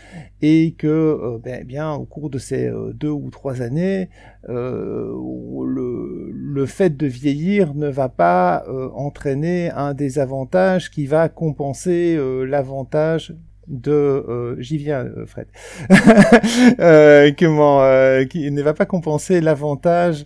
et 0.41 0.75
que 0.77 0.87
euh, 0.87 1.39
ben, 1.41 1.59
eh 1.61 1.63
bien 1.63 1.93
au 1.93 2.05
cours 2.05 2.29
de 2.29 2.37
ces 2.37 2.69
deux 2.93 3.09
ou 3.11 3.29
trois 3.29 3.61
années 3.61 4.09
le, 4.47 6.31
le 6.31 6.65
fait 6.65 6.95
de 6.95 7.07
vieillir 7.07 7.73
ne 7.73 7.87
va 7.87 8.09
pas 8.09 8.63
entraîner 8.93 9.71
un 9.71 9.93
désavantage 9.93 10.91
qui 10.91 11.07
va 11.07 11.29
compenser 11.29 12.17
l'avantage 12.45 13.35
de, 13.67 13.91
euh, 13.91 14.55
j'y 14.59 14.77
viens, 14.77 15.05
euh, 15.05 15.25
Fred, 15.25 15.47
comment, 17.39 17.81
qui 18.27 18.51
ne 18.51 18.61
va 18.61 18.73
pas 18.73 18.85
compenser 18.85 19.41
l'avantage 19.41 20.25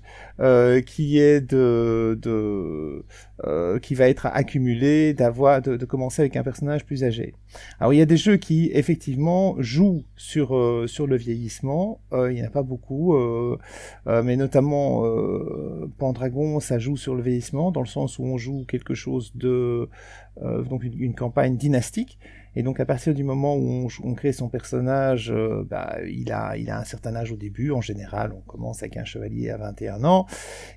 qui 0.86 1.20
est 1.20 1.42
de, 1.42 2.18
de 2.22 3.04
qui 3.82 3.94
va 3.96 4.08
être 4.08 4.26
accumulé 4.26 5.14
d'avoir, 5.14 5.62
de, 5.62 5.76
de, 5.76 5.86
commencer 5.86 6.22
avec 6.22 6.38
un 6.38 6.44
personnage 6.44 6.86
plus 6.86 7.04
âgé. 7.04 7.34
Alors 7.80 7.94
il 7.94 7.98
y 7.98 8.02
a 8.02 8.06
des 8.06 8.16
jeux 8.16 8.38
qui 8.38 8.72
effectivement 8.74 9.56
jouent 9.60 10.06
sur 10.16 10.84
sur 10.88 11.08
le 11.08 11.18
vieillissement. 11.18 12.00
il 12.14 12.36
n'y 12.36 12.42
en 12.42 12.48
a 12.48 12.50
pas 12.50 12.64
beaucoup, 12.64 13.18
mais 14.06 14.38
notamment 14.38 15.04
Pendragon, 15.98 16.62
ça 16.62 16.80
joue 16.80 16.96
sur 16.96 17.16
le 17.16 17.22
vieillissement 17.22 17.72
dans 17.72 17.82
le 17.82 17.88
sens 17.88 18.18
où 18.18 18.24
on 18.24 18.38
joue 18.38 18.64
quelque 18.66 18.94
chose 18.94 19.34
de 19.36 19.90
donc 20.42 20.84
une 20.84 21.16
campagne 21.16 21.58
dynastique 21.58 22.18
et 22.60 22.62
donc 22.62 22.82
à 22.82 22.86
partir 22.86 23.14
du 23.14 23.24
moment 23.24 23.56
où 23.56 23.88
on, 24.04 24.14
crée 24.16 24.34
son 24.34 24.50
personnage, 24.50 25.32
euh, 25.32 25.64
bah, 25.66 25.96
il, 26.06 26.30
a, 26.34 26.58
il 26.58 26.70
a 26.70 26.78
un 26.78 26.84
certain 26.84 27.16
âge 27.16 27.32
au 27.32 27.38
début. 27.38 27.72
En 27.72 27.80
général, 27.80 28.34
on 28.36 28.42
commence 28.42 28.84
avec 28.84 28.98
un 28.98 29.06
chevalier 29.06 29.50
à 29.50 29.56
21 29.56 30.04
ans. 30.04 30.26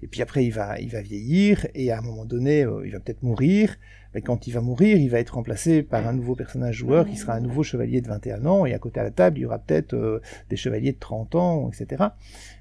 Et 0.01 0.07
puis 0.07 0.23
après, 0.23 0.45
il 0.45 0.53
va, 0.53 0.79
il 0.79 0.91
va 0.91 1.01
vieillir. 1.01 1.67
Et 1.75 1.91
à 1.91 1.99
un 1.99 2.01
moment 2.01 2.25
donné, 2.25 2.65
euh, 2.65 2.87
il 2.87 2.93
va 2.93 3.01
peut-être 3.01 3.25
mourir. 3.25 3.79
Mais 4.15 4.23
quand 4.23 4.47
il 4.47 4.53
va 4.53 4.61
mourir, 4.61 4.99
il 4.99 5.09
va 5.09 5.19
être 5.19 5.35
remplacé 5.35 5.83
par 5.83 6.07
un 6.07 6.13
nouveau 6.13 6.35
personnage 6.35 6.77
joueur 6.77 7.07
qui 7.07 7.17
sera 7.17 7.35
un 7.35 7.41
nouveau 7.41 7.63
chevalier 7.63 8.01
de 8.01 8.09
21 8.09 8.45
ans. 8.47 8.67
Et 8.67 8.75
à 8.75 8.79
côté 8.79 9.01
à 9.01 9.03
la 9.03 9.11
table, 9.11 9.39
il 9.39 9.43
y 9.43 9.47
aura 9.47 9.59
peut-être 9.59 9.95
euh, 9.95 10.21
des 10.51 10.57
chevaliers 10.57 10.93
de 10.93 10.99
30 10.99 11.35
ans, 11.35 11.71
etc. 11.71 12.05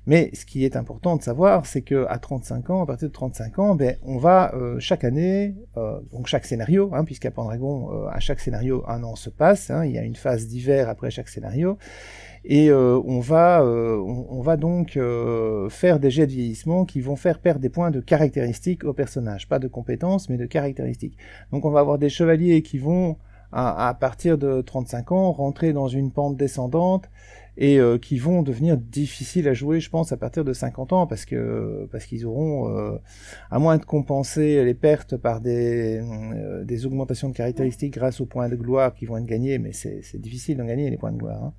Mais 0.07 0.31
ce 0.33 0.45
qui 0.45 0.65
est 0.65 0.75
important 0.75 1.15
de 1.15 1.21
savoir, 1.21 1.65
c'est 1.65 1.83
que 1.83 2.05
à 2.09 2.17
35 2.17 2.69
ans, 2.71 2.81
à 2.81 2.85
partir 2.87 3.07
de 3.07 3.13
35 3.13 3.59
ans, 3.59 3.75
ben, 3.75 3.97
on 4.03 4.17
va 4.17 4.53
euh, 4.55 4.79
chaque 4.79 5.03
année, 5.03 5.55
euh, 5.77 5.99
donc 6.11 6.25
chaque 6.25 6.45
scénario, 6.45 6.89
hein, 6.93 7.05
puisqu'à 7.05 7.29
Pendragon, 7.29 7.91
euh, 7.93 8.07
à 8.07 8.19
chaque 8.19 8.39
scénario, 8.39 8.83
un 8.87 9.03
an 9.03 9.15
se 9.15 9.29
passe, 9.29 9.69
hein, 9.69 9.85
il 9.85 9.91
y 9.91 9.99
a 9.99 10.03
une 10.03 10.15
phase 10.15 10.47
d'hiver 10.47 10.89
après 10.89 11.11
chaque 11.11 11.29
scénario, 11.29 11.77
et 12.43 12.72
on, 12.73 13.19
va, 13.19 13.63
on, 13.63 14.41
va 14.41 14.57
donc 14.57 14.99
faire 15.69 15.99
des 15.99 16.09
jets 16.09 16.27
de 16.27 16.31
vieillissement 16.31 16.85
qui 16.85 16.99
vont 17.01 17.15
faire 17.15 17.39
perdre 17.39 17.59
des 17.61 17.69
points 17.69 17.91
de 17.91 17.99
caractéristiques 17.99 18.84
au 18.84 18.93
personnage, 18.93 19.47
pas 19.47 19.59
de 19.59 19.68
compétences, 19.68 20.30
mais 20.30 20.38
de 20.38 20.45
caractéristiques. 20.45 21.18
Donc 21.51 21.65
on 21.65 21.69
va 21.69 21.81
avoir 21.81 21.97
des 21.99 22.09
chevaliers 22.09 22.63
qui 22.63 22.80
vont, 22.80 23.18
à, 23.51 23.95
partir 23.99 24.38
de 24.38 24.61
35 24.61 25.11
ans, 25.11 25.31
rentrer 25.31 25.72
dans 25.72 25.88
une 25.88 26.11
pente 26.11 26.35
descendante, 26.35 27.09
et 27.57 27.80
euh, 27.80 27.97
qui 27.97 28.18
vont 28.18 28.43
devenir 28.43 28.77
difficiles 28.77 29.47
à 29.47 29.53
jouer, 29.53 29.80
je 29.80 29.89
pense, 29.89 30.11
à 30.11 30.18
partir 30.18 30.43
de 30.45 30.53
50 30.53 30.93
ans, 30.93 31.07
parce 31.07 31.26
que 31.26 31.88
parce 31.91 32.05
qu'ils 32.05 32.26
auront, 32.26 32.69
euh, 32.69 32.97
à 33.49 33.59
moins 33.59 33.77
de 33.77 33.85
compenser 33.85 34.63
les 34.63 34.73
pertes 34.73 35.18
par 35.18 35.41
des, 35.41 35.99
euh, 36.01 36.63
des 36.63 36.85
augmentations 36.85 37.30
de 37.30 37.34
caractéristiques 37.34 37.93
grâce 37.93 38.22
aux 38.22 38.26
points 38.26 38.49
de 38.49 38.55
gloire 38.55 38.93
qui 38.93 39.05
vont 39.05 39.18
être 39.18 39.26
gagnés, 39.26 39.59
mais 39.59 39.73
c'est 39.73 40.19
difficile 40.19 40.57
d'en 40.57 40.65
gagner 40.65 40.89
les 40.89 40.97
points 40.97 41.11
de 41.11 41.18
gloire. 41.18 41.43
Hein. 41.43 41.53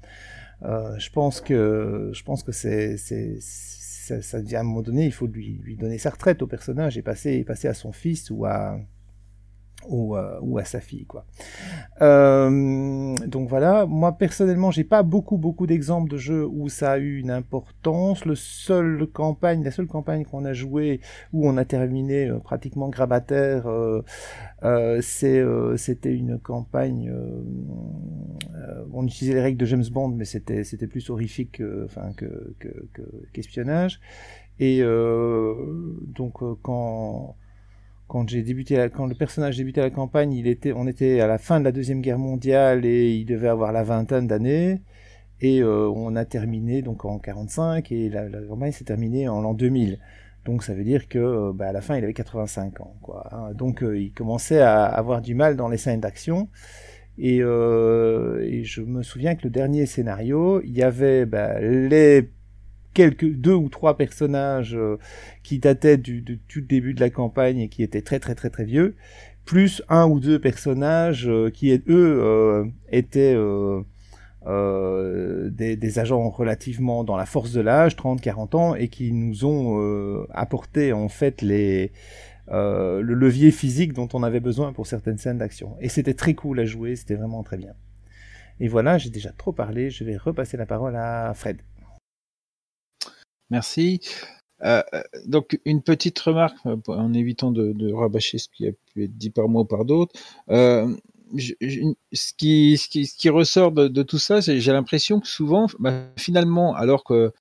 Je 0.63 1.11
pense 1.11 1.41
que 1.41 2.11
je 2.13 2.23
pense 2.23 2.43
que 2.43 2.53
c'est 2.53 2.97
ça, 4.03 4.21
ça 4.21 4.41
devient 4.43 4.57
à 4.57 4.61
un 4.61 4.65
moment 4.65 4.83
donné, 4.83 5.07
il 5.07 5.13
faut 5.13 5.27
lui, 5.27 5.61
lui 5.63 5.77
donner 5.77 5.99
sa 5.99 6.11
retraite 6.11 6.43
au 6.43 6.47
personnage 6.47 6.99
et 6.99 7.03
passer, 7.03 7.45
passer 7.45 7.69
à 7.69 7.75
son 7.75 7.93
fils 7.93 8.31
ou 8.31 8.45
à, 8.45 8.79
ou, 9.89 10.17
euh, 10.17 10.39
ou, 10.43 10.59
à 10.59 10.65
sa 10.65 10.81
fille 10.81 11.07
quoi. 11.07 11.25
Euh, 12.01 13.15
donc 13.27 13.49
voilà, 13.49 13.87
moi 13.87 14.13
personnellement 14.13 14.71
j'ai 14.71 14.85
pas 14.85 15.03
beaucoup 15.03 15.39
beaucoup 15.39 15.67
d'exemples 15.67 16.11
de 16.11 16.17
jeux 16.17 16.47
où 16.47 16.69
ça 16.69 16.93
a 16.93 16.99
eu 16.99 17.19
une 17.19 17.31
importance. 17.31 18.25
Le 18.25 18.35
seul 18.35 19.07
campagne, 19.07 19.63
la 19.63 19.71
seule 19.71 19.87
campagne 19.87 20.25
qu'on 20.25 20.45
a 20.45 20.53
joué 20.53 21.01
où 21.33 21.49
on 21.49 21.57
a 21.57 21.65
terminé 21.65 22.29
euh, 22.29 22.39
pratiquement 22.39 22.89
grabataire, 22.89 23.67
c'est 25.01 25.45
c'était 25.77 26.15
une 26.15 26.39
campagne. 26.39 27.13
on 28.93 29.07
utilisait 29.07 29.35
les 29.35 29.43
règles 29.43 29.59
de 29.59 29.67
James 29.67 29.85
Bond, 29.91 30.09
mais 30.11 30.25
c'était 30.25 30.87
plus 30.87 31.11
horrifique 31.11 31.53
que 31.53 31.89
qu'espionnage. 33.33 34.01
Et 34.61 34.83
donc 34.83 36.39
quand 36.63 37.37
débuté, 38.25 38.89
quand 38.95 39.07
le 39.07 39.15
personnage 39.15 39.57
débutait 39.57 39.81
la 39.81 39.91
campagne, 39.91 40.31
on 40.77 40.87
était 40.87 41.21
à 41.21 41.27
la 41.27 41.39
fin 41.39 41.61
de 41.61 41.65
la 41.65 41.73
deuxième 41.73 42.01
guerre 42.01 42.19
mondiale 42.19 42.85
et 42.85 43.15
il 43.15 43.25
devait 43.25 43.49
avoir 43.49 43.73
la 43.73 43.83
vingtaine 43.83 44.27
d'années. 44.27 44.81
Et 45.41 45.61
euh, 45.61 45.89
on 45.89 46.15
a 46.15 46.25
terminé 46.25 46.83
donc 46.83 47.05
en 47.05 47.19
45 47.19 47.91
et 47.91 48.09
la, 48.09 48.29
campagne 48.49 48.73
s'est 48.73 48.85
terminée 48.85 49.29
en 49.29 49.41
l'an 49.41 49.55
2000. 49.55 49.99
Donc 50.45 50.65
ça 50.65 50.75
veut 50.75 50.85
dire 50.85 51.09
que 51.09 51.19
euh, 51.19 51.53
bah, 51.55 51.69
à 51.69 51.73
la 51.73 51.81
fin 51.81 51.97
il 51.97 52.05
avait 52.05 52.13
85 52.13 52.81
ans. 52.81 52.97
Quoi, 53.03 53.29
hein. 53.33 53.53
Donc 53.55 53.83
euh, 53.83 53.99
il 53.99 54.13
commençait 54.13 54.61
à 54.61 54.85
avoir 54.85 55.23
du 55.23 55.35
mal 55.35 55.57
dans 55.57 55.69
les 55.69 55.79
scènes 55.79 56.01
d'action. 56.01 56.49
Et, 57.19 57.37
et, 57.41 58.65
je 58.65 58.81
me 58.81 59.03
souviens 59.03 59.35
que 59.35 59.43
le 59.45 59.51
dernier 59.51 59.85
scénario, 59.85 60.63
il 60.63 60.73
y 60.73 60.83
avait 60.83 61.27
bah, 61.27 61.61
les 61.61 62.31
quelques 62.95 63.31
deux 63.31 63.55
ou 63.55 63.69
trois 63.69 63.97
personnages 63.97 64.77
euh, 64.77 64.99
qui 65.43 65.59
dataient 65.59 65.97
du, 65.97 66.41
tout 66.49 66.61
début 66.61 66.95
de 66.95 67.01
la 67.01 67.11
campagne 67.11 67.59
et 67.59 67.69
qui 67.69 67.83
étaient 67.83 68.03
très 68.03 68.19
très 68.19 68.35
très 68.35 68.51
très 68.51 68.65
vieux, 68.65 68.97
plus 69.45 69.83
un 69.89 70.07
ou 70.07 70.21
deux 70.21 70.39
personnages 70.39 71.29
euh, 71.29 71.51
qui 71.51 71.73
eux 71.89 72.73
euh, 74.47 75.51
des, 75.51 75.99
agents 75.99 76.31
relativement 76.31 77.05
dans 77.05 77.17
la 77.17 77.27
force 77.27 77.53
de 77.53 77.61
l'âge, 77.61 77.97
30-40 77.97 78.57
ans, 78.57 78.75
et 78.75 78.89
qui 78.89 79.13
nous 79.13 79.45
ont 79.45 80.27
apporté 80.31 80.93
en 80.93 81.09
fait 81.09 81.43
les 81.43 81.93
le 82.49 83.15
levier 83.15 83.51
physique 83.51 83.93
dont 83.93 84.09
on 84.13 84.23
avait 84.23 84.41
besoin 84.41 84.73
pour 84.73 84.87
certaines 84.87 85.19
scènes 85.19 85.39
d'action. 85.39 85.77
Et 85.81 85.89
c'était 85.89 86.15
très 86.15 86.35
cool 86.35 86.61
à 86.61 86.65
jouer, 86.65 86.97
c'était 86.97 87.15
vraiment 87.15 87.43
très 87.43 87.57
bien. 87.57 87.75
Et 88.61 88.69
voilà, 88.69 88.99
j'ai 88.99 89.11
déjà 89.11 89.33
trop 89.33 89.53
parlé, 89.53 89.91
je 89.91 90.05
vais 90.05 90.17
repasser 90.17 90.57
la 90.57 90.67
parole 90.67 90.97
à 90.97 91.33
Fred. 91.35 91.59
Merci. 93.51 94.01
Euh, 94.65 94.83
euh, 94.95 95.03
donc 95.27 95.59
une 95.65 95.83
petite 95.83 96.19
remarque 96.21 96.57
euh, 96.67 96.77
en 96.87 97.13
évitant 97.13 97.51
de, 97.51 97.93
rabâcher 97.93 98.39
ce 98.39 98.49
qui 98.49 98.69
a 98.69 98.71
pu 98.73 99.05
être 99.05 99.17
dit 99.17 99.31
par 99.31 99.49
moi 99.49 99.63
ou 99.63 99.65
par 99.65 99.85
d'autres. 99.85 100.15
Ce, 101.39 102.33
qui, 102.37 103.29
ressort 103.29 103.73
de, 103.73 104.03
tout 104.03 104.19
ça, 104.19 104.43
c'est 104.43 104.61
j'ai 104.61 104.73
l'impression 104.73 105.21
que 105.21 105.29
souvent, 105.29 105.67
bah, 105.79 106.05
finalement, 106.17 106.75
alors 106.75 107.05
que 107.05 107.33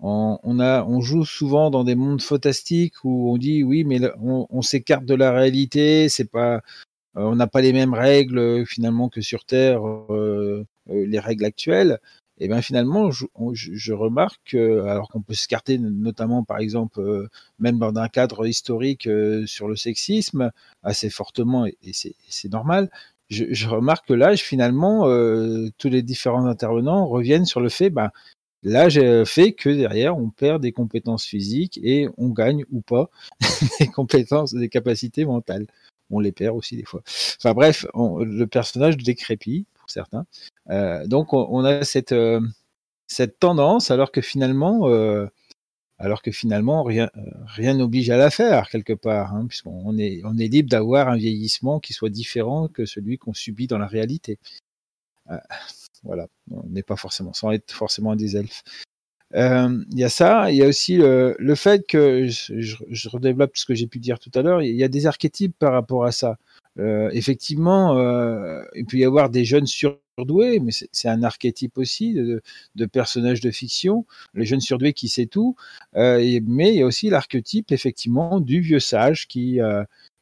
on, 0.00 1.00
joue 1.00 1.24
souvent 1.24 1.70
dans 1.70 1.84
des 1.84 1.94
mondes 1.94 2.22
fantastiques 2.22 3.04
où 3.04 3.32
on 3.32 3.36
dit 3.36 3.62
oui, 3.64 3.84
mais 3.84 4.00
on, 4.20 4.62
s'écarte 4.62 5.04
de 5.04 5.14
la 5.14 5.32
réalité, 5.32 6.08
c'est 6.08 6.30
pas, 6.30 6.60
on 7.14 7.36
n'a 7.36 7.46
pas 7.46 7.60
les 7.60 7.72
mêmes 7.72 7.94
règles 7.94 8.64
finalement 8.66 9.08
que 9.08 9.20
sur 9.20 9.44
Terre, 9.44 9.82
les 10.86 11.18
règles 11.18 11.44
actuelles. 11.44 11.98
Et 12.40 12.46
bien 12.46 12.62
finalement, 12.62 13.10
je, 13.10 13.92
remarque, 13.92 14.54
alors 14.54 15.08
qu'on 15.08 15.22
peut 15.22 15.34
se 15.34 15.48
carter 15.48 15.78
notamment 15.78 16.44
par 16.44 16.58
exemple, 16.58 17.00
euh, 17.00 17.28
même 17.58 17.78
dans 17.78 17.94
un 17.96 18.08
cadre 18.08 18.46
historique 18.46 19.08
euh, 19.08 19.44
sur 19.46 19.66
le 19.66 19.74
sexisme, 19.74 20.52
assez 20.82 21.10
fortement, 21.10 21.66
et, 21.66 21.76
c'est 21.92 22.52
normal, 22.52 22.90
je, 23.28 23.44
je, 23.50 23.68
remarque 23.68 24.08
que 24.08 24.14
l'âge, 24.14 24.42
finalement, 24.42 25.08
euh, 25.08 25.68
tous 25.78 25.88
les 25.88 26.02
différents 26.02 26.46
intervenants 26.46 27.06
reviennent 27.06 27.44
sur 27.44 27.60
le 27.60 27.68
fait, 27.68 27.90
ben, 27.90 28.10
l'âge 28.62 29.00
fait 29.24 29.52
que 29.52 29.68
derrière, 29.70 30.16
on 30.16 30.30
perd 30.30 30.62
des 30.62 30.72
compétences 30.72 31.24
physiques 31.24 31.78
et 31.82 32.08
on 32.16 32.28
gagne 32.28 32.64
ou 32.70 32.80
pas 32.80 33.10
des 33.80 33.88
compétences, 33.88 34.54
des 34.54 34.68
capacités 34.68 35.24
mentales. 35.24 35.66
On 36.10 36.20
les 36.20 36.32
perd 36.32 36.56
aussi 36.56 36.76
des 36.76 36.84
fois. 36.84 37.02
Enfin 37.36 37.52
bref, 37.52 37.86
le 37.94 38.46
personnage 38.46 38.96
décrépit, 38.96 39.66
certains. 39.90 40.26
Euh, 40.70 41.06
donc 41.06 41.32
on, 41.32 41.64
a 41.64 41.84
cette, 41.84 42.12
euh, 42.12 42.40
cette 43.06 43.38
tendance, 43.38 43.90
alors 43.90 44.12
que 44.12 44.20
finalement, 44.20 44.88
euh, 44.88 45.26
alors 45.98 46.22
que 46.22 46.30
finalement 46.30 46.82
rien 46.82 47.10
rien 47.46 47.74
n'oblige 47.74 48.10
à 48.10 48.16
la 48.16 48.30
faire 48.30 48.68
quelque 48.70 48.92
part, 48.92 49.34
hein, 49.34 49.46
puisqu'on 49.46 49.98
est 49.98 50.20
on 50.24 50.36
est 50.38 50.48
libre 50.48 50.68
d'avoir 50.70 51.08
un 51.08 51.16
vieillissement 51.16 51.80
qui 51.80 51.92
soit 51.92 52.10
différent 52.10 52.68
que 52.68 52.86
celui 52.86 53.18
qu'on 53.18 53.34
subit 53.34 53.66
dans 53.66 53.78
la 53.78 53.86
réalité. 53.86 54.38
voilà, 56.04 56.28
on 56.50 56.64
n'est 56.68 56.82
pas 56.82 56.96
forcément 56.96 57.32
sans 57.34 57.52
être 57.52 57.72
forcément 57.72 58.16
des 58.16 58.36
elfes. 58.36 58.62
Il 59.34 59.98
y 59.98 60.04
a 60.04 60.08
ça, 60.08 60.50
il 60.50 60.56
y 60.56 60.62
a 60.62 60.68
aussi 60.68 60.96
le, 60.96 61.36
le 61.38 61.54
fait 61.54 61.86
que 61.86 62.26
je, 62.26 62.60
je, 62.60 62.76
je, 62.88 63.08
redéveloppe 63.08 63.56
ce 63.56 63.66
que 63.66 63.74
j'ai 63.74 63.86
pu 63.86 63.98
dire 63.98 64.18
tout 64.18 64.30
à 64.34 64.42
l'heure. 64.42 64.62
Il 64.62 64.74
y 64.74 64.84
a 64.84 64.88
des 64.88 65.06
archétypes 65.06 65.56
par 65.58 65.72
rapport 65.72 66.04
à 66.04 66.12
ça. 66.12 66.38
Euh, 66.78 67.10
effectivement, 67.12 67.96
euh, 67.96 68.62
il 68.74 68.86
peut 68.86 68.98
y 68.98 69.04
avoir 69.04 69.30
des 69.30 69.44
jeunes 69.44 69.66
surdoués, 69.66 70.60
mais 70.60 70.72
c'est 70.72 71.08
un 71.08 71.22
archétype 71.22 71.76
aussi 71.76 72.14
de, 72.14 72.40
de 72.76 72.86
personnage 72.86 73.40
de 73.40 73.50
fiction, 73.50 74.06
le 74.32 74.44
jeune 74.44 74.60
surdoué 74.60 74.92
qui 74.92 75.08
sait 75.08 75.26
tout, 75.26 75.56
euh, 75.96 76.40
mais 76.46 76.70
il 76.70 76.78
y 76.78 76.82
a 76.82 76.86
aussi 76.86 77.10
l'archétype 77.10 77.72
effectivement 77.72 78.40
du 78.40 78.60
vieux 78.60 78.80
sage 78.80 79.26
qui, 79.26 79.58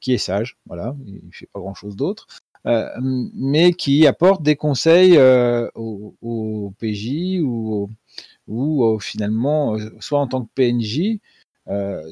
qui 0.00 0.12
est 0.14 0.18
sage, 0.18 0.56
voilà, 0.66 0.96
il 1.06 1.20
fait 1.32 1.48
pas 1.52 1.60
grand-chose 1.60 1.96
d'autre, 1.96 2.26
mais 2.64 3.72
qui 3.72 4.06
apporte 4.06 4.42
des 4.42 4.56
conseils 4.56 5.18
au, 5.74 6.72
PJ 6.78 7.40
ou, 7.42 7.90
ou 8.48 8.98
finalement, 9.00 9.76
soit 10.00 10.20
en 10.20 10.26
tant 10.26 10.44
que 10.44 10.50
PNJ, 10.54 11.20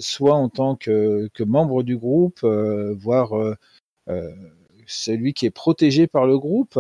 soit 0.00 0.34
en 0.34 0.48
tant 0.48 0.76
que, 0.76 1.30
membre 1.44 1.82
du 1.82 1.96
groupe, 1.96 2.44
voire 2.44 3.56
celui 4.86 5.34
qui 5.34 5.46
est 5.46 5.50
protégé 5.50 6.06
par 6.06 6.26
le 6.26 6.38
groupe. 6.38 6.78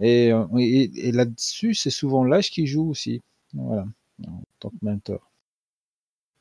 Et, 0.00 0.32
euh, 0.32 0.46
et, 0.58 1.12
là-dessus, 1.12 1.74
c'est 1.74 1.90
souvent 1.90 2.24
l'âge 2.24 2.50
qui 2.50 2.66
joue 2.66 2.88
aussi. 2.90 3.22
Voilà, 3.54 3.86
en 4.26 4.42
tant 4.60 4.70
que 4.70 4.76
mentor. 4.82 5.30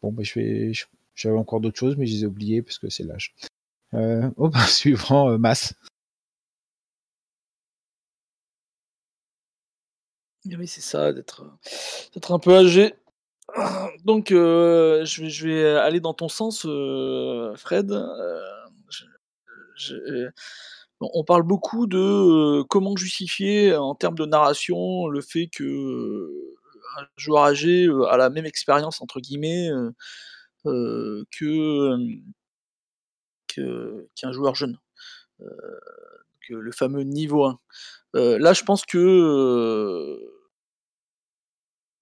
Bon, 0.02 0.12
ben, 0.12 0.24
je 0.24 0.40
vais, 0.40 0.72
j'avais 1.16 1.38
encore 1.38 1.62
d'autres 1.62 1.80
choses, 1.80 1.96
mais 1.98 2.06
je 2.06 2.14
les 2.14 2.24
ai 2.24 2.26
oubliées 2.28 2.62
parce 2.62 2.80
que 2.80 2.90
c'est 2.90 3.04
l'âge. 3.04 3.34
Euh, 3.94 4.30
au 4.38 4.50
ben, 4.50 4.60
suivant, 4.68 5.30
euh, 5.30 5.38
masse. 5.38 5.74
Oui, 10.46 10.68
c'est 10.68 10.82
ça, 10.82 11.12
d'être, 11.12 11.44
un 12.30 12.40
peu 12.40 12.56
âgé. 12.56 12.94
Donc, 14.04 14.32
euh, 14.32 15.04
je, 15.06 15.24
vais, 15.24 15.30
je 15.30 15.48
vais 15.48 15.66
aller 15.78 16.00
dans 16.00 16.14
ton 16.14 16.30
sens, 16.30 16.66
euh, 16.68 17.56
Fred. 17.56 17.92
Euh, 19.92 20.30
on 21.02 21.24
parle 21.24 21.44
beaucoup 21.44 21.88
de 21.88 21.98
euh, 21.98 22.64
comment 22.70 22.96
justifier 22.96 23.76
en 23.76 23.96
termes 23.96 24.16
de 24.18 24.26
narration 24.26 25.08
le 25.08 25.22
fait 25.22 25.48
que 25.48 25.64
euh, 25.64 26.56
un 26.98 27.06
joueur 27.18 27.44
âgé 27.44 27.86
euh, 27.86 28.06
a 28.06 28.18
la 28.18 28.30
même 28.30 28.46
expérience 28.46 29.02
entre 29.02 29.20
guillemets 29.20 29.70
euh, 29.70 29.92
euh, 30.68 31.26
que, 31.38 31.96
euh, 33.60 34.10
qu'un 34.16 34.32
joueur 34.32 34.56
jeune, 34.56 34.78
euh, 35.42 35.80
que 36.48 36.54
le 36.56 36.72
fameux 36.72 37.04
niveau 37.04 37.46
1. 37.46 37.60
Euh, 38.16 38.40
là, 38.40 38.54
je 38.54 38.64
pense 38.64 38.86
que 38.86 38.98
euh, 38.98 40.18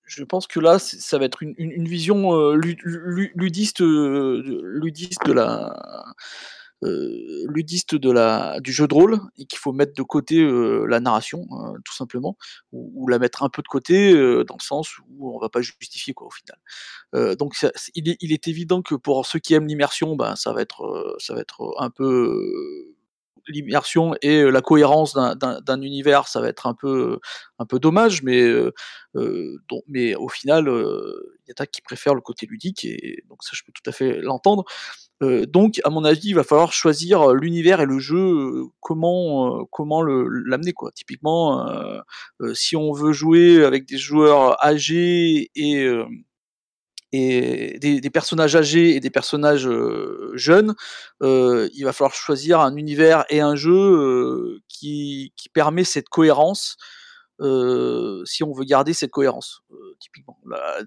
je 0.06 0.24
pense 0.24 0.48
que 0.48 0.60
là, 0.60 0.80
ça 0.80 1.18
va 1.18 1.26
être 1.26 1.42
une, 1.42 1.88
vision 1.88 2.36
euh, 2.36 2.56
euh, 2.56 3.32
ludiste 3.36 3.82
de 3.82 5.32
la 5.34 6.14
euh, 6.84 7.46
ludiste 7.48 7.96
de 7.96 8.12
la 8.12 8.60
du 8.60 8.72
jeu 8.72 8.88
de 8.88 8.94
rôle 8.94 9.20
et 9.38 9.46
qu'il 9.46 9.60
faut 9.60 9.72
mettre 9.74 9.94
de 9.94 10.04
côté 10.04 10.40
euh, 10.42 10.86
la 10.88 11.00
narration 11.00 11.48
hein, 11.52 11.74
tout 11.86 11.96
simplement 11.96 12.38
ou, 12.72 13.08
la 13.08 13.20
mettre 13.20 13.44
un 13.44 13.50
peu 13.50 13.62
de 13.62 13.68
côté 13.68 14.14
euh, 14.14 14.44
dans 14.44 14.56
le 14.58 14.64
sens 14.64 14.98
où 15.00 15.36
on 15.36 15.40
va 15.40 15.50
pas 15.50 15.62
justifier 15.62 16.14
quoi 16.14 16.28
au 16.28 16.32
final. 16.32 16.58
Euh, 17.16 17.36
donc 17.36 17.56
il, 17.96 18.10
est, 18.10 18.48
évident 18.48 18.82
que 18.82 18.96
pour 18.96 19.26
ceux 19.26 19.40
qui 19.40 19.54
aiment 19.54 19.68
l'immersion, 19.68 20.16
ben 20.16 20.36
ça 20.36 20.54
va 20.54 20.62
être 20.62 20.84
euh, 20.86 21.16
ça 21.20 21.34
va 21.34 21.42
être 21.42 21.76
un 21.80 21.90
peu 21.90 22.04
euh, 22.06 22.96
l'immersion 23.48 24.16
et 24.22 24.42
euh, 24.42 24.50
la 24.50 24.62
cohérence 24.62 25.14
d'un- 25.14 25.82
univers, 25.82 26.28
ça 26.28 26.40
va 26.40 26.48
être 26.48 26.68
un 26.68 26.74
peu 26.74 27.20
un 27.60 27.66
peu 27.66 27.80
dommage, 27.80 28.24
mais 28.24 28.42
euh, 28.42 28.74
euh, 29.16 29.58
don- 29.70 29.84
mais 29.88 30.16
au 30.16 30.30
final, 30.30 30.68
euh, 30.70 31.38
il 31.46 31.50
y 31.50 31.54
en 31.60 31.64
a 31.64 31.68
qui 31.68 31.82
préfèrent 31.82 32.16
le 32.16 32.22
côté 32.22 32.46
ludique 32.46 32.86
et 32.86 33.24
donc 33.30 33.44
ça 33.44 33.52
je 33.54 33.64
peux 33.66 33.72
tout 33.74 33.88
à 33.90 33.94
fait 33.94 34.22
l'entendre. 34.22 34.64
Euh, 35.22 35.46
donc 35.46 35.80
à 35.84 35.90
mon 35.90 36.04
avis, 36.04 36.30
il 36.30 36.36
va 36.36 36.44
falloir 36.44 36.74
choisir 36.74 37.22
euh, 37.22 37.34
l'univers 37.36 37.82
et 37.82 37.86
le 37.86 38.00
jeu, 38.00 38.18
euh, 38.18 38.66
comment 38.80 39.66
comment 39.72 40.02
l'amener 40.04 40.74
quoi. 40.74 40.92
Typiquement, 40.92 41.66
si 42.54 42.76
on 42.76 42.92
veut 42.94 43.14
jouer 43.14 43.64
avec 43.64 43.86
des 43.86 43.98
joueurs 43.98 44.64
âgés 44.64 45.52
et 45.56 45.88
des, 47.12 48.10
personnages 48.12 48.56
âgés 48.56 48.96
et 48.96 49.00
des 49.00 49.10
personnages 49.10 49.70
jeunes, 50.34 50.76
il 51.22 51.84
va 51.84 51.94
falloir 51.94 52.14
choisir 52.14 52.60
un 52.60 52.76
univers 52.76 53.26
et 53.30 53.40
un 53.42 53.56
jeu 53.56 54.60
qui, 54.68 55.34
permet 55.54 55.84
cette 55.84 56.10
cohérence. 56.10 56.78
si 58.26 58.44
on 58.44 58.54
veut 58.54 58.66
garder 58.66 58.94
cette 58.94 59.12
cohérence, 59.12 59.62
typiquement. 60.00 60.38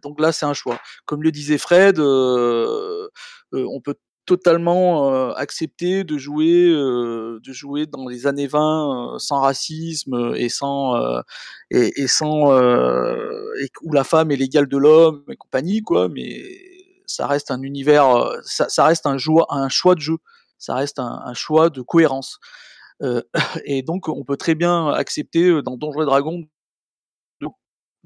Donc 0.03 0.21
là, 0.21 0.33
c'est 0.33 0.47
un 0.47 0.55
choix. 0.55 0.79
Comme 1.07 1.23
le 1.23 1.33
disait 1.33 1.59
Fred, 1.59 1.99
on 2.01 3.81
peut 3.81 3.95
totalement 4.27 5.13
euh, 5.13 5.33
accepter 5.35 6.05
de 6.05 6.19
jouer, 6.19 6.67
de 6.69 7.53
jouer 7.53 7.87
dans 7.87 8.07
les 8.09 8.27
années 8.27 8.49
20 8.49 9.15
euh, 9.15 9.19
sans 9.19 9.41
racisme 9.41 10.35
et 10.37 10.49
sans 10.49 10.95
et, 11.71 12.07
sans 12.07 12.51
où 13.83 13.93
la 13.93 14.05
femme 14.05 14.31
est 14.31 14.37
l'égale 14.37 14.67
de 14.67 14.77
l'homme 14.77 15.25
et 15.31 15.37
compagnie 15.37 15.83
quoi. 15.83 16.09
Mais 16.09 16.43
ça 17.07 17.27
reste 17.27 17.51
un 17.51 17.63
univers 17.63 18.29
ça, 18.43 18.85
reste 18.85 19.07
un 19.07 19.17
choix 19.17 19.47
un 19.51 19.69
choix 19.69 19.95
de 19.95 20.01
jeu. 20.01 20.17
Ça 20.59 20.75
reste 20.75 20.99
un, 20.99 21.23
un 21.25 21.35
choix 21.35 21.71
de 21.71 21.83
cohérence. 21.83 22.39
Et 23.65 23.83
donc 23.83 24.09
on 24.09 24.25
peut 24.25 24.39
très 24.39 24.55
bien 24.55 24.89
accepter 24.89 25.63
dans 25.63 25.77
Donjons 25.77 26.03
et 26.03 26.07
Dragons 26.07 26.49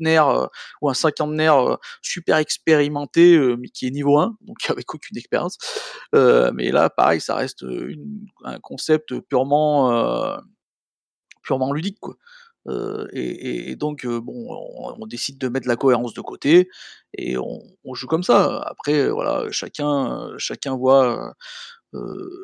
euh, 0.06 0.46
ou 0.80 0.90
un 0.90 0.94
cinquantenaire 0.94 1.56
euh, 1.58 1.76
super 2.02 2.36
expérimenté 2.38 3.34
euh, 3.36 3.56
mais 3.58 3.68
qui 3.68 3.86
est 3.86 3.90
niveau 3.90 4.18
1 4.18 4.36
donc 4.42 4.58
avec 4.68 4.92
aucune 4.94 5.16
expérience 5.16 5.58
mais 6.12 6.70
là 6.70 6.90
pareil 6.90 7.20
ça 7.20 7.36
reste 7.36 7.64
un 8.44 8.58
concept 8.60 9.18
purement 9.20 10.38
purement 11.42 11.72
ludique 11.72 11.98
quoi. 12.00 12.16
Et 13.12 13.74
donc 13.76 14.06
bon, 14.06 14.46
on 14.98 15.06
décide 15.06 15.38
de 15.38 15.48
mettre 15.48 15.66
la 15.66 15.76
cohérence 15.76 16.14
de 16.14 16.20
côté 16.20 16.68
et 17.16 17.36
on 17.38 17.94
joue 17.94 18.06
comme 18.06 18.22
ça. 18.22 18.58
Après, 18.66 19.08
voilà, 19.08 19.50
chacun, 19.50 20.30
chacun 20.38 20.76
voit, 20.76 21.34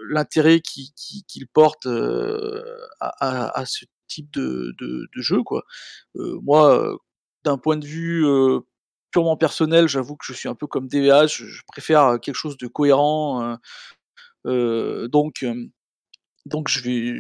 l'intérêt 0.09 0.61
qu'il 0.61 0.91
qu'il 0.95 1.47
porte, 1.49 1.87
à 3.01 3.65
ce 3.67 3.85
type 4.09 4.31
de 4.33 4.75
de 4.79 5.09
de 5.15 5.23
jeu, 5.23 5.43
quoi. 5.43 5.65
Moi, 6.15 6.97
d'un 7.47 7.59
point 7.59 7.77
de 7.77 7.87
vue, 7.87 8.25
purement 9.13 9.37
personnel, 9.37 9.89
j'avoue 9.89 10.17
que 10.17 10.27
je 10.27 10.33
suis 10.35 10.49
un 10.49 10.55
peu 10.55 10.67
comme 10.67 10.89
DVH, 10.89 11.29
je 11.29 11.47
je 11.47 11.63
préfère, 11.69 12.19
quelque 12.21 12.35
chose 12.35 12.59
de 12.59 12.67
cohérent, 12.67 13.57
donc 14.45 15.45
donc 16.47 16.69
je 16.69 16.81
vais 16.83 17.15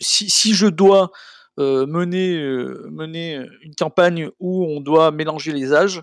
si 0.00 0.28
si 0.30 0.54
je 0.54 0.66
dois, 0.66 1.10
mener, 1.58 2.38
mener, 2.90 3.46
une 3.62 3.74
campagne 3.76 4.30
où 4.40 4.64
on 4.66 4.80
doit 4.80 5.10
mélanger 5.12 5.52
les 5.52 5.72
âges, 5.72 6.02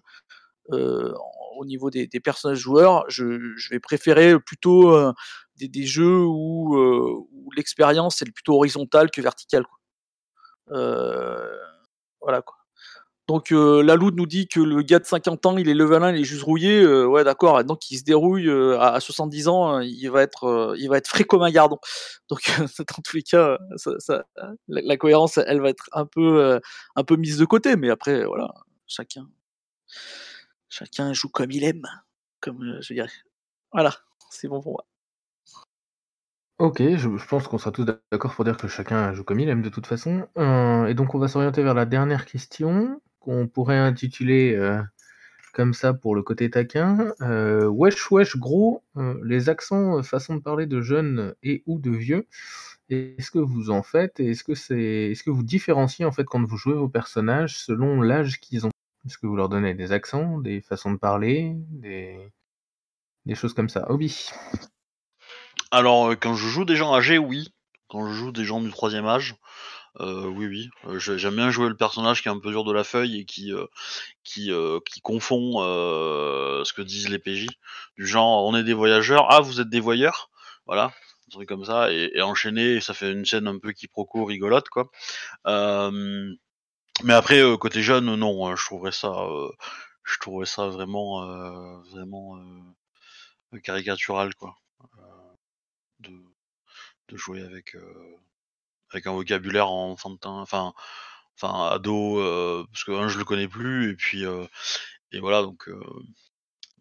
au 0.69 1.65
niveau 1.65 1.90
des 1.91 2.07
personnages 2.23 2.60
joueurs, 2.60 3.06
je 3.10 3.69
vais 3.72 3.80
préférer 3.80 4.40
plutôt, 4.40 5.14
des 5.57 5.85
jeux 5.85 6.23
où, 6.26 7.27
l'expérience 7.56 8.22
est 8.22 8.31
plutôt 8.31 8.56
horizontale 8.56 9.11
que 9.11 9.22
verticale, 9.22 9.65
quoi. 9.65 9.77
Donc 13.28 13.52
heu, 13.54 13.82
Laloud 13.82 14.16
nous 14.16 14.26
dit 14.26 14.48
que 14.48 14.60
le 14.60 14.82
gars 14.82 15.00
de 15.00 15.06
50 15.06 15.45
ans, 15.45 15.56
il 15.58 15.70
est 15.70 15.74
level 15.74 16.04
1, 16.04 16.12
il 16.14 16.22
est 16.22 16.24
juste 16.26 16.44
rouillé, 16.44 16.82
heu, 16.84 17.08
ouais 17.08 17.24
d'accord, 17.24 17.64
donc 17.64 17.90
il 17.90 17.98
se 17.98 18.04
dérouille, 18.04 18.48
heu, 18.50 18.78
à 18.80 18.94
à 18.95 19.00
70 19.00 19.48
ans, 19.48 19.80
heu, 19.80 19.86
il 19.86 20.10
va 20.10 20.22
être, 20.24 20.45
heu, 20.48 20.76
il 20.78 20.90
va 20.90 20.98
être 20.98 21.08
frais 21.08 21.24
comme 21.24 21.41
un 21.44 21.52
gardon. 21.52 21.80
Donc 22.30 22.41
dans 22.80 23.02
tous 23.04 23.16
les 23.18 23.24
cas, 23.24 23.58
la 24.68 24.98
cohérence, 24.98 25.38
elle 25.38 25.62
va 25.62 25.70
être 25.70 25.86
un 25.94 26.06
peu, 26.06 26.60
un 26.95 27.04
peu 27.04 27.16
mise 27.16 27.38
de 27.38 27.45
côté, 27.45 27.76
mais 27.78 27.90
après 27.90 28.26
voilà, 28.26 28.50
chacun 28.88 29.28
chacun 30.70 31.14
joue 31.14 31.30
comme 31.30 31.52
il 31.52 31.64
aime, 31.64 31.86
comme, 32.40 32.78
je. 32.82 32.94
Voilà, 33.74 33.94
c'est 34.32 34.48
bon 34.48 34.62
pour 34.62 34.74
moi. 34.74 34.86
OK, 36.59 36.81
je 36.97 37.09
pense 37.27 37.47
qu'on 37.47 37.57
sera 37.57 37.71
tous 37.71 37.84
d'accord 38.11 38.35
pour 38.35 38.45
dire 38.45 38.57
que 38.57 38.67
chacun 38.67 39.11
joue 39.13 39.23
comme 39.23 39.39
il 39.39 39.49
aime 39.49 39.63
de 39.63 39.69
toute 39.69 39.88
façon. 39.88 40.27
Heu 40.38 40.88
et 40.88 40.93
donc 40.93 41.15
on 41.15 41.19
va 41.19 41.27
s'orienter 41.27 41.63
vers 41.63 41.73
la 41.73 41.85
dernière 41.85 42.25
question, 42.25 43.01
qu'on 43.19 43.47
pourrait 43.47 43.77
intituler, 43.80 44.53
heu, 44.55 44.80
comme 45.53 45.73
ça 45.73 45.93
pour 45.93 46.15
le 46.15 46.23
côté 46.23 46.49
taquin. 46.51 47.13
Heu, 47.21 47.67
wesh 47.69 48.11
wesh 48.11 48.38
gros, 48.38 48.84
les 49.23 49.49
accents, 49.49 49.99
heu, 49.99 50.03
façon 50.03 50.35
de 50.35 50.41
parler 50.41 50.67
de 50.67 50.81
jeunes 50.81 51.35
et 51.43 51.63
ou 51.67 51.80
de 51.80 51.91
vieux, 51.91 52.27
est-ce 52.89 53.31
que 53.31 53.39
vous 53.39 53.71
en 53.71 53.84
faites 53.84 54.19
est-ce 54.21 54.43
que 54.45 54.55
c'est 54.55 55.11
est-ce 55.11 55.23
que 55.23 55.31
vous 55.31 55.43
différenciez 55.43 56.05
en 56.05 56.11
fait 56.13 56.25
quand 56.25 56.43
vous 56.45 56.57
jouez 56.57 56.75
vos 56.75 56.89
personnages 56.89 57.57
selon 57.59 58.01
l'âge 58.01 58.39
qu'ils 58.41 58.67
ont? 58.67 58.71
Est-ce 59.07 59.17
que 59.19 59.27
vous 59.27 59.35
leur 59.38 59.49
donnez 59.49 59.75
des 59.75 59.91
accents, 59.93 60.39
des 60.39 60.61
façons 60.61 60.91
de 60.93 60.97
parler, 60.99 61.53
des 61.71 62.19
des 63.25 63.35
choses 63.35 63.53
comme 63.55 63.69
ça? 63.69 63.89
Obi? 63.91 64.30
Alors, 65.74 66.12
heu, 66.12 66.16
quand 66.16 66.36
je 66.36 66.48
joue 66.48 66.66
des 66.66 66.76
gens 66.76 66.94
âgés, 66.94 67.18
oui. 67.18 67.50
Quand 67.88 68.08
je 68.08 68.14
joue 68.14 68.32
des 68.32 68.45
gens 68.45 68.62
du 68.62 68.70
troisième 68.70 69.08
âge, 69.08 69.36
heu, 70.02 70.28
oui, 70.28 70.48
oui. 70.48 70.70
J'ai 71.00 71.18
j'aime 71.18 71.36
bien 71.38 71.52
jouer 71.52 71.70
le 71.70 71.78
personnage 71.78 72.22
qui 72.22 72.30
est 72.30 72.32
un 72.32 72.40
peu 72.40 72.52
dur 72.52 72.64
de 72.64 72.74
la 72.74 72.84
feuille 72.84 73.20
et 73.22 73.26
qui, 73.26 73.52
confond, 75.04 75.60
ce 76.66 76.74
que 76.74 76.82
disent 76.84 77.10
les 77.10 77.20
PJ. 77.20 77.48
Du 77.98 78.08
genre: 78.08 78.45
«On 78.45 78.56
est 78.56 78.64
des 78.64 78.74
voyageurs. 78.74 79.28
Ah, 79.32 79.41
vous 79.41 79.62
êtes 79.62 79.70
des 79.70 79.80
voyeurs?» 79.80 80.30
voilà, 80.68 80.86
un 81.28 81.32
truc 81.32 81.50
comme 81.50 81.66
ça 81.66 81.91
et 81.91 82.12
et 82.16 82.82
ça 82.82 82.94
fait 82.94 83.12
une 83.12 83.26
scène 83.26 83.48
un 83.48 83.60
peu 83.60 83.74
quiproquo 83.74 84.26
rigolote, 84.26 84.70
quoi. 84.70 84.91
Mais 87.04 87.14
après, 87.14 87.41
côté 87.60 87.82
jeune, 87.82 88.16
non, 88.16 88.52
heu, 88.52 88.56
je 88.56 88.66
trouverais 88.66 88.91
ça, 88.91 89.14
je 90.04 90.18
trouverais 90.20 90.45
ça 90.45 90.68
vraiment, 90.68 91.26
vraiment, 91.91 92.38
caricatural, 93.64 94.36
quoi, 94.36 94.56
de 96.09 97.17
jouer 97.17 97.41
avec, 97.43 97.75
heu, 97.75 98.17
avec 98.91 99.07
un 99.07 99.13
vocabulaire 99.13 99.69
enfantin, 99.69 100.31
enfin 100.41 100.73
enfin 101.41 101.69
ado, 101.71 102.19
heu, 102.21 102.65
parce 102.71 102.84
que 102.85 102.91
1 102.93 103.07
je 103.09 103.19
le 103.19 103.25
connais 103.25 103.47
plus 103.49 103.91
et 103.91 103.95
puis, 103.97 104.25
heu 104.25 104.47
et 105.13 105.19
voilà 105.21 105.43
donc 105.43 105.69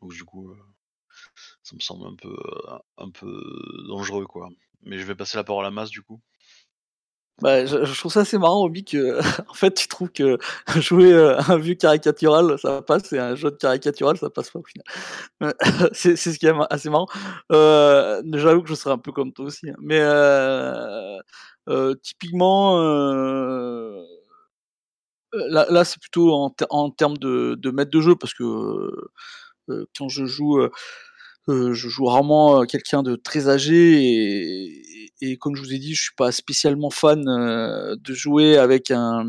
du 0.02 0.24
coup, 0.24 0.54
ça 1.64 1.76
me 1.76 1.80
semble 1.82 2.06
un 2.08 2.16
peu, 2.16 2.36
un 2.98 3.10
peu 3.10 3.42
dangereux, 3.88 4.26
quoi. 4.26 4.50
Mais 4.84 4.98
je 4.98 5.04
vais 5.06 5.14
passer 5.16 5.38
la 5.38 5.44
parole 5.44 5.66
à 5.66 5.70
Mas, 5.72 5.90
du 5.90 6.02
coup. 6.02 6.20
Bah, 7.40 7.64
je 7.66 7.98
trouve 7.98 8.12
ça 8.12 8.20
assez 8.20 8.38
marrant, 8.38 8.62
Obi, 8.64 8.84
que 8.84 9.18
en 9.50 9.54
fait, 9.54 9.72
tu 9.74 9.88
trouves 9.88 10.10
que 10.12 10.38
jouer, 10.80 11.12
heu, 11.12 11.34
un 11.50 11.56
vieux 11.58 11.74
caricatural, 11.74 12.56
ça 12.58 12.82
passe 12.82 13.12
et 13.12 13.18
un 13.18 13.34
jeune 13.34 13.56
caricatural, 13.56 14.16
ça 14.18 14.30
passe 14.30 14.50
pas 14.50 14.60
au 14.60 14.64
final. 14.64 14.84
C'est 15.94 16.16
ce 16.16 16.38
qui 16.38 16.46
est 16.46 16.52
assez 16.70 16.90
marrant. 16.90 17.06
Heu, 17.52 18.22
j'avoue 18.34 18.62
que 18.62 18.68
je 18.70 18.74
serais 18.74 18.94
un 18.94 18.98
peu 18.98 19.12
comme 19.12 19.32
toi 19.32 19.46
aussi, 19.46 19.70
hein, 19.70 19.76
mais 19.80 20.00
heu, 20.02 21.20
typiquement, 22.02 22.76
là 25.34 25.84
c'est 25.84 26.00
plutôt 26.00 26.32
en 26.34 26.50
ter 26.50 26.66
en 26.70 26.90
termes 26.90 27.16
de 27.18 27.56
de 27.56 27.70
maître 27.70 27.90
de 27.90 28.00
jeu 28.00 28.16
parce 28.16 28.34
que, 28.34 28.44
quand 29.98 30.08
je 30.10 30.26
joue, 30.26 30.60
je 31.48 31.72
joue 31.74 32.06
rarement, 32.06 32.64
quelqu'un 32.66 33.02
de 33.04 33.16
très 33.16 33.48
âgé 33.48 33.74
et 34.04 34.82
et 35.22 35.38
comme 35.38 35.56
je 35.56 35.62
vous 35.62 35.74
ai 35.74 35.78
dit, 35.78 35.94
je 35.94 36.02
suis 36.04 36.14
pas 36.16 36.32
spécialement 36.32 36.90
fan, 36.90 37.24
heu, 37.28 37.96
de 37.98 38.14
jouer 38.14 38.58
avec 38.58 38.90
un, 38.90 39.26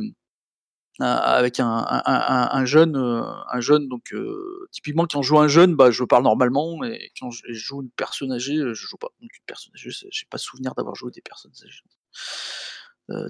avec 1.00 1.60
un 1.60 1.68
un 1.90 2.02
un 2.06 2.50
un 2.52 2.66
jeune, 2.66 2.96
heu, 2.98 3.24
un 3.52 3.60
jeune 3.62 3.88
donc 3.90 4.14
heu, 4.14 4.68
typiquement 4.72 5.06
quand 5.12 5.22
je 5.24 5.28
joue 5.30 5.40
un 5.40 5.48
jeune, 5.48 5.76
bah, 5.76 5.92
je 5.92 6.04
parle 6.04 6.24
normalement 6.24 6.84
et 6.84 7.12
quand 7.20 7.32
je 7.32 7.42
joue 7.54 7.82
une 7.82 7.90
personne 7.92 8.32
âgée, 8.32 8.56
je 8.58 8.74
joue 8.74 8.98
pas. 8.98 9.10
Une 9.22 9.30
personne 9.48 9.74
âgée, 9.76 9.90
j'ai 10.12 10.26
pas 10.30 10.38
souvenir 10.38 10.74
d'avoir 10.76 10.96
joué 10.96 11.12
des 11.12 11.22
personnes 11.22 11.52
âgées. 11.66 11.82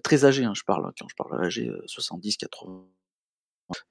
Très 0.04 0.24
âgées, 0.26 0.44
hein, 0.46 0.54
je 0.56 0.64
parle, 0.64 0.86
hein, 0.86 0.92
quand 0.98 1.08
je 1.10 1.16
parle 1.16 1.46
heu, 1.46 1.82
70-80 1.88 2.86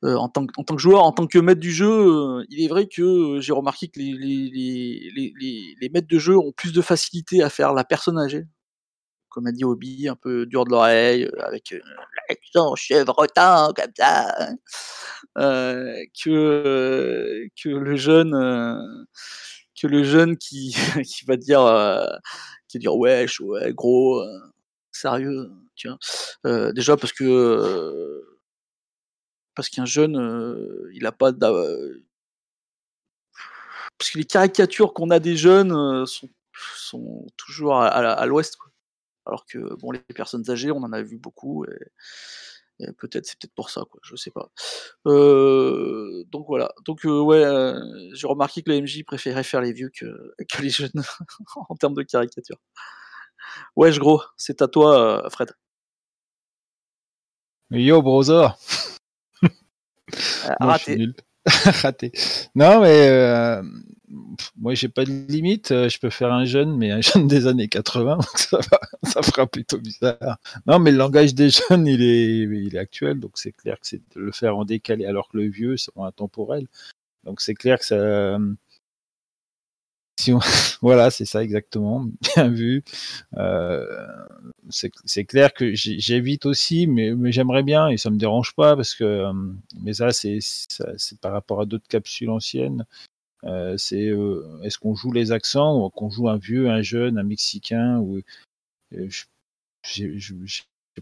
Heu, 0.04 0.16
en 0.18 0.28
tant 0.28 0.46
que 0.46 0.52
tant 0.54 0.76
que 0.76 0.82
joueur, 0.82 1.04
en 1.04 1.12
tant 1.12 1.26
que 1.26 1.38
maître 1.38 1.60
du 1.60 1.72
jeu, 1.72 2.44
il 2.50 2.64
est 2.64 2.68
vrai 2.68 2.86
que, 2.88 3.40
j'ai 3.40 3.52
remarqué 3.52 3.88
que 3.88 3.98
les 4.00 4.12
les 4.14 5.10
les 5.14 5.76
les 5.80 5.88
maîtres 5.90 6.08
de 6.08 6.18
jeu 6.18 6.36
ont 6.38 6.52
plus 6.52 6.72
de 6.72 6.82
facilité 6.82 7.42
à 7.42 7.50
faire 7.50 7.72
la 7.74 7.84
personne 7.84 8.18
âgée. 8.18 8.44
Comme 9.32 9.46
a 9.46 9.52
dit 9.52 9.64
Obi, 9.64 10.08
un 10.08 10.16
peu 10.16 10.46
dur 10.46 10.64
de 10.64 10.70
l'oreille, 10.70 11.24
heu, 11.24 11.44
avec, 11.44 11.72
heu, 11.72 11.80
l'accent 12.28 12.74
chevrotant 12.76 13.72
comme 13.74 13.92
ça, 13.96 14.34
hein, 14.38 14.56
heu, 15.38 15.94
que, 16.24 17.46
que 17.62 17.68
le 17.70 17.96
jeune, 17.96 18.34
que 19.80 19.86
le 19.86 20.04
jeune 20.04 20.36
qui 20.36 20.74
qui 21.06 21.24
va 21.26 21.36
dire, 21.36 21.60
heu, 21.62 22.06
qui 22.68 22.78
va 22.78 22.80
dire: 22.82 22.96
«Wesh, 22.96 23.40
ouais, 23.40 23.72
gros, 23.74 24.22
sérieux?» 24.92 25.50
Heu, 26.46 26.72
déjà 26.74 26.96
parce 26.96 27.12
que, 27.12 27.24
parce 29.54 29.68
qu'un 29.68 29.84
jeune, 29.86 30.16
il 30.94 31.06
a 31.06 31.12
pas 31.12 31.32
parce 33.98 34.10
que 34.10 34.18
les 34.18 34.24
caricatures 34.24 34.92
qu'on 34.94 35.10
a 35.10 35.18
des 35.18 35.36
jeunes, 35.36 36.06
sont 36.06 36.28
sont 36.76 37.26
toujours 37.36 37.76
à 37.76 37.88
à 37.88 38.12
à 38.12 38.26
l'ouest. 38.26 38.56
Alors 39.26 39.46
que 39.46 39.74
bon, 39.76 39.90
les 39.92 40.00
personnes 40.00 40.48
âgées, 40.50 40.70
on 40.70 40.82
en 40.82 40.92
a 40.92 41.02
vu 41.02 41.18
beaucoup 41.18 41.64
et 41.64 41.78
et 42.80 42.92
peut-être 42.92 43.26
c'est 43.26 43.38
peut-être 43.38 43.54
pour 43.54 43.70
ça, 43.70 43.82
quoi, 43.88 44.00
je 44.02 44.16
sais 44.16 44.30
pas. 44.30 44.50
Donc 45.04 46.46
voilà, 46.46 46.72
donc 46.84 47.00
ouais, 47.04 47.44
j'ai 48.12 48.26
remarqué 48.26 48.62
que 48.62 48.70
les 48.70 48.80
MJ 48.80 49.04
préféraient 49.04 49.44
faire 49.44 49.60
les 49.60 49.72
vieux 49.72 49.90
que 49.90 50.06
que 50.50 50.62
les 50.62 50.70
jeunes 50.70 50.90
en 51.68 51.76
termes 51.76 51.94
de 51.94 52.02
caricature. 52.02 52.58
Wesh 53.76 53.98
gros, 53.98 54.22
c'est 54.36 54.62
à 54.62 54.68
toi, 54.68 55.24
heu, 55.24 55.30
Fred. 55.30 55.52
Yo 57.70 58.02
brother! 58.02 58.56
Je 60.08 60.18
suis 60.18 60.52
raté. 60.60 60.96
nul. 60.96 61.14
Raté. 61.82 62.12
Non, 62.54 62.80
mais 62.82 63.08
heu, 63.10 63.62
moi 64.56 64.74
j'ai 64.74 64.88
pas 64.88 65.04
de 65.04 65.10
limite, 65.10 65.72
heu, 65.72 65.88
je 65.88 65.98
peux 65.98 66.10
faire 66.10 66.32
un 66.32 66.44
jeune, 66.44 66.76
mais 66.76 66.90
un 66.92 67.00
jeune 67.00 67.26
des 67.26 67.46
années 67.48 67.68
80, 67.68 68.16
donc 68.16 68.38
ça 68.38 68.58
va, 68.70 68.80
ça 69.02 69.22
fera 69.22 69.46
plutôt 69.46 69.78
bizarre. 69.78 70.38
Non, 70.66 70.78
mais 70.78 70.92
le 70.92 70.98
langage 70.98 71.34
des 71.34 71.50
jeunes, 71.50 71.86
il 71.86 72.02
est 72.02 72.38
il 72.66 72.76
est 72.76 72.78
actuel, 72.78 73.18
donc 73.18 73.32
c'est 73.34 73.52
clair 73.52 73.74
que 73.80 73.86
c'est 73.86 74.02
de 74.14 74.20
le 74.20 74.32
faire 74.32 74.56
en 74.56 74.64
décalé, 74.64 75.04
alors 75.06 75.28
que 75.28 75.36
le 75.38 75.48
vieux, 75.48 75.76
c'est 75.76 75.90
intemporel. 75.96 76.66
Donc 77.24 77.40
c'est 77.42 77.54
clair 77.54 77.78
que 77.80 77.86
ça, 77.86 78.38
voilà, 80.82 81.10
c'est 81.10 81.24
ça 81.24 81.42
exactement, 81.42 82.06
bien 82.36 82.48
vu. 82.48 82.82
Heu, 83.36 83.88
c'est 84.70 85.24
clair 85.24 85.52
que 85.54 85.74
j'é 85.74 85.98
j'évite 85.98 86.46
aussi, 86.46 86.86
mais 86.86 87.12
j'aimerais 87.32 87.62
bien 87.62 87.88
et 87.88 87.96
ça 87.96 88.10
me 88.10 88.16
dérange 88.18 88.54
pas 88.54 88.76
parce 88.76 88.94
que, 88.94 89.28
hem, 89.30 89.58
mais 89.82 89.92
ça 89.94 90.10
c'est 90.12 90.38
par 91.20 91.32
rapport 91.32 91.60
à 91.60 91.66
d'autres 91.66 91.88
capsules 91.88 92.30
anciennes. 92.30 92.84
Heu, 93.44 93.76
c'est, 93.78 94.10
est-ce 94.64 94.78
qu'on 94.78 94.94
joue 94.96 95.12
les 95.12 95.32
accents 95.32 95.78
ou 95.86 95.90
qu'on 95.90 96.10
joue 96.10 96.28
un 96.28 96.38
vieux, 96.38 96.70
un 96.70 96.82
jeune, 96.82 97.18
un 97.18 97.24
mexicain 97.24 97.98
ou 98.00 98.20
j'ai 98.92 99.28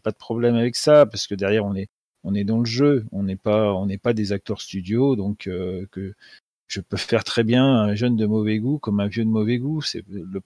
pas 0.02 0.10
de 0.12 0.16
problème 0.16 0.56
avec 0.56 0.76
ça 0.76 1.06
parce 1.06 1.26
que 1.26 1.34
derrière 1.34 1.64
on 1.66 1.74
est 1.74 1.88
on 2.24 2.34
est 2.34 2.44
dans 2.44 2.59
le 2.59 2.66
jeu, 2.66 3.06
on 3.12 3.22
n'est 3.24 3.36
pas 3.36 3.74
on 3.74 3.86
n'est 3.86 3.98
pas 3.98 4.12
des 4.14 4.32
acteurs 4.32 4.60
studio 4.60 5.16
donc 5.16 5.38
que 5.40 6.14
je 6.70 6.80
peux 6.80 6.97
faire 6.97 7.24
très 7.24 7.44
bien 7.44 7.64
un 7.66 7.94
jeune 7.94 8.16
de 8.16 8.26
mauvais 8.26 8.59
goût 8.59 8.78
comme 8.78 9.01
un 9.01 9.09
vieux 9.09 9.24
de 9.24 9.30
mauvais 9.30 9.59
goût. 9.59 9.82
C'est 9.82 10.05
le 10.09 10.40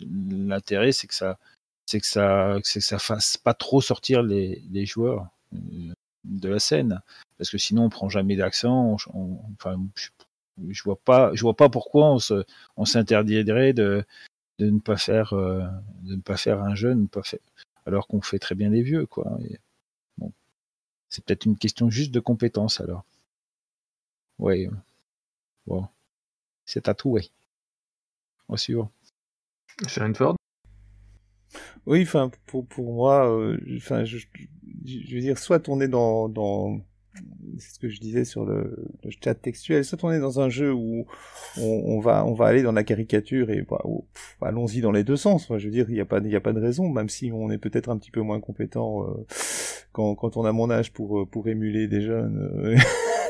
l'intérêt 0.00 0.92
c'est 0.92 1.06
que 1.06 1.14
ça 1.14 1.38
c'est 1.86 2.00
que 2.00 2.06
ça 2.06 2.58
c'est 2.62 2.80
que 2.80 2.86
ça 2.86 2.98
fasse 2.98 3.36
pas 3.38 3.54
trop 3.54 3.80
sortir 3.80 4.22
les 4.22 4.86
joueurs, 4.86 5.28
heu, 5.54 5.58
de 6.24 6.48
la 6.48 6.58
scène. 6.60 7.00
Parce 7.38 7.50
que 7.50 7.58
sinon 7.58 7.84
on 7.86 7.88
prend 7.90 8.08
jamais 8.08 8.36
d'accent, 8.36 8.96
enfin, 9.58 9.76
je 9.96 10.08
je 10.70 10.82
vois 10.84 10.96
pas 11.00 11.30
je 11.34 11.42
vois 11.42 11.56
pas 11.56 11.68
pourquoi 11.70 12.12
on 12.12 12.18
se 12.18 12.44
on 12.76 12.84
s'interdirait 12.84 13.72
de 13.72 14.04
de 14.60 14.70
ne 14.70 14.80
pas 14.80 14.96
faire, 14.98 15.34
heu, 15.34 15.64
de 16.04 16.16
ne 16.16 16.20
pas 16.22 16.36
faire 16.36 16.62
un 16.62 16.74
jeune, 16.76 17.08
pas 17.08 17.22
fait 17.24 17.40
alors 17.86 18.06
qu'on 18.08 18.22
fait 18.22 18.38
très 18.40 18.54
bien 18.56 18.70
les 18.70 18.82
vieux, 18.82 19.06
quoi 19.06 19.38
c'est 21.08 21.24
peut-être 21.24 21.44
une 21.44 21.56
question 21.56 21.90
juste 21.90 22.10
de 22.10 22.18
compétence 22.18 22.80
alors. 22.80 23.04
Ouais, 24.38 24.68
bon, 25.66 25.86
c'est 26.64 26.88
à 26.88 26.94
toi. 26.94 27.20
Au 28.48 28.56
suivant. 28.56 28.90
Sharinford? 29.86 30.36
Oui, 31.86 32.02
enfin, 32.02 32.30
pour, 32.46 32.66
pour 32.66 32.92
moi, 32.92 33.30
euh, 33.30 33.58
enfin, 33.76 34.04
je, 34.04 34.18
je, 34.18 34.24
je 34.84 35.14
veux 35.14 35.20
dire, 35.20 35.38
soit 35.38 35.68
on 35.68 35.80
est 35.80 35.88
dans, 35.88 36.28
dans 36.28 36.80
c'est 37.58 37.74
ce 37.74 37.78
que 37.78 37.88
je 37.88 38.00
disais 38.00 38.24
sur 38.24 38.44
le, 38.44 38.88
le, 39.04 39.10
chat 39.22 39.34
textuel, 39.34 39.84
soit 39.84 40.02
on 40.04 40.10
est 40.12 40.20
dans 40.20 40.40
un 40.40 40.48
jeu 40.48 40.72
où 40.72 41.06
on, 41.58 41.62
on 41.62 42.00
va, 42.00 42.24
on 42.24 42.32
va 42.32 42.46
aller 42.46 42.62
dans 42.62 42.72
la 42.72 42.84
caricature 42.84 43.50
et 43.50 43.62
bah, 43.62 43.80
oh, 43.84 44.06
allons-y 44.40 44.80
dans 44.80 44.92
les 44.92 45.04
deux 45.04 45.16
sens. 45.16 45.44
Enfin, 45.44 45.58
je 45.58 45.66
veux 45.66 45.72
dire, 45.72 45.86
il 45.88 45.94
n'y 45.94 46.00
a 46.00 46.04
pas, 46.04 46.18
il 46.18 46.30
y 46.30 46.36
a 46.36 46.40
pas 46.40 46.52
de 46.52 46.60
raison, 46.60 46.88
même 46.88 47.08
si 47.08 47.30
on 47.32 47.50
est 47.50 47.58
peut-être 47.58 47.90
un 47.90 47.98
petit 47.98 48.10
peu 48.10 48.20
moins 48.20 48.40
compétent 48.40 49.06
euh, 49.08 49.26
quand, 49.92 50.14
quand 50.14 50.36
on 50.36 50.44
a 50.44 50.52
mon 50.52 50.70
âge 50.70 50.92
pour, 50.92 51.28
pour 51.28 51.48
émuler 51.48 51.86
des 51.86 52.00
jeunes. 52.00 52.50
Euh, 52.54 52.76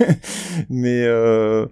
mais 0.71 1.03
euh, 1.05 1.67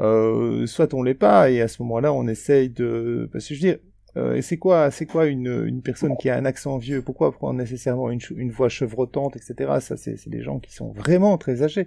euh, 0.00 0.66
soit 0.66 0.94
on 0.94 1.02
l'est 1.02 1.14
pas 1.14 1.50
et 1.50 1.60
à 1.60 1.68
ce 1.68 1.82
moment-là 1.82 2.12
on 2.12 2.26
essaye 2.28 2.70
de 2.70 3.28
parce 3.32 3.46
que 3.48 3.54
je 3.54 3.60
veux 3.60 3.72
dire 3.72 3.78
euh, 4.16 4.40
c'est 4.40 4.56
quoi, 4.56 4.90
c'est 4.90 5.06
quoi 5.06 5.26
une, 5.26 5.64
une 5.66 5.82
personne 5.82 6.16
qui 6.16 6.30
a 6.30 6.36
un 6.36 6.44
accent 6.44 6.78
vieux? 6.78 7.02
Pourquoi 7.02 7.32
prendre 7.32 7.58
nécessairement 7.58 8.10
une, 8.10 8.20
une 8.36 8.50
voix 8.50 8.68
chevrotante, 8.68 9.36
etc. 9.36 9.78
Ça, 9.80 9.96
c'est, 9.96 10.16
c'est 10.16 10.30
des 10.30 10.42
gens 10.42 10.58
qui 10.58 10.72
sont 10.74 10.90
vraiment 10.92 11.38
très 11.38 11.62
âgés. 11.62 11.86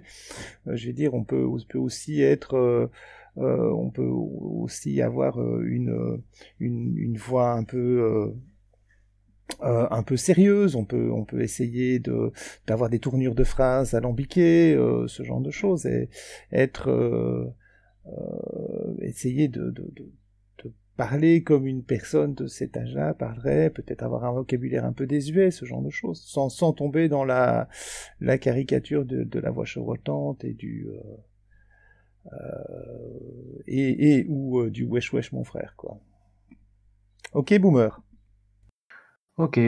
Euh, 0.68 0.76
je 0.76 0.86
vais 0.86 0.92
dire, 0.92 1.14
on 1.14 1.24
peut, 1.24 1.44
on 1.46 1.58
peut 1.68 1.78
aussi 1.78 2.22
être, 2.22 2.56
euh, 2.56 2.88
on 3.36 3.90
peut 3.90 4.06
aussi 4.06 5.02
avoir 5.02 5.38
une, 5.62 6.22
une, 6.60 6.96
une 6.96 7.18
voix 7.18 7.52
un 7.52 7.64
peu 7.64 8.32
euh, 9.60 9.86
un 9.90 10.02
peu 10.02 10.16
sérieuse, 10.16 10.74
on 10.74 10.84
peut, 10.84 11.40
essayer 11.40 12.00
d'avoir 12.66 12.90
des 12.90 12.98
tournures 12.98 13.34
de 13.34 13.44
phrases 13.44 13.94
alambiquées, 13.94 14.74
euh, 14.74 15.06
ce 15.06 15.22
genre 15.22 15.40
de 15.40 15.50
choses, 15.50 15.86
et 15.86 16.08
être 16.50 16.88
euh, 16.90 17.46
essayer 19.00 19.48
de, 19.48 19.72
parler 20.96 21.42
comme 21.42 21.66
une 21.66 21.82
personne 21.82 22.34
de 22.34 22.46
cet 22.46 22.76
âge-là 22.76 23.14
parlerait, 23.14 23.68
peut-être 23.68 24.04
avoir 24.04 24.24
un 24.24 24.32
vocabulaire 24.32 24.84
un 24.84 24.92
peu 24.92 25.06
désuet, 25.06 25.50
ce 25.50 25.64
genre 25.64 25.82
de 25.82 25.90
choses, 25.90 26.22
sans, 26.22 26.72
tomber 26.72 27.08
dans 27.08 27.24
la, 27.24 27.68
caricature 28.40 29.04
de, 29.04 29.38
la 29.38 29.50
voix 29.50 29.64
chevrotante 29.64 30.44
et 30.44 30.54
du 30.54 30.88
et, 33.66 34.18
et 34.18 34.26
ou 34.28 34.70
du 34.70 34.84
wesh 34.84 35.12
wesh 35.12 35.32
mon 35.32 35.44
frère 35.44 35.74
quoi. 35.76 35.98
Ok 37.34 37.58
boomer. 37.58 38.00
Ok, 39.36 39.58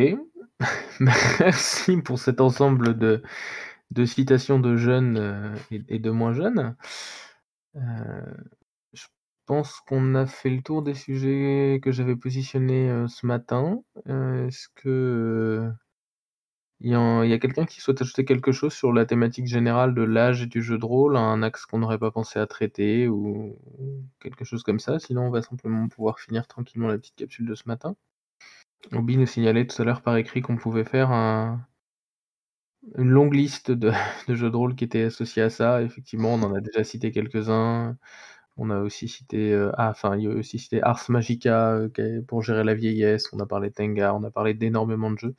merci 1.00 1.96
pour 2.02 2.18
cet 2.20 2.40
ensemble 2.40 2.96
de, 2.96 3.22
citations 4.06 4.60
de 4.60 4.76
jeunes 4.76 5.16
euh, 5.18 5.56
et, 5.72 5.82
et, 5.88 5.98
de 5.98 6.10
moins 6.10 6.32
jeunes. 6.32 6.76
Euh, 7.76 8.34
je 8.92 9.06
pense 9.46 9.80
qu'on 9.80 10.14
a 10.14 10.26
fait 10.26 10.50
le 10.50 10.62
tour 10.62 10.82
des 10.82 10.94
sujets 10.94 11.80
que 11.82 11.90
j'avais 11.92 12.16
positionnés 12.16 12.90
euh, 12.90 13.08
ce 13.08 13.26
matin. 13.26 13.82
Est-ce 14.06 14.68
que 14.76 15.68
y 16.80 16.94
a, 16.94 17.38
quelqu'un 17.38 17.66
qui 17.66 17.80
souhaite 17.80 18.02
ajouter 18.02 18.24
quelque 18.24 18.52
chose 18.52 18.72
sur 18.72 18.92
la 18.92 19.04
thématique 19.06 19.46
générale 19.46 19.94
de 19.94 20.02
l'âge 20.02 20.48
du 20.48 20.62
jeu 20.62 20.78
de 20.78 20.84
rôle, 20.84 21.16
un 21.16 21.42
axe 21.42 21.66
qu'on 21.66 21.78
n'aurait 21.80 21.98
pas 21.98 22.10
pensé 22.12 22.38
à 22.38 22.46
traiter 22.46 23.08
ou 23.08 23.58
quelque 24.20 24.44
chose 24.44 24.62
comme 24.62 24.80
ça? 24.80 24.98
Sinon, 25.00 25.22
on 25.22 25.30
va 25.30 25.42
simplement 25.42 25.88
pouvoir 25.88 26.20
finir 26.20 26.46
tranquillement 26.46 26.88
la 26.88 26.98
petite 26.98 27.16
capsule 27.16 27.46
de 27.46 27.54
ce 27.56 27.64
matin. 27.66 27.96
Obi 28.92 29.16
nous 29.16 29.26
signalait 29.26 29.64
tout 29.66 29.80
à 29.80 29.84
l'heure 29.84 30.02
par 30.02 30.16
écrit 30.16 30.42
qu'on 30.42 30.56
pouvait 30.56 30.84
faire 30.84 31.12
un 31.12 31.64
une 32.98 33.10
longue 33.10 33.34
liste 33.34 33.70
de 34.28 34.34
jeux 34.34 34.50
de 34.50 34.56
rôle 34.56 34.74
qui 34.76 34.84
étaient 34.84 35.04
associés 35.04 35.42
à 35.42 35.50
ça. 35.50 35.82
Effectivement, 35.82 36.34
on 36.34 36.42
en 36.42 36.54
a 36.54 36.60
déjà 36.60 36.84
cité 36.84 37.10
quelques-uns. 37.12 37.96
On 38.58 38.70
a 38.70 38.80
aussi 38.80 39.08
cité, 39.08 39.52
heu, 39.52 39.72
ah, 39.76 39.94
cité 40.42 40.82
Ars 40.82 41.04
Magica, 41.10 41.78
est 41.98 42.22
pour 42.26 42.42
gérer 42.42 42.64
la 42.64 42.74
vieillesse. 42.74 43.28
On 43.32 43.40
a 43.40 43.46
parlé 43.46 43.70
de 43.70 43.74
on 44.14 44.24
a 44.24 44.30
parlé 44.30 44.54
d'énormément 44.54 45.10
de 45.10 45.18
jeux 45.18 45.34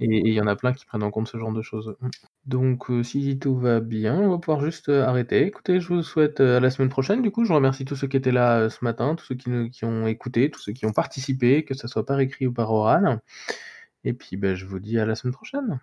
et 0.00 0.06
il 0.28 0.32
y 0.34 0.40
en 0.40 0.46
a 0.46 0.56
plein 0.56 0.72
qui 0.72 0.86
prennent 0.86 1.02
en 1.02 1.10
compte 1.10 1.28
ce 1.28 1.38
genre 1.38 1.52
de 1.52 1.62
choses. 1.62 1.96
Mmh. 2.00 2.08
Donc, 2.46 2.90
heu, 2.90 3.02
si 3.02 3.38
tout 3.38 3.56
va 3.56 3.80
bien, 3.80 4.16
on 4.20 4.30
va 4.30 4.38
pouvoir 4.38 4.60
juste, 4.64 4.88
heu, 4.88 5.02
arrêter. 5.02 5.46
Écoutez, 5.46 5.80
je 5.80 5.88
vous 5.88 6.02
souhaite, 6.02 6.40
heu, 6.40 6.56
à 6.56 6.60
la 6.60 6.70
semaine 6.70 6.88
prochaine 6.88 7.22
du 7.22 7.30
coup. 7.30 7.44
Je 7.44 7.52
remercie 7.52 7.84
tous 7.84 7.96
ceux 7.96 8.06
qui 8.08 8.16
étaient 8.16 8.32
là, 8.32 8.70
ce 8.70 8.84
matin, 8.84 9.14
tous 9.16 9.24
ceux 9.26 9.34
qui 9.36 9.84
ont 9.84 10.06
écouté, 10.06 10.50
tous 10.50 10.60
ceux 10.60 10.72
qui 10.72 10.86
ont 10.86 10.92
participé, 10.92 11.64
que 11.64 11.74
ça 11.74 11.88
soit 11.88 12.06
par 12.06 12.20
écrit 12.20 12.46
ou 12.46 12.52
par 12.52 12.72
oral 12.72 13.20
et 14.04 14.12
puis, 14.14 14.36
bah, 14.36 14.54
je 14.54 14.66
vous 14.66 14.80
dis 14.80 14.98
à 14.98 15.06
la 15.06 15.14
semaine 15.16 15.34
prochaine. 15.34 15.80